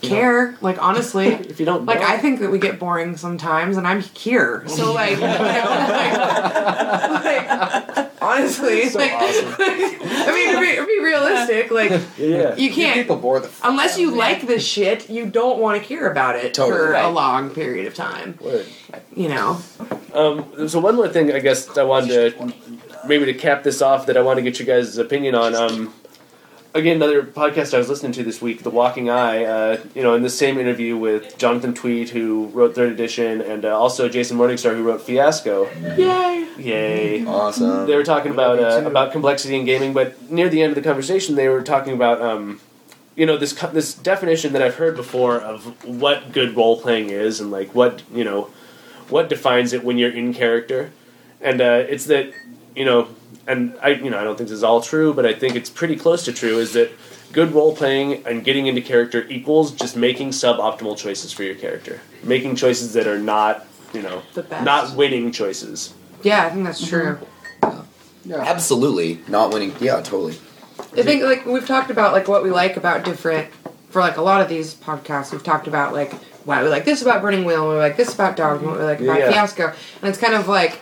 care. 0.00 0.56
Like, 0.60 0.82
honestly. 0.82 1.28
If 1.52 1.60
you 1.60 1.66
don't, 1.66 1.84
Like 1.86 2.00
know. 2.00 2.06
I 2.06 2.18
think 2.18 2.40
that 2.40 2.50
we 2.50 2.58
get 2.58 2.78
boring 2.80 3.16
sometimes, 3.16 3.76
and 3.76 3.86
I'm 3.86 4.00
here. 4.00 4.64
So 4.66 4.92
like, 4.92 5.12
you 5.12 5.20
know, 5.20 5.26
like, 5.26 7.24
like, 7.24 8.12
honestly, 8.20 8.88
So 8.88 8.98
like, 8.98 9.12
awesome. 9.12 9.54
I 9.58 10.32
mean, 10.34 10.54
to 10.54 10.60
be, 10.60 10.76
to 10.76 10.86
be 10.86 11.04
realistic, 11.04 11.70
like 11.70 11.90
yeah. 12.18 12.56
you 12.56 12.72
can't 12.72 12.94
People 12.96 13.16
bore 13.16 13.40
the. 13.40 13.50
unless 13.62 13.98
you 13.98 14.10
of 14.10 14.16
like 14.16 14.46
this 14.46 14.66
shit, 14.66 15.08
you 15.10 15.26
don't 15.26 15.58
want 15.58 15.80
to 15.80 15.86
care 15.86 16.10
about 16.10 16.36
it 16.36 16.54
Totally. 16.54 16.78
for 16.78 16.94
a 16.94 17.08
long 17.10 17.50
period 17.50 17.86
of 17.86 17.94
time. 17.94 18.38
Word. 18.40 18.66
You 19.14 19.28
know, 19.28 19.58
Um, 20.14 20.68
so 20.68 20.80
one 20.80 20.96
more 20.96 21.08
thing, 21.08 21.32
I 21.32 21.38
guess 21.38 21.76
I 21.76 21.82
wanted 21.82 22.36
to 22.38 22.52
maybe 23.06 23.26
to 23.26 23.34
cap 23.34 23.62
this 23.62 23.80
off 23.82 24.06
that 24.06 24.16
I 24.16 24.22
want 24.22 24.38
to 24.38 24.42
get 24.42 24.58
you 24.58 24.66
guys' 24.66 24.98
opinion 24.98 25.34
on. 25.34 25.54
Um, 25.54 25.94
again, 26.74 26.96
another 26.96 27.22
podcast 27.22 27.74
I 27.74 27.78
was 27.78 27.88
listening 27.88 28.12
to 28.12 28.24
this 28.24 28.40
week, 28.40 28.62
The 28.62 28.70
Walking 28.70 29.10
Eye. 29.10 29.44
Uh, 29.44 29.80
you 29.94 30.02
know, 30.02 30.14
in 30.14 30.22
the 30.22 30.30
same 30.30 30.58
interview 30.58 30.96
with 30.96 31.38
Jonathan 31.38 31.74
Tweet, 31.74 32.10
who 32.10 32.46
wrote 32.48 32.74
Third 32.74 32.92
Edition, 32.92 33.40
and 33.40 33.64
uh, 33.64 33.78
also 33.78 34.08
Jason 34.08 34.38
Morningstar, 34.38 34.74
who 34.74 34.82
wrote 34.82 35.02
Fiasco. 35.02 35.70
yay! 35.96 36.46
Yay! 36.58 37.24
Awesome. 37.26 37.86
They 37.86 37.96
were 37.96 38.04
talking 38.04 38.32
about 38.32 38.58
uh, 38.58 38.86
about 38.86 39.12
complexity 39.12 39.56
in 39.56 39.64
gaming, 39.64 39.92
but 39.92 40.30
near 40.30 40.48
the 40.48 40.62
end 40.62 40.70
of 40.70 40.76
the 40.76 40.86
conversation, 40.86 41.34
they 41.34 41.48
were 41.48 41.62
talking 41.62 41.94
about 41.94 42.20
um, 42.20 42.60
you 43.16 43.26
know 43.26 43.36
this 43.36 43.52
this 43.72 43.94
definition 43.94 44.52
that 44.52 44.62
I've 44.62 44.76
heard 44.76 44.96
before 44.96 45.40
of 45.40 45.84
what 45.86 46.32
good 46.32 46.56
role 46.56 46.80
playing 46.80 47.10
is, 47.10 47.40
and 47.40 47.50
like 47.50 47.74
what 47.74 48.02
you 48.12 48.24
know 48.24 48.50
what 49.08 49.28
defines 49.28 49.72
it 49.72 49.84
when 49.84 49.98
you're 49.98 50.12
in 50.12 50.32
character, 50.32 50.92
and 51.40 51.60
uh, 51.60 51.84
it's 51.88 52.06
that 52.06 52.32
you 52.74 52.84
know, 52.84 53.08
and 53.46 53.74
I 53.82 53.90
you 53.90 54.10
know 54.10 54.18
I 54.18 54.24
don't 54.24 54.36
think 54.36 54.48
this 54.48 54.56
is 54.56 54.64
all 54.64 54.80
true, 54.80 55.12
but 55.14 55.26
I 55.26 55.34
think 55.34 55.56
it's 55.56 55.70
pretty 55.70 55.96
close 55.96 56.24
to 56.24 56.32
true. 56.32 56.58
Is 56.58 56.72
that 56.74 56.90
good 57.32 57.52
role 57.52 57.74
playing 57.74 58.26
and 58.26 58.44
getting 58.44 58.66
into 58.66 58.80
character 58.82 59.26
equals 59.28 59.72
just 59.72 59.96
making 59.96 60.30
suboptimal 60.30 60.96
choices 60.96 61.32
for 61.32 61.42
your 61.42 61.54
character, 61.54 62.00
making 62.22 62.56
choices 62.56 62.92
that 62.94 63.06
are 63.06 63.18
not 63.18 63.66
you 63.92 64.02
know 64.02 64.22
The 64.34 64.42
best. 64.42 64.64
not 64.64 64.96
winning 64.96 65.32
choices. 65.32 65.94
Yeah, 66.22 66.46
I 66.46 66.50
think 66.50 66.64
that's 66.64 66.80
mm-hmm. 66.84 67.24
true. 67.24 67.28
Absolutely 68.30 69.20
not 69.28 69.52
winning. 69.52 69.74
Yeah, 69.80 69.96
totally. 70.00 70.38
I 70.96 71.02
think 71.02 71.22
like 71.22 71.44
we've 71.46 71.66
talked 71.66 71.90
about 71.90 72.12
like 72.12 72.28
what 72.28 72.42
we 72.42 72.50
like 72.50 72.76
about 72.76 73.04
different 73.04 73.52
for 73.90 74.00
like 74.00 74.16
a 74.16 74.22
lot 74.22 74.40
of 74.40 74.48
these 74.48 74.74
podcasts. 74.74 75.32
We've 75.32 75.42
talked 75.42 75.66
about 75.66 75.92
like 75.92 76.12
why 76.44 76.62
we 76.62 76.68
like 76.68 76.84
this 76.84 77.02
about 77.02 77.22
Burning 77.22 77.44
Wheel, 77.44 77.64
and 77.64 77.72
we 77.72 77.78
like 77.78 77.96
this 77.96 78.14
about 78.14 78.36
Dogs, 78.36 78.60
and 78.62 78.70
what 78.70 78.78
we 78.78 78.84
like 78.84 79.00
about 79.00 79.18
Yeah. 79.18 79.30
Fiasco, 79.30 79.66
and 79.68 80.08
it's 80.08 80.18
kind 80.18 80.34
of 80.34 80.48
like 80.48 80.80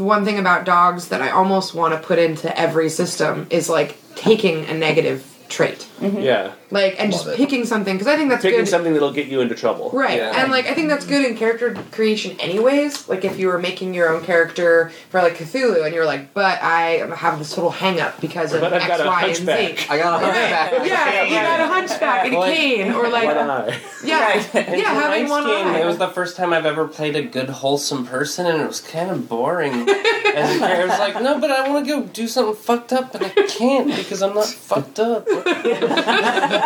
one 0.00 0.24
thing 0.24 0.38
about 0.38 0.64
dogs 0.64 1.08
that 1.08 1.22
I 1.22 1.30
almost 1.30 1.74
want 1.74 1.94
to 1.94 2.00
put 2.00 2.18
into 2.18 2.58
every 2.58 2.88
system 2.88 3.46
is 3.50 3.68
like 3.68 3.96
taking 4.14 4.64
a 4.66 4.74
negative 4.74 5.26
trait, 5.48 5.86
mm-hmm. 5.98 6.20
Yeah, 6.20 6.52
like 6.70 6.96
and 7.00 7.10
Love 7.12 7.20
just 7.24 7.32
it. 7.34 7.36
picking 7.36 7.64
something 7.64 7.94
because 7.94 8.06
I 8.06 8.16
think 8.16 8.30
that's 8.30 8.42
picking 8.42 8.60
good. 8.60 8.68
something 8.68 8.92
that'll 8.92 9.12
get 9.12 9.26
you 9.26 9.40
into 9.40 9.54
trouble. 9.54 9.90
Right, 9.92 10.18
Yeah. 10.18 10.40
and 10.42 10.50
like 10.52 10.66
I 10.66 10.74
think 10.74 10.88
that's 10.88 11.04
good 11.04 11.24
in 11.24 11.36
character 11.36 11.74
creation, 11.92 12.38
anyways. 12.40 13.08
Like 13.08 13.24
if 13.24 13.38
you 13.38 13.48
were 13.48 13.58
making 13.58 13.94
your 13.94 14.08
own 14.14 14.22
character 14.24 14.92
for 15.10 15.20
like 15.20 15.34
Cthulhu, 15.36 15.84
and 15.84 15.94
you're 15.94 16.04
like, 16.06 16.32
but 16.34 16.62
I 16.62 17.06
have 17.16 17.38
this 17.38 17.56
little 17.56 17.70
hang 17.70 18.00
up 18.00 18.20
because 18.20 18.52
of 18.52 18.60
But 18.60 18.72
I've 18.72 18.82
X, 18.82 18.88
got 18.88 19.00
a 19.00 19.06
Y, 19.06 19.20
and 19.22 19.26
hunchback. 19.36 19.78
Z. 19.78 19.86
I 19.90 19.98
got 19.98 20.22
a 20.22 20.24
hunchback. 20.26 20.86
Yeah, 20.86 21.22
you 21.24 21.34
got 21.34 21.60
a 21.60 21.66
hunchback 21.66 22.24
and 22.26 22.34
a 22.34 22.38
Like- 22.38 22.54
cane, 22.54 22.92
or 22.92 23.08
like 23.08 23.26
One 23.26 23.36
eye. 23.50 23.78
yeah, 24.04 24.20
Right. 24.30 24.54
And 24.54 24.80
yeah, 24.80 24.92
having 24.94 25.26
tonight's 25.26 25.30
one 25.30 25.44
game, 25.46 25.66
eye. 25.66 25.80
It 25.80 25.86
was 25.86 25.98
the 25.98 26.08
first 26.08 26.36
time 26.36 26.52
I've 26.52 26.66
ever 26.66 26.86
played 26.86 27.16
a 27.16 27.22
good, 27.22 27.48
wholesome 27.48 28.06
person, 28.06 28.46
and 28.46 28.60
it 28.60 28.66
was 28.66 28.80
kind 28.80 29.10
of 29.10 29.28
boring. 29.28 29.88
As 29.90 30.56
a 30.56 30.58
character, 30.60 30.64
I 30.64 30.84
was 30.86 30.98
like, 31.00 31.20
no, 31.22 31.40
but 31.40 31.50
I 31.50 31.68
want 31.68 31.86
to 31.86 31.90
go 31.92 32.02
do 32.06 32.28
something 32.28 32.54
fucked 32.54 32.92
up, 32.92 33.12
but 33.12 33.22
I 33.24 33.30
can't 33.46 33.88
because 33.88 34.22
I'm 34.22 34.34
not 34.34 34.46
fucked 34.46 35.00
up. 35.00 35.26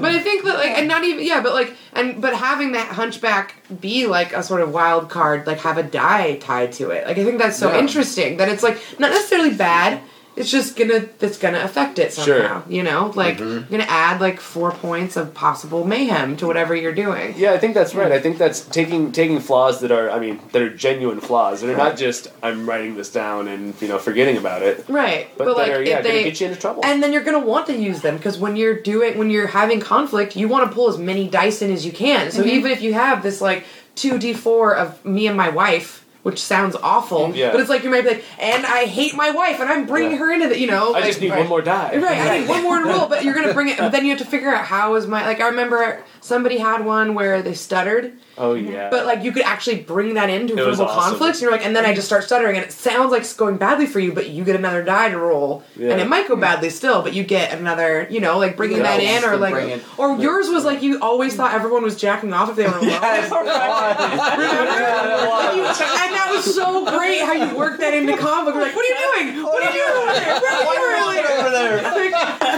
But 0.00 0.10
I 0.12 0.20
think 0.20 0.44
that 0.44 0.54
like, 0.56 0.70
and 0.70 0.88
not 0.88 1.04
even 1.04 1.24
yeah, 1.24 1.40
but 1.42 1.52
like, 1.54 1.74
and 1.92 2.20
but 2.20 2.34
having 2.34 2.72
that 2.72 2.88
hunchback 2.88 3.54
be 3.80 4.06
like 4.06 4.32
a 4.32 4.42
sort 4.42 4.60
of 4.60 4.72
wild 4.72 5.10
card, 5.10 5.46
like 5.46 5.58
have 5.60 5.78
a 5.78 5.82
die 5.82 6.36
tied 6.36 6.72
to 6.72 6.90
it. 6.90 7.06
Like 7.06 7.18
I 7.18 7.24
think 7.24 7.38
that's 7.38 7.58
so 7.58 7.70
Yeah. 7.72 7.78
interesting 7.80 8.36
that 8.38 8.48
it's 8.48 8.62
like 8.62 8.78
not 8.98 9.10
necessarily 9.10 9.54
bad. 9.54 10.00
It's 10.36 10.50
just 10.50 10.76
gonna 10.76 11.06
that's 11.18 11.38
gonna 11.38 11.60
affect 11.60 11.98
it 11.98 12.12
Sure. 12.12 12.40
somehow. 12.40 12.62
You 12.68 12.82
know, 12.82 13.12
like 13.14 13.38
mm-hmm. 13.38 13.50
you're 13.50 13.80
gonna 13.80 13.84
add 13.90 14.20
like 14.20 14.40
four 14.40 14.72
points 14.72 15.16
of 15.16 15.32
possible 15.34 15.84
mayhem 15.84 16.36
to 16.38 16.46
whatever 16.46 16.74
you're 16.74 16.94
doing. 16.94 17.34
Yeah, 17.36 17.52
I 17.52 17.58
think 17.58 17.74
that's 17.74 17.94
right. 17.94 18.10
I 18.10 18.20
think 18.20 18.38
that's 18.38 18.60
taking 18.60 19.12
taking 19.12 19.40
flaws 19.40 19.80
that 19.80 19.92
are, 19.92 20.10
I 20.10 20.18
mean, 20.18 20.40
that 20.52 20.60
are 20.62 20.74
genuine 20.74 21.20
flaws. 21.20 21.60
That 21.60 21.70
are 21.70 21.76
not 21.76 21.96
just 21.96 22.28
I'm 22.42 22.68
writing 22.68 22.96
this 22.96 23.10
down 23.12 23.48
and 23.48 23.80
you 23.80 23.88
know 23.88 23.98
forgetting 23.98 24.36
about 24.36 24.62
it, 24.62 24.84
Right, 24.88 25.28
but, 25.36 25.44
but, 25.44 25.56
like 25.56 25.70
are 25.70 25.82
yeah 25.82 26.00
they 26.00 26.24
get 26.24 26.40
you 26.40 26.48
into 26.48 26.60
trouble. 26.60 26.84
and 26.84 27.02
then 27.02 27.12
you're 27.12 27.24
gonna 27.24 27.38
want 27.38 27.66
to 27.68 27.76
use 27.76 28.00
them 28.02 28.16
because 28.16 28.38
when 28.38 28.56
you're 28.56 28.80
doing 28.80 29.16
when 29.18 29.30
you're 29.30 29.46
having 29.46 29.80
conflict 29.80 30.36
you 30.36 30.48
want 30.48 30.68
to 30.68 30.74
pull 30.74 30.88
as 30.88 30.98
many 30.98 31.28
dice 31.28 31.62
in 31.62 31.70
as 31.70 31.86
you 31.86 31.92
can 31.92 32.30
so 32.30 32.40
mm-hmm. 32.40 32.50
even 32.50 32.70
if 32.72 32.82
you 32.82 32.94
have 32.94 33.22
this 33.22 33.40
like 33.40 33.64
2d4 33.96 34.76
of 34.76 35.04
me 35.04 35.26
and 35.26 35.36
my 35.36 35.48
wife 35.48 36.03
which 36.24 36.40
sounds 36.40 36.74
awful 36.82 37.30
Yeah. 37.34 37.52
but 37.52 37.60
it's 37.60 37.70
like 37.70 37.84
you 37.84 37.90
might 37.90 38.02
be 38.02 38.08
like 38.10 38.24
and 38.38 38.66
i 38.66 38.84
hate 38.86 39.14
my 39.14 39.30
wife 39.30 39.60
and 39.60 39.70
i'm 39.70 39.86
bringing 39.86 40.10
Yeah. 40.12 40.16
her 40.18 40.32
into 40.32 40.48
the 40.48 40.58
you 40.58 40.66
know 40.66 40.88
I 40.88 40.98
like, 40.98 41.04
just 41.04 41.20
need 41.20 41.30
right. 41.30 41.38
one 41.40 41.48
more 41.48 41.62
die. 41.62 41.96
Right, 41.96 42.18
I 42.18 42.38
need 42.40 42.48
one 42.48 42.62
more 42.64 42.78
to 42.80 42.84
roll, 42.84 43.06
but 43.08 43.22
you're 43.24 43.34
gonna 43.34 43.54
bring 43.54 43.68
it. 43.68 43.78
But 43.78 43.92
then 43.92 44.04
you 44.04 44.10
have 44.10 44.18
to 44.18 44.24
figure 44.26 44.52
out 44.52 44.64
how 44.64 44.94
is 44.96 45.06
my 45.06 45.24
like. 45.26 45.40
I 45.40 45.46
remember 45.48 46.02
somebody 46.20 46.58
had 46.58 46.84
one 46.84 47.14
where 47.14 47.40
they 47.42 47.54
stuttered, 47.54 48.12
Oh 48.38 48.54
yeah. 48.54 48.88
but 48.90 49.04
like 49.06 49.22
you 49.22 49.30
could 49.32 49.42
actually 49.42 49.80
bring 49.82 50.14
that 50.14 50.30
into 50.30 50.56
It 50.56 50.66
was 50.66 50.78
verbal 50.78 50.90
awesome. 50.90 51.10
conflicts. 51.12 51.38
And 51.38 51.42
you're 51.42 51.52
like, 51.52 51.64
and 51.66 51.74
then 51.76 51.84
I 51.86 51.94
just 51.94 52.06
start 52.06 52.24
stuttering, 52.24 52.56
and 52.56 52.64
it 52.64 52.72
sounds 52.72 53.10
like 53.12 53.20
it's 53.22 53.34
going 53.34 53.56
badly 53.58 53.86
for 53.86 54.00
you, 54.00 54.12
but 54.12 54.30
you 54.30 54.44
get 54.44 54.56
another 54.56 54.82
die 54.82 55.10
to 55.10 55.18
roll, 55.18 55.62
Yeah. 55.76 55.90
and 55.92 56.00
it 56.00 56.08
might 56.08 56.26
go 56.28 56.36
badly 56.36 56.70
still, 56.70 57.02
but 57.02 57.12
you 57.14 57.22
get 57.24 57.52
another, 57.52 58.06
you 58.10 58.20
know, 58.20 58.38
like 58.38 58.56
bringing 58.56 58.78
Yeah. 58.78 58.96
that 58.96 59.00
in, 59.00 59.24
or 59.28 59.36
like, 59.36 59.52
bring 59.54 59.70
it- 59.70 59.82
or 59.98 60.16
yours 60.16 60.48
was 60.48 60.64
like 60.64 60.82
you 60.82 60.98
always 61.00 61.34
thought 61.34 61.52
everyone 61.54 61.82
was 61.82 61.96
jacking 61.96 62.32
off 62.32 62.48
if 62.50 62.56
they 62.56 62.64
were 62.66 62.78
alone. 62.78 62.84
And 62.84 62.94
you- 65.56 65.64
and 65.64 66.13
that 66.14 66.30
was 66.32 66.54
so 66.54 66.84
great 66.96 67.20
how 67.20 67.32
you 67.32 67.56
worked 67.56 67.80
that 67.80 67.94
into 67.94 68.16
comic. 68.16 68.54
We're 68.54 68.62
like, 68.62 68.74
what 68.74 68.84
are 68.84 68.88
you 68.88 69.32
doing? 69.32 69.42
What 69.44 69.62
are 69.62 69.72
you 69.72 69.84
doing 69.84 69.96
over 70.02 70.12
there? 70.14 70.40
Where 70.40 70.96
are 70.96 71.14
you 71.14 71.40
over 71.40 71.50
there? 71.50 71.78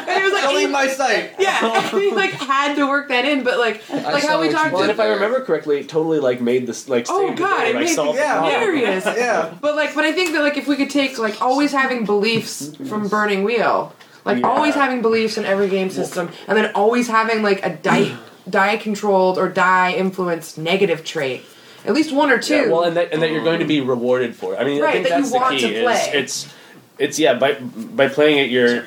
and 0.06 0.22
it 0.22 0.24
was 0.24 0.32
like, 0.32 0.42
Don't 0.44 0.54
leave 0.56 0.70
my 0.70 0.86
sight. 0.88 1.34
yeah, 1.38 1.90
and 1.92 2.00
he 2.02 2.12
like 2.12 2.30
had 2.32 2.74
to 2.76 2.86
work 2.86 3.08
that 3.08 3.24
in, 3.24 3.42
but 3.44 3.58
like, 3.58 3.82
like 3.90 4.24
how 4.24 4.40
we 4.40 4.46
what 4.46 4.52
you 4.52 4.52
talked. 4.52 4.72
well, 4.72 4.82
and 4.82 4.90
if 4.90 5.00
I 5.00 5.08
remember 5.08 5.40
correctly, 5.44 5.80
it 5.80 5.88
totally 5.88 6.20
like 6.20 6.40
made 6.40 6.66
this 6.66 6.88
like 6.88 7.06
Oh 7.08 7.26
saved 7.28 7.38
the 7.38 7.42
god, 7.42 7.60
day, 7.62 7.70
it 7.70 7.74
like, 7.74 7.84
made 7.86 7.94
solved 7.94 8.18
the 8.18 8.22
yeah. 8.22 8.42
hilarious. 8.42 9.04
Yeah. 9.16 9.54
But 9.60 9.76
like, 9.76 9.94
but 9.94 10.04
I 10.04 10.12
think 10.12 10.32
that 10.32 10.42
like 10.42 10.56
if 10.56 10.66
we 10.68 10.76
could 10.76 10.90
take 10.90 11.18
like 11.18 11.40
always 11.40 11.72
having 11.72 12.04
beliefs 12.04 12.74
from 12.88 13.08
Burning 13.08 13.44
Wheel, 13.44 13.92
like 14.24 14.38
Yeah. 14.38 14.48
always 14.48 14.74
having 14.74 15.00
beliefs 15.02 15.38
in 15.38 15.44
every 15.44 15.68
game 15.68 15.90
system, 15.90 16.28
and 16.48 16.56
then 16.56 16.70
always 16.74 17.08
having 17.08 17.42
like 17.42 17.64
a 17.64 17.70
die 17.76 18.16
die 18.48 18.76
controlled 18.76 19.38
or 19.38 19.48
die 19.48 19.92
influenced 19.94 20.58
negative 20.58 21.02
trait, 21.04 21.44
at 21.86 21.94
least 21.94 22.12
one 22.12 22.30
or 22.30 22.38
two. 22.38 22.54
Yeah, 22.54 22.68
well, 22.68 22.84
and 22.84 22.96
that, 22.96 23.12
and 23.12 23.22
that 23.22 23.30
you're 23.30 23.44
going 23.44 23.60
to 23.60 23.64
be 23.66 23.80
rewarded 23.80 24.34
for 24.34 24.54
it. 24.54 24.58
I 24.58 24.64
mean, 24.64 24.82
I 24.82 24.92
think 24.92 25.08
that 25.08 25.16
you 25.16 25.22
that's 25.22 25.32
the 25.32 25.38
want 25.38 25.56
key. 25.58 25.60
to 25.74 25.82
play. 25.82 25.94
Is 25.94 26.14
it's 26.46 26.54
it's 26.98 27.18
yeah 27.18 27.34
by 27.34 27.54
by 27.54 28.08
playing 28.08 28.38
it, 28.38 28.50
you're 28.50 28.84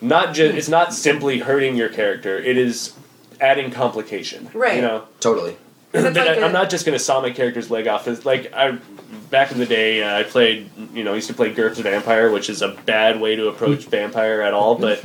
not 0.00 0.34
just 0.34 0.56
it's 0.56 0.68
not 0.68 0.92
simply 0.94 1.38
hurting 1.40 1.76
your 1.76 1.88
character. 1.88 2.38
It 2.38 2.56
is 2.56 2.94
adding 3.40 3.70
complication. 3.70 4.48
Right. 4.54 4.76
You 4.76 4.82
know, 4.82 5.04
Totally. 5.20 5.56
It's 5.92 6.02
but 6.02 6.14
like 6.16 6.28
I, 6.28 6.34
a- 6.34 6.44
I'm 6.44 6.52
not 6.52 6.68
just 6.70 6.84
going 6.84 6.98
to 6.98 7.02
saw 7.02 7.20
my 7.20 7.30
character's 7.30 7.70
leg 7.70 7.86
off. 7.86 8.06
It's 8.08 8.26
like 8.26 8.52
I 8.52 8.78
back 9.30 9.52
in 9.52 9.58
the 9.58 9.66
day, 9.66 10.02
uh, 10.02 10.18
I 10.18 10.22
played 10.22 10.68
you 10.92 11.02
know 11.04 11.12
I 11.12 11.16
used 11.16 11.28
to 11.28 11.34
play 11.34 11.52
GURPS 11.54 11.78
of 11.78 11.84
Vampire, 11.84 12.30
which 12.30 12.50
is 12.50 12.62
a 12.62 12.68
bad 12.86 13.20
way 13.20 13.36
to 13.36 13.48
approach 13.48 13.84
vampire 13.90 14.42
at 14.42 14.52
all. 14.54 14.74
But 14.74 15.04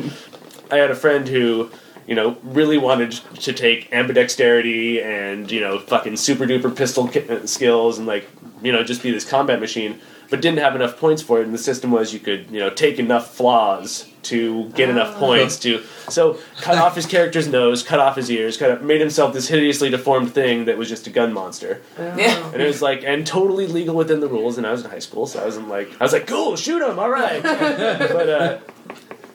I 0.72 0.78
had 0.78 0.92
a 0.92 0.96
friend 0.96 1.28
who 1.28 1.70
you 2.08 2.16
know 2.16 2.38
really 2.44 2.78
wanted 2.78 3.12
to 3.12 3.54
take 3.54 3.92
ambidexterity 3.92 5.04
and 5.04 5.52
you 5.52 5.62
know 5.62 5.80
fucking 5.80 6.18
super 6.18 6.46
duper 6.46 6.76
pistol 6.76 7.08
ki- 7.08 7.28
uh, 7.30 7.46
skills 7.46 7.98
and 7.98 8.08
like 8.08 8.28
you 8.62 8.72
know 8.72 8.84
just 8.84 9.04
be 9.04 9.12
this 9.12 9.28
combat 9.28 9.60
machine. 9.60 10.00
But 10.30 10.42
didn't 10.42 10.60
have 10.60 10.76
enough 10.76 10.98
points 10.98 11.22
for 11.22 11.42
it, 11.42 11.46
and 11.46 11.54
the 11.54 11.60
system 11.60 11.92
was 11.92 12.12
you 12.12 12.20
could, 12.20 12.50
you 12.50 12.60
know, 12.60 12.72
take 12.72 12.98
enough 12.98 13.36
flaws 13.36 14.10
to 14.24 14.70
get 14.70 14.90
enough 14.90 15.16
points 15.18 15.60
to. 15.60 15.84
So 16.10 16.40
cut 16.60 16.80
off 16.80 16.96
his 16.96 17.06
character's 17.06 17.48
nose, 17.48 17.84
cut 17.84 18.00
off 18.00 18.16
his 18.16 18.32
ears, 18.32 18.58
cut 18.58 18.84
made 18.84 19.00
himself 19.00 19.34
this 19.34 19.48
hideously 19.48 19.92
deformed 19.92 20.34
thing 20.34 20.66
that 20.66 20.78
was 20.78 20.90
just 20.90 21.06
a 21.06 21.12
gun 21.12 21.34
monster. 21.34 21.82
Yeah. 22.00 22.52
And 22.52 22.60
it 22.60 22.66
was 22.66 22.82
like, 22.82 23.04
and 23.04 23.28
totally 23.28 23.68
legal 23.68 23.96
within 23.96 24.22
the 24.22 24.28
rules. 24.28 24.58
And 24.58 24.66
I 24.66 24.72
was 24.72 24.84
in 24.84 24.90
high 24.90 25.00
school, 25.00 25.28
so 25.28 25.40
I 25.40 25.46
wasn't 25.46 25.68
like, 25.68 25.92
I 26.00 26.04
was 26.04 26.14
like, 26.14 26.26
cool, 26.26 26.56
shoot 26.56 26.82
him, 26.82 26.98
all 26.98 27.10
right. 27.12 27.44
but 27.44 28.30
uh, 28.30 28.60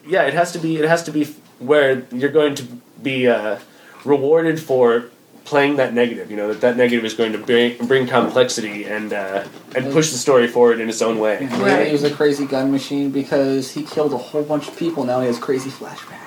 yeah, 0.04 0.22
it 0.22 0.34
has 0.34 0.50
to 0.52 0.58
be, 0.58 0.78
it 0.78 0.88
has 0.88 1.04
to 1.04 1.12
be 1.12 1.32
where 1.58 2.04
you're 2.12 2.30
going 2.30 2.54
to 2.56 2.64
be 3.02 3.28
uh, 3.28 3.58
rewarded 4.04 4.60
for 4.60 5.06
playing 5.44 5.76
that 5.76 5.94
negative. 5.94 6.30
You 6.30 6.36
know 6.36 6.48
that 6.48 6.60
that 6.60 6.76
negative 6.76 7.04
is 7.04 7.14
going 7.14 7.32
to 7.32 7.38
bring 7.38 7.76
bring 7.86 8.06
complexity 8.06 8.84
and 8.84 9.12
uh, 9.12 9.44
and 9.74 9.92
push 9.92 10.10
the 10.10 10.18
story 10.18 10.46
forward 10.48 10.80
in 10.80 10.88
its 10.88 11.00
own 11.02 11.18
way. 11.18 11.38
Maybe 11.40 11.62
Right. 11.62 11.86
he 11.86 11.92
was 11.92 12.04
a 12.04 12.14
crazy 12.14 12.46
gun 12.46 12.70
machine 12.70 13.10
because 13.10 13.72
he 13.72 13.82
killed 13.84 14.12
a 14.12 14.18
whole 14.18 14.42
bunch 14.42 14.68
of 14.68 14.76
people. 14.76 15.04
Now 15.04 15.20
he 15.20 15.26
has 15.26 15.38
crazy 15.38 15.70
flashbacks. 15.70 16.24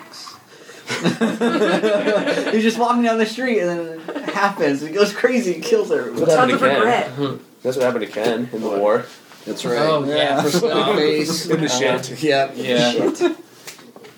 He's 2.52 2.64
just 2.64 2.78
walking 2.78 3.04
down 3.04 3.18
the 3.18 3.26
street 3.26 3.60
and 3.62 3.70
then 3.70 4.00
it 4.24 4.30
happens. 4.34 4.82
He 4.82 4.90
goes 4.90 5.14
crazy 5.14 5.56
and 5.56 5.64
kills 5.64 5.92
everyone. 5.92 6.20
What 6.22 6.30
happened 6.30 6.60
to 6.60 6.68
Ken? 6.68 7.40
That's 7.64 7.78
what 7.78 7.86
happened 7.86 8.06
to 8.06 8.12
Ken 8.12 8.50
in 8.52 8.62
the 8.62 8.70
war. 8.70 9.06
That's 9.46 9.64
right. 9.66 9.78
Oh, 9.80 10.04
yeah. 10.04 10.42
Snow 10.44 10.96
face. 10.98 11.48
In 11.50 11.62
the 11.62 11.70
shit. 11.70 12.22
Yeah. 12.22 12.52
Yeah. 12.54 13.34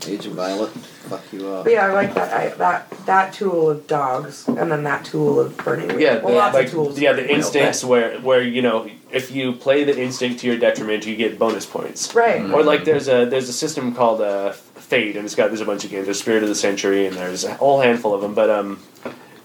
Agent 0.08 0.36
Violet. 0.36 0.70
Fuck 0.70 1.22
you 1.34 1.48
up. 1.50 1.66
But 1.66 1.74
yeah, 1.74 1.86
I 1.88 1.94
like 1.94 2.14
that. 2.14 2.34
I, 2.34 2.50
that 2.58 2.90
that 3.06 3.34
tool 3.34 3.70
of 3.70 3.88
dogs, 3.88 4.48
and 4.48 4.72
then 4.72 4.84
that 4.84 5.06
tool 5.06 5.40
of 5.40 5.58
burning. 5.58 5.88
Wheel. 5.90 6.00
Yeah, 6.00 6.16
well, 6.20 6.30
the, 6.30 6.34
lots 6.40 6.54
like 6.54 6.66
of 6.68 6.72
tools. 6.72 7.00
yeah, 7.00 7.12
the 7.12 7.18
burning 7.24 7.28
wheel, 7.30 7.38
instincts 7.38 7.84
where 7.84 8.20
where 8.22 8.42
you 8.42 8.62
know 8.62 8.90
if 9.12 9.32
you 9.32 9.54
play 9.54 9.84
the 9.84 10.00
instinct 10.00 10.40
to 10.42 10.48
your 10.48 10.58
detriment, 10.58 11.06
you 11.06 11.16
get 11.16 11.38
bonus 11.38 11.66
points. 11.66 12.08
but- 12.08 12.16
right? 12.16 12.42
Or 12.52 12.64
like 12.64 12.84
there's 12.86 13.08
a 13.08 13.26
there's 13.26 13.50
a 13.50 13.54
system 13.54 13.94
called 13.94 14.22
uh, 14.22 14.52
Fate, 14.54 15.16
and 15.18 15.26
it's 15.26 15.36
got 15.36 15.48
there's 15.48 15.62
a 15.62 15.66
bunch 15.66 15.84
of 15.86 15.92
games. 15.92 16.06
There's 16.06 16.20
Spirit 16.20 16.44
of 16.44 16.50
the 16.50 16.56
Century, 16.56 17.06
and 17.06 17.16
there's 17.16 17.44
a 17.44 17.54
whole 17.56 17.82
handful 17.82 18.14
of 18.14 18.22
them. 18.22 18.34
But 18.34 18.50
um, 18.50 18.80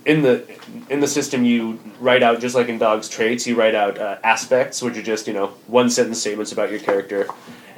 in 0.04 0.22
the 0.22 0.44
in 0.88 1.00
the 1.00 1.08
system, 1.08 1.44
you 1.44 1.78
write 2.00 2.22
out 2.22 2.40
just 2.40 2.54
like 2.54 2.68
in 2.68 2.78
Dogs 2.78 3.08
traits, 3.08 3.46
you 3.46 3.56
write 3.56 3.74
out 3.74 3.98
uh, 3.98 4.18
aspects, 4.24 4.80
which 4.80 4.96
are 4.96 5.02
just 5.02 5.26
you 5.26 5.32
know 5.34 5.48
one 5.66 5.90
sentence 5.90 6.20
statements 6.20 6.52
about 6.52 6.70
your 6.70 6.80
character. 6.80 7.28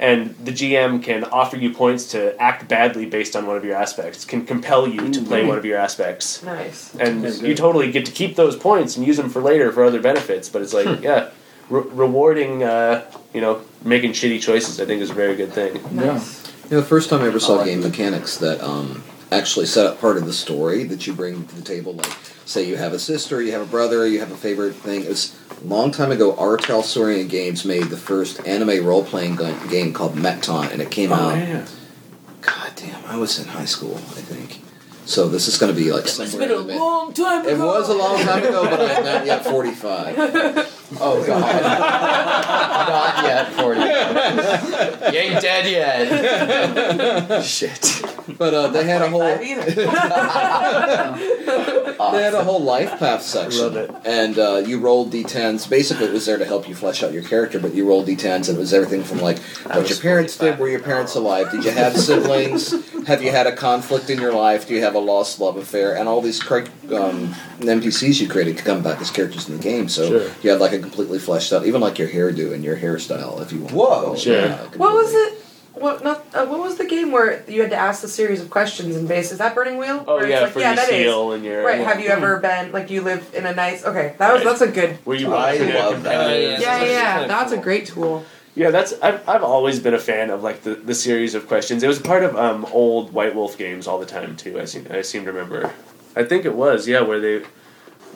And 0.01 0.35
the 0.43 0.51
GM 0.51 1.03
can 1.03 1.23
offer 1.25 1.57
you 1.57 1.71
points 1.71 2.07
to 2.13 2.35
act 2.41 2.67
badly 2.67 3.05
based 3.05 3.35
on 3.35 3.45
one 3.45 3.55
of 3.55 3.63
your 3.63 3.75
aspects. 3.75 4.25
Can 4.25 4.47
compel 4.47 4.87
you 4.87 5.11
to 5.11 5.21
play 5.21 5.45
one 5.45 5.59
of 5.59 5.63
your 5.63 5.77
aspects, 5.77 6.41
Nice. 6.41 6.95
and 6.95 7.23
you 7.43 7.53
totally 7.55 7.91
get 7.91 8.07
to 8.07 8.11
keep 8.11 8.35
those 8.35 8.55
points 8.55 8.97
and 8.97 9.05
use 9.05 9.17
them 9.17 9.29
for 9.29 9.41
later 9.43 9.71
for 9.71 9.85
other 9.85 10.01
benefits. 10.01 10.49
But 10.49 10.63
it's 10.63 10.73
like, 10.73 11.01
yeah, 11.03 11.29
re- 11.69 11.83
rewarding, 11.91 12.63
uh, 12.63 13.05
you 13.31 13.41
know, 13.41 13.61
making 13.85 14.13
shitty 14.13 14.41
choices. 14.41 14.81
I 14.81 14.85
think 14.85 15.03
is 15.03 15.11
a 15.11 15.13
very 15.13 15.35
good 15.35 15.53
thing. 15.53 15.73
Nice. 15.95 16.51
You 16.65 16.77
know, 16.77 16.81
the 16.81 16.87
first 16.87 17.11
time 17.11 17.21
I 17.21 17.27
ever 17.27 17.39
saw 17.39 17.63
game 17.63 17.81
mechanics 17.81 18.37
that 18.39 18.59
um, 18.61 19.03
actually 19.31 19.67
set 19.67 19.85
up 19.85 20.01
part 20.01 20.17
of 20.17 20.25
the 20.25 20.33
story 20.33 20.83
that 20.85 21.05
you 21.05 21.13
bring 21.13 21.45
to 21.45 21.55
the 21.55 21.61
table, 21.61 21.93
like 21.93 22.11
say 22.51 22.67
you 22.67 22.77
have 22.77 22.93
a 22.93 22.99
sister, 22.99 23.41
you 23.41 23.51
have 23.53 23.61
a 23.61 23.65
brother, 23.65 24.05
you 24.07 24.19
have 24.19 24.31
a 24.31 24.37
favorite 24.37 24.75
thing. 24.75 25.03
It 25.03 25.09
was 25.09 25.35
a 25.61 25.63
long 25.65 25.91
time 25.91 26.11
ago. 26.11 26.35
R. 26.35 26.57
Talsorian 26.57 27.29
Games 27.29 27.65
made 27.65 27.85
the 27.85 27.97
first 27.97 28.45
anime 28.45 28.85
role 28.85 29.03
playing 29.03 29.37
game 29.69 29.93
called 29.93 30.15
Mekton, 30.15 30.71
and 30.71 30.81
it 30.81 30.91
came 30.91 31.11
oh, 31.11 31.15
out. 31.15 31.73
God 32.41 32.73
damn, 32.75 33.03
I 33.05 33.17
was 33.17 33.39
in 33.39 33.47
high 33.47 33.65
school, 33.65 33.95
I 33.95 34.21
think. 34.21 34.61
So 35.05 35.27
this 35.27 35.47
is 35.47 35.57
going 35.57 35.73
to 35.73 35.79
be 35.79 35.91
like 35.91 36.03
It's 36.03 36.17
been 36.35 36.51
a 36.51 36.53
in 36.53 36.61
the 36.61 36.63
mid- 36.67 36.77
long 36.77 37.13
time 37.13 37.45
ago. 37.45 37.49
It 37.49 37.57
was 37.57 37.89
a 37.89 37.93
long 37.93 38.21
time 38.21 38.43
ago, 38.43 38.63
but 38.63 38.79
I'm 38.79 39.03
not 39.03 39.25
yet 39.25 39.43
45. 39.43 40.77
Oh 40.99 41.23
god. 41.25 41.41
Not 42.91 43.23
yet, 43.23 43.53
40. 43.53 43.79
you 45.15 45.21
ain't 45.21 45.41
dead 45.41 45.65
yet. 45.71 47.41
Shit. 47.43 48.01
But 48.37 48.53
uh, 48.53 48.67
they 48.67 48.83
had 48.83 49.01
a 49.01 49.09
whole 49.09 49.21
That 49.21 49.39
they 52.11 52.23
had 52.23 52.33
a 52.33 52.43
whole 52.43 52.61
life 52.61 52.97
path 52.99 53.21
section, 53.21 53.61
Love 53.61 53.75
it. 53.77 53.91
and 54.05 54.37
uh, 54.37 54.57
you 54.65 54.79
rolled 54.79 55.11
d10s. 55.11 55.69
Basically, 55.69 56.07
it 56.07 56.13
was 56.13 56.25
there 56.25 56.37
to 56.37 56.43
help 56.45 56.67
you 56.67 56.75
flesh 56.75 57.03
out 57.03 57.13
your 57.13 57.23
character, 57.23 57.59
but 57.59 57.73
you 57.73 57.87
rolled 57.87 58.07
d10s, 58.07 58.49
and 58.49 58.57
it 58.57 58.61
was 58.61 58.73
everything 58.73 59.03
from 59.03 59.19
like 59.19 59.39
what 59.39 59.89
your 59.89 59.99
parents 59.99 60.35
did, 60.37 60.59
were 60.59 60.67
your 60.69 60.81
parents 60.81 61.15
alive, 61.15 61.49
did 61.51 61.63
you 61.63 61.71
have 61.71 61.95
siblings, 61.97 62.73
have 63.05 63.23
you 63.23 63.31
had 63.31 63.47
a 63.47 63.55
conflict 63.55 64.09
in 64.09 64.19
your 64.19 64.33
life, 64.33 64.67
do 64.67 64.73
you 64.75 64.81
have 64.81 64.95
a 64.95 64.99
lost 64.99 65.39
love 65.39 65.55
affair, 65.57 65.95
and 65.95 66.07
all 66.09 66.21
these 66.21 66.41
um, 66.51 67.33
NPCs 67.59 68.19
you 68.21 68.27
created 68.27 68.57
could 68.57 68.65
come 68.65 68.81
back 68.83 68.99
as 69.01 69.09
characters 69.11 69.47
in 69.49 69.57
the 69.57 69.63
game. 69.63 69.87
So 69.89 70.07
Sure. 70.07 70.31
you 70.41 70.49
had 70.51 70.59
like 70.59 70.73
a 70.73 70.80
completely 70.81 71.19
fleshed 71.19 71.53
out, 71.53 71.65
even 71.65 71.81
like 71.81 71.97
your 71.99 72.07
hairdo 72.09 72.53
and 72.53 72.63
your 72.63 72.75
hairstyle, 72.77 73.41
if 73.41 73.51
you 73.51 73.59
want. 73.61 73.73
Whoa. 73.73 74.15
Sure. 74.15 74.49
What 74.49 74.93
was 74.93 75.13
it? 75.13 75.37
What 75.73 76.03
not? 76.03 76.25
Uh, 76.33 76.45
what 76.47 76.59
was 76.59 76.75
the 76.77 76.85
game 76.85 77.11
where 77.13 77.43
you 77.49 77.61
had 77.61 77.69
to 77.71 77.77
ask 77.77 78.03
a 78.03 78.07
series 78.09 78.41
of 78.41 78.49
questions 78.49 78.95
and 78.97 79.07
base? 79.07 79.31
Is 79.31 79.37
that 79.37 79.55
Burning 79.55 79.77
Wheel? 79.77 80.03
Oh 80.05 80.17
Where 80.17 80.27
yeah, 80.27 80.41
like, 80.41 80.51
for 80.51 80.59
yeah, 80.59 80.67
your 80.67 80.75
that 80.75 80.89
is. 80.89 80.95
seal 81.05 81.31
and 81.31 81.45
your 81.45 81.63
Right. 81.65 81.79
Have 81.79 82.01
you 82.01 82.09
ever 82.09 82.37
been 82.39 82.73
like 82.73 82.89
you 82.89 83.01
live 83.01 83.31
in 83.33 83.45
a 83.45 83.55
nice? 83.55 83.85
Okay, 83.85 84.13
that 84.17 84.33
was 84.33 84.43
Right. 84.43 84.49
that's 84.49 84.61
a 84.61 84.67
good. 84.67 84.97
Were 85.05 85.15
you 85.15 85.33
I 85.33 85.53
yeah, 85.53 85.85
love 85.85 86.03
that. 86.03 86.13
competitive? 86.13 86.59
Yeah, 86.59 86.83
Yeah, 86.83 86.91
yeah, 86.91 87.13
kinda 87.19 87.27
that's 87.29 87.51
a 87.53 87.57
great 87.57 87.85
tool. 87.85 88.25
Yeah, 88.53 88.69
that's 88.69 88.93
I've, 89.01 89.27
I've 89.29 89.43
always 89.43 89.79
been 89.79 89.93
a 89.93 89.99
fan 89.99 90.29
of 90.29 90.43
like 90.43 90.63
the, 90.63 90.75
the 90.75 90.93
series 90.93 91.35
of 91.35 91.47
questions. 91.47 91.83
It 91.83 91.87
was 91.87 91.99
part 91.99 92.23
of 92.23 92.35
um, 92.35 92.65
old 92.73 93.13
White 93.13 93.33
Wolf 93.33 93.57
games 93.57 93.87
all 93.87 93.97
the 93.97 94.05
time 94.05 94.35
too. 94.35 94.59
I 94.59 94.65
seem 94.65 94.85
I 94.91 95.01
seem 95.03 95.23
to 95.23 95.31
remember. 95.31 95.71
I 96.17 96.23
think 96.25 96.43
it 96.43 96.53
was 96.53 96.85
yeah 96.85 96.99
where 96.99 97.21
they 97.21 97.43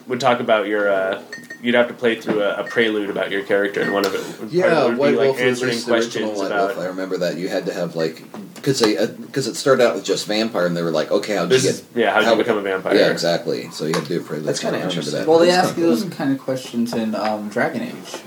would 0.06 0.20
talk 0.20 0.40
about 0.40 0.66
your. 0.66 0.90
Uh, 0.92 1.22
you'd 1.62 1.74
have 1.74 1.88
to 1.88 1.94
play 1.94 2.20
through 2.20 2.42
a, 2.42 2.56
a 2.56 2.64
prelude 2.64 3.10
about 3.10 3.30
your 3.30 3.42
character, 3.44 3.80
and 3.82 3.92
one 3.92 4.04
of 4.06 4.14
it 4.14 4.38
part 4.38 4.50
Yeah, 4.52 4.66
of 4.66 4.84
it 4.86 4.88
would 4.90 4.98
White 4.98 5.10
be 5.12 5.16
like 5.16 5.26
Wolf 5.28 5.40
answering 5.40 5.68
released 5.70 5.86
questions 5.88 6.38
White 6.38 6.46
about. 6.46 6.68
Wolf. 6.76 6.78
I 6.78 6.86
remember 6.88 7.16
that 7.18 7.36
you 7.36 7.48
had 7.48 7.66
to 7.66 7.72
have 7.74 7.96
like 7.96 8.22
because 8.54 8.80
they 8.80 8.94
because 9.06 9.46
it 9.46 9.54
started 9.56 9.86
out 9.86 9.94
with 9.94 10.04
just 10.04 10.26
vampire, 10.26 10.66
and 10.66 10.76
they 10.76 10.82
were 10.82 10.90
like, 10.90 11.10
okay, 11.10 11.36
how'd 11.36 11.50
you 11.52 11.60
get? 11.60 11.82
yeah, 11.94 12.10
how 12.10 12.16
would 12.18 12.24
how- 12.24 12.32
you 12.32 12.38
become 12.38 12.58
a 12.58 12.62
vampire? 12.62 12.94
Yeah, 12.96 13.10
exactly. 13.10 13.70
So 13.70 13.86
you 13.86 13.94
had 13.94 14.04
to 14.04 14.08
do 14.08 14.20
a 14.20 14.24
prelude. 14.24 14.46
That's 14.46 14.60
kinda 14.60 14.80
interesting. 14.82 15.18
that. 15.20 15.26
Well, 15.28 15.38
they 15.38 15.46
That's 15.46 15.68
ask 15.68 15.76
you 15.78 15.84
cool. 15.84 15.96
those 15.96 16.04
kind 16.14 16.32
of 16.32 16.38
questions 16.38 16.92
in 16.94 17.14
um, 17.14 17.48
Dragon 17.48 17.82
Age. 17.82 18.20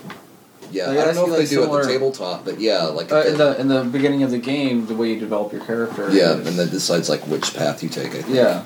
Yeah, 0.72 0.92
They 0.92 1.00
I 1.02 1.06
don't 1.06 1.16
know 1.16 1.26
you, 1.26 1.34
if 1.34 1.40
like, 1.40 1.50
they 1.50 1.56
do 1.56 1.64
at 1.64 1.72
the 1.84 1.88
tabletop, 1.92 2.46
but 2.46 2.60
yeah, 2.60 2.84
like 2.84 3.12
Uh, 3.12 3.22
in 3.22 3.38
the 3.40 3.60
in 3.60 3.68
the 3.70 3.84
beginning 3.86 4.22
of 4.22 4.30
the 4.30 4.38
game, 4.38 4.86
the 4.86 4.94
way 4.94 5.10
you 5.12 5.20
develop 5.20 5.52
your 5.52 5.66
character. 5.66 6.10
yeah, 6.12 6.34
is- 6.36 6.48
and 6.48 6.60
then 6.60 6.70
decides 6.70 7.10
like 7.10 7.22
which 7.22 7.56
path 7.56 7.82
you 7.82 7.90
take. 7.90 8.10
I 8.14 8.22
think. 8.22 8.36
yeah. 8.36 8.64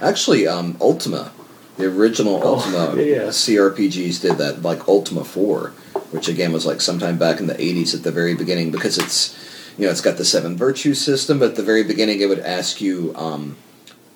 Actually, 0.00 0.46
um, 0.46 0.76
Ultima, 0.80 1.32
the 1.78 1.86
original 1.86 2.40
Oh, 2.42 2.56
Ultima 2.56 2.96
yeah, 2.96 3.04
yeah. 3.04 3.22
CRPGs 3.28 4.20
did 4.20 4.38
that, 4.38 4.62
like 4.62 4.86
Ultima 4.88 5.24
Four, 5.24 5.70
which 6.10 6.28
again 6.28 6.52
was 6.52 6.66
like 6.66 6.80
sometime 6.80 7.18
back 7.18 7.40
in 7.40 7.46
the 7.46 7.54
'80s 7.54 7.94
at 7.94 8.02
the 8.02 8.12
very 8.12 8.34
beginning 8.34 8.70
because 8.70 8.98
it's, 8.98 9.36
you 9.78 9.86
know, 9.86 9.90
it's 9.90 10.00
got 10.00 10.16
the 10.18 10.24
seven 10.24 10.56
virtue 10.56 10.94
system, 10.94 11.38
but 11.38 11.50
at 11.50 11.56
the 11.56 11.62
very 11.62 11.82
beginning 11.84 12.20
it 12.20 12.28
would 12.28 12.40
ask 12.40 12.80
you 12.80 13.14
um, 13.16 13.56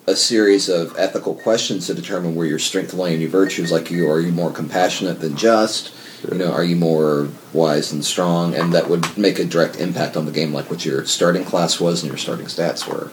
a 0.07 0.17
series 0.17 0.69
of 0.69 0.95
ethical 0.99 1.35
questions 1.35 1.87
to 1.87 1.95
determine 1.95 2.35
where 2.35 2.47
your 2.47 2.59
strength 2.59 2.93
lay 2.93 3.13
and 3.13 3.23
your 3.23 3.31
virtues. 3.31 3.71
Like, 3.71 3.91
you 3.91 4.11
are 4.11 4.21
you 4.21 4.33
more 4.33 4.51
compassionate 4.51 5.21
than 5.21 5.37
just? 5.37 5.95
You 6.31 6.39
know, 6.39 6.53
are 6.53 6.63
you 6.63 6.77
more 6.77 7.29
wise 7.53 7.91
than 7.91 8.03
strong? 8.03 8.55
And 8.55 8.73
that 8.75 8.89
would 8.89 9.17
make 9.19 9.41
a 9.41 9.45
direct 9.45 9.77
impact 9.81 10.17
on 10.17 10.25
the 10.25 10.31
game, 10.31 10.53
like 10.53 10.71
what 10.71 10.85
your 10.85 11.05
starting 11.05 11.45
class 11.45 11.81
was 11.81 12.03
and 12.03 12.11
your 12.11 12.19
starting 12.19 12.47
stats 12.47 12.87
were. 12.87 13.11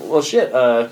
Well, 0.00 0.22
shit. 0.22 0.52
Uh, 0.54 0.88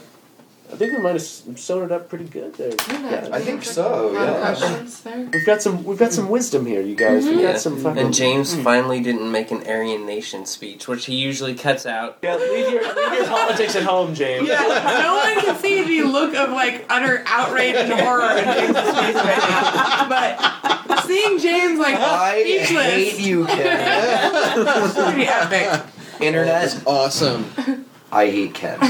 I 0.74 0.76
think 0.76 0.92
we 0.96 0.98
might 0.98 1.10
have 1.10 1.20
s- 1.20 1.44
sewn 1.54 1.84
it 1.84 1.92
up 1.92 2.08
pretty 2.08 2.24
good 2.24 2.54
there. 2.54 2.72
Yeah, 2.88 3.28
I 3.30 3.40
think 3.40 3.62
so, 3.62 4.10
A 4.10 4.10
lot 4.10 4.28
of 4.28 4.34
yeah. 4.34 4.40
questions 4.40 5.00
there. 5.02 5.28
We've 5.32 5.46
got 5.46 5.62
some. 5.62 5.84
We've 5.84 5.96
got 5.98 6.12
some 6.12 6.28
wisdom 6.28 6.66
here, 6.66 6.80
you 6.80 6.96
guys. 6.96 7.24
We've 7.24 7.38
Yeah. 7.38 7.52
got 7.52 7.60
some 7.60 7.80
fucking. 7.80 8.02
And 8.06 8.12
James 8.12 8.54
hmm. 8.56 8.62
finally 8.62 9.00
didn't 9.00 9.30
make 9.30 9.52
an 9.52 9.64
Aryan 9.68 10.04
Nation 10.04 10.46
speech, 10.46 10.88
which 10.88 11.06
he 11.06 11.14
usually 11.14 11.54
cuts 11.54 11.86
out. 11.86 12.18
Yeah, 12.22 12.34
leave 12.34 12.72
your 12.72 12.82
leave 12.82 13.12
your 13.14 13.26
politics 13.28 13.76
at 13.76 13.84
home, 13.84 14.14
James. 14.16 14.48
Yeah, 14.48 14.62
no 15.00 15.14
one 15.14 15.44
can 15.44 15.56
see 15.62 15.84
the 15.84 16.08
look 16.08 16.34
of 16.34 16.50
like 16.50 16.84
utter 16.90 17.22
outrage 17.26 17.76
and 17.76 17.92
horror 17.92 18.36
in 18.36 18.44
James's 18.44 18.74
face 18.94 19.14
right 19.14 19.48
now. 19.48 20.08
But 20.88 21.04
seeing 21.04 21.38
James 21.38 21.78
like 21.78 21.94
I 21.94 22.42
speechless 22.42 22.84
hate 22.86 23.20
you, 23.20 23.46
Ken. 23.46 24.58
is 24.58 24.94
pretty 24.94 25.26
epic. 25.28 25.84
Internet, 26.20 26.64
is 26.64 26.82
Awesome. 26.84 27.83
I 28.14 28.30
hate 28.30 28.54
Ken. 28.54 28.78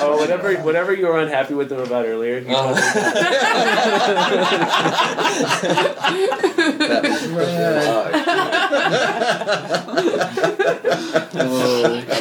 Oh, 0.00 0.16
whatever, 0.18 0.54
whatever 0.56 0.92
you 0.92 1.06
were 1.06 1.18
unhappy 1.18 1.54
with 1.54 1.70
them 1.70 1.80
about 1.80 2.04
earlier. 2.04 2.38
You 2.38 2.54
uh-huh. 2.54 2.74
told 8.14 8.53
me. 8.74 8.80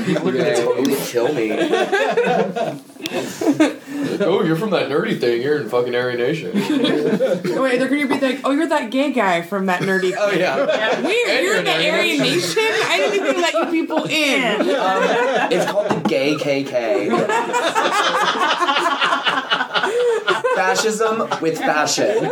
People 0.06 0.30
are 0.30 0.34
gonna 0.34 0.56
totally 0.56 0.96
kill 0.96 1.34
me. 1.34 1.52
oh, 4.22 4.44
you're 4.44 4.56
from 4.56 4.70
that 4.72 4.90
nerdy 4.90 5.20
thing. 5.20 5.42
You're 5.42 5.60
in 5.62 5.70
fucking 5.70 5.96
Aryan 5.96 6.20
Nation. 6.20 6.52
Wait, 6.54 7.78
they're 7.80 7.88
gonna 7.90 8.08
be 8.08 8.20
like, 8.20 8.42
"Oh, 8.44 8.52
you're 8.52 8.68
that 8.68 8.92
gay 8.92 9.12
guy 9.12 9.42
from 9.42 9.66
that 9.68 9.82
nerdy." 9.82 10.14
Oh 10.18 10.32
yeah. 10.32 10.56
Weird, 11.02 11.30
And 11.30 11.44
you're 11.46 11.54
you're 11.54 11.56
in 11.58 11.66
the 11.66 11.72
an 11.72 11.94
Aryan 11.94 11.96
Aryan 11.96 12.20
Nation. 12.20 12.64
I 12.64 12.98
didn't 12.98 13.28
even 13.28 13.42
let 13.42 13.54
you 13.54 13.66
people 13.68 14.04
in. 14.06 14.62
Um, 14.62 15.52
it's 15.52 15.72
called 15.72 15.90
the 15.90 16.00
Gay 16.08 16.36
KK. 16.36 17.10
Fascism 20.56 21.28
with 21.42 21.58
fashion. 21.58 22.30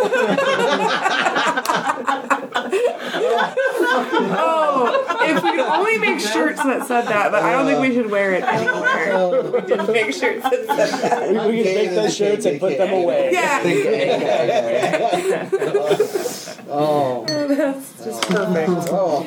Oh, 3.93 5.17
if 5.21 5.43
we 5.43 5.51
could 5.51 5.59
only 5.59 5.97
make 5.97 6.19
shirts 6.19 6.63
that 6.63 6.87
said 6.87 7.05
that, 7.05 7.31
but 7.31 7.43
I 7.43 7.51
don't 7.51 7.65
think 7.65 7.81
we 7.81 7.93
should 7.93 8.09
wear 8.09 8.33
it 8.33 8.43
anywhere. 8.43 9.41
We 9.51 9.61
didn't 9.61 9.91
make 9.91 10.13
shirts 10.13 10.43
that 10.43 10.65
said 10.65 10.89
that. 11.01 11.45
we, 11.47 11.57
we 11.57 11.63
can 11.63 11.75
make 11.75 11.91
those 11.91 12.15
shirts 12.15 12.45
and 12.45 12.59
put 12.59 12.77
them 12.77 12.93
away. 12.93 13.31
Yeah, 13.31 13.61
Oh. 16.73 17.25
that's 17.27 18.05
just 18.05 18.23
oh. 18.25 18.35
perfect. 18.35 18.71
Oh. 18.91 19.23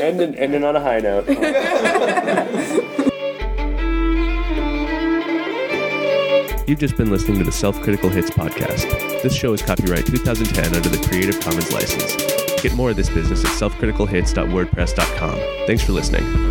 Ending, 0.00 0.34
ending 0.34 0.64
on 0.64 0.76
a 0.76 0.80
high 0.80 1.00
note. 1.00 1.26
You've 6.70 6.78
just 6.78 6.96
been 6.96 7.10
listening 7.10 7.38
to 7.38 7.44
the 7.44 7.50
Self 7.50 7.80
Critical 7.82 8.10
Hits 8.10 8.30
podcast. 8.30 9.22
This 9.22 9.34
show 9.34 9.52
is 9.52 9.60
copyright 9.60 10.06
2010 10.06 10.72
under 10.72 10.88
the 10.88 11.04
Creative 11.08 11.40
Commons 11.40 11.72
license. 11.72 12.29
Get 12.62 12.74
more 12.74 12.90
of 12.90 12.96
this 12.96 13.08
business 13.08 13.44
at 13.44 13.50
selfcriticalhits.wordpress.com. 13.52 15.66
Thanks 15.66 15.82
for 15.82 15.92
listening. 15.92 16.49